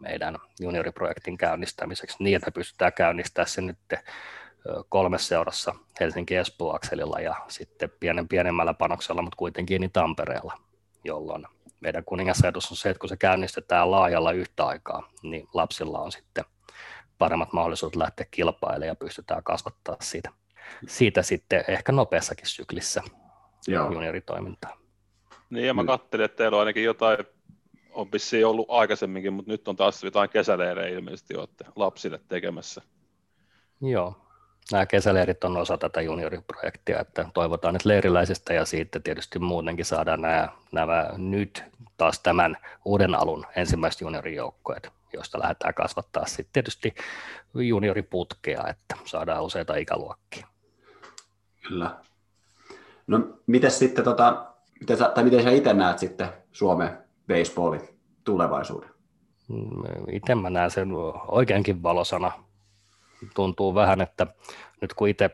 meidän 0.00 0.38
junioriprojektin 0.60 1.38
käynnistämiseksi. 1.38 2.16
Niin, 2.20 2.36
että 2.36 2.50
pystytään 2.50 2.92
käynnistämään 2.92 3.48
se 3.48 3.60
nyt 3.60 3.78
kolmessa 4.88 5.28
seurassa 5.28 5.74
Helsinki 6.00 6.36
Espoo 6.36 6.74
akselilla 6.74 7.20
ja 7.20 7.34
sitten 7.48 7.90
pienen 8.00 8.28
pienemmällä 8.28 8.74
panoksella, 8.74 9.22
mutta 9.22 9.36
kuitenkin 9.36 9.80
niin 9.80 9.92
Tampereella, 9.92 10.58
jolloin 11.04 11.46
meidän 11.80 12.04
kuningasajatus 12.04 12.70
on 12.70 12.76
se, 12.76 12.90
että 12.90 13.00
kun 13.00 13.08
se 13.08 13.16
käynnistetään 13.16 13.90
laajalla 13.90 14.32
yhtä 14.32 14.66
aikaa, 14.66 15.10
niin 15.22 15.48
lapsilla 15.54 15.98
on 15.98 16.12
sitten 16.12 16.44
paremmat 17.18 17.52
mahdollisuudet 17.52 17.96
lähteä 17.96 18.26
kilpailemaan 18.30 18.86
ja 18.86 18.94
pystytään 18.94 19.44
kasvattaa 19.44 19.96
siitä, 20.00 20.30
siitä 20.86 21.22
sitten 21.22 21.64
ehkä 21.68 21.92
nopeassakin 21.92 22.46
syklissä 22.46 23.02
Joo. 23.68 23.92
junioritoimintaa. 23.92 24.76
Niin 25.50 25.66
ja 25.66 25.74
mä 25.74 25.84
katselin, 25.84 26.24
että 26.24 26.36
teillä 26.36 26.56
on 26.56 26.60
ainakin 26.60 26.84
jotain, 26.84 27.18
on 27.92 28.08
ollut 28.46 28.70
aikaisemminkin, 28.70 29.32
mutta 29.32 29.52
nyt 29.52 29.68
on 29.68 29.76
taas 29.76 30.04
jotain 30.04 30.30
kesäleirejä 30.30 30.98
ilmeisesti 30.98 31.36
olette 31.36 31.64
lapsille 31.76 32.20
tekemässä. 32.28 32.82
Joo, 33.80 34.16
nämä 34.72 34.86
kesäleirit 34.86 35.44
on 35.44 35.56
osa 35.56 35.78
tätä 35.78 36.00
junioriprojektia, 36.00 37.00
että 37.00 37.28
toivotaan, 37.34 37.76
että 37.76 37.88
leiriläisistä 37.88 38.54
ja 38.54 38.64
siitä 38.64 39.00
tietysti 39.00 39.38
muutenkin 39.38 39.84
saadaan 39.84 40.20
nämä, 40.20 40.48
nämä 40.72 41.10
nyt 41.16 41.64
taas 41.96 42.20
tämän 42.20 42.56
uuden 42.84 43.14
alun 43.14 43.46
ensimmäiset 43.56 44.00
juniorijoukkoet, 44.00 44.92
joista 45.12 45.38
lähdetään 45.40 45.74
kasvattaa 45.74 46.26
sitten 46.26 46.52
tietysti 46.52 46.94
junioriputkea, 47.54 48.64
että 48.68 48.96
saadaan 49.04 49.42
useita 49.42 49.76
ikäluokkia. 49.76 50.46
Kyllä. 51.68 51.96
No 53.06 53.20
miten 53.46 53.70
sitten, 53.70 54.04
tota, 54.04 54.46
miten 54.80 54.96
sä, 54.96 55.08
tai 55.14 55.24
miten 55.24 55.42
sä 55.42 55.50
itse 55.50 55.72
näet 55.72 55.98
sitten 55.98 56.28
Suomen 56.52 56.98
baseballin 57.28 57.88
tulevaisuuden? 58.24 58.90
Mm, 59.48 59.94
itse 60.12 60.34
mä 60.34 60.50
näen 60.50 60.70
sen 60.70 60.88
oikeinkin 61.28 61.82
valosana 61.82 62.32
tuntuu 63.34 63.74
vähän, 63.74 64.00
että 64.00 64.26
nyt 64.80 64.94
kun 64.94 65.08
itse 65.08 65.30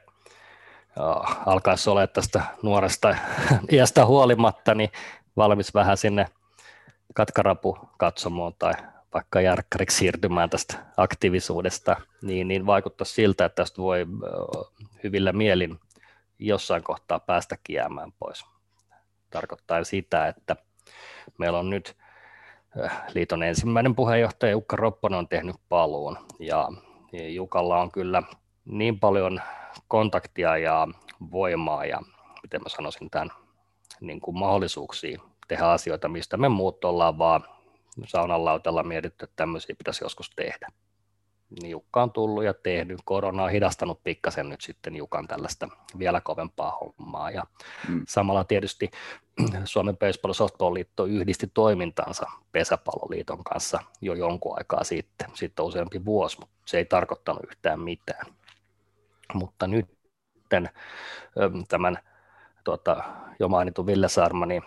alkaisi 1.46 1.90
olla 1.90 2.06
tästä 2.06 2.42
nuoresta 2.62 3.16
iästä 3.72 4.06
huolimatta, 4.06 4.74
niin 4.74 4.90
valmis 5.36 5.74
vähän 5.74 5.96
sinne 5.96 6.26
katkarapu 7.14 7.78
katsomoon 7.98 8.52
tai 8.58 8.72
vaikka 9.14 9.40
järkkäriksi 9.40 9.96
siirtymään 9.96 10.50
tästä 10.50 10.74
aktiivisuudesta, 10.96 11.96
niin, 12.22 12.48
niin 12.48 12.66
vaikuttaa 12.66 13.04
siltä, 13.04 13.44
että 13.44 13.62
tästä 13.62 13.82
voi 13.82 14.06
hyvillä 15.04 15.32
mielin 15.32 15.80
jossain 16.38 16.82
kohtaa 16.82 17.20
päästä 17.20 17.56
jäämään 17.68 18.12
pois. 18.18 18.44
Tarkoittaa 19.30 19.84
sitä, 19.84 20.28
että 20.28 20.56
meillä 21.38 21.58
on 21.58 21.70
nyt 21.70 21.96
liiton 23.14 23.42
ensimmäinen 23.42 23.94
puheenjohtaja 23.94 24.52
Jukka 24.52 24.76
Ropponen 24.76 25.18
on 25.18 25.28
tehnyt 25.28 25.56
paluun 25.68 26.18
ja 26.38 26.68
Jukalla 27.12 27.80
on 27.80 27.92
kyllä 27.92 28.22
niin 28.64 29.00
paljon 29.00 29.40
kontaktia 29.88 30.56
ja 30.56 30.88
voimaa 31.32 31.84
ja 31.84 32.00
miten 32.42 32.62
mä 32.62 32.68
sanoisin 32.68 33.10
tämän, 33.10 33.30
niin 34.00 34.20
kuin 34.20 34.38
mahdollisuuksia 34.38 35.20
tehdä 35.48 35.64
asioita, 35.64 36.08
mistä 36.08 36.36
me 36.36 36.48
muut 36.48 36.84
ollaan 36.84 37.18
vaan 37.18 37.44
saunan 38.06 38.44
lautalla 38.44 38.82
mietitty, 38.82 39.24
että 39.24 39.36
tämmöisiä 39.36 39.74
pitäisi 39.78 40.04
joskus 40.04 40.30
tehdä. 40.36 40.68
Jukka 41.64 42.02
on 42.02 42.12
tullut 42.12 42.44
ja 42.44 42.54
tehnyt. 42.54 43.00
Korona 43.04 43.44
on 43.44 43.50
hidastanut 43.50 44.00
pikkasen 44.04 44.48
nyt 44.48 44.60
sitten 44.60 44.96
Jukan 44.96 45.28
tällaista 45.28 45.68
vielä 45.98 46.20
kovempaa 46.20 46.78
hommaa. 46.80 47.30
Ja 47.30 47.42
mm. 47.88 48.02
samalla 48.08 48.44
tietysti 48.44 48.90
Suomen 49.64 49.96
Baseball 49.96 50.32
Softball 50.32 50.74
Liitto 50.74 51.04
yhdisti 51.04 51.50
toimintansa 51.54 52.26
Pesäpalloliiton 52.52 53.44
kanssa 53.44 53.78
jo 54.00 54.14
jonkun 54.14 54.58
aikaa 54.58 54.84
sitten, 54.84 55.30
sitten 55.34 55.64
useampi 55.64 56.04
vuosi, 56.04 56.40
mutta 56.40 56.54
se 56.64 56.78
ei 56.78 56.84
tarkoittanut 56.84 57.42
yhtään 57.44 57.80
mitään. 57.80 58.26
Mutta 59.34 59.66
nyt 59.66 59.86
tämän 61.68 61.98
tuota, 62.64 63.04
jo 63.38 63.48
mainitun 63.48 63.86
Ville 63.86 64.08
Sarmanin 64.08 64.62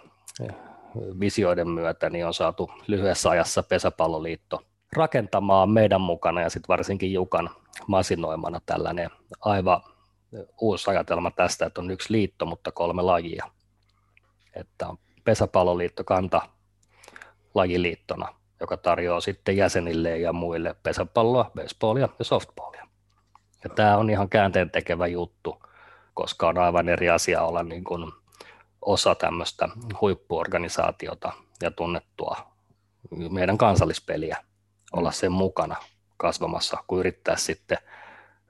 visioiden 1.19 1.69
myötä 1.69 2.09
niin 2.09 2.25
on 2.25 2.33
saatu 2.33 2.71
lyhyessä 2.87 3.29
ajassa 3.29 3.63
Pesäpalloliitto 3.63 4.63
rakentamaan 4.95 5.69
meidän 5.69 6.01
mukana 6.01 6.41
ja 6.41 6.49
sitten 6.49 6.67
varsinkin 6.67 7.13
Jukan 7.13 7.49
masinoimana 7.87 8.61
tällainen 8.65 9.09
aivan 9.41 9.81
uusi 10.61 10.89
ajatelma 10.89 11.31
tästä, 11.31 11.65
että 11.65 11.81
on 11.81 11.91
yksi 11.91 12.13
liitto, 12.13 12.45
mutta 12.45 12.71
kolme 12.71 13.01
lajia. 13.01 13.45
Että 14.53 14.87
on 14.87 14.97
Pesäpalloliitto 15.23 16.03
kanta 16.03 16.41
lajiliittona, 17.53 18.27
joka 18.59 18.77
tarjoaa 18.77 19.21
sitten 19.21 19.57
jäsenille 19.57 20.17
ja 20.17 20.33
muille 20.33 20.75
pesäpalloa, 20.83 21.51
baseballia 21.55 22.09
ja 22.19 22.25
softballia. 22.25 22.87
Ja 23.63 23.69
tämä 23.69 23.97
on 23.97 24.09
ihan 24.09 24.29
käänteen 24.29 24.69
tekevä 24.69 25.07
juttu, 25.07 25.61
koska 26.13 26.47
on 26.47 26.57
aivan 26.57 26.89
eri 26.89 27.09
asia 27.09 27.41
olla 27.41 27.63
niin 27.63 27.83
kuin 27.83 28.11
osa 28.81 29.15
tämmöistä 29.15 29.69
huippuorganisaatiota 30.01 31.33
ja 31.61 31.71
tunnettua 31.71 32.37
meidän 33.29 33.57
kansallispeliä, 33.57 34.37
olla 34.91 35.11
sen 35.11 35.31
mukana 35.31 35.75
kasvamassa, 36.17 36.83
kun 36.87 36.99
yrittää 36.99 37.35
sitten 37.35 37.77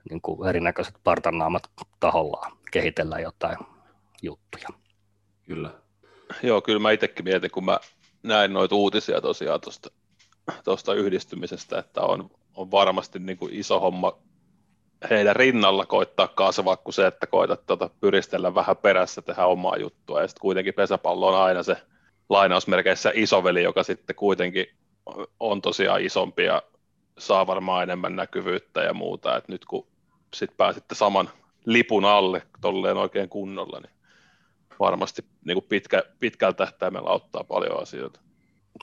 niin 0.10 0.22
kuin 0.22 0.50
erinäköiset 0.50 0.96
partanaamat 1.04 1.70
tahollaan 2.00 2.52
kehitellä 2.72 3.20
jotain 3.20 3.58
juttuja. 4.22 4.68
Kyllä. 5.46 5.72
Joo, 6.44 6.62
kyllä 6.62 6.80
mä 6.80 6.92
itsekin 6.92 7.26
mietin, 7.26 7.52
kun 7.52 7.66
mä 7.66 7.80
näin 8.24 8.54
noita 8.54 8.76
uutisia 8.76 9.22
tosiaan 9.22 9.62
tuosta 9.62 9.90
tuosta 10.64 10.94
yhdistymisestä, 10.94 11.80
että 11.80 12.02
on, 12.02 12.30
on 12.56 12.72
varmasti 12.72 13.20
niin 13.20 13.38
kuin 13.38 13.54
iso 13.54 13.80
homma 13.80 14.18
heidän 15.10 15.36
rinnalla 15.36 15.86
koittaa 15.86 16.28
kasvaa 16.28 16.78
kuin 16.78 16.94
se, 16.94 17.08
että 17.08 17.28
koetat 17.28 17.66
tuota, 17.66 17.90
pyristellä 18.02 18.56
vähän 18.56 18.78
perässä, 18.78 19.22
tehdä 19.22 19.46
omaa 19.46 19.78
juttua. 19.78 20.22
Ja 20.22 20.28
sitten 20.28 20.42
kuitenkin 20.42 20.74
pesäpallo 20.74 21.28
on 21.28 21.36
aina 21.36 21.64
se 21.64 21.78
lainausmerkeissä 22.30 23.12
isoveli, 23.16 23.64
joka 23.64 23.84
sitten 23.84 24.16
kuitenkin 24.16 24.66
on 25.40 25.62
tosiaan 25.62 26.02
isompi 26.02 26.44
ja 26.44 26.62
saa 27.18 27.48
varmaan 27.48 27.84
enemmän 27.84 28.16
näkyvyyttä 28.16 28.82
ja 28.82 28.94
muuta. 28.94 29.38
Et 29.38 29.48
nyt 29.48 29.66
kun 29.66 29.88
sitten 30.34 30.58
pääsitte 30.58 30.96
saman 30.96 31.30
lipun 31.66 32.06
alle 32.06 32.42
tolleen 32.62 32.98
oikein 32.98 33.30
kunnolla, 33.30 33.80
niin 33.80 33.92
varmasti 34.80 35.26
niin 35.46 35.56
kuin 35.56 35.66
pitkä, 35.70 36.04
pitkällä 36.20 36.54
tähtäimellä 36.54 37.10
auttaa 37.10 37.44
paljon 37.44 37.82
asioita. 37.82 38.20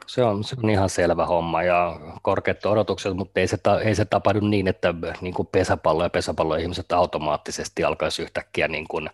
Se 0.07 0.23
on, 0.23 0.45
se 0.45 0.57
on 0.63 0.71
ihan 0.71 0.89
selvä 0.89 1.27
homma 1.27 1.63
ja 1.63 2.01
korkeat 2.23 2.67
odotukset, 2.67 3.17
mutta 3.17 3.41
ei 3.41 3.47
se, 3.47 3.59
ei 3.85 3.95
se 3.95 4.05
tapahdu 4.05 4.41
niin, 4.41 4.69
että 4.69 4.95
niin 5.21 5.35
kuin 5.35 5.49
pesäpallo 5.53 6.03
ja 6.03 6.11
pesäpalloihmiset 6.11 6.93
automaattisesti 6.93 7.85
alkaisi 7.85 8.23
yhtäkkiä 8.23 8.69
niin 8.69 8.89
kuin 8.89 9.11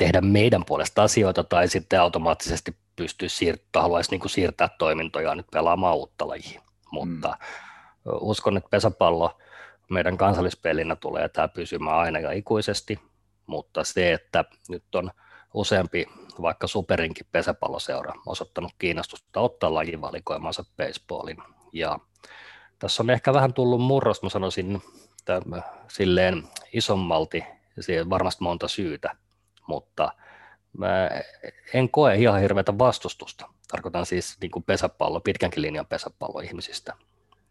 tehdä 0.00 0.20
meidän 0.20 0.64
puolesta 0.64 1.02
asioita 1.02 1.44
tai 1.44 1.68
sitten 1.68 2.00
automaattisesti 2.00 2.76
pystyy 2.96 3.28
siirtää, 3.28 3.82
haluaisi 3.82 4.10
niin 4.10 4.20
kuin 4.20 4.30
siirtää 4.30 4.68
toimintoja 4.78 5.34
nyt 5.34 5.46
pelaamaan 5.52 5.96
uutta 5.96 6.28
lajia. 6.28 6.62
Mutta 6.90 7.28
mm. 7.28 8.12
uskon, 8.20 8.56
että 8.56 8.68
pesäpallo 8.70 9.38
meidän 9.90 10.16
kansallispelinä 10.16 10.96
tulee 10.96 11.28
tämä 11.28 11.48
pysymään 11.48 11.98
aina 11.98 12.18
ja 12.18 12.32
ikuisesti, 12.32 13.00
mutta 13.46 13.84
se, 13.84 14.12
että 14.12 14.44
nyt 14.68 14.94
on 14.94 15.10
useampi 15.54 16.06
vaikka 16.42 16.66
Superinkin 16.66 17.26
pesäpalloseura 17.32 18.12
osoittanut 18.26 18.72
kiinnostusta 18.78 19.40
ottaa 19.40 19.74
lajivalikoimansa 19.74 20.64
baseballin. 20.76 21.36
Ja 21.72 21.98
tässä 22.78 23.02
on 23.02 23.10
ehkä 23.10 23.32
vähän 23.32 23.54
tullut 23.54 23.80
murros, 23.80 24.22
mä 24.22 24.28
sanoisin, 24.28 24.82
silleen 25.88 26.48
isommalti, 26.72 27.44
siihen 27.80 28.10
varmasti 28.10 28.44
monta 28.44 28.68
syytä, 28.68 29.16
mutta 29.70 30.12
mä 30.78 31.10
en 31.74 31.88
koe 31.88 32.14
ihan 32.14 32.40
hirveätä 32.40 32.78
vastustusta. 32.78 33.48
Tarkoitan 33.68 34.06
siis 34.06 34.36
niin 34.40 34.50
kuin 34.50 34.62
pesäpallo, 34.62 35.20
pitkänkin 35.20 35.62
linjan 35.62 35.86
pesäpallo 35.86 36.40
ihmisistä 36.40 36.94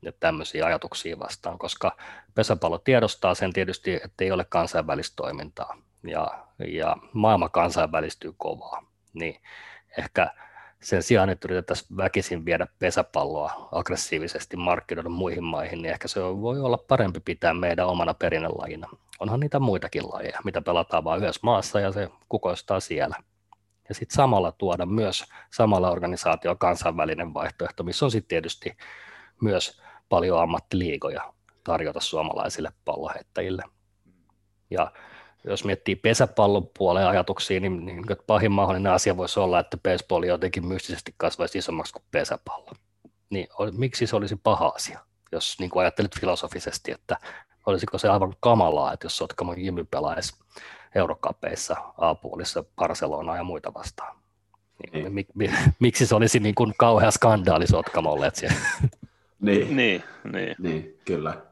ja 0.02 0.12
tämmöisiä 0.20 0.66
ajatuksia 0.66 1.20
vastaan, 1.20 1.60
koska 1.60 1.98
pesäpallo 2.36 2.78
tiedostaa 2.78 3.36
sen 3.36 3.54
tietysti, 3.54 3.94
että 3.94 4.24
ei 4.24 4.32
ole 4.32 4.46
kansainvälistä 4.46 5.16
toimintaa 5.16 5.78
ja, 6.04 6.46
ja 6.68 6.98
maailma 7.14 7.50
kansainvälistyy 7.50 8.34
kovaa, 8.38 8.84
niin 9.14 9.41
ehkä 9.98 10.34
sen 10.81 11.03
sijaan, 11.03 11.30
että 11.30 11.47
yritettäisiin 11.47 11.97
väkisin 11.97 12.45
viedä 12.45 12.68
pesäpalloa 12.80 13.69
aggressiivisesti 13.72 14.57
markkinoida 14.57 15.10
muihin 15.10 15.43
maihin, 15.43 15.81
niin 15.81 15.91
ehkä 15.91 16.07
se 16.07 16.22
voi 16.22 16.60
olla 16.60 16.77
parempi 16.77 17.19
pitää 17.19 17.53
meidän 17.53 17.88
omana 17.88 18.14
perinnelajina. 18.14 18.89
Onhan 19.19 19.39
niitä 19.39 19.60
muitakin 19.60 20.10
lajeja, 20.10 20.39
mitä 20.43 20.61
pelataan 20.61 21.03
vain 21.03 21.22
yhdessä 21.22 21.39
maassa 21.43 21.80
ja 21.80 21.91
se 21.91 22.10
kukoistaa 22.30 22.80
siellä. 22.80 23.15
Ja 23.89 23.95
sitten 23.95 24.15
samalla 24.15 24.51
tuoda 24.51 24.85
myös 24.85 25.26
samalla 25.53 25.91
organisaatio 25.91 26.56
kansainvälinen 26.56 27.34
vaihtoehto, 27.34 27.84
missä 27.84 28.06
on 28.06 28.11
sitten 28.11 28.27
tietysti 28.27 28.77
myös 29.41 29.81
paljon 30.10 30.41
ammattiliigoja 30.41 31.34
tarjota 31.64 31.99
suomalaisille 31.99 32.72
palloheittäjille. 32.85 33.64
Ja 34.69 34.91
jos 35.44 35.66
miettii 35.66 35.95
pesäpallon 35.95 36.70
puolen 36.78 37.07
ajatuksia, 37.07 37.60
niin, 37.60 37.86
niin 37.86 38.03
pahin 38.28 38.52
mahdollinen 38.52 38.91
asia 38.91 39.18
voisi 39.18 39.40
olla, 39.40 39.60
että 39.60 39.78
baseball 39.78 40.24
jotenkin 40.24 40.68
mystisesti 40.68 41.14
kasvaisi 41.18 41.57
isommaksi 41.57 41.94
kuin 41.94 42.03
pesäpallo. 42.11 42.72
Niin 43.30 43.48
miksi 43.72 44.07
se 44.07 44.16
olisi 44.16 44.36
paha 44.36 44.68
asia, 44.68 44.99
jos 45.32 45.60
niin 45.60 45.70
kuin 45.70 45.82
ajattelet 45.82 46.20
filosofisesti, 46.20 46.91
että 46.91 47.18
olisiko 47.66 47.98
se 47.98 48.10
aivan 48.10 48.36
kamalaa, 48.40 48.94
että 48.94 49.06
jos 49.06 49.18
Sotkamo 49.18 49.53
Jimmy 49.53 49.84
pelaisi 49.84 50.34
eurokapeissa, 50.95 51.76
A-puolissa, 51.98 52.64
Barcelonaa 52.76 53.38
ja 53.38 53.44
muita 53.44 53.74
vastaan. 53.74 54.18
Niin, 54.84 55.03
niin. 55.03 55.14
Mi, 55.14 55.26
mi, 55.36 55.49
miksi 55.80 56.07
se 56.07 56.16
olisi 56.16 56.40
niin 56.40 56.56
kuin 56.56 56.74
kauhea 56.78 57.11
skandaali 57.11 57.68
Sotkamolle? 57.68 58.28
Että 58.28 58.41
niin. 59.40 59.76
niin, 59.76 60.03
niin. 60.32 60.56
niin, 60.60 60.99
kyllä 61.06 61.48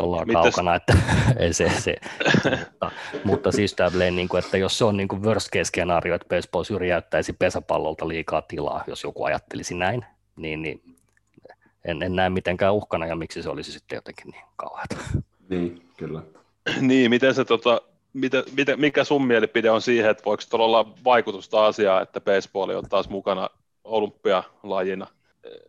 ollaan 0.00 0.26
Mitäs? 0.26 0.42
kaukana, 0.42 0.74
että 0.74 0.96
ei 1.38 1.52
se, 1.52 1.70
se. 1.78 1.96
mutta, 2.44 2.90
mutta 3.24 3.52
siis 3.52 3.74
tämmöinen, 3.74 4.16
niin 4.16 4.28
kuin, 4.28 4.44
että 4.44 4.58
jos 4.58 4.78
se 4.78 4.84
on 4.84 4.96
niin 4.96 5.08
kuin 5.08 5.22
worst 5.22 5.50
case 5.50 5.64
skenaario, 5.64 6.14
että 6.14 6.28
baseball 6.28 6.64
syrjäyttäisi 6.64 7.32
pesäpallolta 7.32 8.08
liikaa 8.08 8.42
tilaa, 8.42 8.84
jos 8.86 9.02
joku 9.02 9.24
ajattelisi 9.24 9.74
näin, 9.74 10.04
niin, 10.36 10.62
niin 10.62 10.82
en, 11.84 12.02
en 12.02 12.16
näe 12.16 12.30
mitenkään 12.30 12.74
uhkana 12.74 13.06
ja 13.06 13.16
miksi 13.16 13.42
se 13.42 13.48
olisi 13.48 13.72
sitten 13.72 13.96
jotenkin 13.96 14.30
niin 14.30 14.44
kauheata. 14.56 14.96
Niin, 15.48 15.82
kyllä. 15.96 16.22
niin, 16.80 17.10
miten 17.10 17.34
se 17.34 17.44
tota, 17.44 17.82
mitä, 18.12 18.44
mitä, 18.56 18.76
mikä 18.76 19.04
sun 19.04 19.26
mielipide 19.26 19.70
on 19.70 19.82
siihen, 19.82 20.10
että 20.10 20.24
voiko 20.24 20.42
tuolla 20.50 20.64
olla 20.64 20.92
vaikutusta 21.04 21.66
asiaa, 21.66 22.00
että 22.00 22.20
baseball 22.20 22.70
on 22.70 22.88
taas 22.88 23.08
mukana 23.08 23.50
olympialajina 23.84 25.06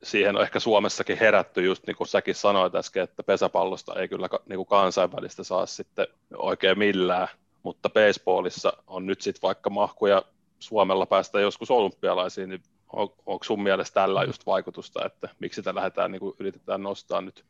siihen 0.04 0.36
on 0.36 0.42
ehkä 0.42 0.60
Suomessakin 0.60 1.18
herätty, 1.18 1.66
just 1.66 1.88
niin 1.88 1.96
kuin 1.96 2.08
säkin 2.08 2.36
sanoit 2.36 2.76
äsken, 2.76 3.04
että 3.04 3.24
pesäpallosta 3.24 3.94
ei 3.96 4.08
kyllä 4.08 4.30
niin 4.50 4.58
kuin 4.58 4.68
kansainvälistä 4.68 5.44
saa 5.44 5.66
sitten 5.66 6.08
oikein 6.38 6.80
millään, 6.80 7.28
mutta 7.64 7.90
baseballissa 7.90 8.74
on 8.88 9.06
nyt 9.06 9.22
sitten 9.22 9.42
vaikka 9.42 9.70
mahkuja 9.70 10.24
Suomella 10.60 11.06
päästä 11.06 11.40
joskus 11.40 11.72
olympialaisiin, 11.72 12.50
niin 12.50 12.64
on, 12.94 13.10
onko 13.26 13.44
sun 13.44 13.64
mielestä 13.64 13.94
tällä 13.94 14.24
just 14.24 14.46
vaikutusta, 14.46 15.06
että 15.06 15.30
miksi 15.40 15.56
sitä 15.56 15.76
lähdetään, 15.76 16.12
niin 16.12 16.20
kuin 16.20 16.36
yritetään 16.40 16.84
nostaa 16.84 17.22
nyt 17.22 17.46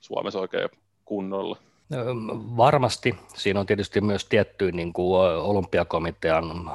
Suomessa 0.00 0.40
oikein 0.40 0.68
kunnolla? 1.04 1.56
Varmasti. 2.56 3.14
Siinä 3.34 3.60
on 3.60 3.66
tietysti 3.66 4.00
myös 4.00 4.24
tiettyjä 4.24 4.72
niin 4.72 4.92
kuin 4.92 5.20
olympiakomitean 5.22 6.70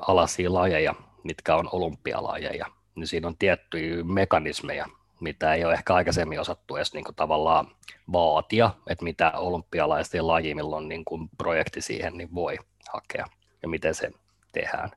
alaisia 0.00 0.54
lajeja, 0.54 0.94
mitkä 1.24 1.56
on 1.56 1.68
olympialajeja 1.72 2.66
niin 2.94 3.06
siinä 3.06 3.28
on 3.28 3.36
tiettyjä 3.36 4.04
mekanismeja, 4.04 4.86
mitä 5.20 5.54
ei 5.54 5.64
ole 5.64 5.74
ehkä 5.74 5.94
aikaisemmin 5.94 6.40
osattu 6.40 6.76
edes 6.76 6.94
niin 6.94 7.04
kuin 7.04 7.14
tavallaan 7.14 7.66
vaatia, 8.12 8.70
että 8.86 9.04
mitä 9.04 9.30
olympialaisten 9.30 10.26
laji, 10.26 10.54
milloin 10.54 10.88
niin 10.88 11.04
kuin 11.04 11.28
projekti 11.38 11.80
siihen 11.80 12.16
niin 12.16 12.34
voi 12.34 12.58
hakea 12.92 13.26
ja 13.62 13.68
miten 13.68 13.94
se 13.94 14.10
tehdään. 14.52 14.90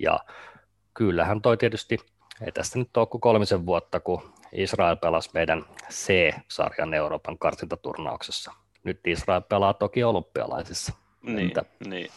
Ja 0.00 0.20
kyllähän 0.94 1.42
toi 1.42 1.56
tietysti, 1.56 1.98
ei 2.40 2.52
tästä 2.52 2.78
nyt 2.78 2.96
ole 2.96 3.06
kuin 3.06 3.20
kolmisen 3.20 3.66
vuotta, 3.66 4.00
kun 4.00 4.32
Israel 4.52 4.96
pelasi 4.96 5.30
meidän 5.34 5.64
C-sarjan 5.90 6.94
Euroopan 6.94 7.38
karsintaturnauksessa. 7.38 8.52
Nyt 8.84 9.00
Israel 9.06 9.40
pelaa 9.40 9.74
toki 9.74 10.04
olympialaisissa. 10.04 10.92
Niin, 11.26 11.38
Entä, 11.38 11.64
niin. 11.86 12.10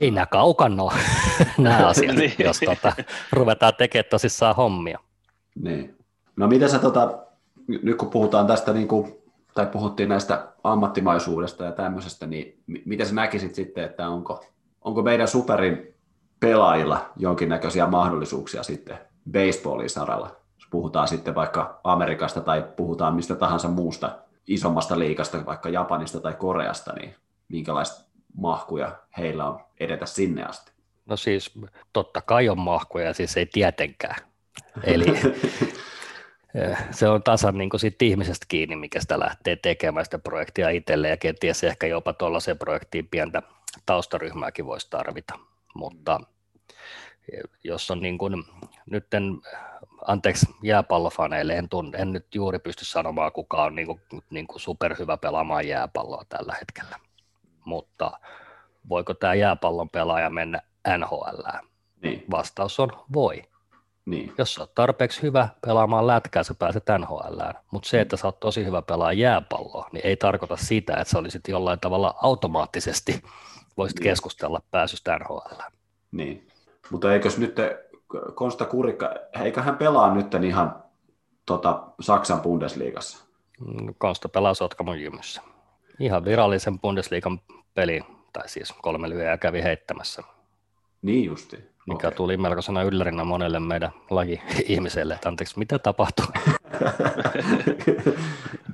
Ei 0.00 0.10
nämä 0.10 0.26
kaukan 0.26 0.80
ole 0.80 0.92
nämä 1.58 1.86
asiat, 1.88 2.16
niin. 2.16 2.32
jos 2.38 2.60
tota, 2.60 2.92
ruvetaan 3.32 3.72
tekemään 3.78 4.10
tosissaan 4.10 4.56
hommia. 4.56 4.98
Niin. 5.54 5.96
No 6.36 6.46
miten 6.46 6.68
sä, 6.68 6.78
tota, 6.78 7.18
nyt 7.82 7.96
kun 7.98 8.10
puhutaan 8.10 8.46
tästä, 8.46 8.72
niin 8.72 8.88
kuin, 8.88 9.14
tai 9.54 9.66
puhuttiin 9.66 10.08
näistä 10.08 10.48
ammattimaisuudesta 10.64 11.64
ja 11.64 11.72
tämmöisestä, 11.72 12.26
niin 12.26 12.62
miten 12.84 13.06
sä 13.06 13.14
näkisit 13.14 13.54
sitten, 13.54 13.84
että 13.84 14.08
onko, 14.08 14.44
onko 14.80 15.02
meidän 15.02 15.28
superin 15.28 15.94
pelaajilla 16.40 17.10
jonkinnäköisiä 17.16 17.86
mahdollisuuksia 17.86 18.62
sitten 18.62 18.98
baseballin 19.32 19.90
saralla? 19.90 20.36
Jos 20.54 20.68
puhutaan 20.70 21.08
sitten 21.08 21.34
vaikka 21.34 21.80
Amerikasta 21.84 22.40
tai 22.40 22.64
puhutaan 22.76 23.14
mistä 23.14 23.34
tahansa 23.34 23.68
muusta 23.68 24.18
isommasta 24.46 24.98
liikasta, 24.98 25.46
vaikka 25.46 25.68
Japanista 25.68 26.20
tai 26.20 26.34
Koreasta, 26.34 26.92
niin 26.92 27.14
minkälaista 27.48 28.05
mahkuja 28.36 28.96
heillä 29.18 29.48
on 29.48 29.60
edetä 29.80 30.06
sinne 30.06 30.44
asti? 30.44 30.72
No 31.06 31.16
siis 31.16 31.52
totta 31.92 32.20
kai 32.20 32.48
on 32.48 32.58
mahkuja, 32.58 33.14
siis 33.14 33.36
ei 33.36 33.46
tietenkään. 33.46 34.16
Eli 34.84 35.04
eh, 36.54 36.78
se 36.90 37.08
on 37.08 37.22
tasan 37.22 37.58
niin 37.58 37.70
siitä 37.76 38.04
ihmisestä 38.04 38.46
kiinni, 38.48 38.76
mikä 38.76 39.00
sitä 39.00 39.18
lähtee 39.18 39.56
tekemään 39.56 40.04
sitä 40.04 40.18
projektia 40.18 40.70
itselleen 40.70 41.10
ja 41.10 41.16
kenties 41.16 41.64
ehkä 41.64 41.86
jopa 41.86 42.12
tuollaiseen 42.12 42.58
projektiin 42.58 43.08
pientä 43.08 43.42
taustaryhmääkin 43.86 44.66
voisi 44.66 44.90
tarvita. 44.90 45.38
Mutta 45.74 46.20
eh, 47.32 47.40
jos 47.64 47.90
on 47.90 48.00
niin 48.00 48.18
kuin, 48.18 48.44
nyt 48.90 49.14
en, 49.14 49.40
anteeksi 50.06 50.46
jääpallofaneille, 50.62 51.54
en, 51.54 51.68
tunne, 51.68 51.98
en 51.98 52.12
nyt 52.12 52.26
juuri 52.34 52.58
pysty 52.58 52.84
sanomaan, 52.84 53.32
kuka 53.32 53.64
on 53.64 53.74
niin 53.74 53.86
kuin, 53.86 54.00
niin 54.30 54.46
kuin 54.46 54.60
superhyvä 54.60 55.16
pelaamaan 55.16 55.68
jääpalloa 55.68 56.24
tällä 56.28 56.56
hetkellä. 56.60 57.05
Mutta 57.66 58.12
voiko 58.88 59.14
tämä 59.14 59.34
jääpallon 59.34 59.90
pelaaja 59.90 60.30
mennä 60.30 60.60
NHL? 60.98 61.42
Niin. 62.02 62.24
Vastaus 62.30 62.80
on 62.80 62.92
voi. 63.14 63.42
Niin. 64.06 64.32
Jos 64.38 64.54
sä 64.54 64.60
oot 64.60 64.74
tarpeeksi 64.74 65.22
hyvä 65.22 65.48
pelaamaan 65.66 66.06
lätkää, 66.06 66.42
sä 66.42 66.54
pääset 66.58 66.84
NHL. 66.98 67.40
Mutta 67.70 67.88
se, 67.88 68.00
että 68.00 68.16
sä 68.16 68.26
oot 68.26 68.40
tosi 68.40 68.64
hyvä 68.64 68.82
pelaa 68.82 69.12
jääpalloa, 69.12 69.88
niin 69.92 70.06
ei 70.06 70.16
tarkoita 70.16 70.56
sitä, 70.56 70.92
että 70.92 71.10
sä 71.10 71.18
olisit 71.18 71.48
jollain 71.48 71.80
tavalla 71.80 72.14
automaattisesti 72.22 73.22
voisit 73.76 73.98
niin. 73.98 74.04
keskustella 74.04 74.60
pääsystä 74.70 75.18
NHL. 75.18 75.62
Niin, 76.12 76.48
mutta 76.90 77.12
eikös 77.12 77.38
nyt 77.38 77.56
Konsta 78.34 78.64
Kurikka, 78.64 79.14
eikö 79.42 79.62
hän 79.62 79.76
pelaa 79.76 80.14
nyt 80.14 80.34
ihan 80.34 80.82
tota, 81.46 81.82
Saksan 82.00 82.40
Bundesliigassa? 82.40 83.24
Mm, 83.60 83.94
Konsta 83.98 84.28
pelaa 84.28 84.54
Sotkamon 84.54 85.00
jymyssä. 85.00 85.42
Ihan 86.00 86.24
virallisen 86.24 86.80
Bundesliigan 86.80 87.40
peli, 87.76 88.00
tai 88.32 88.48
siis 88.48 88.74
kolme 88.82 89.08
lyöjää 89.08 89.38
kävi 89.38 89.62
heittämässä. 89.62 90.22
Niin 91.02 91.24
justi. 91.24 91.56
Mikä 91.86 92.08
okay. 92.08 92.16
tuli 92.16 92.36
melkoisena 92.36 92.82
yllärinä 92.82 93.24
monelle 93.24 93.60
meidän 93.60 93.90
laji-ihmiselle, 94.10 95.14
että 95.14 95.28
anteeksi, 95.28 95.58
mitä 95.58 95.78
tapahtuu? 95.78 96.26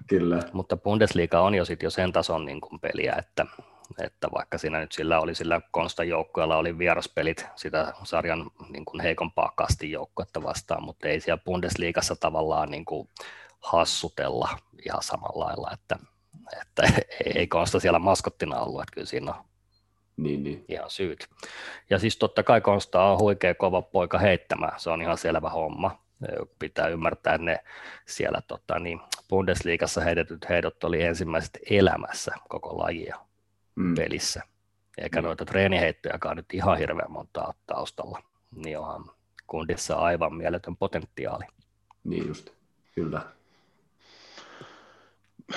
Kyllä. 0.08 0.38
Mutta 0.52 0.76
Bundesliga 0.76 1.40
on 1.40 1.54
jo, 1.54 1.64
sit 1.64 1.82
jo 1.82 1.90
sen 1.90 2.12
tason 2.12 2.44
niin 2.44 2.60
kuin 2.60 2.80
peliä, 2.80 3.14
että, 3.18 3.46
että 3.98 4.28
vaikka 4.34 4.58
siinä 4.58 4.80
nyt 4.80 4.92
sillä 4.92 5.20
oli 5.20 5.34
sillä 5.34 5.60
Konstan 5.70 6.08
joukkueella 6.08 6.56
oli 6.56 6.78
vieraspelit 6.78 7.46
sitä 7.56 7.92
sarjan 8.02 8.50
niin 8.68 8.84
kuin 8.84 9.00
heikompaa 9.00 9.52
kastin 9.56 9.90
joukkuetta 9.90 10.42
vastaan, 10.42 10.82
mutta 10.82 11.08
ei 11.08 11.20
siellä 11.20 11.42
Bundesliigassa 11.44 12.16
tavallaan 12.16 12.70
niin 12.70 12.84
kuin 12.84 13.08
hassutella 13.60 14.48
ihan 14.86 15.02
samalla 15.02 15.44
lailla, 15.44 15.70
että, 15.72 15.98
että 16.60 16.82
ei 17.34 17.46
Konsta 17.46 17.80
siellä 17.80 17.98
maskottina 17.98 18.60
ollut, 18.60 18.82
että 18.82 18.94
kyllä 18.94 19.06
siinä 19.06 19.34
on 19.34 19.44
niin, 20.16 20.44
niin. 20.44 20.64
ihan 20.68 20.90
syyt. 20.90 21.28
Ja 21.90 21.98
siis 21.98 22.16
totta 22.16 22.42
kai 22.42 22.60
Konsta 22.60 23.04
on 23.04 23.18
huikea 23.18 23.54
kova 23.54 23.82
poika 23.82 24.18
heittämään, 24.18 24.80
se 24.80 24.90
on 24.90 25.02
ihan 25.02 25.18
selvä 25.18 25.50
homma. 25.50 26.02
Pitää 26.58 26.88
ymmärtää, 26.88 27.34
että 27.34 27.44
ne 27.44 27.58
siellä 28.06 28.42
tota, 28.48 28.78
niin 28.78 29.00
Bundesliigassa 29.28 30.00
heitetyt 30.00 30.48
heidot 30.48 30.84
oli 30.84 31.02
ensimmäiset 31.02 31.58
elämässä 31.70 32.34
koko 32.48 32.78
lajia 32.78 33.16
mm. 33.74 33.94
pelissä. 33.94 34.42
Eikä 34.98 35.20
mm. 35.20 35.26
noita 35.26 35.44
treeniheittojakaan 35.44 36.36
nyt 36.36 36.54
ihan 36.54 36.78
hirveän 36.78 37.12
monta 37.12 37.54
taustalla. 37.66 38.22
Niin 38.56 38.78
onhan 38.78 39.04
kundissa 39.46 39.96
aivan 39.96 40.34
mieletön 40.34 40.76
potentiaali. 40.76 41.44
Niin 42.04 42.28
just, 42.28 42.50
kyllä. 42.94 43.22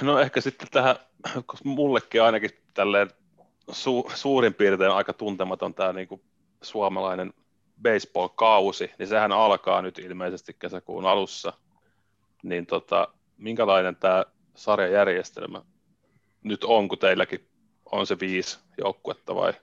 No 0.02 0.20
ehkä 0.20 0.42
sitten 0.42 0.68
tähän, 0.72 0.96
koska 1.46 1.70
mullekin 1.70 2.24
ainakin 2.24 2.50
tälleen 2.74 3.10
su, 3.72 4.12
suurin 4.16 4.54
piirtein 4.54 4.92
aika 4.92 5.14
tuntematon 5.14 5.74
tämä 5.74 5.94
niin 5.94 6.08
kuin 6.08 6.22
suomalainen 6.62 7.34
baseball-kausi, 7.82 8.92
niin 9.00 9.08
sehän 9.08 9.32
alkaa 9.32 9.82
nyt 9.82 10.00
ilmeisesti 10.00 10.56
kesäkuun 10.60 11.06
alussa. 11.06 11.54
Niin 12.44 12.66
tota, 12.66 13.08
minkälainen 13.38 13.96
tämä 13.96 14.26
sarjajärjestelmä 14.56 15.62
nyt 16.44 16.64
on, 16.64 16.88
kun 16.88 16.98
teilläkin 16.98 17.50
on 17.92 18.08
se 18.08 18.20
viisi 18.20 18.60
joukkuetta 18.78 19.36
vai 19.36 19.54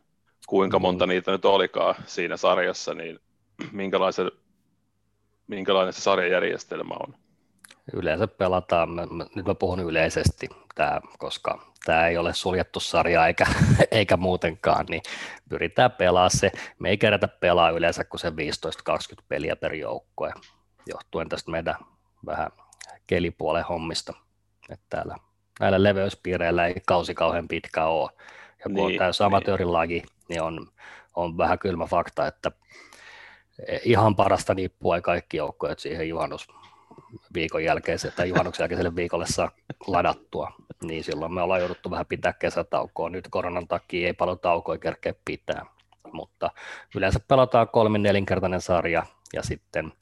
kuinka 0.46 0.78
mm. 0.78 0.82
monta 0.82 1.06
niitä 1.06 1.32
nyt 1.32 1.44
olikaan 1.44 1.94
siinä 2.06 2.36
sarjassa, 2.36 2.94
niin 2.94 3.20
minkälainen, 3.72 4.30
minkälainen 5.46 5.92
se 5.92 6.00
sarjajärjestelmä 6.00 6.94
on? 6.94 7.14
Yleensä 7.92 8.28
pelataan, 8.28 8.88
nyt 9.34 9.46
mä 9.46 9.54
puhun 9.54 9.80
yleisesti, 9.80 10.48
tää, 10.74 11.00
koska 11.18 11.72
tämä 11.84 12.06
ei 12.06 12.18
ole 12.18 12.34
suljettu 12.34 12.80
sarja 12.80 13.26
eikä, 13.26 13.46
eikä 13.90 14.16
muutenkaan, 14.16 14.86
niin 14.86 15.02
pyritään 15.48 15.92
pelaa 15.92 16.28
se. 16.28 16.52
Me 16.78 16.88
ei 16.88 16.98
kerätä 16.98 17.28
pelaa 17.28 17.70
yleensä 17.70 18.04
kuin 18.04 18.20
se 18.20 18.30
15-20 18.30 18.32
peliä 19.28 19.56
per 19.56 19.74
joukkue, 19.74 20.32
johtuen 20.86 21.28
tästä 21.28 21.50
meidän 21.50 21.74
vähän 22.26 22.50
kelipuolen 23.06 23.64
hommista. 23.64 24.12
Että 24.70 24.86
täällä 24.90 25.16
näillä 25.60 25.82
leveyspiireillä 25.82 26.66
ei 26.66 26.74
kausi 26.86 27.14
kauhean 27.14 27.48
pitkä 27.48 27.84
ole. 27.84 28.10
Ja 28.58 28.62
kun 28.62 28.74
niin, 28.74 28.84
on 28.84 28.92
tämä 28.98 29.26
amatöörilaji, 29.26 29.88
niin. 29.88 30.08
niin 30.28 30.42
on, 30.42 30.68
on 31.16 31.38
vähän 31.38 31.58
kylmä 31.58 31.86
fakta, 31.86 32.26
että 32.26 32.52
ihan 33.84 34.16
parasta 34.16 34.54
nippua 34.54 34.96
ei 34.96 35.02
kaikki 35.02 35.36
joukkueet 35.36 35.78
siihen 35.78 36.08
juhannus 36.08 36.48
viikon 37.34 37.64
jälkeen 37.64 37.98
tai 38.16 38.28
juhannuksen 38.28 38.64
jälkeiselle 38.64 38.96
viikolle 38.96 39.26
saa 39.26 39.50
ladattua, 39.86 40.52
niin 40.82 41.04
silloin 41.04 41.34
me 41.34 41.42
ollaan 41.42 41.60
jouduttu 41.60 41.90
vähän 41.90 42.06
pitää 42.06 42.32
kesätaukoa. 42.32 43.10
Nyt 43.10 43.28
koronan 43.30 43.68
takia 43.68 44.06
ei 44.06 44.12
paljon 44.12 44.38
taukoja 44.38 44.78
kerkeä 44.78 45.14
pitää, 45.24 45.66
mutta 46.12 46.50
yleensä 46.94 47.20
pelataan 47.28 47.68
kolmin 47.68 48.02
nelinkertainen 48.02 48.60
sarja 48.60 49.06
ja 49.32 49.42
sitten 49.42 49.92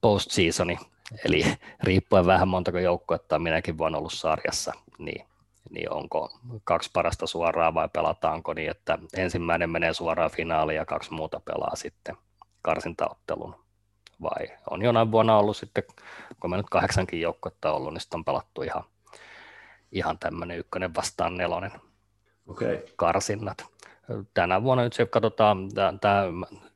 post-seasoni, 0.00 0.78
eli 1.24 1.44
riippuen 1.82 2.26
vähän 2.26 2.48
montako 2.48 2.78
joukkuetta 2.78 3.38
minäkin 3.38 3.78
voin 3.78 3.94
ollut 3.94 4.12
sarjassa, 4.12 4.72
niin, 4.98 5.26
niin 5.70 5.92
onko 5.92 6.38
kaksi 6.64 6.90
parasta 6.92 7.26
suoraan 7.26 7.74
vai 7.74 7.88
pelataanko 7.92 8.54
niin, 8.54 8.70
että 8.70 8.98
ensimmäinen 9.16 9.70
menee 9.70 9.94
suoraan 9.94 10.30
finaaliin 10.30 10.76
ja 10.76 10.86
kaksi 10.86 11.12
muuta 11.12 11.40
pelaa 11.40 11.76
sitten 11.76 12.16
karsintaottelun 12.62 13.69
vai 14.22 14.56
on 14.70 14.82
jonain 14.82 15.12
vuonna 15.12 15.38
ollut 15.38 15.56
sitten, 15.56 15.84
kun 16.40 16.50
me 16.50 16.56
nyt 16.56 16.70
kahdeksankin 16.70 17.20
joukkuetta 17.20 17.72
ollut, 17.72 17.92
niin 17.92 18.00
sitten 18.00 18.18
on 18.18 18.24
pelattu 18.24 18.62
ihan, 18.62 18.84
ihan 19.92 20.18
tämmöinen 20.18 20.58
ykkönen 20.58 20.94
vastaan 20.94 21.36
nelonen 21.36 21.72
okay. 22.48 22.78
karsinnat. 22.96 23.66
Tänä 24.34 24.62
vuonna 24.62 24.84
nyt 24.84 24.92
se 24.92 25.06
katsotaan, 25.06 25.68
tämä 26.00 26.24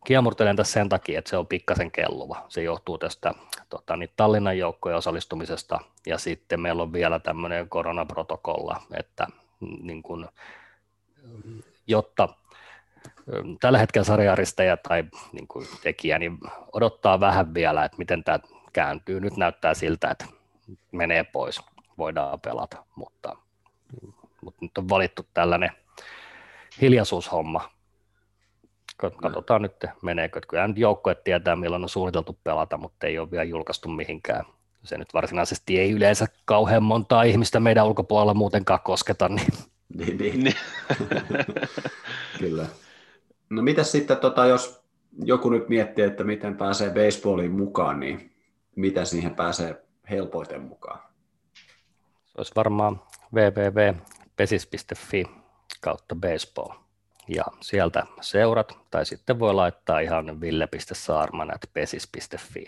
kiemurtelen 0.06 0.56
tässä 0.56 0.72
sen 0.72 0.88
takia, 0.88 1.18
että 1.18 1.28
se 1.28 1.36
on 1.36 1.46
pikkasen 1.46 1.90
kelluva. 1.90 2.44
Se 2.48 2.62
johtuu 2.62 2.98
tästä 2.98 3.34
tota, 3.70 3.96
niin 3.96 4.10
Tallinnan 4.16 4.58
joukkojen 4.58 4.98
osallistumisesta 4.98 5.80
ja 6.06 6.18
sitten 6.18 6.60
meillä 6.60 6.82
on 6.82 6.92
vielä 6.92 7.18
tämmöinen 7.18 7.68
koronaprotokolla, 7.68 8.82
että 8.96 9.26
niin 9.82 10.02
kun, 10.02 10.28
jotta 11.86 12.28
tällä 13.60 13.78
hetkellä 13.78 14.04
sarjaristeja 14.04 14.76
tai 14.76 15.04
niin 15.32 15.48
kuin 15.48 15.66
tekijä 15.82 16.18
niin 16.18 16.38
odottaa 16.72 17.20
vähän 17.20 17.54
vielä, 17.54 17.84
että 17.84 17.98
miten 17.98 18.24
tämä 18.24 18.38
kääntyy. 18.72 19.20
Nyt 19.20 19.36
näyttää 19.36 19.74
siltä, 19.74 20.10
että 20.10 20.24
menee 20.92 21.24
pois, 21.24 21.60
voidaan 21.98 22.40
pelata, 22.40 22.84
mutta, 22.96 23.36
mutta 24.40 24.58
nyt 24.60 24.78
on 24.78 24.88
valittu 24.88 25.26
tällainen 25.34 25.70
hiljaisuushomma. 26.80 27.70
Katsotaan 28.96 29.62
nyt, 29.62 29.86
meneekö. 30.02 30.40
Kyllä 30.48 30.68
nyt 30.68 30.78
joukkueet 30.78 31.24
tietää, 31.24 31.56
milloin 31.56 31.82
on 31.82 31.88
suunniteltu 31.88 32.38
pelata, 32.44 32.76
mutta 32.76 33.06
ei 33.06 33.18
ole 33.18 33.30
vielä 33.30 33.44
julkaistu 33.44 33.88
mihinkään 33.88 34.44
se 34.84 34.98
nyt 34.98 35.14
varsinaisesti 35.14 35.78
ei 35.78 35.90
yleensä 35.90 36.26
kauhean 36.44 36.82
montaa 36.82 37.22
ihmistä 37.22 37.60
meidän 37.60 37.86
ulkopuolella 37.86 38.34
muutenkaan 38.34 38.80
kosketa. 38.84 39.28
Niin, 39.28 40.18
niin, 40.18 40.44
niin. 40.44 40.56
Kyllä. 42.38 42.66
No 43.50 43.62
mitä 43.62 43.82
sitten, 43.82 44.16
tota, 44.16 44.46
jos 44.46 44.84
joku 45.24 45.50
nyt 45.50 45.68
miettii, 45.68 46.04
että 46.04 46.24
miten 46.24 46.56
pääsee 46.56 46.90
baseballiin 46.90 47.52
mukaan, 47.52 48.00
niin 48.00 48.34
mitä 48.76 49.04
siihen 49.04 49.34
pääsee 49.34 49.84
helpoiten 50.10 50.62
mukaan? 50.62 51.00
Se 52.24 52.32
olisi 52.38 52.52
varmaan 52.56 53.00
www.pesis.fi 53.34 55.24
kautta 55.80 56.14
baseball. 56.14 56.68
Ja 57.28 57.44
sieltä 57.60 58.06
seurat, 58.20 58.78
tai 58.90 59.06
sitten 59.06 59.38
voi 59.38 59.54
laittaa 59.54 60.00
ihan 60.00 60.40
ville.saarman.pesis.fi. 60.40 62.66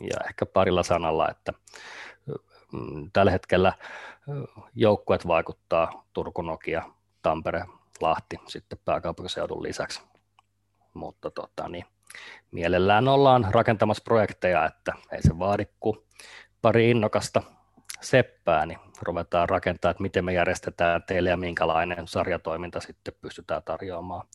Ja 0.00 0.16
ehkä 0.28 0.46
parilla 0.46 0.82
sanalla, 0.82 1.30
että 1.30 1.52
mm, 2.72 3.10
tällä 3.12 3.30
hetkellä 3.30 3.72
joukkueet 4.74 5.26
vaikuttaa 5.26 6.04
Turku, 6.12 6.42
Nokia, 6.42 6.82
Tampere, 7.22 7.64
Lahti 8.00 8.36
sitten 8.46 8.78
pääkaupunkiseudun 8.84 9.62
lisäksi. 9.62 10.02
Mutta 10.94 11.30
tota, 11.30 11.68
niin, 11.68 11.84
mielellään 12.50 13.08
ollaan 13.08 13.46
rakentamassa 13.50 14.04
projekteja, 14.04 14.66
että 14.66 14.92
ei 15.12 15.22
se 15.22 15.38
vaadi 15.38 15.66
kuin 15.80 15.98
pari 16.62 16.90
innokasta 16.90 17.42
seppää, 18.00 18.66
niin 18.66 18.78
ruvetaan 19.02 19.48
rakentamaan, 19.48 19.90
että 19.90 20.02
miten 20.02 20.24
me 20.24 20.32
järjestetään 20.32 21.02
teille 21.02 21.30
ja 21.30 21.36
minkälainen 21.36 22.08
sarjatoiminta 22.08 22.80
sitten 22.80 23.14
pystytään 23.20 23.62
tarjoamaan. 23.64 24.26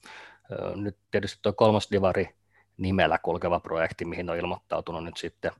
Nyt 0.76 0.98
tietysti 1.12 1.40
tuo 1.42 1.54
kolmosdivari 1.54 2.36
nimellä 2.78 3.18
kulkeva 3.18 3.60
projekti, 3.60 4.06
mihin 4.06 4.30
on 4.30 4.38
ilmoittautunut 4.38 5.04
nyt 5.04 5.18
sitten 5.18 5.52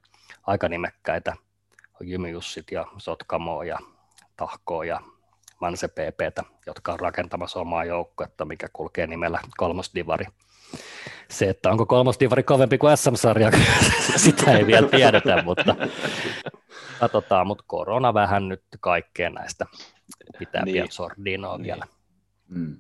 aika 0.48 0.70
nimekkäitä 0.70 1.34
Jymyjussit 2.02 2.72
ja 2.72 2.86
Sotkamo 2.98 3.64
ja 3.64 3.80
Tahko 4.38 4.84
ja 4.84 5.02
Manse 5.64 5.88
PPtä, 5.88 6.44
jotka 6.66 6.94
on 6.94 7.00
rakentamassa 7.00 7.60
omaa 7.60 7.86
joukkuetta, 7.86 8.46
mikä 8.46 8.68
kulkee 8.74 9.08
nimellä 9.08 9.40
kolmosdivari. 9.58 10.26
Se, 11.30 11.50
että 11.50 11.70
onko 11.72 11.86
kolmosdivari 11.86 12.44
kovempi 12.44 12.78
kuin 12.78 12.98
SM-sarja, 12.98 13.52
sitä 14.26 14.58
ei 14.58 14.68
vielä 14.68 14.88
tiedetä, 14.88 15.42
mutta 15.44 15.76
katsotaan, 17.00 17.48
mutta 17.48 17.64
korona 17.68 18.14
vähän 18.14 18.50
nyt 18.50 18.64
kaikkeen 18.80 19.34
näistä 19.34 19.66
pitää 20.40 20.66
niin. 20.66 20.74
pian 20.74 20.92
sordinoa 20.92 21.58
niin. 21.58 21.64
vielä. 21.64 21.86
Mm. 22.48 22.78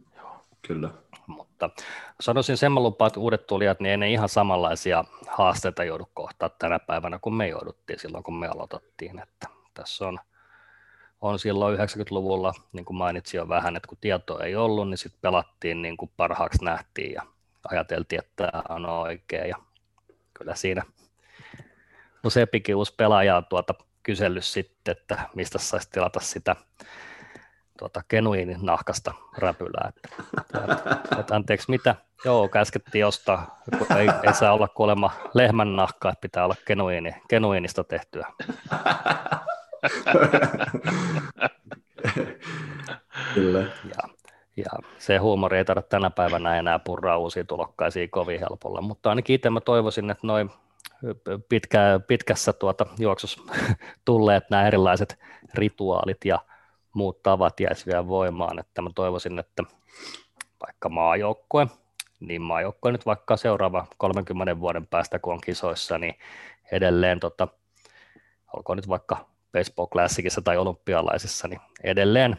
Kyllä. 0.67 0.89
Mutta 1.27 1.69
sanoisin 2.21 2.57
sen 2.57 2.75
lupaan, 2.75 3.07
että 3.07 3.19
uudet 3.19 3.47
tulijat, 3.47 3.79
niin 3.79 3.91
ei 3.91 3.97
ne 3.97 4.11
ihan 4.11 4.29
samanlaisia 4.29 5.03
haasteita 5.27 5.83
joudu 5.83 6.09
kohtaa 6.13 6.49
tänä 6.49 6.79
päivänä, 6.79 7.19
kun 7.21 7.35
me 7.35 7.47
jouduttiin 7.47 7.99
silloin, 7.99 8.23
kun 8.23 8.39
me 8.39 8.47
aloitettiin. 8.47 9.19
Että 9.19 9.47
tässä 9.73 10.07
on, 10.07 10.19
on 11.23 11.39
silloin 11.39 11.77
90-luvulla, 11.79 12.53
niin 12.73 12.85
kuin 12.85 12.97
mainitsin 12.97 13.37
jo 13.37 13.49
vähän, 13.49 13.75
että 13.75 13.87
kun 13.87 13.97
tietoa 14.01 14.43
ei 14.43 14.55
ollut, 14.55 14.89
niin 14.89 14.97
sitten 14.97 15.21
pelattiin 15.21 15.81
niin 15.81 15.97
kuin 15.97 16.11
parhaaksi 16.17 16.65
nähtiin 16.65 17.13
ja 17.13 17.21
ajateltiin, 17.71 18.19
että 18.19 18.51
tämä 18.51 18.75
on 18.75 18.85
oikein. 18.85 19.49
Ja 19.49 19.55
kyllä 20.33 20.55
siinä 20.55 20.83
useampikin 22.23 22.75
uusi 22.75 22.93
pelaaja 22.97 23.37
on 23.37 23.45
tuota 23.45 23.73
kysellyt 24.03 24.45
sitten, 24.45 24.91
että 24.91 25.29
mistä 25.35 25.57
saisi 25.59 25.89
tilata 25.91 26.19
sitä 26.19 26.55
tuota, 27.79 28.01
genuinin 28.09 28.59
nahkasta 28.61 29.13
räpylää. 29.37 29.91
Että, 29.95 30.23
että, 30.71 31.19
että 31.19 31.35
anteeksi, 31.35 31.71
mitä? 31.71 31.95
Joo, 32.25 32.47
käskettiin 32.47 33.05
ostaa, 33.05 33.59
ei, 33.97 34.07
ei 34.23 34.33
saa 34.33 34.53
olla 34.53 34.67
kuolema 34.67 35.11
lehmän 35.33 35.75
nahkaa, 35.75 36.11
että 36.11 36.21
pitää 36.21 36.45
olla 36.45 36.55
genuini, 36.65 37.15
genuinista 37.29 37.83
tehtyä. 37.83 38.27
Kyllä. 43.33 43.59
Ja, 43.59 44.09
ja 44.57 44.71
se 44.97 45.17
huumori 45.17 45.57
ei 45.57 45.65
tarvitse 45.65 45.89
tänä 45.89 46.09
päivänä 46.09 46.59
enää 46.59 46.79
purraa 46.79 47.17
uusia 47.17 47.43
tulokkaisia 47.43 48.07
kovin 48.07 48.39
helpolla, 48.39 48.81
mutta 48.81 49.09
ainakin 49.09 49.35
itse 49.35 49.49
mä 49.49 49.61
toivoisin, 49.61 50.09
että 50.09 50.27
noin 50.27 50.49
pitkä, 51.49 51.99
pitkässä 52.07 52.53
tuota 52.53 52.85
juoksussa 52.99 53.41
tulleet 54.05 54.49
nämä 54.49 54.67
erilaiset 54.67 55.19
rituaalit 55.53 56.25
ja 56.25 56.39
muut 56.93 57.23
tavat 57.23 57.59
jäisi 57.59 57.85
vielä 57.85 58.07
voimaan, 58.07 58.59
että 58.59 58.81
mä 58.81 58.89
toivoisin, 58.95 59.39
että 59.39 59.63
vaikka 60.65 60.89
maajoukkue, 60.89 61.67
niin 62.19 62.41
maajoukkue 62.41 62.91
nyt 62.91 63.05
vaikka 63.05 63.37
seuraava 63.37 63.87
30 63.97 64.59
vuoden 64.59 64.87
päästä, 64.87 65.19
kun 65.19 65.33
on 65.33 65.41
kisoissa, 65.41 65.97
niin 65.97 66.15
edelleen, 66.71 67.19
tota, 67.19 67.47
olkoon 68.53 68.77
nyt 68.77 68.89
vaikka 68.89 69.32
Baseball 69.53 69.87
Classicissa 69.87 70.41
tai 70.41 70.57
olympialaisissa, 70.57 71.47
niin 71.47 71.61
edelleen 71.83 72.37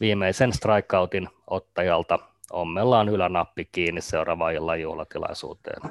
viimeisen 0.00 0.52
strikeoutin 0.52 1.28
ottajalta 1.46 2.18
ommellaan 2.50 3.08
ylänappi 3.08 3.68
kiinni 3.72 4.00
seuraavaan 4.00 4.54
illan 4.54 4.80
juhlatilaisuuteen. 4.80 5.90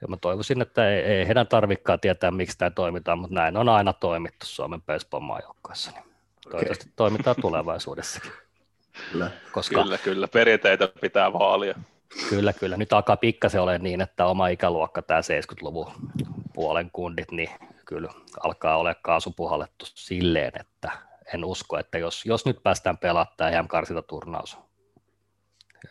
Ja 0.00 0.08
mä 0.08 0.16
toivoisin, 0.16 0.62
että 0.62 0.90
ei, 0.90 1.02
ei 1.02 1.26
heidän 1.26 1.46
tarvikaan 1.46 2.00
tietää, 2.00 2.30
miksi 2.30 2.58
tämä 2.58 2.70
toimitaan, 2.70 3.18
mutta 3.18 3.34
näin 3.34 3.56
on 3.56 3.68
aina 3.68 3.92
toimittu 3.92 4.46
Suomen 4.46 4.82
baseball 4.82 5.22
maajoukkoissa. 5.22 5.90
Niin 5.90 6.04
toivottavasti 6.42 6.84
okay. 6.84 6.92
toimitaan 6.96 7.36
tulevaisuudessakin. 7.40 8.32
Kyllä. 9.12 9.30
Koska, 9.52 9.82
kyllä, 9.82 9.98
kyllä. 9.98 10.28
Perinteitä 10.28 10.88
pitää 11.00 11.32
vaalia. 11.32 11.74
Kyllä, 12.28 12.52
kyllä. 12.52 12.76
Nyt 12.76 12.92
alkaa 12.92 13.16
pikkasen 13.16 13.60
ole 13.60 13.78
niin, 13.78 14.00
että 14.00 14.26
oma 14.26 14.48
ikäluokka, 14.48 15.02
tämä 15.02 15.20
70-luvun 15.20 15.92
puolen 16.54 16.90
kundit, 16.92 17.30
niin 17.30 17.50
kyllä 17.90 18.08
alkaa 18.42 18.76
olla 18.76 18.94
kaasupuhallettu 18.94 19.86
silleen, 19.94 20.52
että 20.60 20.90
en 21.34 21.44
usko, 21.44 21.78
että 21.78 21.98
jos, 21.98 22.26
jos 22.26 22.46
nyt 22.46 22.62
päästään 22.62 22.98
pelaamaan 22.98 23.36
tämä 23.36 23.50
EM-karsintaturnaus, 23.50 24.58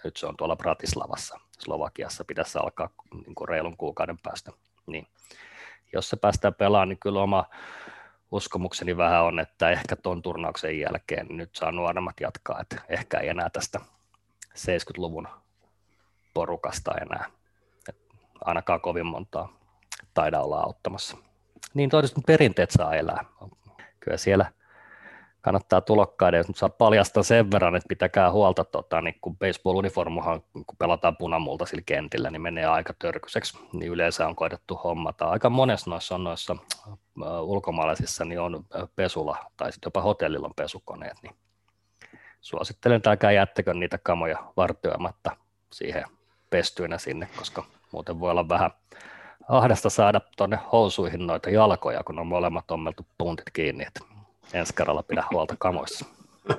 nyt 0.04 0.18
se 0.18 0.26
on 0.26 0.38
tuolla 0.38 0.56
Bratislavassa, 0.56 1.40
Slovakiassa, 1.60 2.26
pitäisi 2.26 2.58
alkaa 2.58 2.90
niin 3.26 3.36
kuin 3.36 3.50
reilun 3.50 3.78
kuukauden 3.78 4.18
päästä, 4.18 4.52
niin 4.86 5.08
jos 5.94 6.10
se 6.10 6.16
päästään 6.16 6.54
pelaamaan, 6.54 6.90
niin 6.90 7.00
kyllä 7.00 7.22
oma 7.22 7.46
uskomukseni 8.32 8.98
vähän 8.98 9.24
on, 9.24 9.40
että 9.40 9.70
ehkä 9.70 9.96
tuon 9.96 10.22
turnauksen 10.22 10.80
jälkeen 10.80 11.28
nyt 11.30 11.56
saa 11.56 11.72
nuoremmat 11.72 12.16
jatkaa, 12.20 12.62
että 12.62 12.82
ehkä 12.90 13.20
ei 13.20 13.30
enää 13.30 13.50
tästä 13.50 13.80
70-luvun 14.56 15.28
porukasta 16.34 16.92
enää, 17.02 17.26
että 17.90 18.16
ainakaan 18.42 18.82
kovin 18.82 19.06
montaa 19.06 19.54
taida 20.14 20.42
olla 20.42 20.60
auttamassa. 20.60 21.29
Niin 21.74 21.90
toivottavasti 21.90 22.22
perinteet 22.28 22.72
saa 22.72 22.96
elää. 22.96 23.26
Kyllä 24.00 24.18
siellä 24.18 24.52
kannattaa 25.42 25.82
tulokkaiden, 25.82 26.38
jos 26.38 26.60
saa 26.60 26.70
paljastaa 26.70 27.24
sen 27.24 27.52
verran, 27.52 27.76
että 27.76 27.88
pitäkää 27.88 28.32
huolta, 28.32 28.64
tota, 28.64 29.02
niin 29.02 29.16
kun 29.22 29.38
baseball-uniformuhan, 29.38 30.42
kun 30.54 30.78
pelataan 30.80 31.18
punamulta 31.18 31.66
sillä 31.66 31.84
kentillä, 31.86 32.32
niin 32.32 32.42
menee 32.42 32.66
aika 32.66 32.94
törkyseksi, 33.00 33.60
niin 33.74 33.92
yleensä 33.92 34.28
on 34.28 34.36
koetettu 34.36 34.76
hommata. 34.76 35.26
Aika 35.26 35.50
monessa 35.50 35.90
noissa 35.90 36.16
on 36.16 36.24
noissa 36.24 36.54
uh, 36.54 37.28
ulkomaalaisissa 37.42 38.26
niin 38.26 38.40
on 38.40 38.66
pesula, 38.96 39.38
tai 39.58 39.72
sitten 39.72 39.88
jopa 39.88 40.02
hotellilla 40.02 40.48
on 40.48 40.54
pesukoneet, 40.56 41.18
niin 41.24 41.36
suosittelen, 42.42 42.98
että 42.98 43.10
älkää 43.10 43.32
jättäkö 43.32 43.74
niitä 43.74 43.98
kamoja 43.98 44.44
vartioimatta 44.58 45.38
siihen 45.74 46.04
pestyinä 46.50 46.98
sinne, 46.98 47.28
koska 47.38 47.64
muuten 47.92 48.20
voi 48.20 48.32
olla 48.32 48.50
vähän 48.50 48.72
ahdasta 49.50 49.90
saada 49.90 50.22
tuonne 50.38 50.60
housuihin 50.72 51.28
noita 51.28 51.50
jalkoja, 51.50 52.04
kun 52.04 52.20
on 52.20 52.28
molemmat 52.28 52.72
ommeltu 52.72 53.06
puntit 53.18 53.50
kiinni, 53.54 53.86
että 53.88 54.00
ensi 54.54 54.76
kerralla 54.76 55.04
pidä 55.04 55.24
huolta 55.32 55.56
kamoissa. 55.60 56.06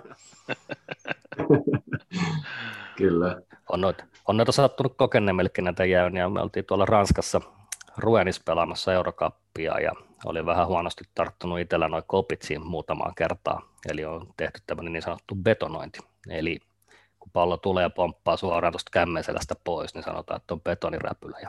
Kyllä. 2.97 3.43
On 3.69 3.81
noita, 3.81 4.05
on 4.29 4.37
noita 4.37 4.53
sattunut 4.53 4.95
kokeneemmellekin 4.97 5.65
näitä 5.65 5.85
jäyniä. 5.85 6.29
Me 6.29 6.41
oltiin 6.41 6.65
tuolla 6.65 6.87
Ranskassa 6.87 7.41
Ruenis 7.97 8.41
pelaamassa 8.41 8.93
Eurokappia 8.93 9.81
ja 9.81 9.93
oli 10.25 10.47
vähän 10.47 10.67
huonosti 10.67 11.05
tarttunut 11.15 11.61
itsellä 11.61 11.89
noin 11.89 12.05
kopitsiin 12.07 12.67
muutamaan 12.67 13.15
kertaa. 13.15 13.63
Eli 13.89 14.05
on 14.05 14.27
tehty 14.37 14.61
tämmöinen 14.67 14.93
niin 14.93 15.03
sanottu 15.03 15.35
betonointi. 15.35 16.01
Eli 16.29 16.61
kun 17.21 17.31
pallo 17.33 17.57
tulee 17.57 17.83
ja 17.83 17.91
pomppaa 17.91 18.37
suoraan 18.37 18.73
tuosta 18.73 18.91
kämmenselästä 18.93 19.55
pois, 19.65 19.95
niin 19.95 20.05
sanotaan, 20.05 20.41
että 20.41 20.55
on 20.55 20.61
betoniräpylä. 20.61 21.39
Ja 21.43 21.49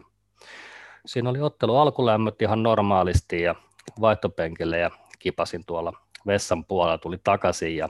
siinä 1.05 1.29
oli 1.29 1.41
ottelu 1.41 1.77
alkulämmöt 1.77 2.41
ihan 2.41 2.63
normaalisti 2.63 3.41
ja 3.41 3.55
vaihtopenkille 4.01 4.77
ja 4.77 4.91
kipasin 5.19 5.65
tuolla 5.65 5.93
vessan 6.27 6.65
puolella, 6.65 6.97
tuli 6.97 7.17
takaisin 7.23 7.77
ja 7.77 7.89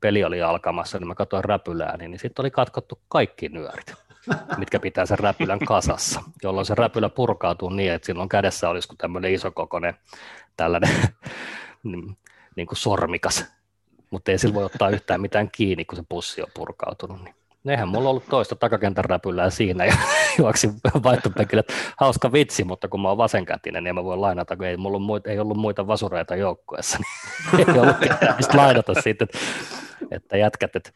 peli 0.00 0.24
oli 0.24 0.42
alkamassa, 0.42 0.98
niin 0.98 1.08
mä 1.08 1.14
katsoin 1.14 1.44
räpylää, 1.44 1.96
niin 1.96 2.18
sitten 2.18 2.42
oli 2.42 2.50
katkottu 2.50 2.98
kaikki 3.08 3.48
nyörit, 3.48 3.94
mitkä 4.56 4.80
pitää 4.80 5.06
sen 5.06 5.18
räpylän 5.18 5.58
kasassa, 5.58 6.22
jolloin 6.42 6.66
se 6.66 6.74
räpylä 6.74 7.08
purkautuu 7.08 7.70
niin, 7.70 7.92
että 7.92 8.06
silloin 8.06 8.28
kädessä 8.28 8.68
olisi 8.68 8.88
kuin 8.88 8.98
tämmöinen 8.98 9.34
isokokoinen 9.34 9.94
tällainen 10.56 10.90
niin, 11.82 12.18
niin 12.56 12.66
kuin 12.66 12.78
sormikas, 12.78 13.44
mutta 14.10 14.30
ei 14.30 14.38
sillä 14.38 14.54
voi 14.54 14.64
ottaa 14.64 14.90
yhtään 14.90 15.20
mitään 15.20 15.50
kiinni, 15.50 15.84
kun 15.84 15.96
se 15.96 16.04
pussi 16.08 16.42
on 16.42 16.48
purkautunut. 16.54 17.24
Niin 17.24 17.34
Eihän 17.70 17.88
mulla 17.88 18.10
ollut 18.10 18.26
toista 18.30 18.56
takakentän 18.56 19.04
räpylää 19.04 19.50
siinä 19.50 19.84
ja 19.84 19.94
juoksin 20.38 20.72
vaihtopenkille. 21.04 21.64
Hauska 21.96 22.32
vitsi, 22.32 22.64
mutta 22.64 22.88
kun 22.88 23.00
mä 23.00 23.08
oon 23.08 23.18
vasenkätinen, 23.18 23.84
niin 23.84 23.94
mä 23.94 24.04
voin 24.04 24.20
lainata, 24.20 24.56
kun 24.56 24.66
ei, 24.66 24.76
mulla 24.76 24.98
muita, 24.98 25.30
ei 25.30 25.38
ollut 25.38 25.56
muita 25.56 25.86
vasureita 25.86 26.36
joukkueessa, 26.36 26.98
niin 27.56 27.70
ei 27.70 27.78
ollut 27.78 27.96
mistä 28.36 28.56
lainata 28.56 29.00
siitä, 29.02 29.24
että, 29.24 29.38
että 30.10 30.36
jätkät, 30.36 30.76
että, 30.76 30.90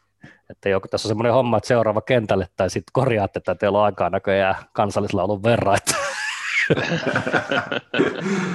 että 0.49 0.69
joku, 0.69 0.87
tässä 0.87 1.07
on 1.07 1.09
semmoinen 1.09 1.33
homma, 1.33 1.57
että 1.57 1.67
seuraava 1.67 2.01
kentälle 2.01 2.47
tai 2.55 2.69
sitten 2.69 2.91
korjaatte, 2.93 3.39
että 3.39 3.55
teillä 3.55 3.77
on 3.79 3.85
aikaa 3.85 4.09
näköjään 4.09 4.55
kansallislaulun 4.73 5.43
verran, 5.43 5.75
että 5.75 5.95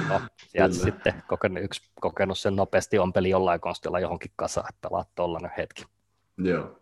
no, 0.09 0.21
sieltä 0.47 0.75
sitten 0.75 1.23
kokenut, 1.27 1.63
yksi 1.63 1.81
kokenut 2.01 2.39
sen 2.39 2.55
nopeasti 2.55 2.99
ompeli 2.99 3.29
jollain 3.29 3.61
konstilla 3.61 3.99
johonkin 3.99 4.31
kasaan, 4.35 4.67
että 4.69 4.89
pelaat 4.89 5.09
tollainen 5.15 5.51
hetki. 5.57 5.85
Joo. 6.37 6.79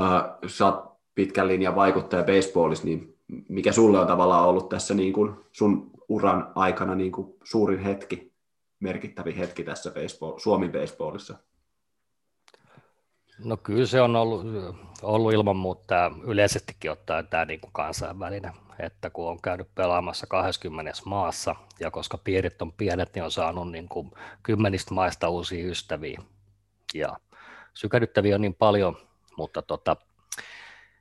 Uh, 0.00 0.48
sä 0.48 0.66
oot 0.66 0.94
pitkän 1.14 1.48
linjan 1.48 1.76
vaikuttaja 1.76 2.24
baseballissa, 2.24 2.84
niin 2.84 3.18
mikä 3.48 3.72
sulle 3.72 3.98
on 3.98 4.06
tavallaan 4.06 4.48
ollut 4.48 4.68
tässä 4.68 4.94
niin 4.94 5.12
kuin 5.12 5.34
sun 5.52 5.90
uran 6.08 6.52
aikana 6.54 6.94
niin 6.94 7.12
kuin 7.12 7.34
suurin 7.44 7.78
hetki, 7.78 8.32
merkittävin 8.80 9.36
hetki 9.36 9.64
tässä 9.64 9.90
baseball, 9.90 10.38
Suomi 10.38 10.68
baseballissa? 10.68 11.34
No 13.38 13.56
kyllä 13.56 13.86
se 13.86 14.00
on 14.00 14.16
ollut, 14.16 14.46
ollut 15.02 15.32
ilman 15.32 15.56
muuta 15.56 16.10
yleisestikin 16.24 16.90
ottaen 16.90 17.26
tämä 17.26 17.44
niin 17.44 17.60
kuin 17.60 17.72
kansainvälinen, 17.72 18.52
että 18.78 19.10
kun 19.10 19.28
on 19.28 19.42
käynyt 19.42 19.74
pelaamassa 19.74 20.26
20 20.26 20.92
maassa 21.04 21.56
ja 21.80 21.90
koska 21.90 22.18
piirit 22.18 22.62
on 22.62 22.72
pienet, 22.72 23.14
niin 23.14 23.24
on 23.24 23.30
saanut 23.30 23.70
niin 23.70 23.88
kuin 23.88 24.10
kymmenistä 24.42 24.94
maista 24.94 25.28
uusia 25.28 25.66
ystäviä 25.66 26.22
ja 26.94 27.16
sykädyttäviä 27.74 28.34
on 28.34 28.40
niin 28.40 28.54
paljon, 28.54 28.96
mutta 29.36 29.62
tota, 29.62 29.96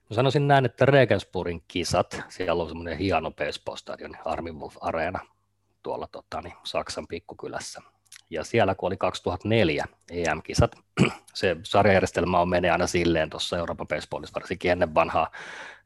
Mä 0.09 0.15
sanoisin 0.15 0.47
näin, 0.47 0.65
että 0.65 0.85
Regensburgin 0.85 1.63
kisat, 1.67 2.21
siellä 2.29 2.63
on 2.63 2.69
semmoinen 2.69 2.97
hieno 2.97 3.31
baseball-stadion, 3.31 4.17
Armin 4.25 4.59
Wolf 4.59 4.75
Arena, 4.81 5.19
tuolla 5.83 6.07
tota, 6.07 6.41
niin, 6.41 6.53
Saksan 6.63 7.07
pikkukylässä. 7.07 7.81
Ja 8.29 8.43
siellä 8.43 8.75
kun 8.75 8.87
oli 8.87 8.97
2004 8.97 9.85
EM-kisat, 10.11 10.75
se 11.33 11.57
sarjajärjestelmä 11.63 12.39
on 12.39 12.49
menee 12.49 12.71
aina 12.71 12.87
silleen 12.87 13.29
tuossa 13.29 13.57
Euroopan 13.57 13.87
baseballissa, 13.87 14.35
varsinkin 14.35 14.71
ennen 14.71 14.95
vanhaa, 14.95 15.31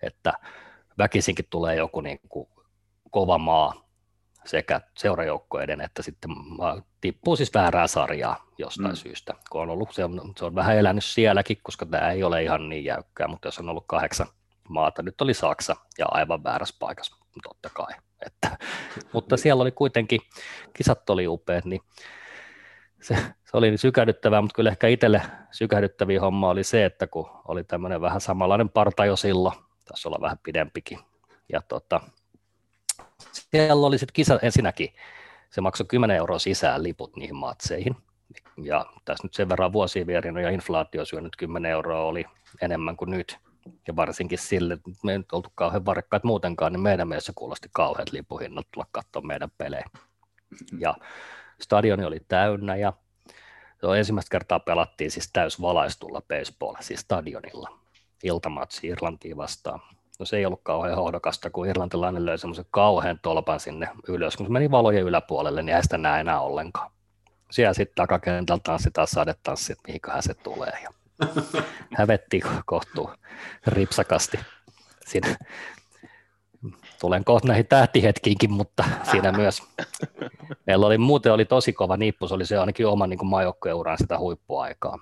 että 0.02 0.34
väkisinkin 0.98 1.45
tulee 1.49 1.76
joku 1.76 2.02
niin 2.02 2.19
kuin 2.30 2.49
kova 3.11 3.38
maa 3.38 3.87
sekä 4.48 4.82
seurajoukkoiden 4.98 5.82
että 5.82 6.02
sitten 6.03 6.32
tippuu 7.02 7.36
siis 7.36 7.53
väärää 7.53 7.88
sarjaa 7.88 8.45
jostain 8.57 8.91
mm. 8.91 8.95
syystä, 8.95 9.34
kun 9.49 9.61
on 9.61 9.69
ollut, 9.69 9.94
se 9.94 10.03
on, 10.03 10.34
se 10.38 10.45
on 10.45 10.56
vähän 10.56 10.78
elänyt 10.78 11.03
sielläkin, 11.03 11.57
koska 11.64 11.86
tämä 11.86 12.11
ei 12.11 12.24
ole 12.24 12.44
ihan 12.44 12.69
niin 12.69 12.86
jäykkää, 12.86 13.28
mutta 13.28 13.48
jos 13.48 13.60
on 13.60 13.69
ollut 13.69 13.84
kahdeksan 13.88 14.28
maata, 14.69 15.02
nyt 15.03 15.22
oli 15.22 15.34
Saksa 15.34 15.76
ja 15.98 16.06
aivan 16.11 16.44
väärässä 16.44 16.76
paikassa, 16.80 17.15
totta 17.44 17.69
kai. 17.74 17.94
Että, 18.26 18.57
mutta 19.14 19.38
siellä 19.38 19.61
oli 19.61 19.72
kuitenkin, 19.72 20.22
kisat 20.74 21.10
oli 21.10 21.28
upeat, 21.28 21.65
niin 21.65 21.82
se, 23.02 23.15
se 23.15 23.57
oli 23.57 23.69
niin 23.69 23.78
sykähdyttävää, 23.78 24.41
mutta 24.41 24.56
kyllä 24.56 24.69
ehkä 24.69 24.88
itselle 24.88 25.22
sykähdyttäviä 25.52 26.22
homma 26.22 26.49
oli 26.49 26.64
se, 26.64 26.86
että 26.86 27.07
kun 27.07 27.30
oli 27.48 27.64
tämmöinen 27.64 28.02
vähän 28.02 28.22
samanlainen 28.22 28.69
parta 28.69 29.06
jo 29.06 29.15
silloin, 29.15 29.56
taisi 29.86 30.07
olla 30.07 30.22
vähän 30.22 30.40
pidempikin, 30.44 30.99
ja 31.53 31.61
tota, 31.61 32.02
siellä 33.31 33.85
oli 33.88 33.98
sitten 33.98 34.14
kisa 34.14 34.39
ensinnäkin, 34.41 34.94
se 35.49 35.61
maksoi 35.61 35.88
10 35.88 36.18
euroa 36.18 36.39
sisään 36.39 36.84
liput 36.84 37.15
niihin 37.15 37.35
matseihin, 37.35 37.95
ja 38.64 38.85
tässä 39.06 39.26
nyt 39.26 39.34
sen 39.34 39.49
verran 39.49 39.73
vuosia 39.73 40.07
vierin 40.07 40.38
ja 40.38 40.49
inflaatio 40.49 41.06
syönyt 41.06 41.35
10 41.35 41.72
euroa 41.72 42.02
oli 42.02 42.26
enemmän 42.61 42.98
kuin 42.98 43.11
nyt, 43.11 43.38
ja 43.88 43.95
varsinkin 43.95 44.38
sille, 44.38 44.73
että 44.73 44.89
me 45.03 45.11
ei 45.11 45.18
nyt 45.18 45.31
oltu 45.31 45.52
kauhean 45.56 45.85
varakkaat 45.85 46.23
muutenkaan, 46.23 46.72
niin 46.73 46.81
meidän 46.81 47.07
mielessä 47.07 47.34
kuulosti 47.35 47.69
kauheat 47.72 48.11
lipuhinnat 48.11 48.68
tulla 48.72 48.88
katsoa 48.91 49.22
meidän 49.22 49.52
pelejä. 49.57 49.85
Ja 50.80 50.95
stadioni 51.61 52.06
oli 52.06 52.19
täynnä 52.27 52.76
ja 52.76 52.94
se 53.80 53.88
on 53.88 53.98
ensimmäistä 53.98 54.31
kertaa 54.31 54.60
pelattiin 54.60 55.11
siis 55.11 55.30
täysvalaistulla 55.34 56.22
baseball, 56.22 56.76
siis 56.80 56.99
stadionilla, 56.99 57.80
iltamatsi 58.23 58.88
Irlantiin 58.88 59.38
vastaan. 59.38 59.80
No 60.19 60.26
se 60.26 60.38
ei 60.38 60.45
ollut 60.45 60.61
kauhean 60.64 60.95
hohdokasta, 60.95 61.49
kun 61.49 61.68
irlantilainen 61.68 62.26
löi 62.26 62.38
semmoisen 62.38 62.65
kauhean 62.72 63.19
tolpan 63.22 63.60
sinne 63.60 63.89
ylös, 64.07 64.38
kun 64.38 64.45
se 64.45 64.52
meni 64.52 64.72
valojen 64.72 65.03
yläpuolelle, 65.03 65.64
niin 65.64 65.76
ei 65.76 65.84
sitä 65.84 65.98
näe 65.98 66.22
enää 66.22 66.41
ollenkaan. 66.41 66.91
Siellä 67.52 67.73
sitten 67.73 67.95
takakentältä 67.95 68.64
tanssitaan 68.64 69.07
sadetanssi, 69.07 69.73
että 69.73 69.84
mihinköhän 69.88 70.23
se 70.23 70.34
tulee. 70.34 70.73
Ja 70.84 70.89
hävetti 71.98 72.41
kohtuu 72.65 73.10
ripsakasti. 73.68 74.39
Siinä 75.07 75.38
tulen 76.99 77.23
kohta 77.23 77.48
näihin 77.48 77.68
tähtihetkiinkin, 77.68 78.52
mutta 78.52 78.84
siinä 79.11 79.31
myös 79.41 79.64
meillä 80.68 80.85
oli 80.85 80.98
muuten 80.98 81.34
oli 81.34 81.45
tosi 81.45 81.73
kova 81.73 81.98
nippu, 81.98 82.27
se 82.27 82.34
oli 82.34 82.45
se 82.45 82.57
ainakin 82.57 82.88
oman 82.88 83.10
niin 83.10 83.27
maajoukkueuran 83.27 83.98
sitä 83.98 84.19
huippuaikaa, 84.19 84.98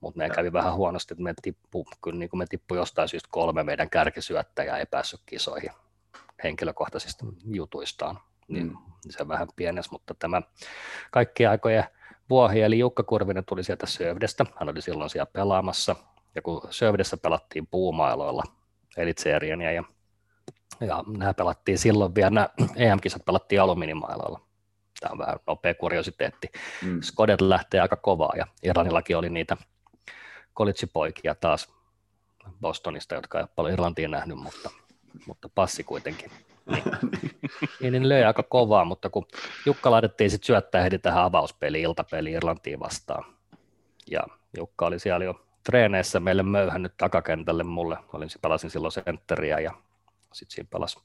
mutta 0.00 0.18
me 0.18 0.30
kävi 0.30 0.52
vähän 0.52 0.74
huonosti, 0.74 1.14
että 1.14 1.22
me 1.22 1.34
tippu, 1.42 1.86
kyllä 2.02 2.18
niin 2.18 2.30
kuin 2.30 2.38
me 2.38 2.46
tippu 2.46 2.74
jostain 2.74 3.08
syystä 3.08 3.28
kolme 3.32 3.62
meidän 3.62 3.90
kärkisyöttäjää 3.90 4.78
ei 4.78 4.86
päässyt 4.86 5.20
kisoihin 5.26 5.70
henkilökohtaisista 6.44 7.26
jutuistaan, 7.44 8.18
niin 8.48 8.66
mm. 8.66 8.76
se 9.10 9.28
vähän 9.28 9.48
pienes, 9.56 9.90
mutta 9.90 10.14
tämä 10.14 10.42
kaikki 11.10 11.46
aikojen 11.46 11.84
vuohi, 12.30 12.62
eli 12.62 12.78
Jukka 12.78 13.02
Kurvinen 13.02 13.44
tuli 13.44 13.64
sieltä 13.64 13.86
Sövdestä, 13.86 14.46
hän 14.60 14.68
oli 14.68 14.82
silloin 14.82 15.10
siellä 15.10 15.30
pelaamassa, 15.32 15.96
ja 16.34 16.42
kun 16.42 16.62
Sövdessä 16.70 17.16
pelattiin 17.16 17.66
puumailoilla, 17.66 18.42
eli 18.96 19.14
ja 19.74 19.84
ja 20.86 21.04
nämä 21.06 21.34
pelattiin 21.34 21.78
silloin 21.78 22.14
vielä, 22.14 22.30
nämä 22.30 22.48
EM-kisat 22.76 23.24
pelattiin 23.24 23.60
alumiinimailoilla. 23.60 24.40
Tämä 25.00 25.12
on 25.12 25.18
vähän 25.18 25.36
nopea 25.46 25.74
kuriositeetti. 25.74 26.48
Mm. 26.84 27.00
Skodet 27.02 27.40
lähtee 27.40 27.80
aika 27.80 27.96
kovaa 27.96 28.32
ja 28.36 28.46
Irlannillakin 28.62 29.16
oli 29.16 29.30
niitä 29.30 29.56
kolitsipoikia 30.54 31.34
taas 31.34 31.68
Bostonista, 32.60 33.14
jotka 33.14 33.38
ei 33.38 33.42
ole 33.42 33.48
paljon 33.56 33.72
Irlantia 33.74 34.08
nähnyt, 34.08 34.38
mutta, 34.38 34.70
mutta 35.26 35.48
passi 35.54 35.84
kuitenkin. 35.84 36.30
Niin. 36.66 36.84
niin, 37.80 37.92
niin 37.92 38.08
löi 38.08 38.24
aika 38.24 38.42
kovaa, 38.42 38.84
mutta 38.84 39.10
kun 39.10 39.26
Jukka 39.66 39.90
laitettiin 39.90 40.30
sitten 40.30 40.46
syöttää 40.46 40.82
heti 40.82 40.98
tähän 40.98 41.24
avauspeliin, 41.24 41.84
iltapeliin 41.84 42.36
Irlantiin 42.36 42.80
vastaan. 42.80 43.24
Ja 44.10 44.22
Jukka 44.56 44.86
oli 44.86 44.98
siellä 44.98 45.24
jo 45.24 45.46
treeneissä 45.64 46.20
meille 46.20 46.42
möyhännyt 46.42 46.92
takakentälle 46.96 47.64
mulle. 47.64 47.98
Olin, 48.12 48.28
pelasin 48.42 48.70
silloin 48.70 48.92
sentteriä 48.92 49.60
ja 49.60 49.72
sitten 50.32 50.54
siinä 50.54 50.68
palasi 50.70 50.98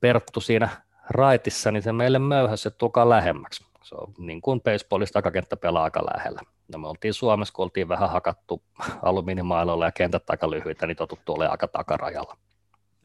Perttu 0.00 0.40
siinä 0.40 0.68
raitissa, 1.10 1.70
niin 1.70 1.82
se 1.82 1.92
meille 1.92 2.18
möyhäsi, 2.18 2.68
että 2.68 2.78
tulkaa 2.78 3.08
lähemmäksi. 3.08 3.64
Se 3.88 3.94
on 3.94 4.14
niin 4.18 4.40
kuin 4.40 4.60
baseballissa 4.60 5.12
takakenttä 5.12 5.56
pelaa 5.56 5.84
aika 5.84 6.06
lähellä. 6.06 6.40
No 6.72 6.78
me 6.78 6.88
oltiin 6.88 7.14
Suomessa, 7.14 7.54
kun 7.54 7.62
oltiin 7.62 7.88
vähän 7.88 8.10
hakattu 8.10 8.62
alumiinimailoilla 9.02 9.84
ja 9.84 9.92
kentät 9.92 10.30
aika 10.30 10.50
lyhyitä, 10.50 10.86
niin 10.86 10.96
totuttu 10.96 11.32
olemaan 11.32 11.50
aika 11.50 11.68
takarajalla. 11.68 12.36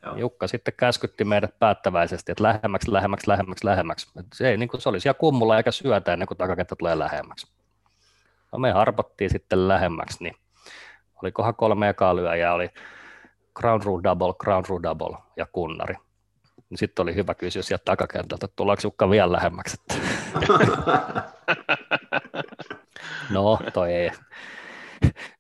Joo. 0.06 0.16
Jukka 0.16 0.48
sitten 0.48 0.74
käskytti 0.78 1.24
meidät 1.24 1.60
päättäväisesti, 1.60 2.32
että 2.32 2.44
lähemmäksi, 2.44 2.94
lähemmäksi, 2.94 3.28
lähemmäksi, 3.28 3.66
lähemmäksi. 3.66 4.08
Se, 4.34 4.50
ei, 4.50 4.58
niin 4.58 4.70
kuin 4.70 4.82
se 4.82 4.90
oli 4.90 5.00
siellä 5.00 5.20
kummulla 5.20 5.58
eikä 5.58 5.72
syötä 5.72 6.14
ennen 6.14 6.28
kuin 6.28 6.38
takakenttä 6.38 6.76
tulee 6.76 7.00
lähemmäksi. 7.00 7.48
No 8.52 8.60
me 8.60 8.72
harpottiin 8.72 9.30
sitten 9.30 9.68
lähemmäksi, 9.68 10.24
niin 10.24 10.36
olikohan 11.24 11.56
kolme 11.56 11.90
ekaa 11.90 12.16
lyöjää, 12.16 12.54
oli 12.54 12.70
ground 13.54 13.84
rule 13.84 14.04
double, 14.04 14.34
ground 14.40 14.66
rule 14.70 14.84
double 14.84 15.18
ja 15.38 15.46
kunnari. 15.52 15.96
Sitten 16.76 17.04
oli 17.04 17.16
hyvä 17.16 17.34
kysyä 17.34 17.62
sieltä 17.62 17.86
takakentältä, 17.86 18.46
että 18.46 18.56
tuleeko 18.56 18.82
Jukka 18.84 19.10
vielä 19.10 19.32
lähemmäksi. 19.32 19.78
No, 23.30 23.60
toi 23.74 23.94
ei. 23.94 24.12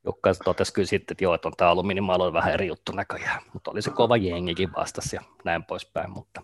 Jukka 0.05 0.33
totesi 0.43 0.73
kyllä 0.73 0.87
sitten, 0.87 1.13
että 1.13 1.23
joo, 1.23 1.33
että 1.33 1.47
on 1.47 1.53
tämä 1.57 1.71
alumiinimaalo 1.71 2.33
vähän 2.33 2.53
eri 2.53 2.67
juttu 2.67 2.91
näköjään, 2.91 3.41
mutta 3.53 3.71
oli 3.71 3.81
se 3.81 3.91
kova 3.91 4.17
jengikin 4.17 4.69
vastas 4.75 5.13
ja 5.13 5.21
näin 5.43 5.63
poispäin. 5.63 6.11
Mutta, 6.11 6.41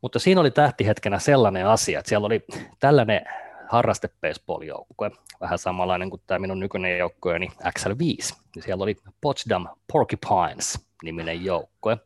mutta 0.00 0.18
siinä 0.18 0.40
oli 0.40 0.50
tähtihetkenä 0.50 1.18
sellainen 1.18 1.66
asia, 1.66 1.98
että 1.98 2.08
siellä 2.08 2.26
oli 2.26 2.44
tällainen 2.80 3.24
harraste 3.68 4.08
baseball-joukkue, 4.08 5.10
vähän 5.40 5.58
samanlainen 5.58 6.10
kuin 6.10 6.22
tämä 6.26 6.38
minun 6.38 6.60
nykyinen 6.60 6.98
joukkueeni 6.98 7.48
XL5. 7.78 8.34
Siellä 8.60 8.82
oli 8.82 8.96
Potsdam 9.20 9.68
Porcupines 9.92 10.86
niminen 11.02 11.44
joukkue, 11.44 11.98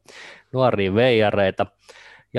nuoria 0.52 0.94
veijareita, 0.94 1.66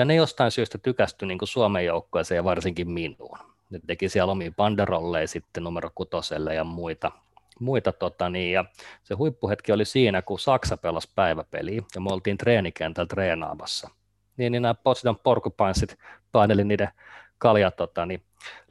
ja 0.00 0.04
ne 0.04 0.14
jostain 0.14 0.50
syystä 0.50 0.78
tykästyi 0.78 1.28
niin 1.28 1.38
kuin 1.38 1.48
Suomen 1.48 1.84
joukkueeseen 1.84 2.36
ja 2.36 2.44
varsinkin 2.44 2.90
minuun. 2.90 3.38
Ne 3.70 3.80
teki 3.86 4.08
siellä 4.08 4.32
omia 4.32 4.52
banderolleja 4.56 5.28
sitten 5.28 5.64
numero 5.64 5.90
kutoselle 5.94 6.54
ja 6.54 6.64
muita, 6.64 7.12
muita 7.58 7.92
tota 7.92 8.30
niin, 8.30 8.52
ja 8.52 8.64
se 9.02 9.14
huippuhetki 9.14 9.72
oli 9.72 9.84
siinä, 9.84 10.22
kun 10.22 10.38
Saksa 10.38 10.76
pelasi 10.76 11.08
päiväpeliä 11.14 11.82
ja 11.94 12.00
me 12.00 12.12
oltiin 12.12 12.38
treenikentällä 12.38 13.06
treenaamassa. 13.06 13.90
Niin, 14.36 14.52
niin 14.52 14.62
nämä 14.62 14.74
Potsdam 14.74 15.16
Porcupinesit 15.22 15.98
paineli 16.32 16.64
niiden 16.64 16.88
kalja 17.38 17.70
tota, 17.70 18.06
niin, 18.06 18.22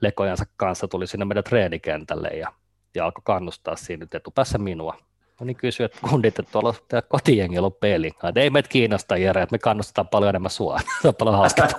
lekojansa 0.02 0.46
kanssa 0.58 0.88
tuli 0.88 1.08
sinne 1.08 1.26
meidän 1.26 1.44
treenikentälle 1.44 2.28
ja, 2.28 2.54
ja 2.96 3.06
alkoi 3.06 3.22
kannustaa 3.26 3.76
siinä 3.76 4.04
nyt 4.04 4.16
etupäässä 4.16 4.58
minua. 4.58 4.98
Moni 5.40 5.56
kysyy, 5.56 5.86
että 5.86 6.00
kundit, 6.10 6.40
että 6.40 6.52
tuolla 6.52 6.74
tämä 6.88 7.02
kotijengillä 7.02 7.66
on 7.66 7.74
peli. 7.74 8.08
Että 8.08 8.42
ei 8.42 8.50
meitä 8.50 8.70
kiinnosta 8.70 9.18
Jere, 9.18 9.42
että 9.42 9.54
me 9.54 9.60
kannustetaan 9.60 10.08
paljon 10.08 10.30
enemmän 10.30 10.52
sua. 10.52 10.80
Se 11.02 11.08
on 11.08 11.16
paljon 11.16 11.38
hauskaa. 11.38 11.68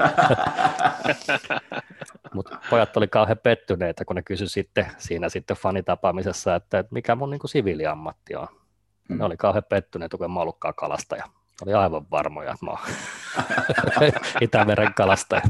Mutta 2.35 2.59
pojat 2.70 2.97
oli 2.97 3.09
kauhean 3.09 3.39
pettyneitä, 3.43 4.05
kun 4.05 4.16
ne 4.16 4.23
kysyi 4.23 4.49
sitten 4.49 4.87
siinä 4.99 5.28
sitten 5.28 5.57
fanitapaamisessa, 5.57 6.55
että, 6.55 6.78
että 6.78 6.95
mikä 6.95 7.15
mun 7.15 7.31
niin 7.31 7.39
kuin 7.39 7.51
siviiliammatti 7.51 8.37
on. 8.37 8.49
Mm. 9.09 9.19
Ne 9.19 9.24
oli 9.24 9.37
kauhean 9.37 9.65
pettyneitä, 9.69 10.16
kun 10.16 10.32
mä 10.32 10.41
ollutkaan 10.41 10.74
kalastaja. 10.74 11.24
Oli 11.62 11.74
aivan 11.74 12.11
varmoja, 12.11 12.53
että 12.53 12.66
mä 12.66 12.70
oon 12.70 12.81
Itämeren 14.41 14.95
kalastaja. 14.95 15.43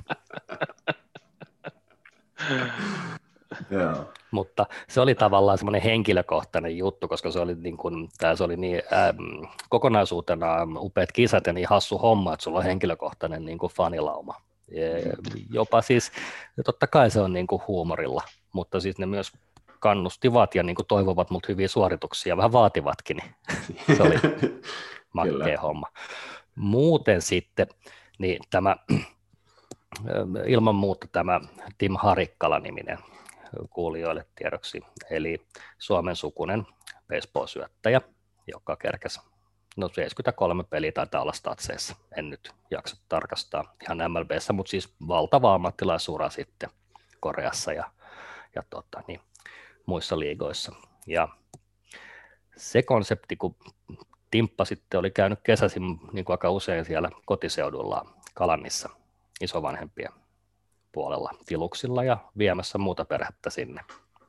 Joo. 3.71 4.13
Mutta 4.31 4.67
se 4.89 5.01
oli 5.01 5.15
tavallaan 5.15 5.59
semmoinen 5.59 5.83
henkilökohtainen 5.83 6.79
juttu, 6.79 7.09
koska 7.09 7.31
se 7.31 7.41
oli 7.41 7.55
niin, 7.55 7.77
kuin, 7.77 8.09
tää, 8.19 8.37
se 8.37 8.45
oli 8.45 8.57
niin 8.57 8.83
ähm, 8.93 9.45
kokonaisuutena 9.69 10.47
upeat 10.77 11.13
kisat 11.13 11.47
ja 11.47 11.53
niin 11.53 11.69
hassu 11.69 11.99
homma, 11.99 12.35
että 12.35 12.45
sulla 12.45 12.59
on 12.59 12.65
henkilökohtainen 12.65 13.45
niin 13.45 13.59
kuin 13.59 13.73
fanilauma. 13.73 14.35
Ja 14.71 15.13
jopa 15.51 15.83
siis, 15.83 16.13
totta 16.65 16.87
kai 16.87 17.11
se 17.11 17.21
on 17.21 17.33
niin 17.33 17.47
kuin 17.47 17.63
huumorilla, 17.69 18.23
mutta 18.53 18.81
siis 18.81 18.99
ne 18.99 19.07
myös 19.07 19.33
kannustivat 19.81 20.55
ja 20.55 20.63
niin 20.63 20.77
kuin 20.77 20.87
toivovat 20.87 21.31
mut 21.31 21.49
hyviä 21.49 21.69
suorituksia, 21.69 22.37
vähän 22.37 22.53
vaativatkin, 22.53 23.17
niin 23.17 23.97
se 23.97 24.03
oli 24.03 24.17
makkea 25.13 25.61
homma. 25.61 25.87
Muuten 26.55 27.23
sitten, 27.23 27.67
niin 28.19 28.39
tämä 28.51 28.77
ilman 30.47 30.75
muuta 30.75 31.07
tämä 31.13 31.41
Tim 31.79 31.97
Harikkala-niminen 31.97 32.99
kuulijoille 33.71 34.27
tiedoksi, 34.35 34.81
eli 35.11 35.47
Suomen 35.79 36.17
sukunen 36.17 36.67
baseball-syöttäjä, 37.09 38.01
joka 38.47 38.77
kerkesi. 38.77 39.21
No 39.77 39.89
73 39.89 40.65
peliä 40.65 40.93
taitaa 40.93 41.23
olla 41.23 41.33
statseissa, 41.33 41.97
en 42.17 42.31
nyt 42.31 42.51
jaksa 42.71 42.97
tarkastaa 43.09 43.75
ihan 43.83 43.99
MLBssä, 44.13 44.53
mutta 44.53 44.71
siis 44.71 44.95
valtava 45.09 45.55
ammattilaisura 45.55 46.31
sitten 46.31 46.71
Koreassa 47.21 47.73
ja, 47.73 47.91
ja 48.55 48.63
tota, 48.71 49.03
niin, 49.09 49.21
muissa 49.87 50.19
liigoissa. 50.19 50.73
Ja 51.07 51.29
se 52.57 52.83
konsepti, 52.83 53.37
kun 53.37 53.57
Timppa 54.31 54.65
sitten 54.65 55.01
oli 55.01 55.11
käynyt 55.11 55.39
kesäisin 55.43 55.83
niin 56.13 56.25
kuin 56.25 56.35
aika 56.35 56.51
usein 56.51 56.85
siellä 56.85 57.11
kotiseudulla 57.27 58.07
Kalannissa 58.35 58.91
isovanhempien 59.41 60.20
puolella 60.93 61.31
tiluksilla 61.47 62.05
ja 62.05 62.19
viemässä 62.39 62.79
muuta 62.79 63.05
perhettä 63.05 63.51
sinne. 63.51 63.81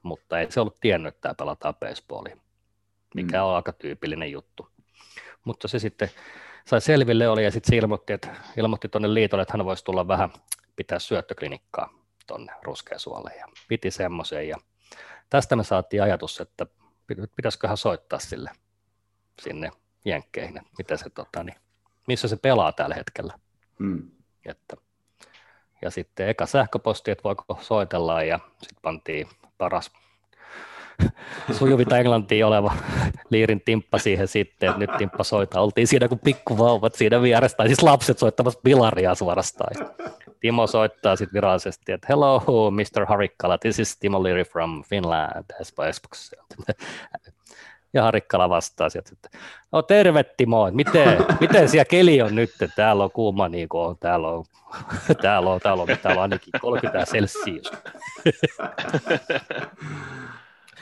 Mutta 0.04 0.40
ei 0.40 0.52
se 0.52 0.60
ollut 0.60 0.80
tiennyt, 0.80 1.16
että 1.16 1.22
tämä 1.22 1.34
pelataan 1.34 1.76
baseballia, 1.76 2.38
mikä 3.16 3.38
mm. 3.38 3.44
on 3.44 3.56
aika 3.56 3.74
tyypillinen 3.74 4.32
juttu. 4.32 4.68
Mutta 5.44 5.68
se 5.68 5.80
sitten 5.80 6.10
sai 6.66 6.82
selville 6.82 7.30
oli 7.30 7.44
ja 7.44 7.52
sitten 7.52 7.70
se 7.70 7.76
ilmoitti, 7.76 8.14
että 8.14 8.36
ilmoitti 8.58 8.90
tuonne 8.90 9.14
liitolle, 9.14 9.42
että 9.42 9.54
hän 9.58 9.66
voisi 9.66 9.86
tulla 9.86 10.08
vähän 10.08 10.30
pitää 10.76 11.00
syöttöklinikkaa 11.00 11.94
tuonne 12.28 12.54
Ruskeasuolle 12.64 13.32
ja 13.40 13.48
piti 13.68 13.92
semmoisen 13.92 14.48
ja 14.48 14.58
tästä 15.30 15.56
me 15.56 15.64
saatiin 15.64 16.04
ajatus, 16.04 16.42
että 16.42 16.66
pitäisiköhän 17.36 17.78
soittaa 17.78 18.20
sille 18.20 18.52
sinne 19.42 19.72
jenkkeihin, 20.06 20.62
mitä 20.78 20.98
se, 20.98 21.10
tota, 21.10 21.44
niin, 21.44 21.56
missä 22.08 22.28
se 22.28 22.38
pelaa 22.38 22.72
tällä 22.72 22.96
hetkellä. 22.96 23.34
Mm. 23.80 24.12
Että 24.46 24.76
ja 25.82 25.92
sitten 25.92 26.30
eka 26.30 26.46
sähköposti, 26.46 27.12
että 27.12 27.24
voiko 27.24 27.58
soitella 27.62 28.24
ja 28.24 28.40
sitten 28.62 28.82
pantiin 28.82 29.28
paras 29.58 29.92
sujuvita 31.52 31.98
englantia 31.98 32.48
oleva 32.48 32.74
liirin 33.30 33.62
timppa 33.62 33.98
siihen 33.98 34.28
sitten, 34.28 34.70
että 34.70 34.80
nyt 34.80 34.98
timppa 34.98 35.24
soittaa. 35.24 35.62
Oltiin 35.62 35.88
siinä 35.88 36.08
kuin 36.08 36.20
pikkuvauvat 36.20 36.96
siinä 36.96 37.22
vieressä, 37.22 37.58
tai 37.58 37.68
siis 37.68 37.84
lapset 37.84 38.20
soittamassa 38.20 38.60
bilaria 38.64 39.16
suorastaan. 39.16 39.88
Timo 40.40 40.68
soittaa 40.68 41.16
sitten 41.16 41.34
virallisesti, 41.34 41.92
että 41.92 42.08
hello, 42.10 42.72
Mr. 42.72 43.06
Harikkala, 43.06 43.58
this 43.58 43.80
is 43.80 43.98
Timo 43.98 44.24
Leary 44.24 44.44
from 44.44 44.84
Finland, 44.84 45.46
ja 47.94 48.04
Harikkala 48.04 48.50
vastaa 48.50 48.90
sieltä, 48.90 49.10
että 49.14 49.38
no 49.72 49.82
terve 49.82 50.24
Timo, 50.24 50.72
miten, 50.72 51.26
miten 51.40 51.70
siellä 51.70 51.86
keli 51.86 52.22
on 52.22 52.36
nyt, 52.36 52.52
täällä 52.76 53.04
on 53.04 53.12
kuuma 53.12 53.50
niin 53.50 53.70
kuin 53.70 53.82
on, 53.82 53.98
täällä 54.00 54.28
on, 54.28 54.46
täällä 55.22 55.50
on, 55.50 55.60
täällä 55.60 55.84
on, 55.84 55.88
täällä 56.02 56.20
on 56.20 56.22
ainakin 56.22 56.54
30 56.62 57.06
celsius. 57.12 57.72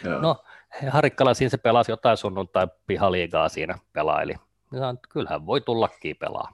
no, 0.21 0.43
Harikkala 0.89 1.33
siinä 1.33 1.49
se 1.49 1.57
pelasi 1.57 1.91
jotain 1.91 2.17
sunnuntai 2.17 2.67
pihaliigaa 2.87 3.49
siinä 3.49 3.77
pelaili. 3.93 4.35
Ja 4.71 4.95
kyllähän 5.09 5.45
voi 5.45 5.61
tullakin 5.61 6.15
pelaa. 6.15 6.53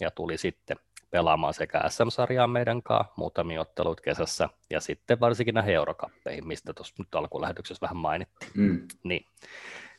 Ja 0.00 0.10
tuli 0.10 0.38
sitten 0.38 0.76
pelaamaan 1.10 1.54
sekä 1.54 1.80
SM-sarjaa 1.88 2.46
meidän 2.46 2.82
kanssa, 2.82 3.12
muutamia 3.16 3.60
otteluita 3.60 4.02
kesässä, 4.02 4.48
ja 4.70 4.80
sitten 4.80 5.20
varsinkin 5.20 5.54
näihin 5.54 5.74
eurokappeihin, 5.74 6.46
mistä 6.46 6.72
tuossa 6.72 6.94
nyt 6.98 7.14
alkulähetyksessä 7.14 7.82
vähän 7.82 7.96
mainittiin. 7.96 8.50
Mm. 8.54 8.88
Niin 9.04 9.26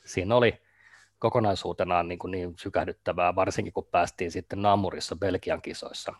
siinä 0.08 0.36
oli 0.36 0.62
kokonaisuutenaan 1.20 2.08
niin, 2.08 2.20
kuin 2.20 2.32
niin 2.32 2.54
sykähdyttävää, 2.58 3.36
varsinkin 3.36 3.74
kun 3.74 3.88
päästiin 3.92 4.32
sitten 4.32 4.62
Namurissa 4.62 5.16
Belgian 5.16 5.62
kisoissa 5.62 6.14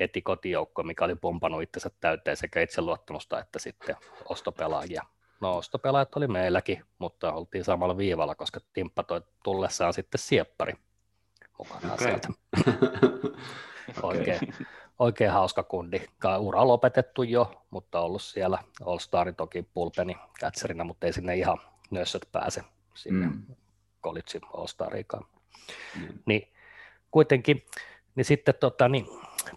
heti 0.00 0.22
kotijoukko, 0.22 0.82
mikä 0.82 1.04
oli 1.04 1.14
pompannut 1.14 1.62
itsensä 1.62 1.90
täyteen 2.00 2.36
sekä 2.36 2.60
itseluottamusta 2.60 3.40
että 3.40 3.58
sitten 3.58 3.96
ostopelaajia. 4.24 5.02
No 5.40 5.56
ostopelaajat 5.56 6.16
oli 6.16 6.26
meilläkin, 6.26 6.84
mutta 6.98 7.32
oltiin 7.32 7.64
samalla 7.64 7.96
viivalla, 7.96 8.34
koska 8.34 8.60
Timppa 8.72 9.02
toi 9.02 9.20
tullessaan 9.44 9.92
sitten 9.92 10.18
sieppari 10.18 10.72
mukana 11.58 11.94
okay. 11.94 12.06
sieltä. 12.06 12.28
oikein, 14.02 14.40
oikein 14.98 15.30
hauska 15.30 15.62
kundi. 15.62 16.00
Ura 16.38 16.68
lopetettu 16.68 17.22
jo, 17.22 17.62
mutta 17.70 18.00
ollut 18.00 18.22
siellä 18.22 18.58
All-Starin 18.84 19.34
toki 19.34 19.62
pulpeni 19.74 20.16
kätserinä, 20.40 20.84
mutta 20.84 21.06
ei 21.06 21.12
sinne 21.12 21.36
ihan 21.36 21.58
nössöt 21.90 22.28
pääse 22.32 22.62
sinne 22.94 23.26
mm. 23.26 23.42
College 24.02 24.40
All-Stariikaan. 24.54 25.26
Mm. 26.00 26.18
Niin 26.26 26.48
kuitenkin, 27.10 27.62
niin 28.14 28.24
sitten 28.24 28.54
tota, 28.60 28.88
niin 28.88 29.06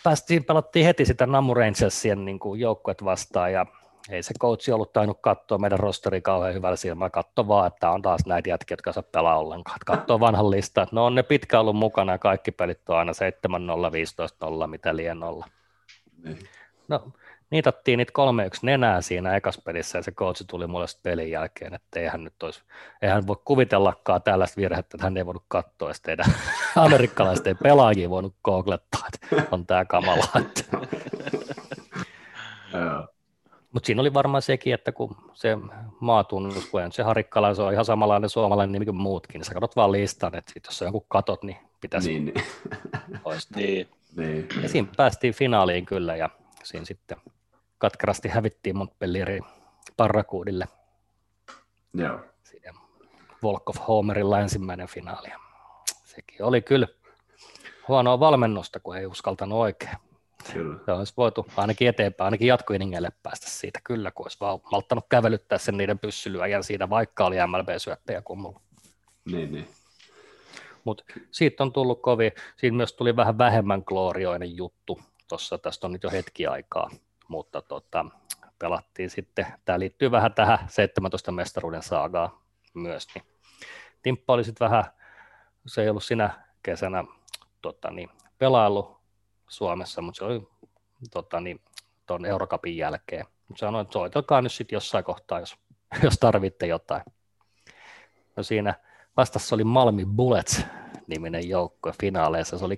päästiin, 0.03 0.44
pelattiin 0.44 0.86
heti 0.86 1.06
sitä 1.06 1.26
Namu 1.26 1.53
Rangersien 1.53 2.26
niin 2.26 2.40
joukkuet 2.57 3.03
vastaan 3.03 3.53
ja 3.53 3.66
ei 4.10 4.24
se 4.24 4.34
coachi 4.41 4.72
ollut 4.72 4.94
tainnut 4.94 5.18
katsoa 5.22 5.57
meidän 5.57 5.80
rosteri 5.80 6.22
kauhean 6.22 6.53
hyvällä 6.53 6.76
silmällä, 6.76 7.10
katso 7.10 7.48
vaan, 7.48 7.68
että 7.68 7.90
on 7.90 8.02
taas 8.02 8.26
näitä 8.26 8.49
jätkiä, 8.49 8.74
jotka 8.74 8.94
saa 8.94 9.03
pelaa 9.03 9.40
ollenkaan. 9.40 9.80
Katso 9.86 10.20
vanhan 10.20 10.52
listan, 10.52 10.84
että 10.84 10.95
no 10.95 11.06
on 11.06 11.16
ne 11.16 11.24
pitkä 11.24 11.60
ollut 11.60 11.76
mukana 11.76 12.12
ja 12.12 12.18
kaikki 12.18 12.52
pelit 12.52 12.90
on 12.90 12.98
aina 12.98 13.12
7-0, 13.12 14.64
15-0, 14.64 14.68
mitä 14.68 14.95
liian 14.95 15.24
olla. 15.24 15.48
Niin. 16.24 16.40
No 16.88 17.12
niitattiin 17.49 17.97
niitä 17.97 18.11
kolme 18.11 18.45
yksi 18.45 18.65
nenää 18.65 19.01
siinä 19.01 19.35
ekas 19.35 19.61
pelissä 19.65 19.97
ja 19.97 20.03
se 20.03 20.11
coach 20.11 20.43
tuli 20.47 20.67
mulle 20.67 20.85
pelin 21.03 21.31
jälkeen, 21.31 21.73
että 21.73 21.99
eihän 21.99 22.23
nyt 22.23 22.43
olisi, 22.43 22.61
eihän 23.01 23.27
voi 23.27 23.35
kuvitellakaan 23.45 24.22
tällaista 24.22 24.61
virhettä, 24.61 24.97
että 24.97 25.05
hän 25.05 25.17
ei 25.17 25.26
voinut 25.26 25.45
katsoa, 25.47 25.91
että 25.91 26.01
teidän 26.03 26.26
amerikkalaisten 26.85 27.57
pelaajia 27.63 28.09
voinut 28.09 28.35
googlettaa, 28.43 29.01
että 29.13 29.47
on 29.51 29.65
tämä 29.65 29.85
kamala. 29.85 30.26
Mutta 33.72 33.88
siinä 33.88 34.01
oli 34.01 34.13
varmaan 34.13 34.41
sekin, 34.41 34.73
että 34.73 34.91
kun 34.91 35.15
se 35.34 35.57
maatunnus, 35.99 36.65
kun 36.65 36.81
se 36.91 37.03
Harikkala, 37.03 37.53
se 37.53 37.61
on 37.61 37.73
ihan 37.73 37.85
samanlainen 37.85 38.30
suomalainen 38.30 38.72
nimi 38.72 38.85
kuin 38.85 38.95
muutkin, 38.95 39.39
niin 39.39 39.45
sä 39.45 39.53
katsot 39.53 39.76
vaan 39.76 39.91
listan, 39.91 40.35
että 40.35 40.51
sit 40.53 40.65
jos 40.65 40.81
on 40.81 40.88
joku 40.88 41.05
katot, 41.07 41.43
niin 41.43 41.57
pitäisi 41.81 42.09
niin, 42.09 42.26
niin. 42.26 42.45
poistaa. 43.23 43.61
niin. 43.61 43.88
niin. 44.15 44.47
Ja 44.61 44.69
siinä 44.69 44.88
päästiin 44.97 45.34
finaaliin 45.34 45.85
kyllä, 45.85 46.15
ja 46.15 46.30
siinä 46.63 46.85
sitten 46.85 47.17
katkerasti 47.77 48.30
hävittiin 48.30 48.77
Montpellierin 48.77 49.43
Parrakuudille. 49.97 50.68
Joo. 51.93 52.19
Siinä 52.43 52.73
Walk 53.43 53.69
of 53.69 53.77
Homerilla 53.88 54.39
ensimmäinen 54.39 54.88
finaali. 54.88 55.27
Sekin 56.06 56.43
oli 56.43 56.61
kyllä 56.61 56.88
huonoa 57.88 58.19
valmennusta, 58.19 58.80
kun 58.80 58.97
ei 58.97 59.06
uskaltanut 59.06 59.60
oikein. 59.60 59.97
Kyllä. 60.53 60.80
Se 60.85 60.91
olisi 60.91 61.14
voitu 61.18 61.45
ainakin 61.57 61.88
eteenpäin, 61.88 62.26
ainakin 62.26 62.47
jatkoiningeille 62.47 63.11
päästä 63.23 63.49
siitä 63.49 63.80
kyllä, 63.84 64.11
kun 64.11 64.26
olisi 64.26 64.38
vaan 64.39 64.60
malttanut 64.72 65.06
kävelyttää 65.10 65.57
sen 65.57 65.77
niiden 65.77 65.99
pyssylyöjän 65.99 66.64
siitä, 66.64 66.89
vaikka 66.89 67.26
oli 67.26 67.35
MLB-syöttäjä 67.47 68.22
mulla. 68.35 68.60
Niin, 69.26 69.52
niin. 69.52 69.68
Mutta 70.84 71.03
siitä 71.31 71.64
on 71.64 71.73
tullut 71.73 72.02
kovin, 72.02 72.31
siitä 72.57 72.77
myös 72.77 72.93
tuli 72.93 73.15
vähän 73.15 73.38
vähemmän 73.38 73.84
glorioinen 73.85 74.57
juttu, 74.57 74.99
tuossa 75.27 75.57
tästä 75.57 75.88
on 75.88 75.93
nyt 75.93 76.03
jo 76.03 76.10
hetki 76.10 76.47
aikaa, 76.47 76.89
mutta 77.27 77.61
tota, 77.61 78.06
pelattiin 78.60 79.10
sitten, 79.10 79.47
tämä 79.65 79.80
liittyy 79.80 80.11
vähän 80.11 80.34
tähän 80.34 80.60
17 80.68 81.31
mestaruuden 81.31 81.84
saagaan 81.84 82.30
myös, 82.73 83.07
niin 83.15 83.26
Timppa 84.02 84.34
oli 84.34 84.43
sitten 84.43 84.69
vähän, 84.69 84.84
se 85.65 85.81
ei 85.81 85.89
ollut 85.89 86.03
sinä 86.03 86.45
kesänä 86.64 87.03
tota, 87.61 87.91
niin, 87.91 88.10
pelailu 88.38 88.97
Suomessa, 89.47 90.02
mutta 90.02 90.18
se 90.18 90.26
oli 90.26 90.47
tota, 91.11 91.39
niin, 91.39 91.61
tuon 92.06 92.26
Eurocupin 92.26 92.77
jälkeen. 92.77 93.26
Mutta 93.47 93.60
sanoin, 93.60 93.84
että 93.84 93.93
soitelkaa 93.93 94.41
nyt 94.41 94.52
sitten 94.52 94.76
jossain 94.76 95.03
kohtaa, 95.03 95.39
jos, 95.39 95.57
jos 96.03 96.14
tarvitte 96.19 96.68
jotain. 96.68 97.02
No 98.35 98.43
siinä 98.43 98.73
vastassa 99.18 99.56
oli 99.56 99.64
Malmi 99.64 100.06
Bullets 100.06 100.65
niminen 101.07 101.49
joukko 101.49 101.91
finaaleissa. 102.02 102.57
Se 102.57 102.65
oli 102.65 102.76
2-2 102.76 102.77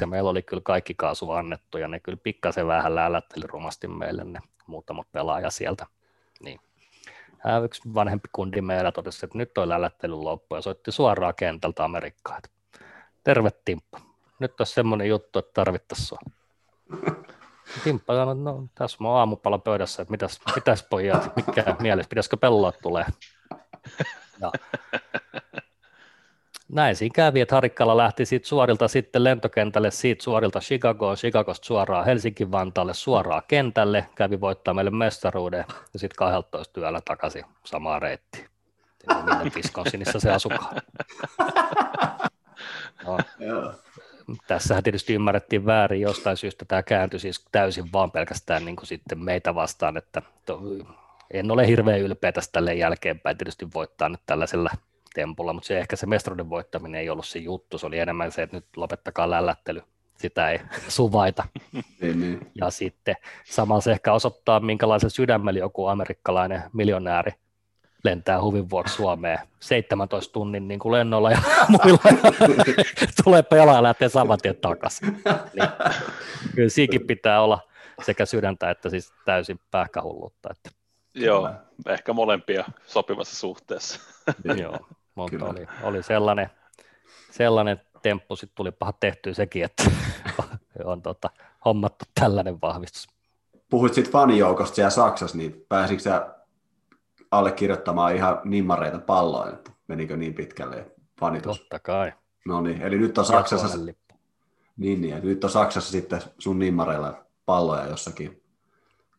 ja 0.00 0.06
meillä 0.06 0.30
oli 0.30 0.42
kyllä 0.42 0.62
kaikki 0.64 0.94
kaasu 0.94 1.30
annettu 1.30 1.78
ja 1.78 1.88
ne 1.88 2.00
kyllä 2.00 2.18
pikkasen 2.22 2.66
vähän 2.66 2.94
lälätteli 2.94 3.46
rumasti 3.46 3.88
meille 3.88 4.24
ne 4.24 4.38
muutamat 4.66 5.06
pelaaja 5.12 5.50
sieltä. 5.50 5.86
Niin. 6.40 6.60
Yksi 7.64 7.94
vanhempi 7.94 8.28
kundi 8.32 8.60
meillä 8.60 8.92
totesi, 8.92 9.26
että 9.26 9.38
nyt 9.38 9.54
toi 9.54 9.68
lälättely 9.68 10.14
loppu 10.14 10.54
ja 10.54 10.62
soitti 10.62 10.92
suoraan 10.92 11.34
kentältä 11.34 11.84
Amerikkaan. 11.84 12.42
Terve 13.24 13.50
Timppa. 13.64 14.00
Nyt 14.38 14.60
on 14.60 14.66
semmoinen 14.66 15.08
juttu, 15.08 15.38
että 15.38 15.50
tarvittaisiin 15.54 16.06
sua. 16.06 16.18
Timppa 17.84 18.14
sanoi, 18.14 18.32
että 18.32 18.44
no 18.44 18.66
tässä 18.74 18.98
on 19.00 19.16
aamupala 19.16 19.58
pöydässä, 19.58 20.02
että 20.02 20.10
mitäs, 20.12 20.40
mitäs 20.54 20.86
pojat, 20.90 21.36
mikä 21.36 21.76
mielessä, 21.80 22.08
pitäisikö 22.08 22.36
pelloa 22.36 22.72
tulee. 22.72 23.06
Ja 24.40 24.52
näin 26.72 26.96
siinä 26.96 27.12
kävi, 27.14 27.40
että 27.40 27.54
Harikkala 27.54 27.96
lähti 27.96 28.26
siitä 28.26 28.48
suorilta 28.48 28.88
sitten 28.88 29.24
lentokentälle, 29.24 29.90
siitä 29.90 30.24
suorilta 30.24 30.60
Chicagoon, 30.60 31.16
Chicagosta 31.16 31.66
suoraan 31.66 32.06
Helsinki-Vantaalle, 32.06 32.94
suoraan 32.94 33.42
kentälle, 33.48 34.06
kävi 34.14 34.40
voittaa 34.40 34.74
meille 34.74 34.90
mestaruuden 34.90 35.64
ja 35.92 35.98
sitten 35.98 36.16
12 36.16 36.72
työllä 36.72 37.00
takaisin 37.04 37.44
samaa 37.64 37.98
reittiä. 37.98 38.48
Miten 39.24 39.52
Wisconsinissa 39.56 40.20
se 40.20 40.30
asukaan. 40.30 40.76
No. 43.06 43.18
Tässähän 44.46 44.82
tietysti 44.82 45.14
ymmärrettiin 45.14 45.66
väärin 45.66 46.00
jostain 46.00 46.36
syystä, 46.36 46.64
tämä 46.64 46.82
kääntyi 46.82 47.20
siis 47.20 47.46
täysin 47.52 47.92
vaan 47.92 48.10
pelkästään 48.10 48.64
niin 48.64 48.76
kuin 48.76 48.86
sitten 48.86 49.18
meitä 49.18 49.54
vastaan, 49.54 49.96
että 49.96 50.22
en 51.30 51.50
ole 51.50 51.66
hirveän 51.66 52.00
ylpeä 52.00 52.32
tästä 52.32 52.60
jälkeenpäin 52.60 53.38
tietysti 53.38 53.68
voittaa 53.74 54.08
nyt 54.08 54.20
tällaisella 54.26 54.70
tempulla, 55.18 55.52
mutta 55.52 55.66
se 55.66 55.78
ehkä 55.78 55.96
se 55.96 56.06
mestaruuden 56.06 56.50
voittaminen 56.50 57.00
ei 57.00 57.10
ollut 57.10 57.26
se 57.26 57.38
juttu, 57.38 57.78
se 57.78 57.86
oli 57.86 57.98
enemmän 57.98 58.32
se, 58.32 58.42
että 58.42 58.56
nyt 58.56 58.64
lopettakaa 58.76 59.30
lällättely, 59.30 59.82
sitä 60.16 60.50
ei 60.50 60.60
suvaita. 60.88 61.44
Niin, 62.00 62.20
niin. 62.20 62.50
Ja 62.54 62.70
sitten 62.70 63.16
samalla 63.44 63.80
se 63.80 63.92
ehkä 63.92 64.12
osoittaa, 64.12 64.60
minkälaisen 64.60 65.10
sydämellä 65.10 65.60
joku 65.60 65.86
amerikkalainen 65.86 66.62
miljonääri 66.72 67.32
lentää 68.04 68.42
huvin 68.42 68.70
vuoksi 68.70 68.94
Suomeen 68.94 69.38
17 69.60 70.32
tunnin 70.32 70.68
niin 70.68 70.80
kuin 70.80 70.92
lennolla 70.92 71.30
ja 71.30 71.38
muilla 71.68 71.98
tulee 73.24 73.42
pelaa 73.42 73.74
ja 73.74 73.82
lähtee 73.82 74.08
saman 74.08 74.38
tien 74.42 74.56
takaisin. 74.56 75.22
Niin, 75.54 75.68
kyllä 76.54 76.68
siinkin 76.68 77.06
pitää 77.06 77.42
olla 77.42 77.60
sekä 78.02 78.26
sydäntä 78.26 78.70
että 78.70 78.90
siis 78.90 79.12
täysin 79.24 79.60
pähkähulluutta. 79.70 80.48
Että. 80.50 80.70
Joo, 81.14 81.50
ehkä 81.86 82.12
molempia 82.12 82.64
sopivassa 82.86 83.36
suhteessa. 83.36 84.00
Joo, 84.62 84.78
mutta 85.18 85.46
oli, 85.46 85.66
oli 85.82 86.02
sellainen, 86.02 86.50
sellainen 87.30 87.80
temppu, 88.02 88.36
sitten 88.36 88.56
tuli 88.56 88.70
paha 88.70 88.92
tehtyä 88.92 89.34
sekin, 89.34 89.64
että 89.64 89.84
on 90.84 91.02
tota, 91.02 91.30
hommattu 91.64 92.04
tällainen 92.20 92.60
vahvistus. 92.60 93.08
Puhuit 93.70 93.94
sitten 93.94 94.12
fanijoukosta 94.12 94.74
siellä 94.74 94.90
Saksassa, 94.90 95.36
niin 95.36 95.64
pääsitkö 95.68 96.02
sä 96.02 96.34
allekirjoittamaan 97.30 98.16
ihan 98.16 98.40
nimmareita 98.44 98.98
palloin, 98.98 99.54
että 99.54 99.70
menikö 99.88 100.16
niin 100.16 100.34
pitkälle 100.34 100.86
fanitus? 101.20 101.58
Totta 101.58 101.78
kai. 101.78 102.12
No 102.46 102.60
niin, 102.60 102.82
eli 102.82 102.98
nyt 102.98 103.18
on 103.18 103.24
Saksassa, 103.24 103.78
niin, 104.76 105.00
niin, 105.00 105.20
nyt 105.22 105.44
on 105.44 105.50
Saksassa 105.50 105.92
sitten 105.92 106.20
sun 106.38 106.58
nimmareilla 106.58 107.26
palloja 107.46 107.86
jossakin 107.86 108.42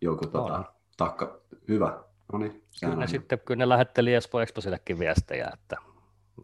joku 0.02 0.28
tota, 0.28 0.64
takka, 0.98 1.40
hyvä. 1.68 2.04
No 2.34 2.40
niin, 2.40 2.64
kyllä 2.80 2.96
ne, 2.96 3.08
sitten, 3.08 3.40
kyllä 3.40 3.58
ne 3.60 3.70
lähetteli 3.70 4.14
Espoo 4.14 4.42
Exposillekin 4.42 5.00
viestejä, 5.00 5.52
että, 5.54 5.78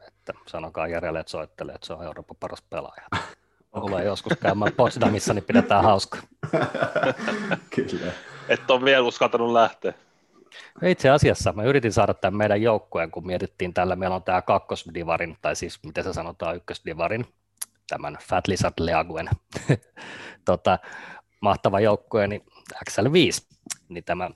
että 0.08 0.34
sanokaa 0.48 0.88
Järjelle, 0.88 1.20
että 1.20 1.32
soittelee, 1.32 1.76
että 1.76 1.88
se 1.88 1.94
on 1.94 2.04
Euroopan 2.04 2.38
paras 2.40 2.62
pelaaja. 2.70 3.08
Okay. 3.76 3.88
Tulee 3.90 4.06
joskus 4.06 4.34
käymään 4.42 4.72
Potsdamissa, 4.74 5.34
niin 5.34 5.44
pidetään 5.44 5.84
hauska. 5.84 6.18
kyllä. 7.76 8.12
Et 8.50 8.72
ole 8.72 8.86
vielä 8.86 9.08
uskaltanut 9.08 9.52
lähteä. 9.52 9.94
Itse 10.86 11.10
asiassa 11.10 11.54
mä 11.54 11.64
yritin 11.64 11.94
saada 11.94 12.14
tämän 12.14 12.38
meidän 12.38 12.62
joukkueen, 12.62 13.12
kun 13.12 13.28
mietittiin 13.28 13.74
tällä, 13.74 13.96
meillä 13.96 14.16
on 14.16 14.24
tämä 14.24 14.42
kakkosdivarin, 14.42 15.38
tai 15.42 15.56
siis 15.56 15.80
miten 15.86 16.04
se 16.04 16.14
sanotaan, 16.14 16.56
ykkösdivarin, 16.56 17.26
tämän 17.88 18.18
Fat 18.22 18.48
Lizard 18.48 18.74
Leaguen 18.80 19.30
tota, 20.46 20.80
mahtava 21.42 21.80
joukkue, 21.80 22.28
niin 22.28 22.46
XL5, 22.90 23.56
niin 23.90 24.04
tämä 24.04 24.30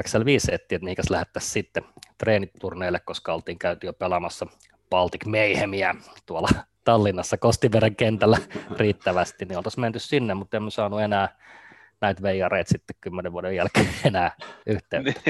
XL5 0.00 0.54
etti, 0.54 0.74
että 0.74 0.84
niikäs 0.84 1.10
lähettäisiin 1.10 1.52
sitten 1.52 1.84
treeniturneille, 2.18 3.00
koska 3.00 3.34
oltiin 3.34 3.58
käyty 3.58 3.86
jo 3.86 3.92
pelaamassa 3.92 4.46
Baltic 4.94 5.26
Mayhemia 5.26 5.94
tuolla 6.26 6.48
Tallinnassa 6.84 7.36
Kostiveren 7.36 7.96
kentällä 7.96 8.38
riittävästi, 8.76 9.44
niin 9.44 9.56
oltaisiin 9.56 9.80
menty 9.80 9.98
sinne, 9.98 10.34
mutta 10.34 10.56
emme 10.56 10.70
saanut 10.70 11.00
enää 11.00 11.38
näitä 12.00 12.22
veijareita 12.22 12.68
sitten 12.68 12.96
kymmenen 13.00 13.32
vuoden 13.32 13.56
jälkeen 13.56 13.88
enää 14.04 14.30
yhteyttä. 14.66 15.20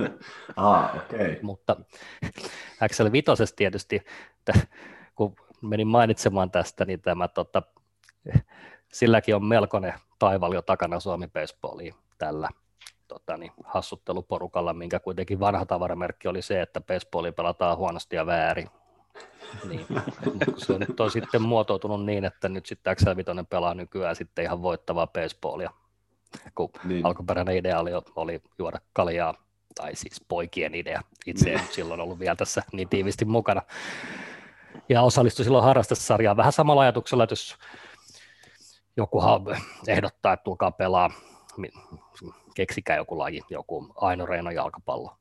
ah, 0.56 0.96
okay. 0.96 1.36
Mutta 1.42 1.76
XL5 2.84 3.52
tietysti, 3.56 4.02
että 4.38 4.66
kun 5.14 5.36
menin 5.62 5.88
mainitsemaan 5.88 6.50
tästä, 6.50 6.84
niin 6.84 7.00
tämä, 7.00 7.28
tota, 7.28 7.62
silläkin 8.92 9.34
on 9.34 9.44
melkoinen 9.44 9.94
taival 10.18 10.52
jo 10.52 10.62
takana 10.62 11.00
Suomi 11.00 11.28
Baseballiin 11.28 11.94
tällä 12.18 12.48
tota, 13.08 13.36
niin, 13.36 13.52
hassutteluporukalla, 13.64 14.74
minkä 14.74 15.00
kuitenkin 15.00 15.40
vanha 15.40 15.66
tavaramerkki 15.66 16.28
oli 16.28 16.42
se, 16.42 16.62
että 16.62 16.80
baseballia 16.80 17.32
pelataan 17.32 17.76
huonosti 17.76 18.16
ja 18.16 18.26
väärin. 18.26 18.68
Niin. 19.68 19.86
se 20.56 20.72
on, 20.72 20.80
nyt 20.80 21.00
on 21.00 21.10
sitten 21.10 21.42
muotoutunut 21.42 22.04
niin, 22.04 22.24
että 22.24 22.48
nyt 22.48 22.66
sitten 22.66 22.96
XL5 22.96 23.44
pelaa 23.50 23.74
nykyään 23.74 24.16
sitten 24.16 24.44
ihan 24.44 24.62
voittavaa 24.62 25.06
baseballia 25.06 25.70
kun 26.54 26.70
niin. 26.84 27.06
alkuperäinen 27.06 27.56
idea 27.56 27.80
oli, 27.80 27.90
oli 28.16 28.42
juoda 28.58 28.80
kaljaa, 28.92 29.34
tai 29.74 29.96
siis 29.96 30.24
poikien 30.28 30.74
idea. 30.74 31.02
Itse 31.26 31.50
en 31.50 31.56
niin. 31.56 31.68
silloin 31.72 32.00
ollut 32.00 32.18
vielä 32.18 32.36
tässä 32.36 32.62
niin 32.72 32.88
tiivisti 32.88 33.24
mukana. 33.24 33.62
Ja 34.88 35.02
osallistui 35.02 35.44
silloin 35.44 35.64
harrastesarjaan 35.64 36.36
vähän 36.36 36.52
samalla 36.52 36.82
ajatuksella, 36.82 37.24
että 37.24 37.32
jos 37.32 37.56
joku 38.96 39.22
ehdottaa, 39.86 40.32
että 40.32 40.44
tulkaa 40.44 40.70
pelaa, 40.70 41.10
keksikää 42.54 42.96
joku 42.96 43.18
laji, 43.18 43.40
joku 43.50 43.92
Aino 43.94 44.26
Reino 44.26 44.50
jalkapallo. 44.50 45.16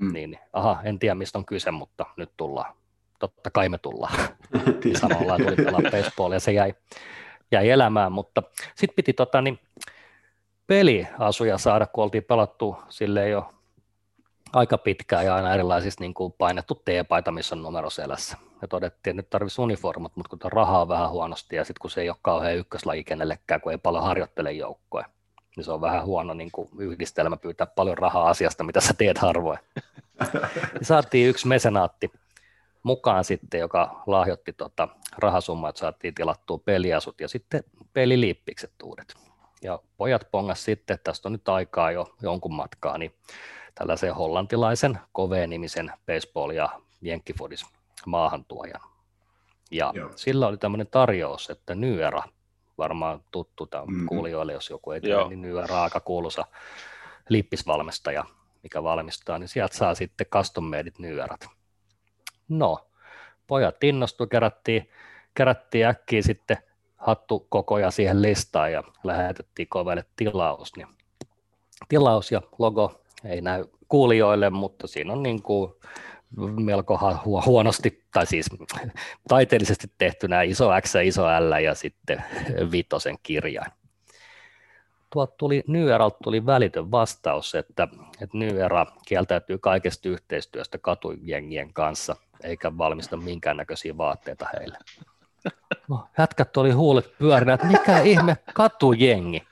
Mm. 0.00 0.12
Niin, 0.12 0.38
aha, 0.52 0.82
en 0.84 0.98
tiedä 0.98 1.14
mistä 1.14 1.38
on 1.38 1.46
kyse, 1.46 1.70
mutta 1.70 2.06
nyt 2.16 2.30
tullaan. 2.36 2.74
Totta 3.18 3.50
kai 3.50 3.68
me 3.68 3.78
tullaan. 3.78 4.18
Samalla 5.00 5.36
tuli 5.36 5.56
pelaa 5.56 5.90
baseball 5.90 6.32
ja 6.32 6.40
se 6.40 6.52
jäi, 6.52 6.74
jäi 7.52 7.70
elämään, 7.70 8.12
mutta 8.12 8.42
sitten 8.74 8.96
piti 8.96 9.12
tota, 9.12 9.42
niin, 9.42 9.58
peliasuja 10.66 11.58
saada, 11.58 11.86
kun 11.86 12.04
oltiin 12.04 12.24
pelattu 12.24 12.76
sille 12.88 13.28
jo 13.28 13.52
aika 14.52 14.78
pitkään 14.78 15.24
ja 15.24 15.34
aina 15.34 15.54
erilaisissa 15.54 16.00
niin 16.00 16.14
kuin 16.14 16.32
painettu 16.38 16.74
T-paita, 16.74 17.32
missä 17.32 17.54
on 17.54 17.62
numero 17.62 17.90
selässä. 17.90 18.36
Ja 18.62 18.68
todettiin, 18.68 19.10
että 19.10 19.22
nyt 19.22 19.30
tarvitsisi 19.30 19.60
uniformat, 19.60 20.16
mutta 20.16 20.28
kun 20.28 20.52
rahaa 20.52 20.80
on 20.80 20.88
vähän 20.88 21.10
huonosti 21.10 21.56
ja 21.56 21.64
sitten 21.64 21.80
kun 21.80 21.90
se 21.90 22.00
ei 22.00 22.08
ole 22.08 22.16
kauhean 22.22 22.56
ykköslaji 22.56 23.04
kenellekään, 23.04 23.60
kun 23.60 23.72
ei 23.72 23.78
paljon 23.78 24.04
harjoittele 24.04 24.52
joukkoja, 24.52 25.06
niin 25.56 25.64
se 25.64 25.72
on 25.72 25.80
vähän 25.80 26.04
huono 26.04 26.34
niin 26.34 26.50
kuin 26.52 26.68
yhdistelmä 26.78 27.36
pyytää 27.36 27.66
paljon 27.66 27.98
rahaa 27.98 28.28
asiasta, 28.28 28.64
mitä 28.64 28.80
sä 28.80 28.94
teet 28.98 29.18
harvoin. 29.18 29.58
saatiin 30.82 31.28
yksi 31.28 31.48
mesenaatti 31.48 32.10
mukaan 32.82 33.24
sitten, 33.24 33.60
joka 33.60 34.02
lahjoitti 34.06 34.52
tota 34.52 34.88
rahasummaa, 35.18 35.70
että 35.70 35.80
saatiin 35.80 36.14
tilattua 36.14 36.58
peliasut 36.58 37.20
ja 37.20 37.28
sitten 37.28 37.64
peliliippikset 37.92 38.72
uudet 38.82 39.14
ja 39.62 39.78
pojat 39.96 40.28
pongas 40.30 40.64
sitten, 40.64 40.94
että 40.94 41.04
tästä 41.04 41.28
on 41.28 41.32
nyt 41.32 41.48
aikaa 41.48 41.90
jo 41.90 42.14
jonkun 42.22 42.54
matkaa, 42.54 42.98
niin 42.98 43.14
tällaisen 43.74 44.14
hollantilaisen 44.14 44.98
Kove-nimisen 45.12 45.92
baseball- 45.92 46.54
ja 46.54 46.68
jenkkifodis 47.00 47.66
maahantuojan. 48.06 48.80
Ja 49.70 49.92
Joo. 49.94 50.10
sillä 50.16 50.46
oli 50.46 50.56
tämmöinen 50.56 50.86
tarjous, 50.86 51.50
että 51.50 51.74
Nyera, 51.74 52.22
varmaan 52.78 53.24
tuttu 53.30 53.66
tämä 53.66 53.84
mm-hmm. 53.84 54.06
kuulijoille, 54.06 54.52
jos 54.52 54.70
joku 54.70 54.90
ei 54.90 55.00
tiedä, 55.00 55.28
niin 55.28 55.42
Nyera 55.42 55.82
aika 55.82 56.00
kuuluisa 56.00 56.44
lippisvalmistaja, 57.28 58.24
mikä 58.62 58.82
valmistaa, 58.82 59.38
niin 59.38 59.48
sieltä 59.48 59.76
saa 59.76 59.94
sitten 59.94 60.26
custom 60.26 60.64
madeit 60.64 60.98
Nyerat. 60.98 61.57
No, 62.48 62.88
pojat 63.46 63.84
innostu, 63.84 64.26
kerättiin, 64.26 64.90
kerättiin 65.34 65.86
äkkiä 65.86 66.22
sitten 66.22 66.56
hattu 66.96 67.46
kokoja 67.48 67.90
siihen 67.90 68.22
listaan 68.22 68.72
ja 68.72 68.82
lähetettiin 69.04 69.68
kovelle 69.68 70.04
tilaus. 70.16 70.76
Niin 70.76 70.88
tilaus 71.88 72.32
ja 72.32 72.42
logo 72.58 73.00
ei 73.24 73.40
näy 73.40 73.64
kuulijoille, 73.88 74.50
mutta 74.50 74.86
siinä 74.86 75.12
on 75.12 75.22
niin 75.22 75.42
kuin 75.42 75.72
melko 76.36 76.98
huonosti, 77.46 78.04
tai 78.12 78.26
siis 78.26 78.46
taiteellisesti 79.28 79.90
tehtynä 79.98 80.42
iso 80.42 80.70
X 80.80 80.94
ja 80.94 81.00
iso 81.00 81.22
L 81.26 81.52
ja 81.52 81.74
sitten 81.74 82.24
vitosen 82.70 83.18
kirjain. 83.22 83.72
Tuolta 85.10 85.34
tuli 85.36 85.64
Nyeralta 85.66 86.16
tuli 86.22 86.46
välitön 86.46 86.90
vastaus, 86.90 87.54
että, 87.54 87.88
että 88.22 88.38
Nyera 88.38 88.86
kieltäytyy 89.06 89.58
kaikesta 89.58 90.08
yhteistyöstä 90.08 90.78
katujengien 90.78 91.72
kanssa 91.72 92.16
eikä 92.42 92.78
valmista 92.78 93.16
minkäännäköisiä 93.16 93.96
vaatteita 93.96 94.46
heille. 94.58 94.78
No, 95.88 96.08
jätkät 96.18 96.56
oli 96.56 96.70
huulet 96.70 97.18
pyörinä, 97.18 97.54
että 97.54 97.66
mikä 97.66 98.00
ihme 98.00 98.36
katujengi. 98.54 99.42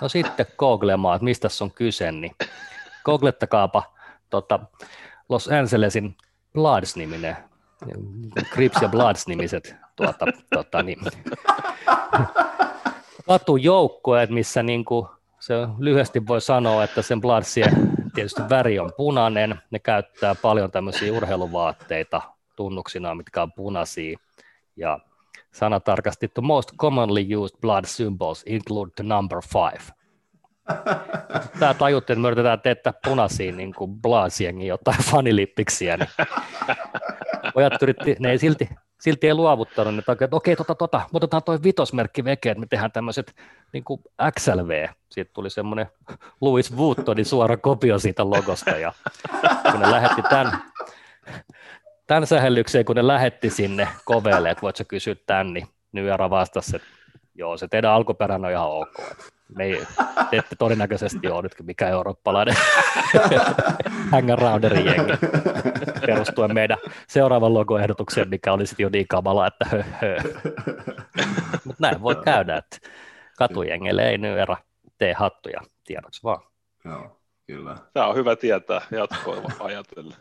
No 0.00 0.08
sitten 0.08 0.46
googlemaan, 0.58 1.16
että 1.16 1.24
mistä 1.24 1.48
on 1.60 1.70
kyse, 1.70 2.12
niin 2.12 2.36
googlettakaapa 3.04 3.94
tota, 4.30 4.60
Los 5.28 5.48
Angelesin 5.48 6.16
Bloods-niminen, 6.52 7.36
Crips 8.52 8.82
ja 8.82 8.88
Bloods-nimiset 8.88 9.74
tuota, 9.96 10.26
tuota, 10.52 10.82
niin, 10.82 10.98
katujoukkueet, 13.26 14.30
missä 14.30 14.62
niin 14.62 14.84
kuin, 14.84 15.06
se 15.40 15.54
lyhyesti 15.78 16.26
voi 16.26 16.40
sanoa, 16.40 16.84
että 16.84 17.02
sen 17.02 17.20
Bloodsien 17.20 17.92
tietysti 18.14 18.42
väri 18.50 18.78
on 18.78 18.92
punainen, 18.96 19.60
ne 19.70 19.78
käyttää 19.78 20.34
paljon 20.34 20.70
tämmöisiä 20.70 21.12
urheiluvaatteita 21.12 22.22
tunnuksina, 22.56 23.14
mitkä 23.14 23.42
on 23.42 23.52
punaisia, 23.52 24.18
ja 24.76 24.98
sanatarkasti, 25.52 26.28
the 26.28 26.42
most 26.42 26.70
commonly 26.76 27.36
used 27.36 27.56
blood 27.60 27.84
symbols 27.84 28.42
include 28.46 28.90
the 28.96 29.04
number 29.04 29.38
five. 29.52 29.94
Tämä 31.60 31.74
tajutti, 31.74 32.12
että 32.12 32.20
me 32.20 32.28
yritetään 32.28 32.60
teettää 32.60 32.92
punaisia 33.04 33.52
niin 33.52 33.74
kuin 33.74 34.00
blaasienkin 34.02 34.66
jotain 34.66 35.02
fanilippiksiä. 35.02 35.96
Niin 35.96 36.08
pojat 37.54 37.82
yritti, 37.82 38.16
ne 38.18 38.30
ei 38.30 38.38
silti, 38.38 38.68
silti 39.04 39.26
ei 39.26 39.34
luovuttanut, 39.34 39.98
että 39.98 40.12
okei, 40.12 40.28
okay, 40.32 40.56
tota, 40.56 40.74
tota, 40.74 41.00
otetaan 41.12 41.42
toi 41.42 41.62
vitosmerkki 41.62 42.24
veke, 42.24 42.50
että 42.50 42.60
me 42.60 42.66
tehdään 42.66 42.92
tämmöiset 42.92 43.34
niin 43.72 43.84
kuin 43.84 44.00
XLV. 44.30 44.88
Siitä 45.08 45.30
tuli 45.34 45.50
semmoinen 45.50 45.86
Louis 46.40 46.76
Vuittonin 46.76 47.24
suora 47.24 47.56
kopio 47.56 47.98
siitä 47.98 48.30
logosta, 48.30 48.70
ja 48.70 48.92
kun 49.70 49.80
ne 49.80 49.90
lähetti 49.90 50.22
tämän, 50.22 50.62
tämän 52.06 52.26
sähellykseen, 52.26 52.84
kun 52.84 52.96
ne 52.96 53.06
lähetti 53.06 53.50
sinne 53.50 53.88
koveelle, 54.04 54.50
että 54.50 54.62
voit 54.62 54.76
sä 54.76 54.84
kysyä 54.84 55.14
tämän, 55.26 55.52
niin 55.52 55.66
Nyara 55.92 56.30
vastasi, 56.30 56.76
että 56.76 56.88
joo, 57.34 57.56
se 57.56 57.68
teidän 57.68 57.90
alkuperän 57.90 58.44
on 58.44 58.50
ihan 58.50 58.68
ok. 58.70 58.94
Me 59.54 59.64
ei, 59.64 59.86
te 60.30 60.36
ette 60.36 60.56
todennäköisesti 60.56 61.28
ole 61.28 61.42
nyt 61.42 61.52
mikä 61.62 61.88
eurooppalainen 61.88 62.56
hangarounderin 64.12 64.86
jengi 64.86 65.12
perustuen 66.06 66.54
meidän 66.54 66.78
seuraavan 67.08 67.54
logoehdotukseen, 67.54 68.28
mikä 68.28 68.52
oli 68.52 68.66
sitten 68.66 68.84
jo 68.84 68.90
niin 68.92 69.08
kamala, 69.08 69.46
että 69.46 69.64
hö, 69.64 69.82
hö. 70.02 70.16
Mutta 71.64 71.78
näin 71.78 72.02
voi 72.02 72.16
käydä, 72.16 72.56
että 72.56 72.76
katujengelle 73.38 74.08
ei 74.08 74.18
nyt 74.18 74.38
erä 74.38 74.56
tee 74.98 75.12
hattuja 75.12 75.60
tiedoksi 75.84 76.22
vaan. 76.22 76.42
Joo, 76.84 77.20
kyllä. 77.46 77.76
Tämä 77.92 78.06
on 78.06 78.16
hyvä 78.16 78.36
tietää 78.36 78.80
jatkoa 78.90 79.36
ajatellen. 79.60 80.16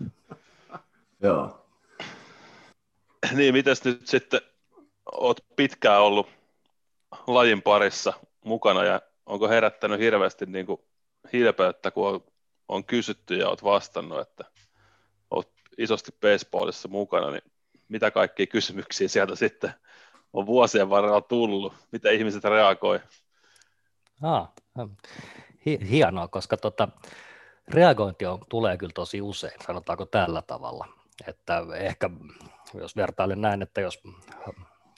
Joo. 1.21 1.65
Niin, 3.31 3.53
mitäs 3.53 3.83
nyt 3.83 4.07
sitten, 4.07 4.41
oot 5.11 5.37
pitkään 5.55 6.01
ollut 6.01 6.27
lajin 7.27 7.61
parissa 7.61 8.13
mukana 8.45 8.83
ja 8.83 9.01
onko 9.25 9.49
herättänyt 9.49 9.99
hirveästi 9.99 10.45
niin 10.45 10.65
kuin 10.65 10.81
hilpeyttä, 11.33 11.91
kun 11.91 12.07
on, 12.07 12.23
on 12.67 12.85
kysytty 12.85 13.35
ja 13.35 13.49
oot 13.49 13.63
vastannut, 13.63 14.19
että 14.19 14.45
oot 15.31 15.51
isosti 15.77 16.11
baseballissa 16.21 16.87
mukana, 16.87 17.31
niin 17.31 17.43
mitä 17.89 18.11
kaikkia 18.11 18.47
kysymyksiä 18.47 19.07
sieltä 19.07 19.35
sitten 19.35 19.73
on 20.33 20.45
vuosien 20.45 20.89
varrella 20.89 21.21
tullut, 21.21 21.73
mitä 21.91 22.09
ihmiset 22.09 22.43
reagoi? 22.43 22.99
Ah, 24.21 24.49
hi- 25.65 25.89
hienoa, 25.89 26.27
koska 26.27 26.57
tota, 26.57 26.87
reagointi 27.67 28.25
on, 28.25 28.39
tulee 28.49 28.77
kyllä 28.77 28.91
tosi 28.95 29.21
usein, 29.21 29.61
sanotaanko 29.65 30.05
tällä 30.05 30.41
tavalla, 30.41 30.87
että 31.27 31.65
ehkä 31.75 32.09
jos 32.73 32.95
vertailen 32.95 33.41
näin, 33.41 33.61
että 33.61 33.81
jos 33.81 34.03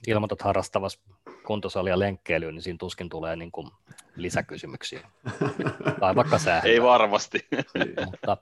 ilmoitat 0.07 0.41
harrastavassa 0.41 0.99
kuntosalia 1.45 1.99
lenkkeilyyn, 1.99 2.53
niin 2.55 2.61
siinä 2.61 2.77
tuskin 2.77 3.09
tulee 3.09 3.35
niin 3.35 3.51
kuin 3.51 3.67
lisäkysymyksiä. 4.15 5.07
tai 5.99 6.15
vaikka 6.15 6.37
sää. 6.37 6.61
Ei 6.65 6.81
varmasti. 6.81 7.47
mutta 8.05 8.37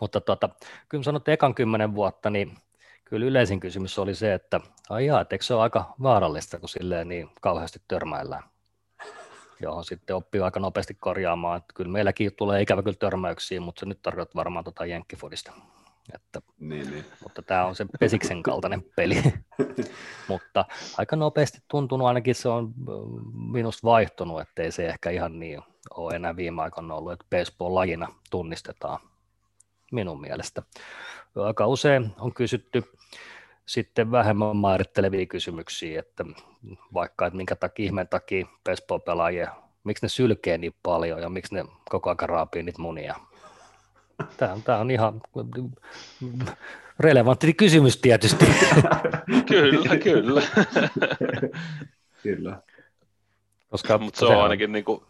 mutta 0.00 0.20
tuota, 0.20 0.48
kyllä 0.88 1.04
sanoin, 1.04 1.20
että 1.20 1.32
ekan 1.32 1.54
kymmenen 1.54 1.94
vuotta, 1.94 2.30
niin 2.30 2.58
kyllä 3.04 3.26
yleisin 3.26 3.60
kysymys 3.60 3.98
oli 3.98 4.14
se, 4.14 4.34
että 4.34 4.60
ai 4.90 5.06
jaa, 5.06 5.26
eikö 5.30 5.44
se 5.44 5.54
ole 5.54 5.62
aika 5.62 5.94
vaarallista, 6.02 6.60
kun 6.60 6.68
silleen 6.68 7.08
niin 7.08 7.30
kauheasti 7.40 7.82
törmäillään 7.88 8.42
johon 9.60 9.84
sitten 9.84 10.16
oppii 10.16 10.40
aika 10.40 10.60
nopeasti 10.60 10.94
korjaamaan. 10.94 11.56
Että 11.56 11.74
kyllä 11.74 11.90
meilläkin 11.90 12.34
tulee 12.36 12.62
ikävä 12.62 12.82
kyllä 12.82 12.96
törmäyksiä, 12.96 13.60
mutta 13.60 13.80
se 13.80 13.86
nyt 13.86 14.02
tarkoittaa 14.02 14.38
varmaan 14.38 14.64
tuota 14.64 14.86
jenkkifodista. 14.86 15.52
Että, 16.14 16.40
niin, 16.60 16.90
niin. 16.90 17.04
Mutta 17.22 17.42
tämä 17.42 17.66
on 17.66 17.76
se 17.76 17.86
pesiksen 18.00 18.42
kaltainen 18.42 18.84
peli. 18.96 19.22
mutta 20.28 20.64
aika 20.98 21.16
nopeasti 21.16 21.58
tuntunut, 21.68 22.06
ainakin 22.06 22.34
se 22.34 22.48
on 22.48 22.74
minusta 23.52 23.88
vaihtunut, 23.88 24.40
ettei 24.40 24.72
se 24.72 24.86
ehkä 24.86 25.10
ihan 25.10 25.38
niin 25.38 25.62
ole 25.94 26.16
enää 26.16 26.36
viime 26.36 26.62
aikoina 26.62 26.94
ollut, 26.94 27.12
että 27.12 27.26
baseball-lajina 27.30 28.14
tunnistetaan 28.30 29.00
minun 29.92 30.20
mielestä. 30.20 30.62
Aika 31.36 31.66
usein 31.66 32.10
on 32.18 32.34
kysytty 32.34 32.84
sitten 33.66 34.10
vähemmän 34.10 34.56
määritteleviä 34.56 35.26
kysymyksiä, 35.26 36.00
että 36.00 36.24
vaikka, 36.94 37.26
että 37.26 37.36
minkä 37.36 37.56
takia 37.56 37.84
ihmeen 37.84 38.08
takia 38.08 38.46
baseball-pelaajia, 38.64 39.50
miksi 39.84 40.04
ne 40.04 40.08
sylkee 40.08 40.58
niin 40.58 40.74
paljon 40.82 41.22
ja 41.22 41.28
miksi 41.28 41.54
ne 41.54 41.64
koko 41.90 42.10
ajan 42.10 42.28
raapii 42.28 42.62
niitä 42.62 42.82
munia. 42.82 43.14
Tämä 44.36 44.52
on, 44.52 44.62
tämä 44.62 44.78
on 44.78 44.90
ihan 44.90 45.20
relevantti 47.00 47.54
kysymys 47.54 47.96
tietysti. 47.96 48.46
kyllä, 49.48 49.96
kyllä. 49.96 50.42
kyllä. 52.22 52.62
Koska, 53.70 53.98
Mutta 53.98 54.18
se 54.18 54.26
on 54.26 54.42
ainakin, 54.42 54.72
niin 54.72 54.84
kuin, 54.84 55.02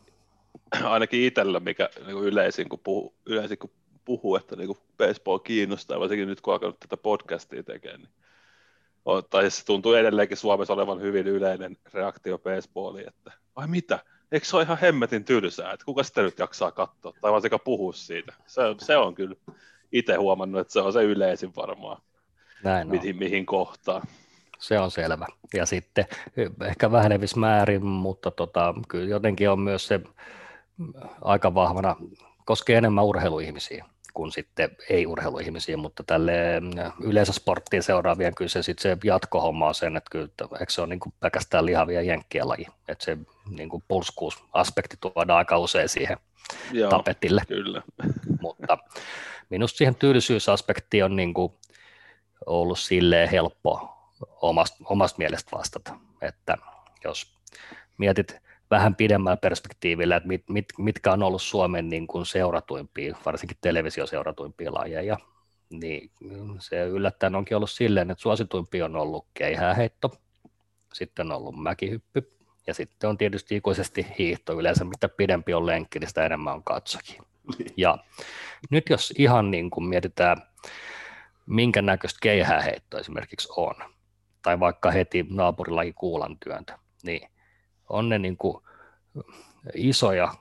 ainakin 0.82 1.22
itsellä, 1.22 1.60
mikä 1.60 1.88
niin 2.06 2.14
kuin 2.16 2.24
yleisin, 2.24 2.68
kun 2.68 2.78
puhuu, 2.78 3.14
yleisin, 3.26 3.58
kun 3.58 3.70
puhuu, 4.04 4.36
että 4.36 4.56
niin 4.56 4.66
kuin 4.66 4.78
baseball 4.98 5.38
kiinnostaa, 5.38 6.00
varsinkin 6.00 6.28
nyt 6.28 6.40
kun 6.40 6.52
alkanut 6.52 6.80
tätä 6.80 6.96
podcastia 6.96 7.62
tekemään, 7.62 8.00
niin 8.00 8.10
on, 9.04 9.22
tai 9.30 9.50
se 9.50 9.64
tuntuu 9.64 9.92
edelleenkin 9.92 10.36
Suomessa 10.36 10.72
olevan 10.72 11.00
hyvin 11.00 11.26
yleinen 11.26 11.76
reaktio 11.94 12.38
baseballiin, 12.38 13.08
että 13.08 13.32
ai 13.56 13.68
mitä, 13.68 13.98
eikö 14.32 14.46
se 14.46 14.56
ole 14.56 14.64
ihan 14.64 14.78
hemmetin 14.78 15.24
tylsää, 15.24 15.72
että 15.72 15.84
kuka 15.84 16.02
sitä 16.02 16.22
nyt 16.22 16.38
jaksaa 16.38 16.72
katsoa, 16.72 17.12
tai 17.20 17.40
sekä 17.42 17.58
puhua 17.58 17.92
siitä. 17.92 18.32
Se, 18.46 18.62
se 18.78 18.96
on 18.96 19.14
kyllä 19.14 19.36
itse 19.92 20.14
huomannut, 20.14 20.60
että 20.60 20.72
se 20.72 20.80
on 20.80 20.92
se 20.92 21.02
yleisin 21.02 21.52
varmaan, 21.56 22.02
Näin 22.64 22.88
mihin, 22.88 23.16
mihin 23.16 23.46
kohtaan. 23.46 24.02
Se 24.58 24.78
on 24.78 24.90
selvä. 24.90 25.26
Ja 25.54 25.66
sitten 25.66 26.04
ehkä 26.64 26.92
vähenevissä 26.92 27.40
määrin, 27.40 27.86
mutta 27.86 28.30
tota, 28.30 28.74
kyllä 28.88 29.08
jotenkin 29.08 29.50
on 29.50 29.60
myös 29.60 29.86
se 29.86 30.00
aika 31.20 31.54
vahvana, 31.54 31.96
koskee 32.44 32.78
enemmän 32.78 33.04
urheiluihmisiä 33.04 33.84
kuin 34.18 34.32
sitten 34.32 34.70
ei-urheiluihmisiä, 34.90 35.76
mutta 35.76 36.02
tälle 36.06 36.32
yleensä 37.00 37.32
sporttiin 37.32 37.82
seuraavien 37.82 38.34
kyllä 38.34 38.48
se, 38.48 38.62
sitten 38.62 38.82
se 38.82 38.98
jatkohomma 39.04 39.68
on 39.68 39.74
sen, 39.74 39.96
että 39.96 40.10
kyllä 40.10 40.28
eikö 40.60 40.72
se 40.72 40.80
ole 40.80 40.88
niin 40.88 41.00
kuin 41.00 41.14
pelkästään 41.20 41.66
lihavia 41.66 42.02
jenkkien 42.02 42.48
laji, 42.48 42.66
että 42.88 43.04
se 43.04 43.18
niin 43.50 43.68
kuin 43.68 43.84
pulskuusaspekti 43.88 44.96
tuodaan 45.00 45.38
aika 45.38 45.58
usein 45.58 45.88
siihen 45.88 46.16
Joo, 46.72 46.90
tapetille. 46.90 47.42
Kyllä. 47.48 47.82
Mutta 48.42 48.78
minusta 49.50 49.76
siihen 49.76 49.94
tyylisyysaspektiin 49.94 51.04
on 51.04 51.16
niin 51.16 51.34
kuin 51.34 51.52
ollut 52.46 52.78
silleen 52.78 53.28
helppo 53.28 53.94
omasta, 54.42 54.76
omasta 54.84 55.18
mielestä 55.18 55.56
vastata, 55.56 55.96
että 56.22 56.58
jos 57.04 57.34
mietit 57.98 58.47
vähän 58.70 58.94
pidemmällä 58.94 59.36
perspektiivillä, 59.36 60.16
että 60.16 60.28
mit, 60.28 60.42
mit, 60.48 60.66
mitkä 60.78 61.12
on 61.12 61.22
ollut 61.22 61.42
Suomen 61.42 61.88
niin 61.88 62.06
kuin 62.06 62.26
seuratuimpia, 62.26 63.16
varsinkin 63.26 63.56
televisioseuratuimpia 63.60 64.74
lajeja, 64.74 65.18
niin 65.70 66.10
se 66.58 66.86
yllättäen 66.86 67.34
onkin 67.34 67.56
ollut 67.56 67.70
silleen, 67.70 68.10
että 68.10 68.22
suosituimpia 68.22 68.84
on 68.84 68.96
ollut 68.96 69.26
keihääheitto, 69.34 70.10
sitten 70.94 71.26
on 71.26 71.36
ollut 71.36 71.62
mäkihyppy, 71.62 72.32
ja 72.66 72.74
sitten 72.74 73.10
on 73.10 73.18
tietysti 73.18 73.56
ikuisesti 73.56 74.06
hiihto 74.18 74.52
yleensä, 74.52 74.84
mitä 74.84 75.08
pidempi 75.08 75.54
on 75.54 75.66
lenkki, 75.66 75.98
niin 75.98 76.08
sitä 76.08 76.26
enemmän 76.26 76.54
on 76.54 76.64
katsokin. 76.64 77.22
Niin. 77.58 77.72
Ja 77.76 77.98
nyt 78.70 78.84
jos 78.90 79.14
ihan 79.18 79.50
niin 79.50 79.70
kuin 79.70 79.84
mietitään, 79.84 80.36
minkä 81.46 81.82
näköistä 81.82 82.18
keihääheitto 82.22 82.98
esimerkiksi 82.98 83.48
on, 83.56 83.74
tai 84.42 84.60
vaikka 84.60 84.90
heti 84.90 85.26
naapurilaji 85.30 85.92
kuulan 85.92 86.36
työntö, 86.38 86.72
niin 87.02 87.30
on 87.88 88.08
ne 88.08 88.18
niin 88.18 88.36
kuin 88.36 88.62
isoja 89.74 90.34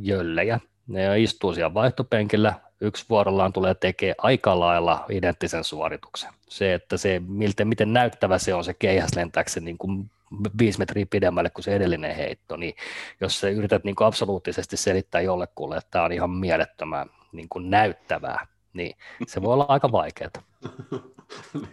jöllejä. 0.00 0.60
Ne 0.86 1.20
istuu 1.20 1.54
siellä 1.54 1.74
vaihtopenkillä, 1.74 2.54
yksi 2.80 3.04
vuorollaan 3.08 3.52
tulee 3.52 3.74
tekemään 3.74 4.14
aika 4.18 4.60
lailla 4.60 5.04
identtisen 5.08 5.64
suorituksen. 5.64 6.32
Se, 6.48 6.74
että 6.74 6.96
se, 6.96 7.22
miltä, 7.26 7.64
miten 7.64 7.92
näyttävä 7.92 8.38
se 8.38 8.54
on 8.54 8.64
se 8.64 8.74
keihäs 8.74 9.14
lentääkseen 9.16 9.64
niin 9.64 9.78
kuin 9.78 10.10
viisi 10.58 10.78
metriä 10.78 11.06
pidemmälle 11.10 11.50
kuin 11.50 11.64
se 11.64 11.76
edellinen 11.76 12.16
heitto, 12.16 12.56
niin 12.56 12.74
jos 13.20 13.40
sä 13.40 13.48
yrität 13.48 13.84
niin 13.84 13.96
kuin 13.96 14.06
absoluuttisesti 14.06 14.76
selittää 14.76 15.20
jollekulle, 15.20 15.76
että 15.76 15.90
tämä 15.90 16.04
on 16.04 16.12
ihan 16.12 16.30
mielettömän 16.30 17.10
niin 17.32 17.48
kuin 17.48 17.70
näyttävää, 17.70 18.46
niin 18.72 18.96
se 19.26 19.42
voi 19.42 19.52
olla 19.52 19.66
aika 19.68 19.92
vaikeaa. 19.92 20.30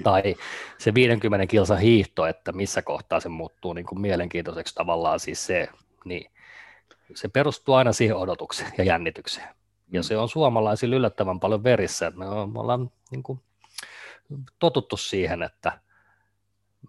tai 0.04 0.36
se 0.78 0.94
50 0.94 1.48
kilsan 1.48 1.80
hiihto, 1.80 2.26
että 2.26 2.52
missä 2.52 2.82
kohtaa 2.82 3.20
se 3.20 3.30
muuttuu 3.30 3.74
niin 3.74 3.86
kuin 3.86 4.02
mielenkiintoiseksi 4.02 4.76
tavallaan 4.76 5.20
siis 5.20 5.46
se, 5.46 5.68
niin 6.06 6.32
se 7.16 7.28
perustuu 7.28 7.76
aina 7.76 7.94
siihen 7.94 8.16
odotukseen 8.16 8.72
ja 8.78 8.84
jännitykseen. 8.84 9.48
Ja 9.92 10.00
mm. 10.00 10.04
se 10.04 10.18
on 10.18 10.30
suomalaisilla 10.30 10.96
yllättävän 10.96 11.40
paljon 11.40 11.64
verissä, 11.64 12.08
että 12.08 12.20
me 12.20 12.26
ollaan 12.60 12.92
niin 13.12 13.24
kuin 13.24 13.40
totuttu 14.60 14.98
siihen, 14.98 15.44
että 15.44 15.80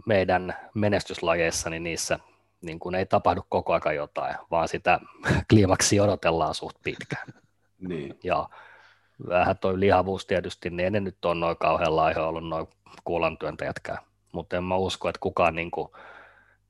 meidän 0.07 0.57
menestyslajeissa 0.75 1.71
niin 1.71 1.83
niissä 1.83 2.19
niin 2.61 2.79
kuin 2.79 2.95
ei 2.95 3.07
tapahdu 3.07 3.47
koko 3.49 3.73
ajan 3.73 3.97
jotain, 3.97 4.37
vaan 4.51 4.69
sitä 4.69 5.01
kliimaksi 5.51 6.01
odotellaan 6.01 6.55
suht 6.55 6.77
pitkään. 6.83 7.27
Niin. 7.79 8.19
Ja 8.23 8.49
vähän 9.29 9.59
toi 9.59 9.81
lihavuus 9.81 10.27
tietysti, 10.27 10.71
niin 10.71 10.81
ei 10.81 10.91
ne 10.91 11.01
nyt 11.01 11.25
ole 11.25 11.35
noin 11.35 11.57
kauhean 11.57 11.97
laiha 11.97 12.27
ollut 12.27 12.49
noin 12.49 12.67
kuulantyöntäjätkään. 13.05 13.99
Mutta 14.33 14.57
en 14.57 14.65
mä 14.65 14.77
usko, 14.77 15.09
että 15.09 15.19
kukaan, 15.21 15.55
niin 15.55 15.71
kuin, 15.71 15.89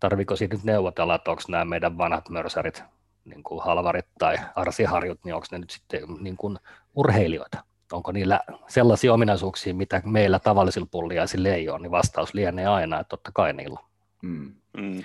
tarviko 0.00 0.36
siitä 0.36 0.56
nyt 0.56 0.64
neuvotella, 0.64 1.14
että 1.14 1.30
onko 1.30 1.42
nämä 1.48 1.64
meidän 1.64 1.98
vanhat 1.98 2.28
mörsärit, 2.28 2.82
niin 3.24 3.42
kuin 3.42 3.64
halvarit 3.64 4.06
tai 4.18 4.36
arsiharjut, 4.54 5.24
niin 5.24 5.34
onko 5.34 5.46
ne 5.50 5.58
nyt 5.58 5.70
sitten 5.70 6.02
niin 6.20 6.36
kuin 6.36 6.58
urheilijoita? 6.94 7.64
Onko 7.92 8.12
niillä 8.12 8.40
sellaisia 8.68 9.12
ominaisuuksia, 9.12 9.74
mitä 9.74 10.02
meillä 10.04 10.38
tavallisilla 10.38 10.88
pulliaisilla 10.90 11.48
ei 11.48 11.68
ole, 11.68 11.78
niin 11.78 11.90
vastaus 11.90 12.34
lienee 12.34 12.66
aina, 12.66 13.00
että 13.00 13.08
totta 13.08 13.30
kai 13.34 13.52
niillä 13.52 13.78
Mm. 14.24 14.54
Mm. 14.76 15.04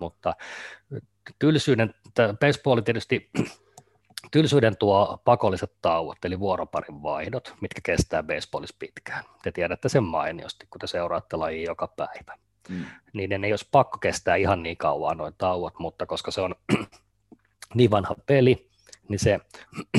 Mutta 0.00 0.34
tylsyyden, 1.38 1.94
baseball 2.40 2.80
tietysti 2.80 3.30
Tylsyyden 4.30 4.76
tuo 4.76 5.18
pakolliset 5.24 5.72
tauot, 5.82 6.24
eli 6.24 6.40
vuoroparin 6.40 7.02
vaihdot, 7.02 7.54
mitkä 7.60 7.80
kestää 7.84 8.22
baseballissa 8.22 8.76
pitkään. 8.78 9.24
Te 9.42 9.52
tiedätte 9.52 9.88
sen 9.88 10.04
mainiosti, 10.04 10.66
kun 10.70 10.78
te 10.78 10.86
seuraatte 10.86 11.36
lajia 11.36 11.70
joka 11.70 11.86
päivä. 11.96 12.38
Mm. 12.68 12.84
Niiden 13.12 13.44
ei 13.44 13.52
olisi 13.52 13.68
pakko 13.70 13.98
kestää 13.98 14.36
ihan 14.36 14.62
niin 14.62 14.76
kauan 14.76 15.18
noin 15.18 15.34
tauot, 15.38 15.78
mutta 15.78 16.06
koska 16.06 16.30
se 16.30 16.40
on 16.40 16.54
niin 17.74 17.90
vanha 17.90 18.14
peli, 18.26 18.68
niin 19.08 19.18
se 19.18 19.40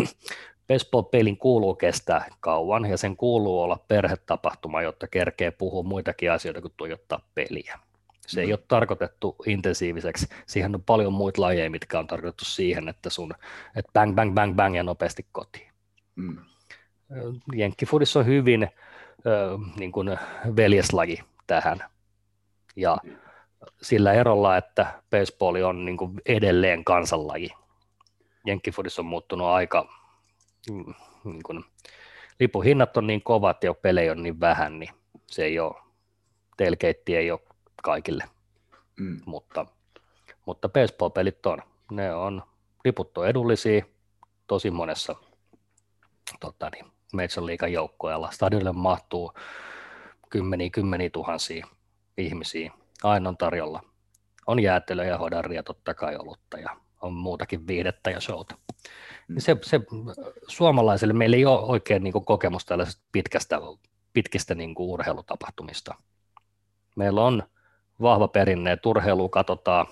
baseball-pelin 0.68 1.38
kuuluu 1.38 1.76
kestää 1.76 2.26
kauan 2.40 2.86
ja 2.86 2.98
sen 2.98 3.18
kuuluu 3.18 3.62
olla 3.62 3.86
perhetapahtuma, 3.88 4.82
jotta 4.82 5.08
kerkee 5.08 5.52
puhua 5.52 5.84
muitakin 5.84 6.32
asioita 6.32 6.62
kuin 6.62 6.74
tuijottaa 6.78 7.30
peliä. 7.36 7.80
Se 8.28 8.42
ei 8.42 8.48
Mm. 8.48 8.52
ole 8.52 8.60
tarkoitettu 8.68 9.36
intensiiviseksi. 9.46 10.28
Siihen 10.46 10.76
on 10.76 10.84
paljon 10.84 11.14
muita 11.14 11.42
lajeja, 11.42 11.70
mitkä 11.70 12.00
on 12.00 12.08
tarkoitettu 12.08 12.46
siihen, 12.46 12.90
että 12.90 13.10
sun 13.10 13.34
että 13.76 13.92
bang, 13.94 14.16
bang, 14.16 14.34
bang, 14.34 14.56
bang 14.56 14.76
ja 14.76 14.84
nopeasti 14.84 15.26
kotiin. 15.32 15.72
Mm. 16.16 16.38
Jenkkifudissa 17.56 18.20
on 18.20 18.26
hyvin 18.26 18.64
ö, 19.26 19.58
niin 19.80 19.92
kuin 19.92 20.20
veljeslaji 20.56 21.20
tähän. 21.48 21.80
Ja 22.76 22.98
sillä 23.82 24.14
erolla, 24.14 24.58
että 24.58 25.02
baseball 25.10 25.56
on 25.64 25.86
niin 25.86 25.98
kuin 25.98 26.12
edelleen 26.26 26.84
kansanlaji. 26.84 27.50
Jenkkifudissa 28.46 29.02
on 29.02 29.06
muuttunut 29.06 29.48
aika, 29.48 29.88
mm, 30.72 30.94
niin 31.24 31.44
kuin, 31.44 31.66
lipuhinnat 32.40 32.98
on 32.98 33.08
niin 33.08 33.24
kovat 33.24 33.64
ja 33.64 33.74
pelejä 33.74 34.12
on 34.12 34.24
niin 34.24 34.40
vähän, 34.40 34.80
niin 34.80 34.94
se 35.28 35.44
ei 35.46 35.60
ole, 35.60 35.76
tailgate 36.58 37.18
ei 37.18 37.32
ole 37.32 37.40
kaikille, 37.84 38.24
Mm. 39.00 39.22
mutta, 39.26 39.66
mutta 40.46 40.70
baseball-pelit 40.70 41.46
on, 41.46 41.62
ne 41.92 42.14
on 42.14 42.44
liputtu 42.86 43.24
edullisia 43.24 43.86
tosi 44.48 44.72
monessa 44.72 45.16
tota 46.40 46.70
niin, 46.70 46.86
Major 47.14 47.46
League 47.46 47.70
joukkueella. 47.70 48.32
Stadionille 48.32 48.72
mahtuu 48.72 49.34
kymmeniä, 50.30 50.70
kymmeniä 50.70 51.10
tuhansia 51.10 51.68
ihmisiä. 52.18 52.72
Aina 53.04 53.30
on 53.30 53.38
tarjolla. 53.38 53.84
On 54.48 54.60
jäätelöä 54.60 55.06
ja 55.06 55.18
hodaria, 55.18 55.64
totta 55.64 55.94
kai 55.94 56.16
olutta 56.16 56.60
ja 56.60 56.70
on 57.02 57.14
muutakin 57.14 57.68
viihdettä 57.68 58.10
ja 58.12 58.20
showta. 58.20 58.56
Mm. 59.28 59.36
Se, 59.38 59.58
se, 59.62 59.80
suomalaisille 60.48 61.14
meillä 61.14 61.38
ei 61.38 61.46
ole 61.46 61.60
oikein 61.60 62.04
niin 62.04 62.14
kuin, 62.14 62.26
kokemusta 62.26 62.70
tällaisesta 62.70 63.04
pitkästä, 63.12 63.60
pitkistä 64.14 64.56
niin 64.56 64.76
kuin, 64.76 64.90
urheilutapahtumista. 64.90 65.96
Meillä 66.96 67.22
on 67.22 67.44
vahva 68.02 68.28
perinne, 68.28 68.72
että 68.72 68.90
urheilua 68.90 69.30
katsotaan, 69.30 69.88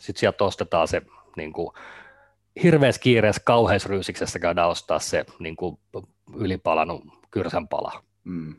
sitten 0.00 0.20
sieltä 0.20 0.44
ostetaan 0.44 0.88
se 0.88 1.02
niin 1.36 1.52
kuin, 1.52 1.70
hirveässä 2.62 3.00
kiireessä, 3.00 3.42
kauheassa 3.44 3.88
ryysiksessä 3.88 4.38
käydään 4.38 4.68
ostaa 4.68 4.98
se 4.98 5.24
niin 5.38 5.56
kuin, 5.56 5.78
ylipalannut 6.36 7.04
kyrsänpala. 7.30 8.02
Mm. 8.24 8.54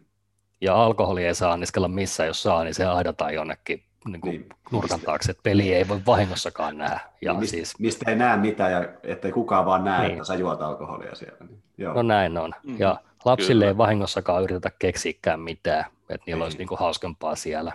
Ja 0.62 0.84
alkoholi 0.84 1.26
ei 1.26 1.36
saa 1.36 1.52
anniskella 1.54 1.88
missään, 1.88 2.28
jos 2.28 2.44
saa, 2.44 2.64
niin 2.64 2.74
se 2.74 2.86
aidataan 2.86 3.34
jonnekin 3.34 3.84
niin 4.08 4.22
kuin 4.22 4.32
Niin. 4.32 4.50
nurkan 4.72 5.00
taakse, 5.00 5.32
että 5.32 5.44
peli 5.44 5.74
ei 5.74 5.88
voi 5.88 6.02
vahingossakaan 6.06 6.78
nähdä. 6.78 7.00
Ja 7.22 7.32
Niin 7.32 7.40
mistä, 7.40 7.56
siis, 7.56 7.80
mistä 7.80 8.12
ei 8.12 8.18
näe 8.18 8.38
mitään 8.38 8.72
ja 8.72 8.88
ettei 9.04 9.32
kukaan 9.32 9.66
vaan 9.66 9.84
näe, 9.84 10.02
Niin. 10.02 10.12
että 10.12 10.24
sä 10.24 10.36
juot 10.36 10.62
alkoholia 10.62 11.16
siellä. 11.16 11.38
Niin, 11.50 11.64
joo. 11.78 11.94
no 11.94 12.02
näin 12.02 12.38
on. 12.38 12.54
Mhm, 12.64 12.76
Ja 12.80 13.00
lapsille 13.26 13.64
kyllä. 13.66 13.72
ei 13.74 13.78
vahingossakaan 13.78 14.44
yritetä 14.44 14.72
keksiäkään 14.80 15.40
mitään, 15.40 15.86
että 16.10 16.24
niillä 16.28 16.42
Ei. 16.42 16.46
olisi 16.46 16.58
niin 16.58 16.68
kuin 16.68 16.80
hauskempaa 16.80 17.36
siellä. 17.36 17.74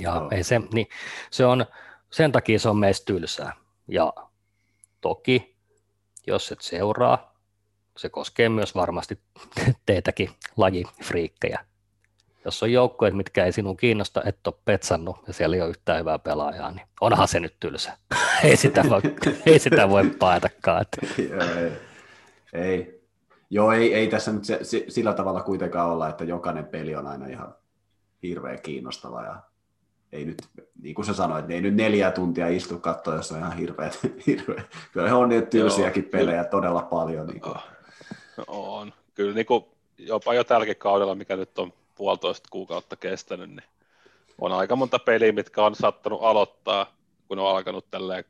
Ja 0.00 0.28
ei 0.30 0.44
se, 0.44 0.60
niin 0.72 0.86
se 1.30 1.46
on, 1.46 1.66
sen 2.10 2.32
takia 2.32 2.58
se 2.58 2.68
on 2.68 2.76
meistä 2.76 3.04
tylsää. 3.04 3.52
Ja 3.88 4.12
toki, 5.00 5.56
jos 6.26 6.52
et 6.52 6.60
seuraa, 6.60 7.34
se 7.96 8.08
koskee 8.08 8.48
myös 8.48 8.74
varmasti 8.74 9.18
teitäkin 9.86 10.30
lajifriikkejä. 10.56 11.64
Jos 12.44 12.62
on 12.62 12.72
joukkueet, 12.72 13.14
mitkä 13.14 13.44
ei 13.44 13.52
sinun 13.52 13.76
kiinnosta, 13.76 14.22
et 14.24 14.46
ole 14.46 14.54
petsannut 14.64 15.16
ja 15.26 15.32
siellä 15.32 15.56
ei 15.56 15.62
ole 15.62 15.70
yhtään 15.70 16.00
hyvää 16.00 16.18
pelaajaa, 16.18 16.70
niin 16.70 16.86
onhan 17.00 17.28
se 17.28 17.40
nyt 17.40 17.56
tylsä. 17.60 17.98
ei, 18.44 18.56
sitä 18.56 18.84
voi, 18.90 19.00
ei 19.46 19.58
sitä 19.58 19.88
voi 19.88 20.10
paetakaan. 20.18 20.82
Että, 20.82 21.22
Joo, 21.22 21.58
ei. 21.58 21.72
ei. 22.52 23.04
Joo, 23.50 23.72
ei, 23.72 23.94
ei 23.94 24.08
tässä 24.08 24.32
nyt 24.32 24.44
se, 24.44 24.60
sillä 24.88 25.12
tavalla 25.12 25.42
kuitenkaan 25.42 25.90
olla, 25.90 26.08
että 26.08 26.24
jokainen 26.24 26.66
peli 26.66 26.94
on 26.94 27.06
aina 27.06 27.26
ihan 27.26 27.54
hirveän 28.22 28.62
kiinnostava 28.62 29.22
ja 29.22 29.42
ei 30.14 30.24
nyt, 30.24 30.48
niin 30.82 30.94
kuin 30.94 31.04
sä 31.04 31.14
sanoit, 31.14 31.46
niin 31.46 31.56
ei 31.56 31.62
nyt 31.62 31.74
neljä 31.74 32.10
tuntia 32.10 32.48
istu 32.48 32.78
katsoa, 32.78 33.14
jos 33.14 33.32
on 33.32 33.38
ihan 33.38 33.56
hirveät, 33.56 33.98
hirveä. 34.26 34.64
Kyllä 34.92 35.16
on 35.16 35.28
niitä 35.28 35.46
tylsiäkin 35.46 36.02
Joo, 36.02 36.10
pelejä 36.10 36.44
todella 36.44 36.82
paljon. 36.82 37.26
Niin 37.26 37.40
kuin. 37.40 37.56
Oh, 38.46 38.78
on. 38.78 38.92
Kyllä 39.14 39.34
niin 39.34 39.46
kuin, 39.46 39.64
jopa 39.98 40.34
jo 40.34 40.44
tälläkin 40.44 40.76
kaudella, 40.76 41.14
mikä 41.14 41.36
nyt 41.36 41.58
on 41.58 41.72
puolitoista 41.94 42.48
kuukautta 42.50 42.96
kestänyt, 42.96 43.50
niin 43.50 43.64
on 44.40 44.52
aika 44.52 44.76
monta 44.76 44.98
peliä, 44.98 45.32
mitkä 45.32 45.64
on 45.64 45.74
sattunut 45.74 46.22
aloittaa, 46.22 46.86
kun 47.28 47.38
on 47.38 47.50
alkanut 47.50 47.90
tälleen 47.90 48.24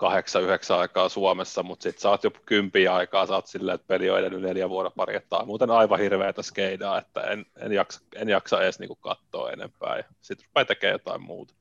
kahdeksan, 0.00 0.42
yhdeksän 0.42 0.78
aikaa 0.78 1.08
Suomessa, 1.08 1.62
mutta 1.62 1.82
sitten 1.82 2.02
sä 2.02 2.10
oot 2.10 2.24
jo 2.24 2.30
kympiä 2.46 2.94
aikaa, 2.94 3.26
oot 3.30 3.46
silleen, 3.46 3.74
että 3.74 3.86
peli 3.86 4.10
on 4.10 4.18
edennyt 4.18 4.40
neljä 4.42 4.68
vuoden 4.68 4.92
pari, 4.96 5.16
että 5.16 5.36
on 5.36 5.46
muuten 5.46 5.70
aivan 5.70 5.98
hirveätä 5.98 6.42
skeidaa, 6.42 6.98
että 6.98 7.20
en, 7.20 7.46
en, 7.56 7.72
jaksa, 7.72 8.00
en 8.16 8.28
jaksa 8.28 8.62
edes 8.62 8.78
niinku 8.78 8.94
katsoa 8.94 9.50
enempää, 9.50 9.96
ja 9.96 10.04
sitten 10.20 10.46
rupeaa 10.46 10.64
tekemään 10.64 10.94
jotain 10.94 11.22
muuta. 11.22 11.54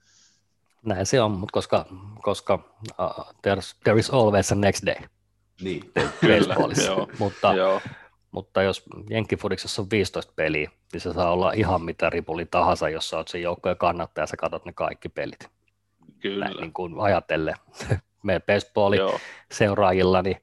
näin 0.85 1.05
se 1.05 1.21
on, 1.21 1.31
mutta 1.31 1.53
koska, 1.53 1.85
koska 2.21 2.53
uh, 2.99 3.25
there's, 3.47 3.75
there 3.83 3.99
is 3.99 4.09
always 4.09 4.51
a 4.51 4.55
next 4.55 4.85
day 4.85 4.95
Niin. 5.61 5.91
baseballissa. 6.21 6.83
joo, 6.91 7.07
mutta, 7.19 7.53
joo, 7.53 7.81
mutta 8.31 8.63
jos 8.63 8.83
Jenkkifudiksessa 9.09 9.81
on 9.81 9.87
15 9.91 10.33
peliä, 10.35 10.71
niin 10.93 11.01
se 11.01 11.13
saa 11.13 11.31
olla 11.31 11.51
ihan 11.51 11.81
mitä 11.81 12.09
ripuli 12.09 12.45
tahansa, 12.45 12.89
jos 12.89 13.09
sä 13.09 13.17
oot 13.17 13.27
sen 13.27 13.41
joukkojen 13.41 13.77
kannattaja 13.77 14.23
ja 14.23 14.27
sä 14.27 14.37
katsot 14.37 14.65
ne 14.65 14.73
kaikki 14.73 15.09
pelit. 15.09 15.49
kyllä. 16.19 16.45
Näin 16.45 16.57
niin 16.57 16.73
kuin 16.73 16.99
ajatellen. 16.99 17.55
Me 18.23 18.39
baseballin 18.39 18.99
Joo, 18.99 19.19
seuraajilla, 19.51 20.21
niin 20.21 20.37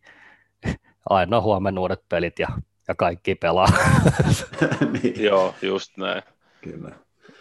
aina 1.10 1.40
huomenna 1.40 1.80
uudet 1.80 2.08
pelit 2.08 2.38
ja, 2.38 2.48
ja 2.88 2.94
kaikki 2.94 3.34
pelaa. 3.34 3.68
niin. 4.92 5.24
joo, 5.24 5.54
just 5.62 5.96
näin. 5.96 6.22
Kyllä. 6.60 6.90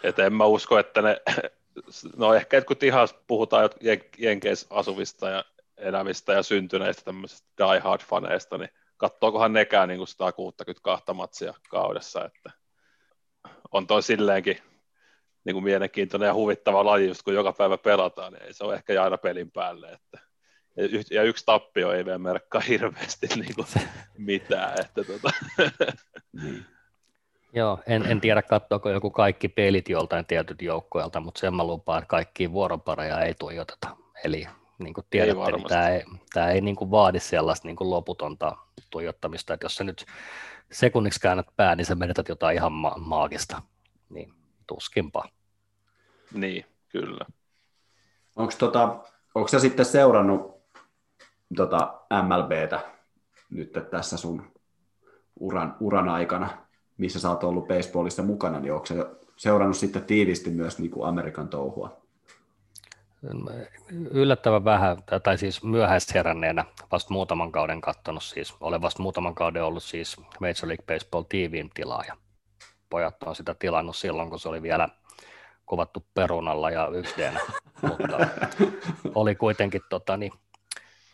Et 0.02 0.18
en 0.18 0.32
mä 0.32 0.44
usko, 0.44 0.78
että 0.78 1.02
ne, 1.02 1.20
no 2.16 2.34
ehkä 2.34 2.62
kun 2.62 2.76
ihan 2.82 3.08
puhutaan 3.26 3.70
Jenkeissä 4.18 4.66
asuvista 4.70 5.28
ja 5.28 5.44
elävistä 5.76 6.32
ja 6.32 6.42
syntyneistä 6.42 7.04
tämmöisistä 7.04 7.48
die 7.58 7.78
hard 7.78 8.02
faneista, 8.02 8.58
niin 8.58 8.70
kattookohan 8.96 9.52
nekään 9.52 9.88
niin 9.88 10.06
162 10.06 11.12
matsia 11.14 11.54
kaudessa, 11.68 12.24
että 12.24 12.50
on 13.72 13.86
toi 13.86 14.02
silleenkin 14.02 14.58
niin 15.44 15.54
kuin 15.54 15.64
mielenkiintoinen 15.64 16.26
ja 16.26 16.34
huvittava 16.34 16.84
laji, 16.84 17.08
just 17.08 17.22
kun 17.22 17.34
joka 17.34 17.52
päivä 17.52 17.78
pelataan, 17.78 18.32
niin 18.32 18.42
ei 18.42 18.52
se 18.52 18.64
ole 18.64 18.74
ehkä 18.74 19.02
aina 19.02 19.18
pelin 19.18 19.50
päälle, 19.50 19.92
että 19.92 20.25
ja 21.10 21.22
yksi 21.22 21.46
tappio 21.46 21.92
ei 21.92 22.04
vielä 22.04 22.18
merkkaa 22.18 22.60
hirveästi 22.60 23.26
niin 23.36 23.54
kuin 23.54 23.66
mitään, 24.18 24.80
että 24.80 25.04
tota, 25.04 25.30
Niin. 26.42 26.66
Joo, 27.52 27.78
en, 27.86 28.06
en 28.06 28.20
tiedä 28.20 28.42
katsoako 28.42 28.90
joku 28.90 29.10
kaikki 29.10 29.48
pelit 29.48 29.88
joltain 29.88 30.26
tietyt 30.26 30.62
joukkoilta, 30.62 31.20
mutta 31.20 31.38
sen 31.38 31.54
mä 31.54 31.64
lupaan, 31.64 31.98
että 31.98 32.08
kaikkiin 32.08 32.52
vuoropareja 32.52 33.20
ei 33.20 33.34
tuijoteta. 33.34 33.96
Eli 34.24 34.46
niin 34.78 34.94
kuin 34.94 35.06
tiedätte, 35.10 35.34
niin 35.34 35.44
varmasti. 35.44 35.68
tämä 35.68 35.88
ei, 35.88 36.04
tämä 36.32 36.50
ei 36.50 36.60
niin 36.60 36.76
kuin 36.76 36.90
vaadi 36.90 37.20
sellaista 37.20 37.68
niin 37.68 37.76
kuin 37.76 37.90
loputonta 37.90 38.56
tuijottamista, 38.90 39.54
että 39.54 39.64
jos 39.64 39.74
sä 39.74 39.84
nyt 39.84 40.06
sekunniksi 40.72 41.20
käännät 41.20 41.46
pää, 41.56 41.76
niin 41.76 41.84
sä 41.84 41.94
menetät 41.94 42.28
jotain 42.28 42.56
ihan 42.56 42.72
ma- 42.72 42.96
maagista, 42.98 43.62
niin 44.08 44.32
tuskinpa. 44.66 45.28
Niin, 46.32 46.64
kyllä. 46.88 47.26
Onko 48.36 48.52
tota, 48.58 49.04
onko 49.34 49.48
sä 49.48 49.58
sitten 49.58 49.86
seurannut 49.86 50.55
tota 51.56 52.00
MLBtä 52.22 52.80
nyt 53.50 53.72
tässä 53.90 54.16
sun 54.16 54.52
uran, 55.40 55.76
uran 55.80 56.08
aikana, 56.08 56.48
missä 56.98 57.20
sä 57.20 57.30
oot 57.30 57.44
ollut 57.44 57.68
baseballissa 57.68 58.22
mukana, 58.22 58.60
niin 58.60 58.72
onko 58.72 58.86
sä 58.86 58.94
seurannut 59.36 59.76
sitten 59.76 60.04
tiivisti 60.04 60.50
myös 60.50 60.78
niin 60.78 60.90
kuin 60.90 61.08
Amerikan 61.08 61.48
touhua? 61.48 62.00
Yllättävän 64.10 64.64
vähän, 64.64 64.96
tai 65.22 65.38
siis 65.38 65.64
myöhäisheränneenä 65.64 66.64
vasta 66.92 67.12
muutaman 67.12 67.52
kauden 67.52 67.80
katsonut, 67.80 68.22
siis 68.22 68.54
olen 68.60 68.82
vasta 68.82 69.02
muutaman 69.02 69.34
kauden 69.34 69.64
ollut 69.64 69.82
siis 69.82 70.16
Major 70.40 70.68
League 70.68 70.84
Baseball 70.86 71.22
TVn 71.22 71.70
tilaaja. 71.74 72.16
Pojat 72.90 73.22
on 73.22 73.36
sitä 73.36 73.54
tilannut 73.54 73.96
silloin, 73.96 74.30
kun 74.30 74.38
se 74.38 74.48
oli 74.48 74.62
vielä 74.62 74.88
kuvattu 75.66 76.06
perunalla 76.14 76.70
ja 76.70 76.88
1 76.88 77.14
mutta 77.82 78.18
oli 79.14 79.34
kuitenkin 79.34 79.82
tota, 79.88 80.16
niin, 80.16 80.32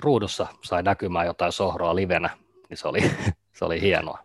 ruudussa 0.02 0.46
sai 0.64 0.82
näkymään 0.82 1.26
jotain 1.26 1.52
sohroa 1.52 1.94
livenä, 1.94 2.30
niin 2.68 2.78
se 2.78 2.88
oli, 2.88 3.00
se 3.58 3.64
oli 3.64 3.80
hienoa. 3.80 4.18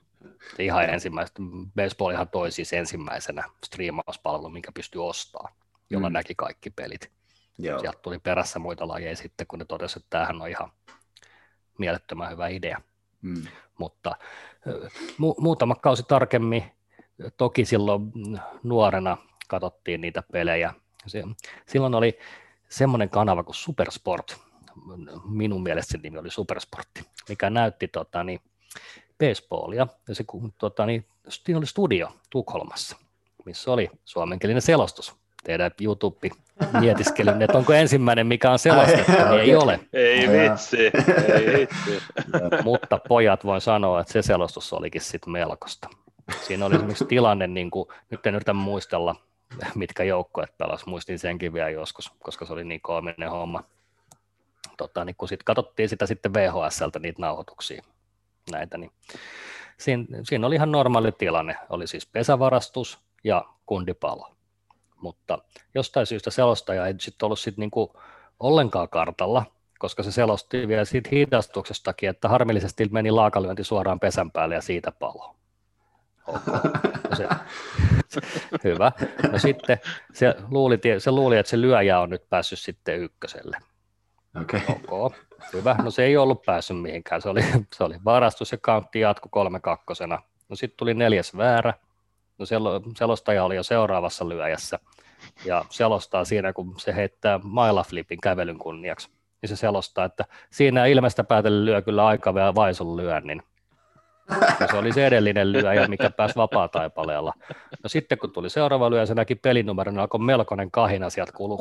Ihan 0.60 0.90
ensimmäistä, 0.90 1.42
Baseballihan 1.76 2.30
toi 2.30 2.52
siis 2.52 2.74
ensimmäisenä 2.74 3.44
striimauspalvelu, 3.66 4.50
minkä 4.50 4.72
pystyi 4.72 5.02
ostamaan, 5.02 5.54
jolla 5.90 6.10
mm. 6.10 6.14
näki 6.14 6.36
kaikki 6.36 6.70
pelit. 6.70 7.12
Joo. 7.58 7.80
Sieltä 7.80 8.00
tuli 8.02 8.20
perässä 8.20 8.60
muita 8.60 8.88
lajeja 8.88 9.16
sitten, 9.16 9.48
kun 9.48 9.60
ne 9.60 9.66
totesivat, 9.66 10.04
että 10.04 10.10
tämähän 10.10 10.42
on 10.42 10.50
ihan 10.50 10.72
mielettömän 11.78 12.32
hyvä 12.32 12.48
idea. 12.48 12.82
Mm. 13.22 13.44
Mutta 13.78 14.16
mu- 15.22 15.42
muutama 15.42 15.76
kausi 15.76 16.04
tarkemmin, 16.04 16.64
toki 17.38 17.66
silloin 17.66 18.02
nuorena 18.64 19.18
katsottiin 19.48 20.02
niitä 20.02 20.24
pelejä. 20.32 20.74
Silloin 21.66 21.96
oli 21.96 22.20
semmoinen 22.70 23.10
kanava 23.10 23.44
kuin 23.44 23.56
Supersport, 23.56 24.38
minun 25.30 25.64
mielestä 25.64 25.92
se 25.92 25.98
nimi 25.98 26.18
oli 26.18 26.30
Supersportti, 26.30 27.02
mikä 27.30 27.50
näytti 27.50 27.88
tota, 27.88 28.24
niin, 28.24 28.42
baseballia, 29.20 29.88
ja 30.08 30.16
se, 30.16 30.26
tota, 30.58 30.86
niin, 30.86 31.06
siinä 31.28 31.58
oli 31.58 31.66
studio 31.66 32.08
Tukholmassa, 32.30 32.98
missä 33.46 33.72
oli 33.72 33.90
suomenkielinen 34.06 34.62
selostus. 34.62 35.16
Teidän 35.44 35.72
YouTube 35.82 36.30
mietiskelyn, 36.80 37.42
että 37.42 37.58
onko 37.58 37.74
ensimmäinen, 37.74 38.28
mikä 38.28 38.52
on 38.52 38.60
selostettu, 38.60 39.12
niin 39.12 39.40
ei 39.40 39.56
ole. 39.56 39.80
Ei 39.94 40.28
vitsi, 40.28 40.78
ei 41.34 41.60
vitsi. 41.60 42.04
Mutta 42.64 43.00
pojat 43.08 43.46
voin 43.46 43.62
sanoa, 43.62 44.02
että 44.02 44.14
se 44.14 44.22
selostus 44.22 44.74
olikin 44.74 45.02
sitten 45.02 45.32
melkoista. 45.32 45.90
Siinä 46.42 46.66
oli 46.66 46.76
esimerkiksi 46.76 47.06
tilanne, 47.06 47.48
niin 47.48 47.72
kuin, 47.72 47.88
nyt 48.10 48.26
en 48.26 48.36
yritä 48.36 48.54
muistella, 48.54 49.16
mitkä 49.76 50.04
joukkoet 50.04 50.58
pelas, 50.58 50.86
muistin 50.86 51.20
senkin 51.20 51.54
vielä 51.54 51.70
joskus, 51.70 52.12
koska 52.20 52.46
se 52.46 52.54
oli 52.54 52.64
niin 52.64 52.82
koominen 52.82 53.32
homma. 53.32 53.64
Tota, 54.78 55.06
niin 55.06 55.16
kun 55.16 55.28
sit 55.28 55.44
katsottiin 55.44 55.90
sitä 55.90 56.06
sitten 56.06 56.34
VHSltä 56.34 57.00
niitä 57.00 57.22
nauhoituksia, 57.22 57.84
näitä, 58.52 58.78
niin 58.78 58.92
siinä, 59.78 60.06
siinä 60.24 60.48
oli 60.48 60.56
ihan 60.56 60.72
normaali 60.72 61.12
tilanne, 61.12 61.56
oli 61.70 61.88
siis 61.88 62.06
pesävarastus 62.06 63.00
ja 63.24 63.46
kundipalo. 63.66 64.36
Mutta 65.02 65.40
jostain 65.76 66.06
syystä 66.06 66.32
selostaja 66.32 66.88
ei 66.88 66.94
sitten 67.00 67.26
ollut 67.26 67.40
sit 67.40 67.58
niinku 67.58 67.94
ollenkaan 68.40 68.90
kartalla, 68.90 69.46
koska 69.80 70.04
se 70.04 70.12
selosti 70.12 70.68
vielä 70.68 70.86
siitä 70.86 71.10
hidastuksestakin, 71.12 72.10
että 72.10 72.30
harmillisesti 72.30 72.90
meni 72.92 73.12
laakalyönti 73.12 73.64
suoraan 73.64 74.00
pesän 74.00 74.32
päälle 74.32 74.56
ja 74.56 74.62
siitä 74.62 74.92
palo. 74.92 75.36
Okay. 76.28 76.72
No 77.10 77.16
se, 77.16 77.28
hyvä. 78.64 78.92
No 79.32 79.40
sitten 79.40 79.80
se 80.14 80.36
luuli, 80.50 80.80
se 80.98 81.12
luuli, 81.12 81.38
että 81.38 81.50
se 81.50 81.62
lyöjä 81.62 82.00
on 82.00 82.10
nyt 82.10 82.30
päässyt 82.30 82.60
sitten 82.60 83.00
ykköselle. 83.00 83.58
Okay. 84.42 84.62
Okay. 84.88 85.20
Hyvä. 85.54 85.76
No 85.84 85.92
se 85.92 86.04
ei 86.04 86.18
ollut 86.18 86.42
päässyt 86.46 86.82
mihinkään. 86.82 87.22
Se 87.22 87.30
oli, 87.30 87.42
se 87.76 87.84
oli 87.84 87.96
varastus 88.06 88.52
ja 88.52 88.58
kauntti 88.62 89.00
jatku 89.00 89.30
kolme 89.30 89.60
kakkosena. 89.60 90.22
No 90.50 90.56
sitten 90.56 90.78
tuli 90.78 90.94
neljäs 90.94 91.38
väärä. 91.38 91.74
No 92.38 92.46
selostaja 92.98 93.44
oli 93.44 93.56
jo 93.56 93.64
seuraavassa 93.64 94.30
lyöjässä. 94.30 94.80
Ja 95.46 95.66
selostaa 95.70 96.26
siinä, 96.26 96.54
kun 96.54 96.74
se 96.78 96.96
heittää 96.96 97.40
mailaflipin 97.44 98.22
kävelyn 98.22 98.58
kunniaksi. 98.58 99.10
Niin 99.42 99.50
se 99.50 99.56
selostaa, 99.56 100.06
että 100.06 100.26
siinä 100.50 100.86
ilmeistä 100.86 101.24
päätellen 101.24 101.66
lyö 101.66 101.82
kyllä 101.82 102.08
aika 102.08 102.34
vielä 102.34 102.56
vaisun 102.56 102.98
lyönnin. 102.98 103.44
Ja 104.60 104.68
se 104.72 104.78
oli 104.78 104.94
se 104.94 105.08
edellinen 105.08 105.52
lyöjä, 105.52 105.88
mikä 105.88 106.10
pääsi 106.10 106.36
vapaa-taipaleella. 106.36 107.34
No 107.84 107.90
sitten 107.90 108.18
kun 108.18 108.32
tuli 108.32 108.50
seuraava 108.50 108.90
lyöjä, 108.90 109.06
se 109.06 109.14
näki 109.14 109.36
pelinumeron, 109.36 109.94
niin 109.94 110.02
alkoi 110.02 110.20
melkoinen 110.20 110.72
kahina, 110.72 111.10
sieltä 111.10 111.32
kuuluu. 111.32 111.60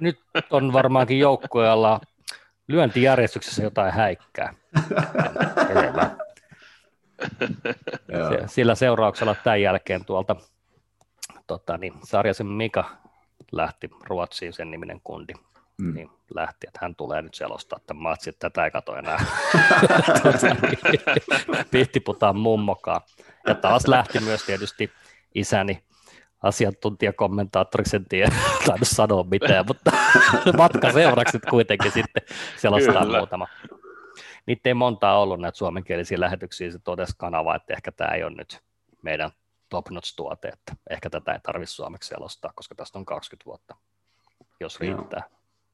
Nyt 0.00 0.20
on 0.50 0.72
varmaankin 0.72 1.18
joukkueella 1.18 2.00
lyöntijärjestyksessä 2.68 3.62
jotain 3.62 3.92
häikkää. 3.92 4.54
Sillä 8.46 8.74
seurauksella 8.74 9.34
tämän 9.34 9.62
jälkeen 9.62 10.04
tuolta 10.04 10.36
tota, 11.46 11.78
niin, 11.78 11.92
Sarjasen 12.04 12.46
Mika 12.46 12.90
lähti 13.52 13.90
Ruotsiin, 14.04 14.52
sen 14.52 14.70
niminen 14.70 15.00
kundi 15.04 15.34
mm. 15.78 15.94
niin 15.94 16.10
lähti, 16.34 16.66
että 16.66 16.78
hän 16.82 16.94
tulee 16.94 17.22
nyt 17.22 17.34
selostaa 17.34 17.78
tämän 17.86 18.02
matsin, 18.02 18.30
että 18.30 18.50
tätä 18.50 18.64
ei 18.64 18.70
kato 18.70 18.96
enää. 18.96 19.24
Pihtiputaan 21.70 22.36
mummokaa. 22.36 23.00
Ja 23.46 23.54
taas 23.54 23.88
lähti 23.88 24.20
myös 24.20 24.44
tietysti 24.44 24.90
isäni 25.34 25.84
asiantuntijakommentaattoriksi, 26.42 27.96
en 27.96 28.04
tiedä, 28.04 28.32
tainnut 28.66 28.88
sanoa 28.88 29.24
mitään, 29.24 29.66
mutta 29.66 29.92
matka 30.58 30.92
seuraksi 30.92 31.38
kuitenkin 31.50 31.92
sitten 31.92 32.22
selostaa 32.56 33.02
Kyllä. 33.02 33.18
muutama. 33.18 33.46
Niitä 34.46 34.68
ei 34.70 34.74
montaa 34.74 35.20
ollut 35.20 35.40
näitä 35.40 35.58
suomenkielisiä 35.58 36.20
lähetyksiä, 36.20 36.70
se 36.70 36.78
todesi 36.78 37.14
kanava, 37.18 37.54
että 37.54 37.72
ehkä 37.72 37.92
tämä 37.92 38.14
ei 38.14 38.24
ole 38.24 38.36
nyt 38.36 38.60
meidän 39.02 39.30
top 39.68 39.90
notch 39.90 40.16
tuote, 40.16 40.48
että 40.48 40.72
ehkä 40.90 41.10
tätä 41.10 41.32
ei 41.32 41.40
tarvitse 41.40 41.74
suomeksi 41.74 42.08
selostaa, 42.08 42.52
koska 42.54 42.74
tästä 42.74 42.98
on 42.98 43.04
20 43.04 43.46
vuotta, 43.46 43.76
jos 44.60 44.80
riittää. 44.80 45.22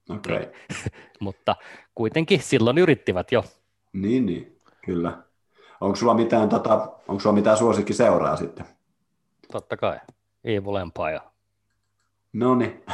Joo. 0.09 0.19
Okay. 0.19 0.39
Niin. 0.39 0.51
Mutta 1.21 1.57
kuitenkin 1.95 2.43
silloin 2.43 2.79
yrittivät 2.79 3.33
jo. 3.33 3.45
Niin, 3.93 4.27
niin, 4.27 4.61
kyllä. 4.85 5.23
Onko 5.81 5.97
sulla 5.97 6.15
mitään, 6.15 6.49
tota, 6.49 6.75
onko 7.09 7.21
sulla 7.21 7.35
mitään 7.35 7.57
suosikki 7.57 7.93
seuraa 7.93 8.37
sitten? 8.37 8.67
Totta 9.53 9.77
kai. 9.77 10.01
Evil 10.47 10.77
Empire. 10.77 11.21
No 12.33 12.55
niin. 12.55 12.85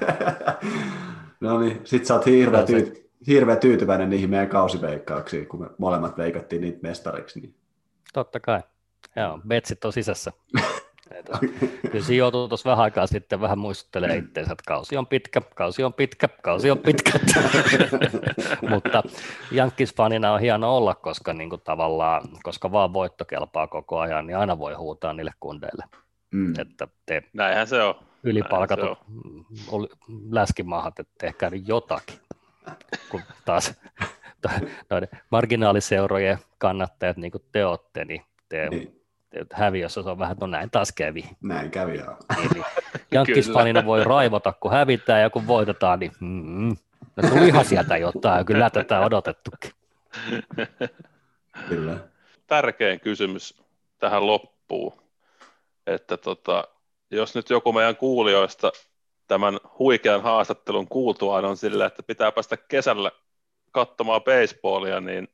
no 1.40 1.60
niin, 1.60 1.80
sit 1.84 2.06
sä 2.06 2.14
oot 2.14 2.26
hirveä, 2.26 2.64
tyy- 2.64 3.10
hirveä 3.26 3.56
tyytyväinen 3.56 4.10
niihin 4.10 4.30
meidän 4.30 4.48
kausiveikkauksiin, 4.48 5.46
kun 5.46 5.60
me 5.60 5.66
molemmat 5.78 6.18
veikattiin 6.18 6.62
niitä 6.62 6.78
mestariksi. 6.82 7.40
Niin... 7.40 7.54
Totta 8.12 8.40
kai. 8.40 8.60
Joo, 9.16 9.40
betsit 9.48 9.84
on 9.84 9.92
sisässä. 9.92 10.32
Kyllä 11.90 12.04
se 12.04 12.14
joutuu 12.14 12.48
tuossa 12.48 12.70
vähän 12.70 12.82
aikaa 12.82 13.06
sitten 13.06 13.40
vähän 13.40 13.58
muistuttelemaan 13.58 14.18
itseensä, 14.18 14.52
että 14.52 14.62
kausi 14.66 14.96
on 14.96 15.06
pitkä, 15.06 15.40
kausi 15.40 15.84
on 15.84 15.92
pitkä, 15.92 16.28
kausi 16.42 16.70
on 16.70 16.78
pitkä. 16.78 17.12
Mutta 18.70 19.02
Yankees-fanina 19.52 20.32
on 20.34 20.40
hieno 20.40 20.76
olla, 20.76 20.94
koska 20.94 21.32
niin 21.32 21.50
kuin 21.50 21.60
tavallaan, 21.64 22.22
koska 22.42 22.72
vaan 22.72 22.92
voitto 22.92 23.24
kelpaa 23.24 23.66
koko 23.66 23.98
ajan, 23.98 24.26
niin 24.26 24.36
aina 24.36 24.58
voi 24.58 24.74
huutaa 24.74 25.12
niille 25.12 25.32
kundeille. 25.40 25.84
Mm. 26.32 26.52
Että 26.58 26.88
te 27.06 27.22
Näinhän 27.32 27.66
se 27.66 27.82
on. 27.82 27.94
Ylipalkatut 28.24 28.98
läskimahat, 30.30 30.98
että 30.98 31.14
tehkää 31.20 31.50
nyt 31.50 31.68
jotakin. 31.68 32.18
Kun 33.08 33.20
taas 33.44 33.74
noiden 34.90 35.08
marginaaliseurojen 35.30 36.38
kannattajat, 36.58 37.16
niin 37.16 37.32
kuin 37.32 37.44
te 37.52 37.66
olette, 37.66 38.04
niin 38.04 38.22
te 38.48 38.68
niin 38.68 39.02
häviössä 39.52 40.02
se 40.02 40.08
on 40.08 40.18
vähän, 40.18 40.36
no 40.40 40.46
näin 40.46 40.70
taas 40.70 40.92
kävi. 40.92 41.24
Näin 41.42 41.70
kävi, 41.70 41.98
joo. 41.98 42.16
Eli 42.38 42.62
Jankkisfanina 43.12 43.84
voi 43.84 44.04
raivota, 44.04 44.52
kun 44.52 44.72
hävitään 44.72 45.22
ja 45.22 45.30
kun 45.30 45.46
voitetaan, 45.46 45.98
niin 45.98 46.12
mm, 46.20 46.76
no 47.16 47.28
tulihan 47.28 47.64
sieltä 47.64 47.96
jotain, 47.96 48.46
kyllä 48.46 48.70
tätä 48.70 49.00
odotettukin. 49.00 49.70
Kyllä. 51.68 51.96
Tärkein 52.46 53.00
kysymys 53.00 53.62
tähän 53.98 54.26
loppuun, 54.26 54.92
että 55.86 56.16
tota, 56.16 56.68
jos 57.10 57.34
nyt 57.34 57.50
joku 57.50 57.72
meidän 57.72 57.96
kuulijoista 57.96 58.72
tämän 59.28 59.60
huikean 59.78 60.22
haastattelun 60.22 60.88
kuultuaan 60.88 61.44
on 61.44 61.56
sillä, 61.56 61.86
että 61.86 62.02
pitää 62.02 62.32
päästä 62.32 62.56
kesällä 62.56 63.10
katsomaan 63.70 64.22
baseballia, 64.22 65.00
niin 65.00 65.28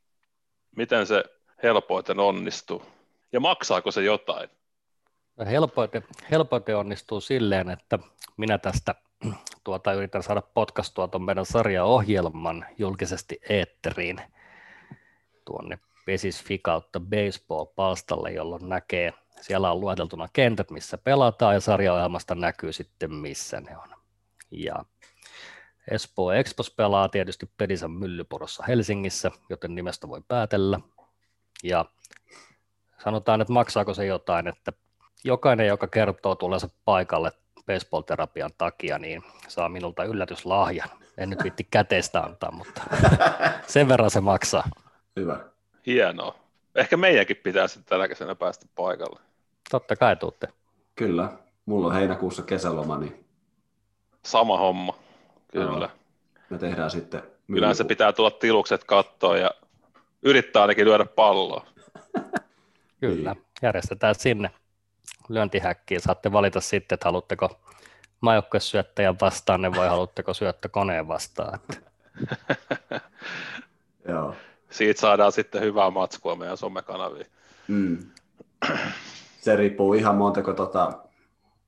miten 0.75 1.07
se 1.07 1.23
helpoiten 1.63 2.19
onnistuu? 2.19 2.83
Ja 3.31 3.39
maksaako 3.39 3.91
se 3.91 4.03
jotain? 4.03 4.49
Helpoite, 5.45 6.03
helpoite 6.31 6.75
onnistuu 6.75 7.21
silleen, 7.21 7.69
että 7.69 7.99
minä 8.37 8.57
tästä 8.57 8.95
tuota, 9.63 9.93
yritän 9.93 10.23
saada 10.23 10.41
podcastua 10.41 11.07
tuon 11.07 11.23
meidän 11.23 11.45
sarjaohjelman 11.45 12.65
julkisesti 12.77 13.39
eetteriin. 13.49 14.21
tuonne 15.45 15.79
Pesisfi 16.05 16.57
kautta 16.57 16.99
baseball-palstalle, 16.99 18.31
jolloin 18.31 18.69
näkee, 18.69 19.13
siellä 19.41 19.71
on 19.71 19.81
lueteltuna 19.81 20.27
kentät, 20.33 20.71
missä 20.71 20.97
pelataan 20.97 21.53
ja 21.53 21.59
sarjaohjelmasta 21.59 22.35
näkyy 22.35 22.73
sitten, 22.73 23.13
missä 23.13 23.61
ne 23.61 23.77
on. 23.77 23.89
Ja 24.51 24.75
Espoo 25.91 26.31
Expos 26.31 26.71
pelaa 26.71 27.09
tietysti 27.09 27.49
Pedisan 27.57 27.91
myllyporossa 27.91 28.63
Helsingissä, 28.67 29.31
joten 29.49 29.75
nimestä 29.75 30.07
voi 30.07 30.21
päätellä. 30.27 30.79
Ja 31.63 31.85
sanotaan, 33.03 33.41
että 33.41 33.53
maksaako 33.53 33.93
se 33.93 34.05
jotain, 34.05 34.47
että 34.47 34.73
jokainen, 35.23 35.67
joka 35.67 35.87
kertoo 35.87 36.35
tulleensa 36.35 36.69
paikalle 36.85 37.31
baseball-terapian 37.65 38.51
takia, 38.57 38.99
niin 38.99 39.23
saa 39.47 39.69
minulta 39.69 40.03
yllätyslahjan. 40.03 40.89
En 41.17 41.29
nyt 41.29 41.43
vitti 41.43 41.67
käteistä 41.71 42.19
antaa, 42.19 42.51
mutta 42.51 42.81
sen 43.67 43.87
verran 43.87 44.09
se 44.09 44.21
maksaa. 44.21 44.69
Hyvä. 45.15 45.39
Hienoa. 45.85 46.35
Ehkä 46.75 46.97
meidänkin 46.97 47.37
pitää 47.37 47.67
sitten 47.67 47.89
tänä 47.89 48.07
kesänä 48.07 48.35
päästä 48.35 48.65
paikalle. 48.75 49.19
Totta 49.71 49.95
kai 49.95 50.15
tuutte. 50.15 50.47
Kyllä. 50.95 51.29
Mulla 51.65 51.87
on 51.87 51.93
heinäkuussa 51.93 52.41
kesäloma, 52.43 52.97
niin 52.97 53.25
Sama 54.25 54.57
homma, 54.57 54.95
kyllä. 55.51 55.85
Joo. 55.85 55.89
me 56.49 56.57
tehdään 56.57 56.91
sitten... 56.91 57.21
Kyllä 57.47 57.73
se 57.73 57.83
pitää 57.83 58.13
tulla 58.13 58.31
tilukset 58.31 58.83
kattoon 58.83 59.39
ja 59.39 59.51
yrittää 60.21 60.61
ainakin 60.61 60.85
lyödä 60.85 61.05
palloa. 61.05 61.65
Kyllä, 63.01 63.33
Niin. 63.33 63.45
järjestetään 63.61 64.15
sinne 64.15 64.51
lyöntihäkkiin. 65.29 66.01
Saatte 66.01 66.31
valita 66.31 66.61
sitten, 66.61 66.95
että 66.95 67.07
haluatteko 67.07 67.59
majoukkuesyöttäjän 68.21 69.15
vastaan 69.21 69.75
vai 69.75 69.87
haluatteko 69.87 70.33
syöttökoneen 70.33 71.07
vastaan. 71.07 71.59
Joo. 74.07 74.35
Siitä 74.69 75.01
saadaan 75.01 75.31
sitten 75.31 75.61
hyvää 75.61 75.89
matskua 75.89 76.35
meidän 76.35 76.57
somekanaviin. 76.57 77.27
Mm. 77.67 77.97
Se 79.41 79.55
riippuu 79.55 79.93
ihan 79.93 80.15
montako, 80.15 80.53
tota, 80.53 80.93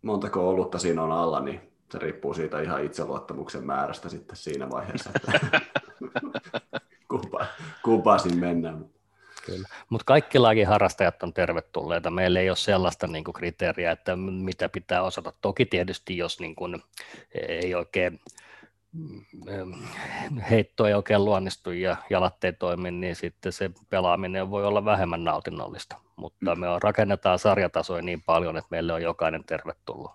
montako 0.02 0.50
olutta 0.50 0.80
siinä 0.80 1.04
on 1.04 1.12
alla, 1.12 1.40
niin 1.40 1.62
se 1.92 2.00
riippuu 2.00 2.34
siitä 2.34 2.62
ihan 2.62 2.84
itseluottamuksen 2.84 3.66
määrästä 3.66 4.10
sitten 4.10 4.36
siinä 4.36 4.70
vaiheessa, 4.70 5.10
että 5.16 5.62
kumpaa, 7.12 7.46
kumpaa 7.84 8.18
siinä 8.18 8.38
mennään. 8.38 8.86
Kyllä. 9.46 9.68
Mutta 9.90 10.06
kaikki 10.06 10.40
lajiharrastajat 10.40 11.24
on 11.24 11.34
tervetulleita. 11.34 12.10
Meillä 12.10 12.40
ei 12.40 12.50
ole 12.50 12.58
sellaista 12.58 13.08
niin 13.08 13.24
kuin, 13.24 13.34
kriteeriä, 13.34 13.92
että 13.92 14.16
mitä 14.16 14.70
pitää 14.70 15.04
osata. 15.04 15.34
Toki 15.42 15.66
tietysti, 15.66 16.18
jos 16.18 16.40
niin 16.40 16.56
kuin, 16.56 16.84
ei 17.48 17.76
oikein 17.76 18.20
mm, 18.92 19.26
heitto 20.50 20.88
ei 20.88 20.94
oikein 20.94 21.26
luonnistu 21.26 21.72
ja 21.72 21.98
jalat 22.10 22.44
ei 22.44 22.54
toimi, 22.54 22.92
niin 22.92 23.16
sitten 23.16 23.52
se 23.52 23.72
pelaaminen 23.90 24.52
voi 24.52 24.66
olla 24.66 24.86
vähemmän 24.86 25.24
nautinnollista. 25.24 25.96
Mutta 26.22 26.56
me 26.56 26.70
on, 26.70 26.82
rakennetaan 26.82 27.40
sarjatasoja 27.40 28.02
niin 28.02 28.24
paljon, 28.24 28.58
että 28.58 28.68
meille 28.72 28.94
on 28.94 29.02
jokainen 29.02 29.44
tervetullut 29.44 30.12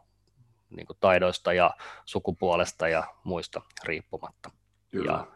niin 0.70 0.86
kuin 0.86 0.96
taidoista 1.00 1.52
ja 1.52 1.70
sukupuolesta 2.04 2.88
ja 2.88 3.04
muista 3.24 3.60
riippumatta. 3.84 4.50
Kyllä. 4.90 5.12
Ja 5.12 5.26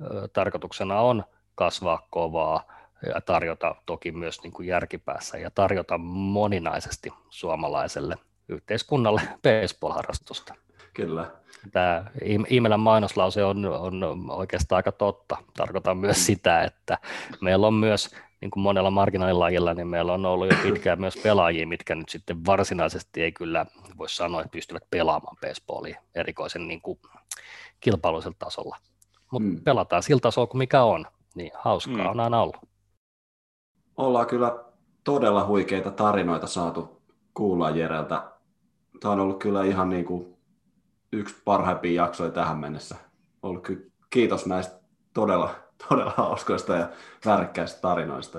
ö, 0.00 0.28
tarkoituksena 0.32 1.00
on 1.00 1.24
kasvaa 1.54 2.06
kovaa 2.10 2.72
ja 3.06 3.20
tarjota 3.20 3.74
toki 3.86 4.12
myös 4.12 4.42
niin 4.42 4.52
kuin 4.52 4.68
järkipäässä 4.68 5.38
ja 5.38 5.50
tarjota 5.50 5.98
moninaisesti 5.98 7.12
suomalaiselle 7.28 8.16
yhteiskunnalle 8.48 9.20
baseball-harrastusta. 9.44 10.54
Kyllä. 10.94 11.30
Tämä 11.72 12.04
Imelän 12.48 12.80
mainoslause 12.80 13.44
on, 13.44 13.66
on 13.66 14.24
oikeastaan 14.28 14.76
aika 14.76 14.92
totta. 14.92 15.36
Tarkoitan 15.56 15.96
myös 15.96 16.26
sitä, 16.26 16.62
että 16.62 16.98
meillä 17.40 17.66
on 17.66 17.74
myös 17.74 18.16
niin 18.46 18.50
kuin 18.50 18.62
monella 18.62 18.90
marginaalilajilla, 18.90 19.74
niin 19.74 19.86
meillä 19.86 20.12
on 20.12 20.26
ollut 20.26 20.48
jo 20.50 20.56
pitkään 20.62 21.00
myös 21.00 21.16
pelaajia, 21.22 21.66
mitkä 21.66 21.94
nyt 21.94 22.08
sitten 22.08 22.46
varsinaisesti 22.46 23.22
ei 23.22 23.32
kyllä 23.32 23.66
voi 23.98 24.08
sanoa, 24.08 24.40
että 24.40 24.50
pystyvät 24.52 24.82
pelaamaan 24.90 25.36
baseballia 25.40 26.00
erikoisen 26.14 26.68
niin 26.68 26.80
kuin 26.80 26.98
kilpailuisella 27.80 28.36
tasolla. 28.38 28.76
Mutta 29.30 29.48
Mm. 29.48 29.60
pelataan 29.64 30.02
sillä 30.02 30.20
tasolla 30.20 30.46
kuin 30.46 30.58
mikä 30.58 30.82
on, 30.82 31.06
niin 31.34 31.50
hauskaa 31.58 31.96
Mm. 32.04 32.06
on 32.10 32.20
aina 32.20 32.40
ollut. 32.42 32.56
Ollaan 33.96 34.26
kyllä 34.26 34.64
todella 35.04 35.46
huikeita 35.46 35.90
tarinoita 35.90 36.46
saatu 36.46 37.02
kuulla 37.34 37.70
Jereltä. 37.70 38.24
Tämä 39.00 39.12
on 39.12 39.20
ollut 39.20 39.38
kyllä 39.38 39.64
ihan 39.64 39.90
niin 39.90 40.04
kuin 40.04 40.36
yksi 41.12 41.34
parhaimpia 41.44 42.02
jaksoja 42.04 42.30
tähän 42.30 42.58
mennessä. 42.58 42.96
Ollut 43.42 43.62
kyllä 43.62 43.80
kiitos 44.10 44.46
näistä 44.46 44.80
todella, 45.14 45.54
todella 45.88 46.14
hauskoista 46.16 46.76
ja 46.76 46.88
värkkäistä 47.26 47.80
tarinoista. 47.80 48.38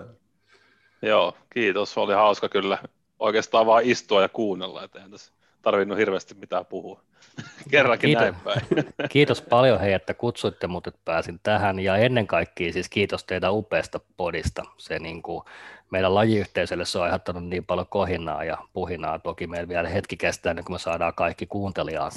Joo, 1.01 1.38
kiitos. 1.53 1.97
Oli 1.97 2.14
hauska 2.14 2.49
kyllä 2.49 2.77
oikeastaan 3.19 3.65
vaan 3.65 3.84
istua 3.85 4.22
ja 4.22 4.30
kuunnella, 4.30 4.84
että 4.84 4.99
eihän 4.99 5.11
tässä 5.11 5.31
tarvinnut 5.61 5.97
hirveästi 5.97 6.35
mitään 6.35 6.65
puhua. 6.65 7.01
Kerrankin 7.72 8.07
Kiitos. 8.07 8.22
näin 8.22 8.35
päin. 8.43 8.61
Kiitos 9.09 9.41
paljon 9.41 9.80
hei, 9.80 9.93
että 9.93 10.14
kutsuitte 10.14 10.68
mut, 10.68 10.88
että 10.88 10.99
pääsin 11.05 11.39
tähän 11.43 11.80
ja 11.80 11.97
ennen 11.97 12.27
kaikkea 12.27 12.73
siis 12.73 12.89
kiitos 12.89 13.23
teidän 13.23 13.53
upeasta 13.53 13.99
podista. 14.18 14.64
Se 14.77 14.99
niin 14.99 15.22
kuin, 15.22 15.43
meidän 15.91 16.15
lajiyhteisölle 16.15 16.85
se 16.85 16.97
on 16.97 17.03
aiheuttanut 17.03 17.45
niin 17.45 17.65
paljon 17.65 17.88
kohinaa 17.89 18.43
ja 18.43 18.57
puhinaa. 18.73 19.19
Toki 19.19 19.47
meillä 19.47 19.68
vielä 19.68 19.89
hetki 19.89 20.18
kestää 20.18 20.49
ennen 20.49 20.65
kuin 20.65 20.73
me 20.73 20.80
saadaan 20.80 21.14
kaikki 21.15 21.45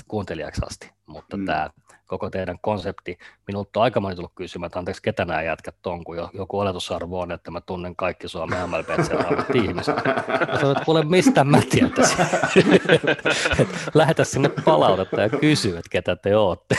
kuuntelijaksi, 0.09 0.63
asti, 0.67 0.91
mutta 1.07 1.37
Mm. 1.37 1.45
tämä 1.47 1.71
koko 2.07 2.31
teidän 2.31 2.59
konsepti, 2.61 3.19
minulta 3.47 3.81
on 3.81 3.85
aika 3.85 4.01
moni 4.01 4.15
tullut 4.15 4.33
kysymään, 4.35 4.67
että 4.67 4.79
anteeksi, 4.79 5.03
ketä 5.03 5.25
nämä 5.25 5.43
jätkät 5.43 5.87
on, 5.87 6.05
kun 6.05 6.17
jo- 6.17 6.31
joku 6.33 6.59
oletusarvo 6.59 7.21
on, 7.21 7.33
että 7.33 7.51
mä 7.51 7.61
tunnen 7.61 7.97
kaikki 7.97 8.29
Suomen 8.29 8.59
MLB 8.71 9.05
seuraavat 9.07 9.55
ihmiset. 9.55 9.95
Mä 9.97 10.59
sanoin, 10.59 10.73
että 10.77 10.85
kuule, 10.85 11.05
mistä 11.05 11.45
mä 11.45 11.61
tietäisin? 11.71 12.27
Et 13.61 13.69
Lähetä 13.95 14.25
sinne 14.25 14.49
palautetta 14.65 15.21
ja 15.21 15.29
kysy, 15.29 15.69
että 15.69 15.91
ketä 15.91 16.17
te 16.17 16.37
ootte. 16.37 16.77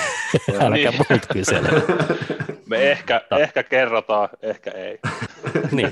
Älkää 0.54 0.70
niin. 0.70 0.94
muut 1.10 1.26
kysele. 1.34 1.70
Me 2.70 2.92
ehkä, 2.92 3.22
ehkä 3.40 3.64
kerrotaan, 3.64 4.30
ehkä 4.42 4.72
ei. 4.72 5.00
niin. 5.72 5.92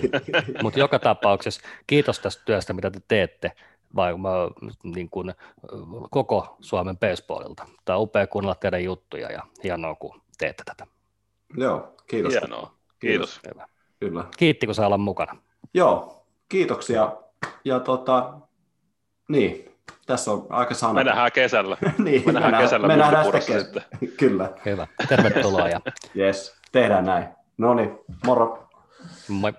Mutta 0.63 0.79
joka 0.79 0.99
tapauksessa 0.99 1.61
kiitos 1.87 2.19
tästä 2.19 2.43
työstä, 2.45 2.73
mitä 2.73 2.91
te 2.91 2.99
teette 3.07 3.51
vai 3.95 4.17
mä, 4.17 4.29
niin 4.83 5.09
kun, 5.09 5.33
koko 6.09 6.57
Suomen 6.59 6.97
baseballilta. 6.97 7.67
Tämä 7.85 7.97
on 7.97 8.03
upea 8.03 8.27
kuunnella 8.27 8.55
teidän 8.55 8.83
juttuja 8.83 9.31
ja 9.31 9.43
hienoa, 9.63 9.95
kun 9.95 10.21
teette 10.37 10.63
tätä. 10.65 10.87
Joo, 11.57 11.95
kiitos. 12.07 12.33
Hienoa. 12.33 12.73
Kiitos. 12.99 13.39
Hyvä. 13.53 13.67
Kyllä. 13.99 14.23
Kiitti, 14.37 14.65
kun 14.65 14.75
saa 14.75 14.85
olla 14.85 14.97
mukana. 14.97 15.35
Joo, 15.73 16.23
kiitoksia. 16.49 17.17
Ja 17.65 17.79
tota, 17.79 18.33
niin, 19.29 19.75
tässä 20.05 20.31
on 20.31 20.47
aika 20.49 20.73
sana. 20.73 20.93
Me 20.93 21.03
nähdään 21.03 21.31
kesällä. 21.31 21.77
niin, 21.97 22.23
Me 22.25 22.31
nähdään 22.31 22.63
kesällä 22.63 22.87
me 22.87 22.97
nähdään 22.97 23.41
sitten. 23.41 23.83
Kyllä, 24.17 24.53
Hyvä. 24.65 24.87
Tervetuloa 25.09 25.69
ja 25.69 25.81
yes, 26.17 26.55
tehdään 26.71 27.05
näin. 27.05 27.27
No 27.57 27.73
niin, 27.73 27.99
moro. 28.25 28.68
Moi. 29.27 29.53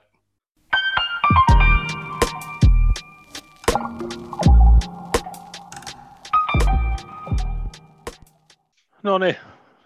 No 9.02 9.18
niin, 9.18 9.36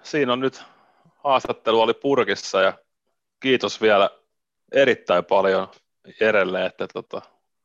siinä 0.02 0.32
on 0.32 0.40
nyt 0.40 0.62
haastattelu 1.24 1.80
oli 1.80 1.94
purkissa 1.94 2.60
ja 2.60 2.78
kiitos 3.40 3.82
vielä 3.82 4.10
erittäin 4.72 5.24
paljon 5.24 5.68
Jerelle, 6.20 6.66
että 6.66 6.86
tota, 6.92 7.22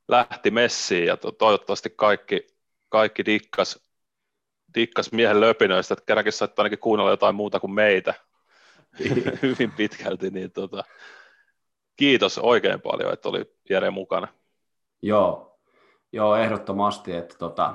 lähti 0.07 0.51
messiin 0.51 1.05
ja 1.05 1.17
to, 1.17 1.31
toivottavasti 1.31 1.89
kaikki, 1.89 2.47
kaikki 2.89 3.25
dikkas, 3.25 3.79
dikkas 4.75 5.11
miehen 5.11 5.41
löpinöistä, 5.41 5.93
että 5.93 6.05
kerrankin 6.05 6.33
saitte 6.33 6.61
ainakin 6.61 6.79
kuunnella 6.79 7.11
jotain 7.11 7.35
muuta 7.35 7.59
kuin 7.59 7.71
meitä 7.71 8.13
hyvin 9.41 9.71
pitkälti, 9.71 10.29
niin 10.29 10.51
tota, 10.51 10.83
kiitos 11.99 12.37
oikein 12.37 12.81
paljon, 12.81 13.13
että 13.13 13.29
oli 13.29 13.55
Jere 13.69 13.89
mukana. 13.89 14.27
Joo, 15.01 15.59
joo, 16.11 16.35
ehdottomasti, 16.35 17.13
että 17.13 17.35
tota, 17.37 17.73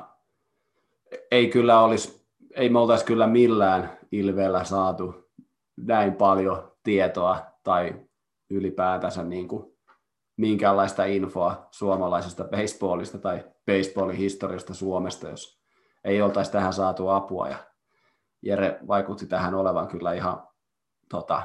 ei 1.31 1.49
kyllä 1.49 1.81
olisi, 1.81 2.27
ei 2.55 2.69
me 2.69 2.79
oltaisi 2.79 3.05
kyllä 3.05 3.27
millään 3.27 3.99
ilveellä 4.13 4.65
saatu 4.65 5.31
näin 5.77 6.15
paljon 6.15 6.73
tietoa 6.83 7.47
tai 7.63 7.95
ylipäätänsä 8.51 9.23
niin 9.23 9.49
kuin 9.49 9.77
minkäänlaista 10.37 11.05
infoa 11.05 11.69
suomalaisesta 11.71 12.45
baseballista 12.45 13.19
tai 13.19 13.45
baseballin 13.67 14.17
historiasta 14.17 14.75
Suomesta, 14.75 15.29
jos 15.29 15.61
ei 16.05 16.23
oltaisi 16.23 16.53
tähän 16.53 16.73
saatu 16.73 17.09
apua. 17.09 17.49
Ja 17.49 17.57
Jere 18.43 18.79
vaikutti 18.89 19.27
tähän 19.27 19.55
olevan 19.55 19.89
kyllä 19.89 20.13
ihan 20.13 20.49
tota, 21.09 21.43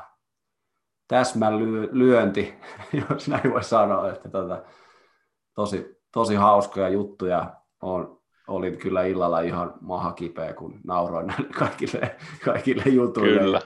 täsmälyönti, 1.10 2.54
jos 3.10 3.28
näin 3.28 3.54
voi 3.54 3.64
sanoa, 3.64 4.10
että 4.10 4.30
tota, 4.30 4.64
tosi, 5.56 6.02
tosi 6.14 6.36
hauskoja 6.36 6.90
juttuja. 6.90 7.54
On, 7.82 8.20
olin 8.48 8.78
kyllä 8.78 9.04
illalla 9.04 9.42
ihan 9.42 9.74
maha 9.82 10.12
kipeä, 10.12 10.54
kun 10.54 10.80
nauroin 10.84 11.28
näille 11.28 11.48
kaikille, 11.60 12.16
kaikille 12.46 12.84
jutuille. 12.86 13.40
Kyllä. 13.40 13.62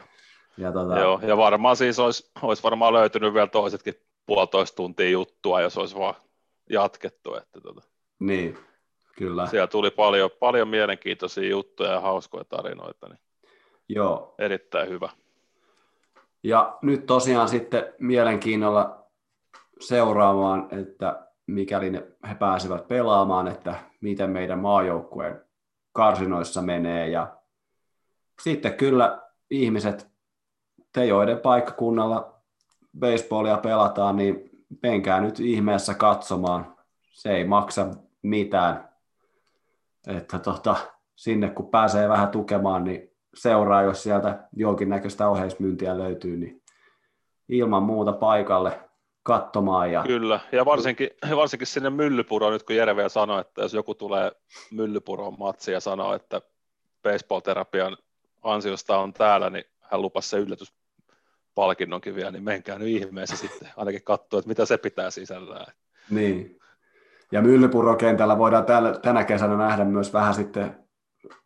Ja, 0.57 0.71
tota, 0.71 0.99
Joo, 0.99 1.19
ja 1.27 1.37
varmaan 1.37 1.75
siis 1.75 1.99
olisi, 1.99 2.31
olisi 2.41 2.63
varmaan 2.63 2.93
löytynyt 2.93 3.33
vielä 3.33 3.47
toisetkin 3.47 3.93
puolitoista 4.25 4.75
tuntia 4.75 5.09
juttua, 5.09 5.61
jos 5.61 5.77
olisi 5.77 5.95
vaan 5.95 6.15
jatkettu. 6.69 7.35
Että 7.35 7.61
tota. 7.61 7.81
Niin, 8.19 8.57
kyllä. 9.17 9.47
Siellä 9.47 9.67
tuli 9.67 9.91
paljon, 9.91 10.29
paljon 10.39 10.67
mielenkiintoisia 10.67 11.49
juttuja 11.49 11.91
ja 11.91 11.99
hauskoja 11.99 12.43
tarinoita, 12.43 13.09
niin 13.09 13.19
Joo. 13.89 14.35
erittäin 14.39 14.89
hyvä. 14.89 15.09
Ja 16.43 16.77
nyt 16.81 17.05
tosiaan 17.05 17.49
sitten 17.49 17.93
mielenkiinnolla 17.99 19.05
seuraamaan, 19.79 20.67
että 20.71 21.27
mikäli 21.47 21.89
ne, 21.89 22.07
he 22.29 22.35
pääsevät 22.35 22.87
pelaamaan, 22.87 23.47
että 23.47 23.75
miten 24.01 24.29
meidän 24.29 24.59
maajoukkueen 24.59 25.41
karsinoissa 25.91 26.61
menee. 26.61 27.09
Ja 27.09 27.37
sitten 28.41 28.73
kyllä 28.73 29.21
ihmiset, 29.49 30.07
te 30.93 31.05
joiden 31.05 31.39
paikkakunnalla 31.39 32.41
baseballia 32.99 33.57
pelataan, 33.57 34.15
niin 34.15 34.49
menkää 34.83 35.21
nyt 35.21 35.39
ihmeessä 35.39 35.93
katsomaan. 35.93 36.75
Se 37.11 37.31
ei 37.31 37.45
maksa 37.45 37.87
mitään. 38.21 38.89
Että 40.07 40.39
tota, 40.39 40.75
sinne 41.15 41.49
kun 41.49 41.69
pääsee 41.69 42.09
vähän 42.09 42.29
tukemaan, 42.29 42.83
niin 42.83 43.12
seuraa, 43.33 43.81
jos 43.81 44.03
sieltä 44.03 44.47
jonkinnäköistä 44.55 45.29
oheismyyntiä 45.29 45.97
löytyy, 45.97 46.37
niin 46.37 46.61
ilman 47.49 47.83
muuta 47.83 48.11
paikalle 48.11 48.79
katsomaan. 49.23 49.91
Ja... 49.91 50.03
Kyllä, 50.03 50.39
ja 50.51 50.65
varsinkin, 50.65 51.09
varsinkin 51.35 51.67
sinne 51.67 51.89
Myllypuroon, 51.89 52.53
nyt 52.53 52.63
kun 52.63 52.75
Järveä 52.75 53.09
sanoi, 53.09 53.41
että 53.41 53.61
jos 53.61 53.73
joku 53.73 53.95
tulee 53.95 54.31
Myllypuroon 54.71 55.35
matsi 55.39 55.71
ja 55.71 55.79
sanoo, 55.79 56.13
että 56.13 56.41
baseball-terapian 57.03 57.97
ansiosta 58.43 58.97
on 58.97 59.13
täällä, 59.13 59.49
niin 59.49 59.65
hän 59.79 60.01
lupasi 60.01 60.29
se 60.29 60.37
yllätyspalkinnonkin 60.37 62.15
vielä, 62.15 62.31
niin 62.31 62.43
menkää 62.43 62.79
nyt 62.79 62.87
ihmeessä 62.87 63.37
sitten 63.37 63.69
ainakin 63.77 64.03
katsoa, 64.03 64.39
että 64.39 64.49
mitä 64.49 64.65
se 64.65 64.77
pitää 64.77 65.09
sisällään. 65.09 65.73
Niin. 66.09 66.59
Ja 67.31 67.41
Myllypuron 67.41 67.97
kentällä 67.97 68.37
voidaan 68.37 68.65
tällä, 68.65 68.99
tänä 68.99 69.23
kesänä 69.23 69.57
nähdä 69.57 69.85
myös 69.85 70.13
vähän 70.13 70.33
sitten 70.33 70.87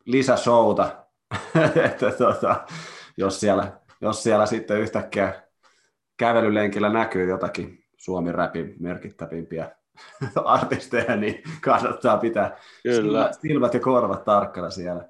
lisäshowta, 0.05 1.06
että 1.86 2.12
tota, 2.12 2.66
jos, 3.18 3.40
siellä, 3.40 3.72
jos 4.02 4.24
siellä 4.24 4.45
sitten 4.45 4.80
yhtäkkiä 4.80 5.44
kävelylenkillä 6.18 6.90
näkyy 6.90 7.30
jotakin 7.30 7.84
Suomen 7.98 8.36
räpin 8.36 8.76
merkittävimpiä 8.80 9.72
artisteja, 10.45 11.16
niin 11.16 11.44
kannattaa 11.62 12.18
pitää 12.18 12.58
Kyllä. 12.84 13.32
silmät 13.41 13.74
ja 13.74 13.80
korvat 13.80 14.24
tarkkana 14.24 14.70
siellä. 14.70 15.10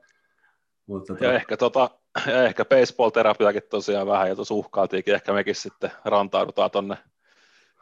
Mutta 0.86 1.14
ja, 1.14 1.20
to... 1.20 1.32
ehkä, 1.32 1.58
tota, 1.58 1.90
ja 2.26 2.44
ehkä 2.44 2.66
baseball-terapiakin 2.66 3.70
tosiaan 3.70 4.08
vähän, 4.08 4.30
ja 4.30 4.36
tuossa 4.36 4.54
uhkailtiinkin, 4.54 5.14
ehkä 5.16 5.34
mekin 5.34 5.56
sitten 5.56 5.92
rantaudutaan 6.06 6.72
tuonne 6.72 6.98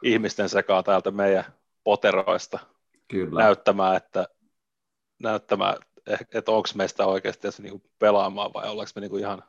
ihmisten 0.02 0.48
sekaan 0.48 0.84
täältä 0.84 1.10
meidän 1.10 1.44
poteroista 1.84 2.58
Kyllä. 3.08 3.42
näyttämään, 3.42 3.96
että, 3.96 4.28
näyttämään, 5.22 5.76
että 6.34 6.52
onko 6.52 6.68
meistä 6.74 7.06
oikeasti 7.06 7.42
tässä 7.42 7.62
niinku 7.62 7.82
pelaamaan 7.98 8.52
vai 8.54 8.68
ollaanko 8.68 8.90
me 8.94 9.00
niinku 9.00 9.16
ihan 9.16 9.42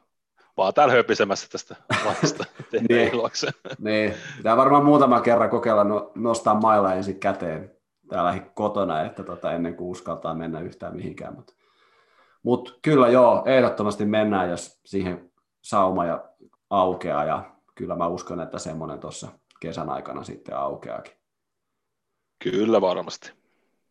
vaan 0.57 0.73
täällä 0.73 0.93
höpisemässä 0.93 1.47
tästä 1.51 1.75
laista 2.05 2.45
niin, 2.89 3.11
niin, 3.79 4.13
pitää 4.37 4.57
varmaan 4.57 4.85
muutama 4.85 5.21
kerran 5.21 5.49
kokeilla 5.49 5.83
no, 5.83 6.11
nostaa 6.15 6.59
mailla 6.59 6.93
ensin 6.93 7.19
käteen 7.19 7.77
täällä 8.07 8.39
kotona, 8.53 9.01
että 9.01 9.23
tota, 9.23 9.51
ennen 9.51 9.75
kuin 9.75 9.89
uskaltaa 9.89 10.33
mennä 10.33 10.59
yhtään 10.59 10.95
mihinkään. 10.95 11.35
Mutta 11.35 11.53
mut 12.43 12.79
kyllä 12.81 13.07
joo, 13.07 13.43
ehdottomasti 13.45 14.05
mennään, 14.05 14.49
jos 14.49 14.79
siihen 14.85 15.31
sauma 15.61 16.05
ja 16.05 16.29
aukeaa 16.69 17.25
ja 17.25 17.51
kyllä 17.75 17.95
mä 17.95 18.07
uskon, 18.07 18.41
että 18.41 18.59
semmoinen 18.59 18.99
tuossa 18.99 19.27
kesän 19.59 19.89
aikana 19.89 20.23
sitten 20.23 20.57
aukeakin. 20.57 21.13
Kyllä 22.43 22.81
varmasti. 22.81 23.31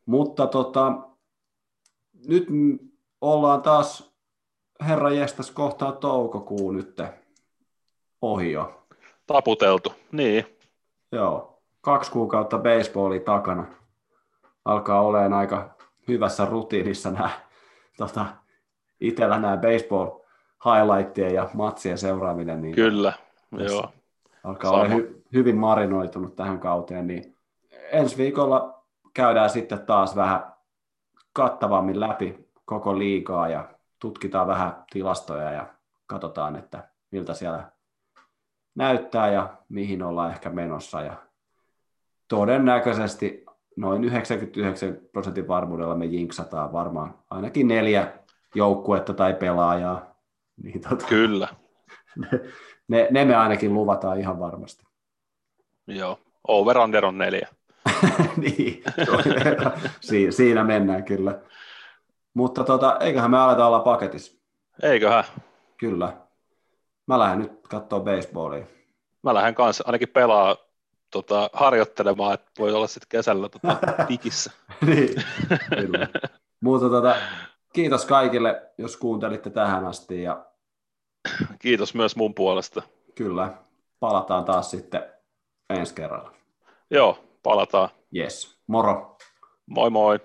Mutta 0.06 0.46
tota, 0.46 0.92
nyt 2.28 2.48
ollaan 3.20 3.62
taas 3.62 4.12
herra 4.88 5.10
jestas 5.10 5.50
kohtaa 5.50 5.92
toukokuu 5.92 6.72
nyt 6.72 7.00
ohi 8.22 8.52
jo. 8.52 8.82
Taputeltu, 9.26 9.92
niin. 10.12 10.46
Joo, 11.12 11.62
kaksi 11.80 12.10
kuukautta 12.10 12.58
baseballia 12.58 13.20
takana. 13.20 13.66
Alkaa 14.64 15.00
olemaan 15.02 15.32
aika 15.32 15.76
hyvässä 16.08 16.44
rutiinissa 16.44 17.10
nämä, 17.10 17.30
tota, 17.96 18.26
itsellä 19.00 19.38
nämä 19.38 19.56
baseball 19.56 20.10
highlightien 20.64 21.34
ja 21.34 21.50
matsien 21.54 21.98
seuraaminen. 21.98 22.62
Niin 22.62 22.74
Kyllä, 22.74 23.12
joo. 23.52 23.88
Alkaa 24.44 24.70
Sama. 24.70 24.82
olla 24.82 24.94
hy- 24.94 25.22
hyvin 25.32 25.56
marinoitunut 25.56 26.36
tähän 26.36 26.58
kauteen, 26.58 27.06
niin 27.06 27.36
ensi 27.92 28.16
viikolla 28.16 28.82
käydään 29.14 29.50
sitten 29.50 29.86
taas 29.86 30.16
vähän 30.16 30.55
kattavammin 31.36 32.00
läpi 32.00 32.48
koko 32.64 32.98
liikaa 32.98 33.48
ja 33.48 33.68
tutkitaan 33.98 34.46
vähän 34.46 34.84
tilastoja 34.92 35.50
ja 35.50 35.66
katsotaan, 36.06 36.56
että 36.56 36.88
miltä 37.10 37.34
siellä 37.34 37.70
näyttää 38.74 39.32
ja 39.32 39.56
mihin 39.68 40.02
ollaan 40.02 40.30
ehkä 40.30 40.50
menossa. 40.50 41.02
Ja 41.02 41.16
todennäköisesti 42.28 43.44
noin 43.76 44.04
99 44.04 44.98
prosentin 45.12 45.48
varmuudella 45.48 45.94
me 45.94 46.04
jinksataan 46.04 46.72
varmaan 46.72 47.14
ainakin 47.30 47.68
neljä 47.68 48.12
joukkuetta 48.54 49.14
tai 49.14 49.34
pelaajaa. 49.34 50.06
Niin 50.62 50.80
tota, 50.80 51.06
Kyllä. 51.06 51.48
Ne, 52.16 52.40
ne, 52.88 53.08
ne 53.10 53.24
me 53.24 53.36
ainakin 53.36 53.74
luvataan 53.74 54.20
ihan 54.20 54.38
varmasti. 54.38 54.84
Joo, 55.86 56.18
over-under 56.48 57.04
on 57.04 57.18
neljä. 57.18 57.48
niin, 58.36 58.84
si- 60.00 60.32
siinä 60.32 60.64
mennään 60.64 61.04
kyllä. 61.04 61.40
Mutta 62.34 62.64
tota, 62.64 62.96
eiköhän 63.00 63.30
me 63.30 63.38
aleta 63.38 63.66
olla 63.66 63.80
paketissa. 63.80 64.38
Eiköhän. 64.82 65.24
Kyllä. 65.76 66.16
Mä 67.06 67.18
lähden 67.18 67.38
nyt 67.38 67.68
katsoa 67.68 68.00
baseballia. 68.00 68.66
Mä 69.22 69.34
lähden 69.34 69.54
kanssa 69.54 69.84
ainakin 69.86 70.08
pelaa 70.08 70.56
tota, 71.10 71.50
harjoittelemaan, 71.52 72.34
että 72.34 72.50
voi 72.58 72.72
olla 72.72 72.86
sitten 72.86 73.08
kesällä 73.08 73.48
tota, 73.48 73.76
digissä. 74.08 74.52
niin, 74.86 75.22
kyllä. 75.80 76.08
Mutta 76.60 76.88
tota, 76.88 77.16
kiitos 77.72 78.04
kaikille, 78.04 78.62
jos 78.78 78.96
kuuntelitte 78.96 79.50
tähän 79.50 79.86
asti. 79.86 80.22
Ja... 80.22 80.46
Kiitos 81.58 81.94
myös 81.94 82.16
mun 82.16 82.34
puolesta. 82.34 82.82
Kyllä. 83.14 83.52
Palataan 84.00 84.44
taas 84.44 84.70
sitten 84.70 85.02
ensi 85.70 85.94
kerralla. 85.94 86.32
Joo, 86.90 87.18
palataan. 87.46 87.94
Yes. 88.10 88.58
Moro. 88.66 89.14
Moi 89.70 89.90
moi. 89.90 90.18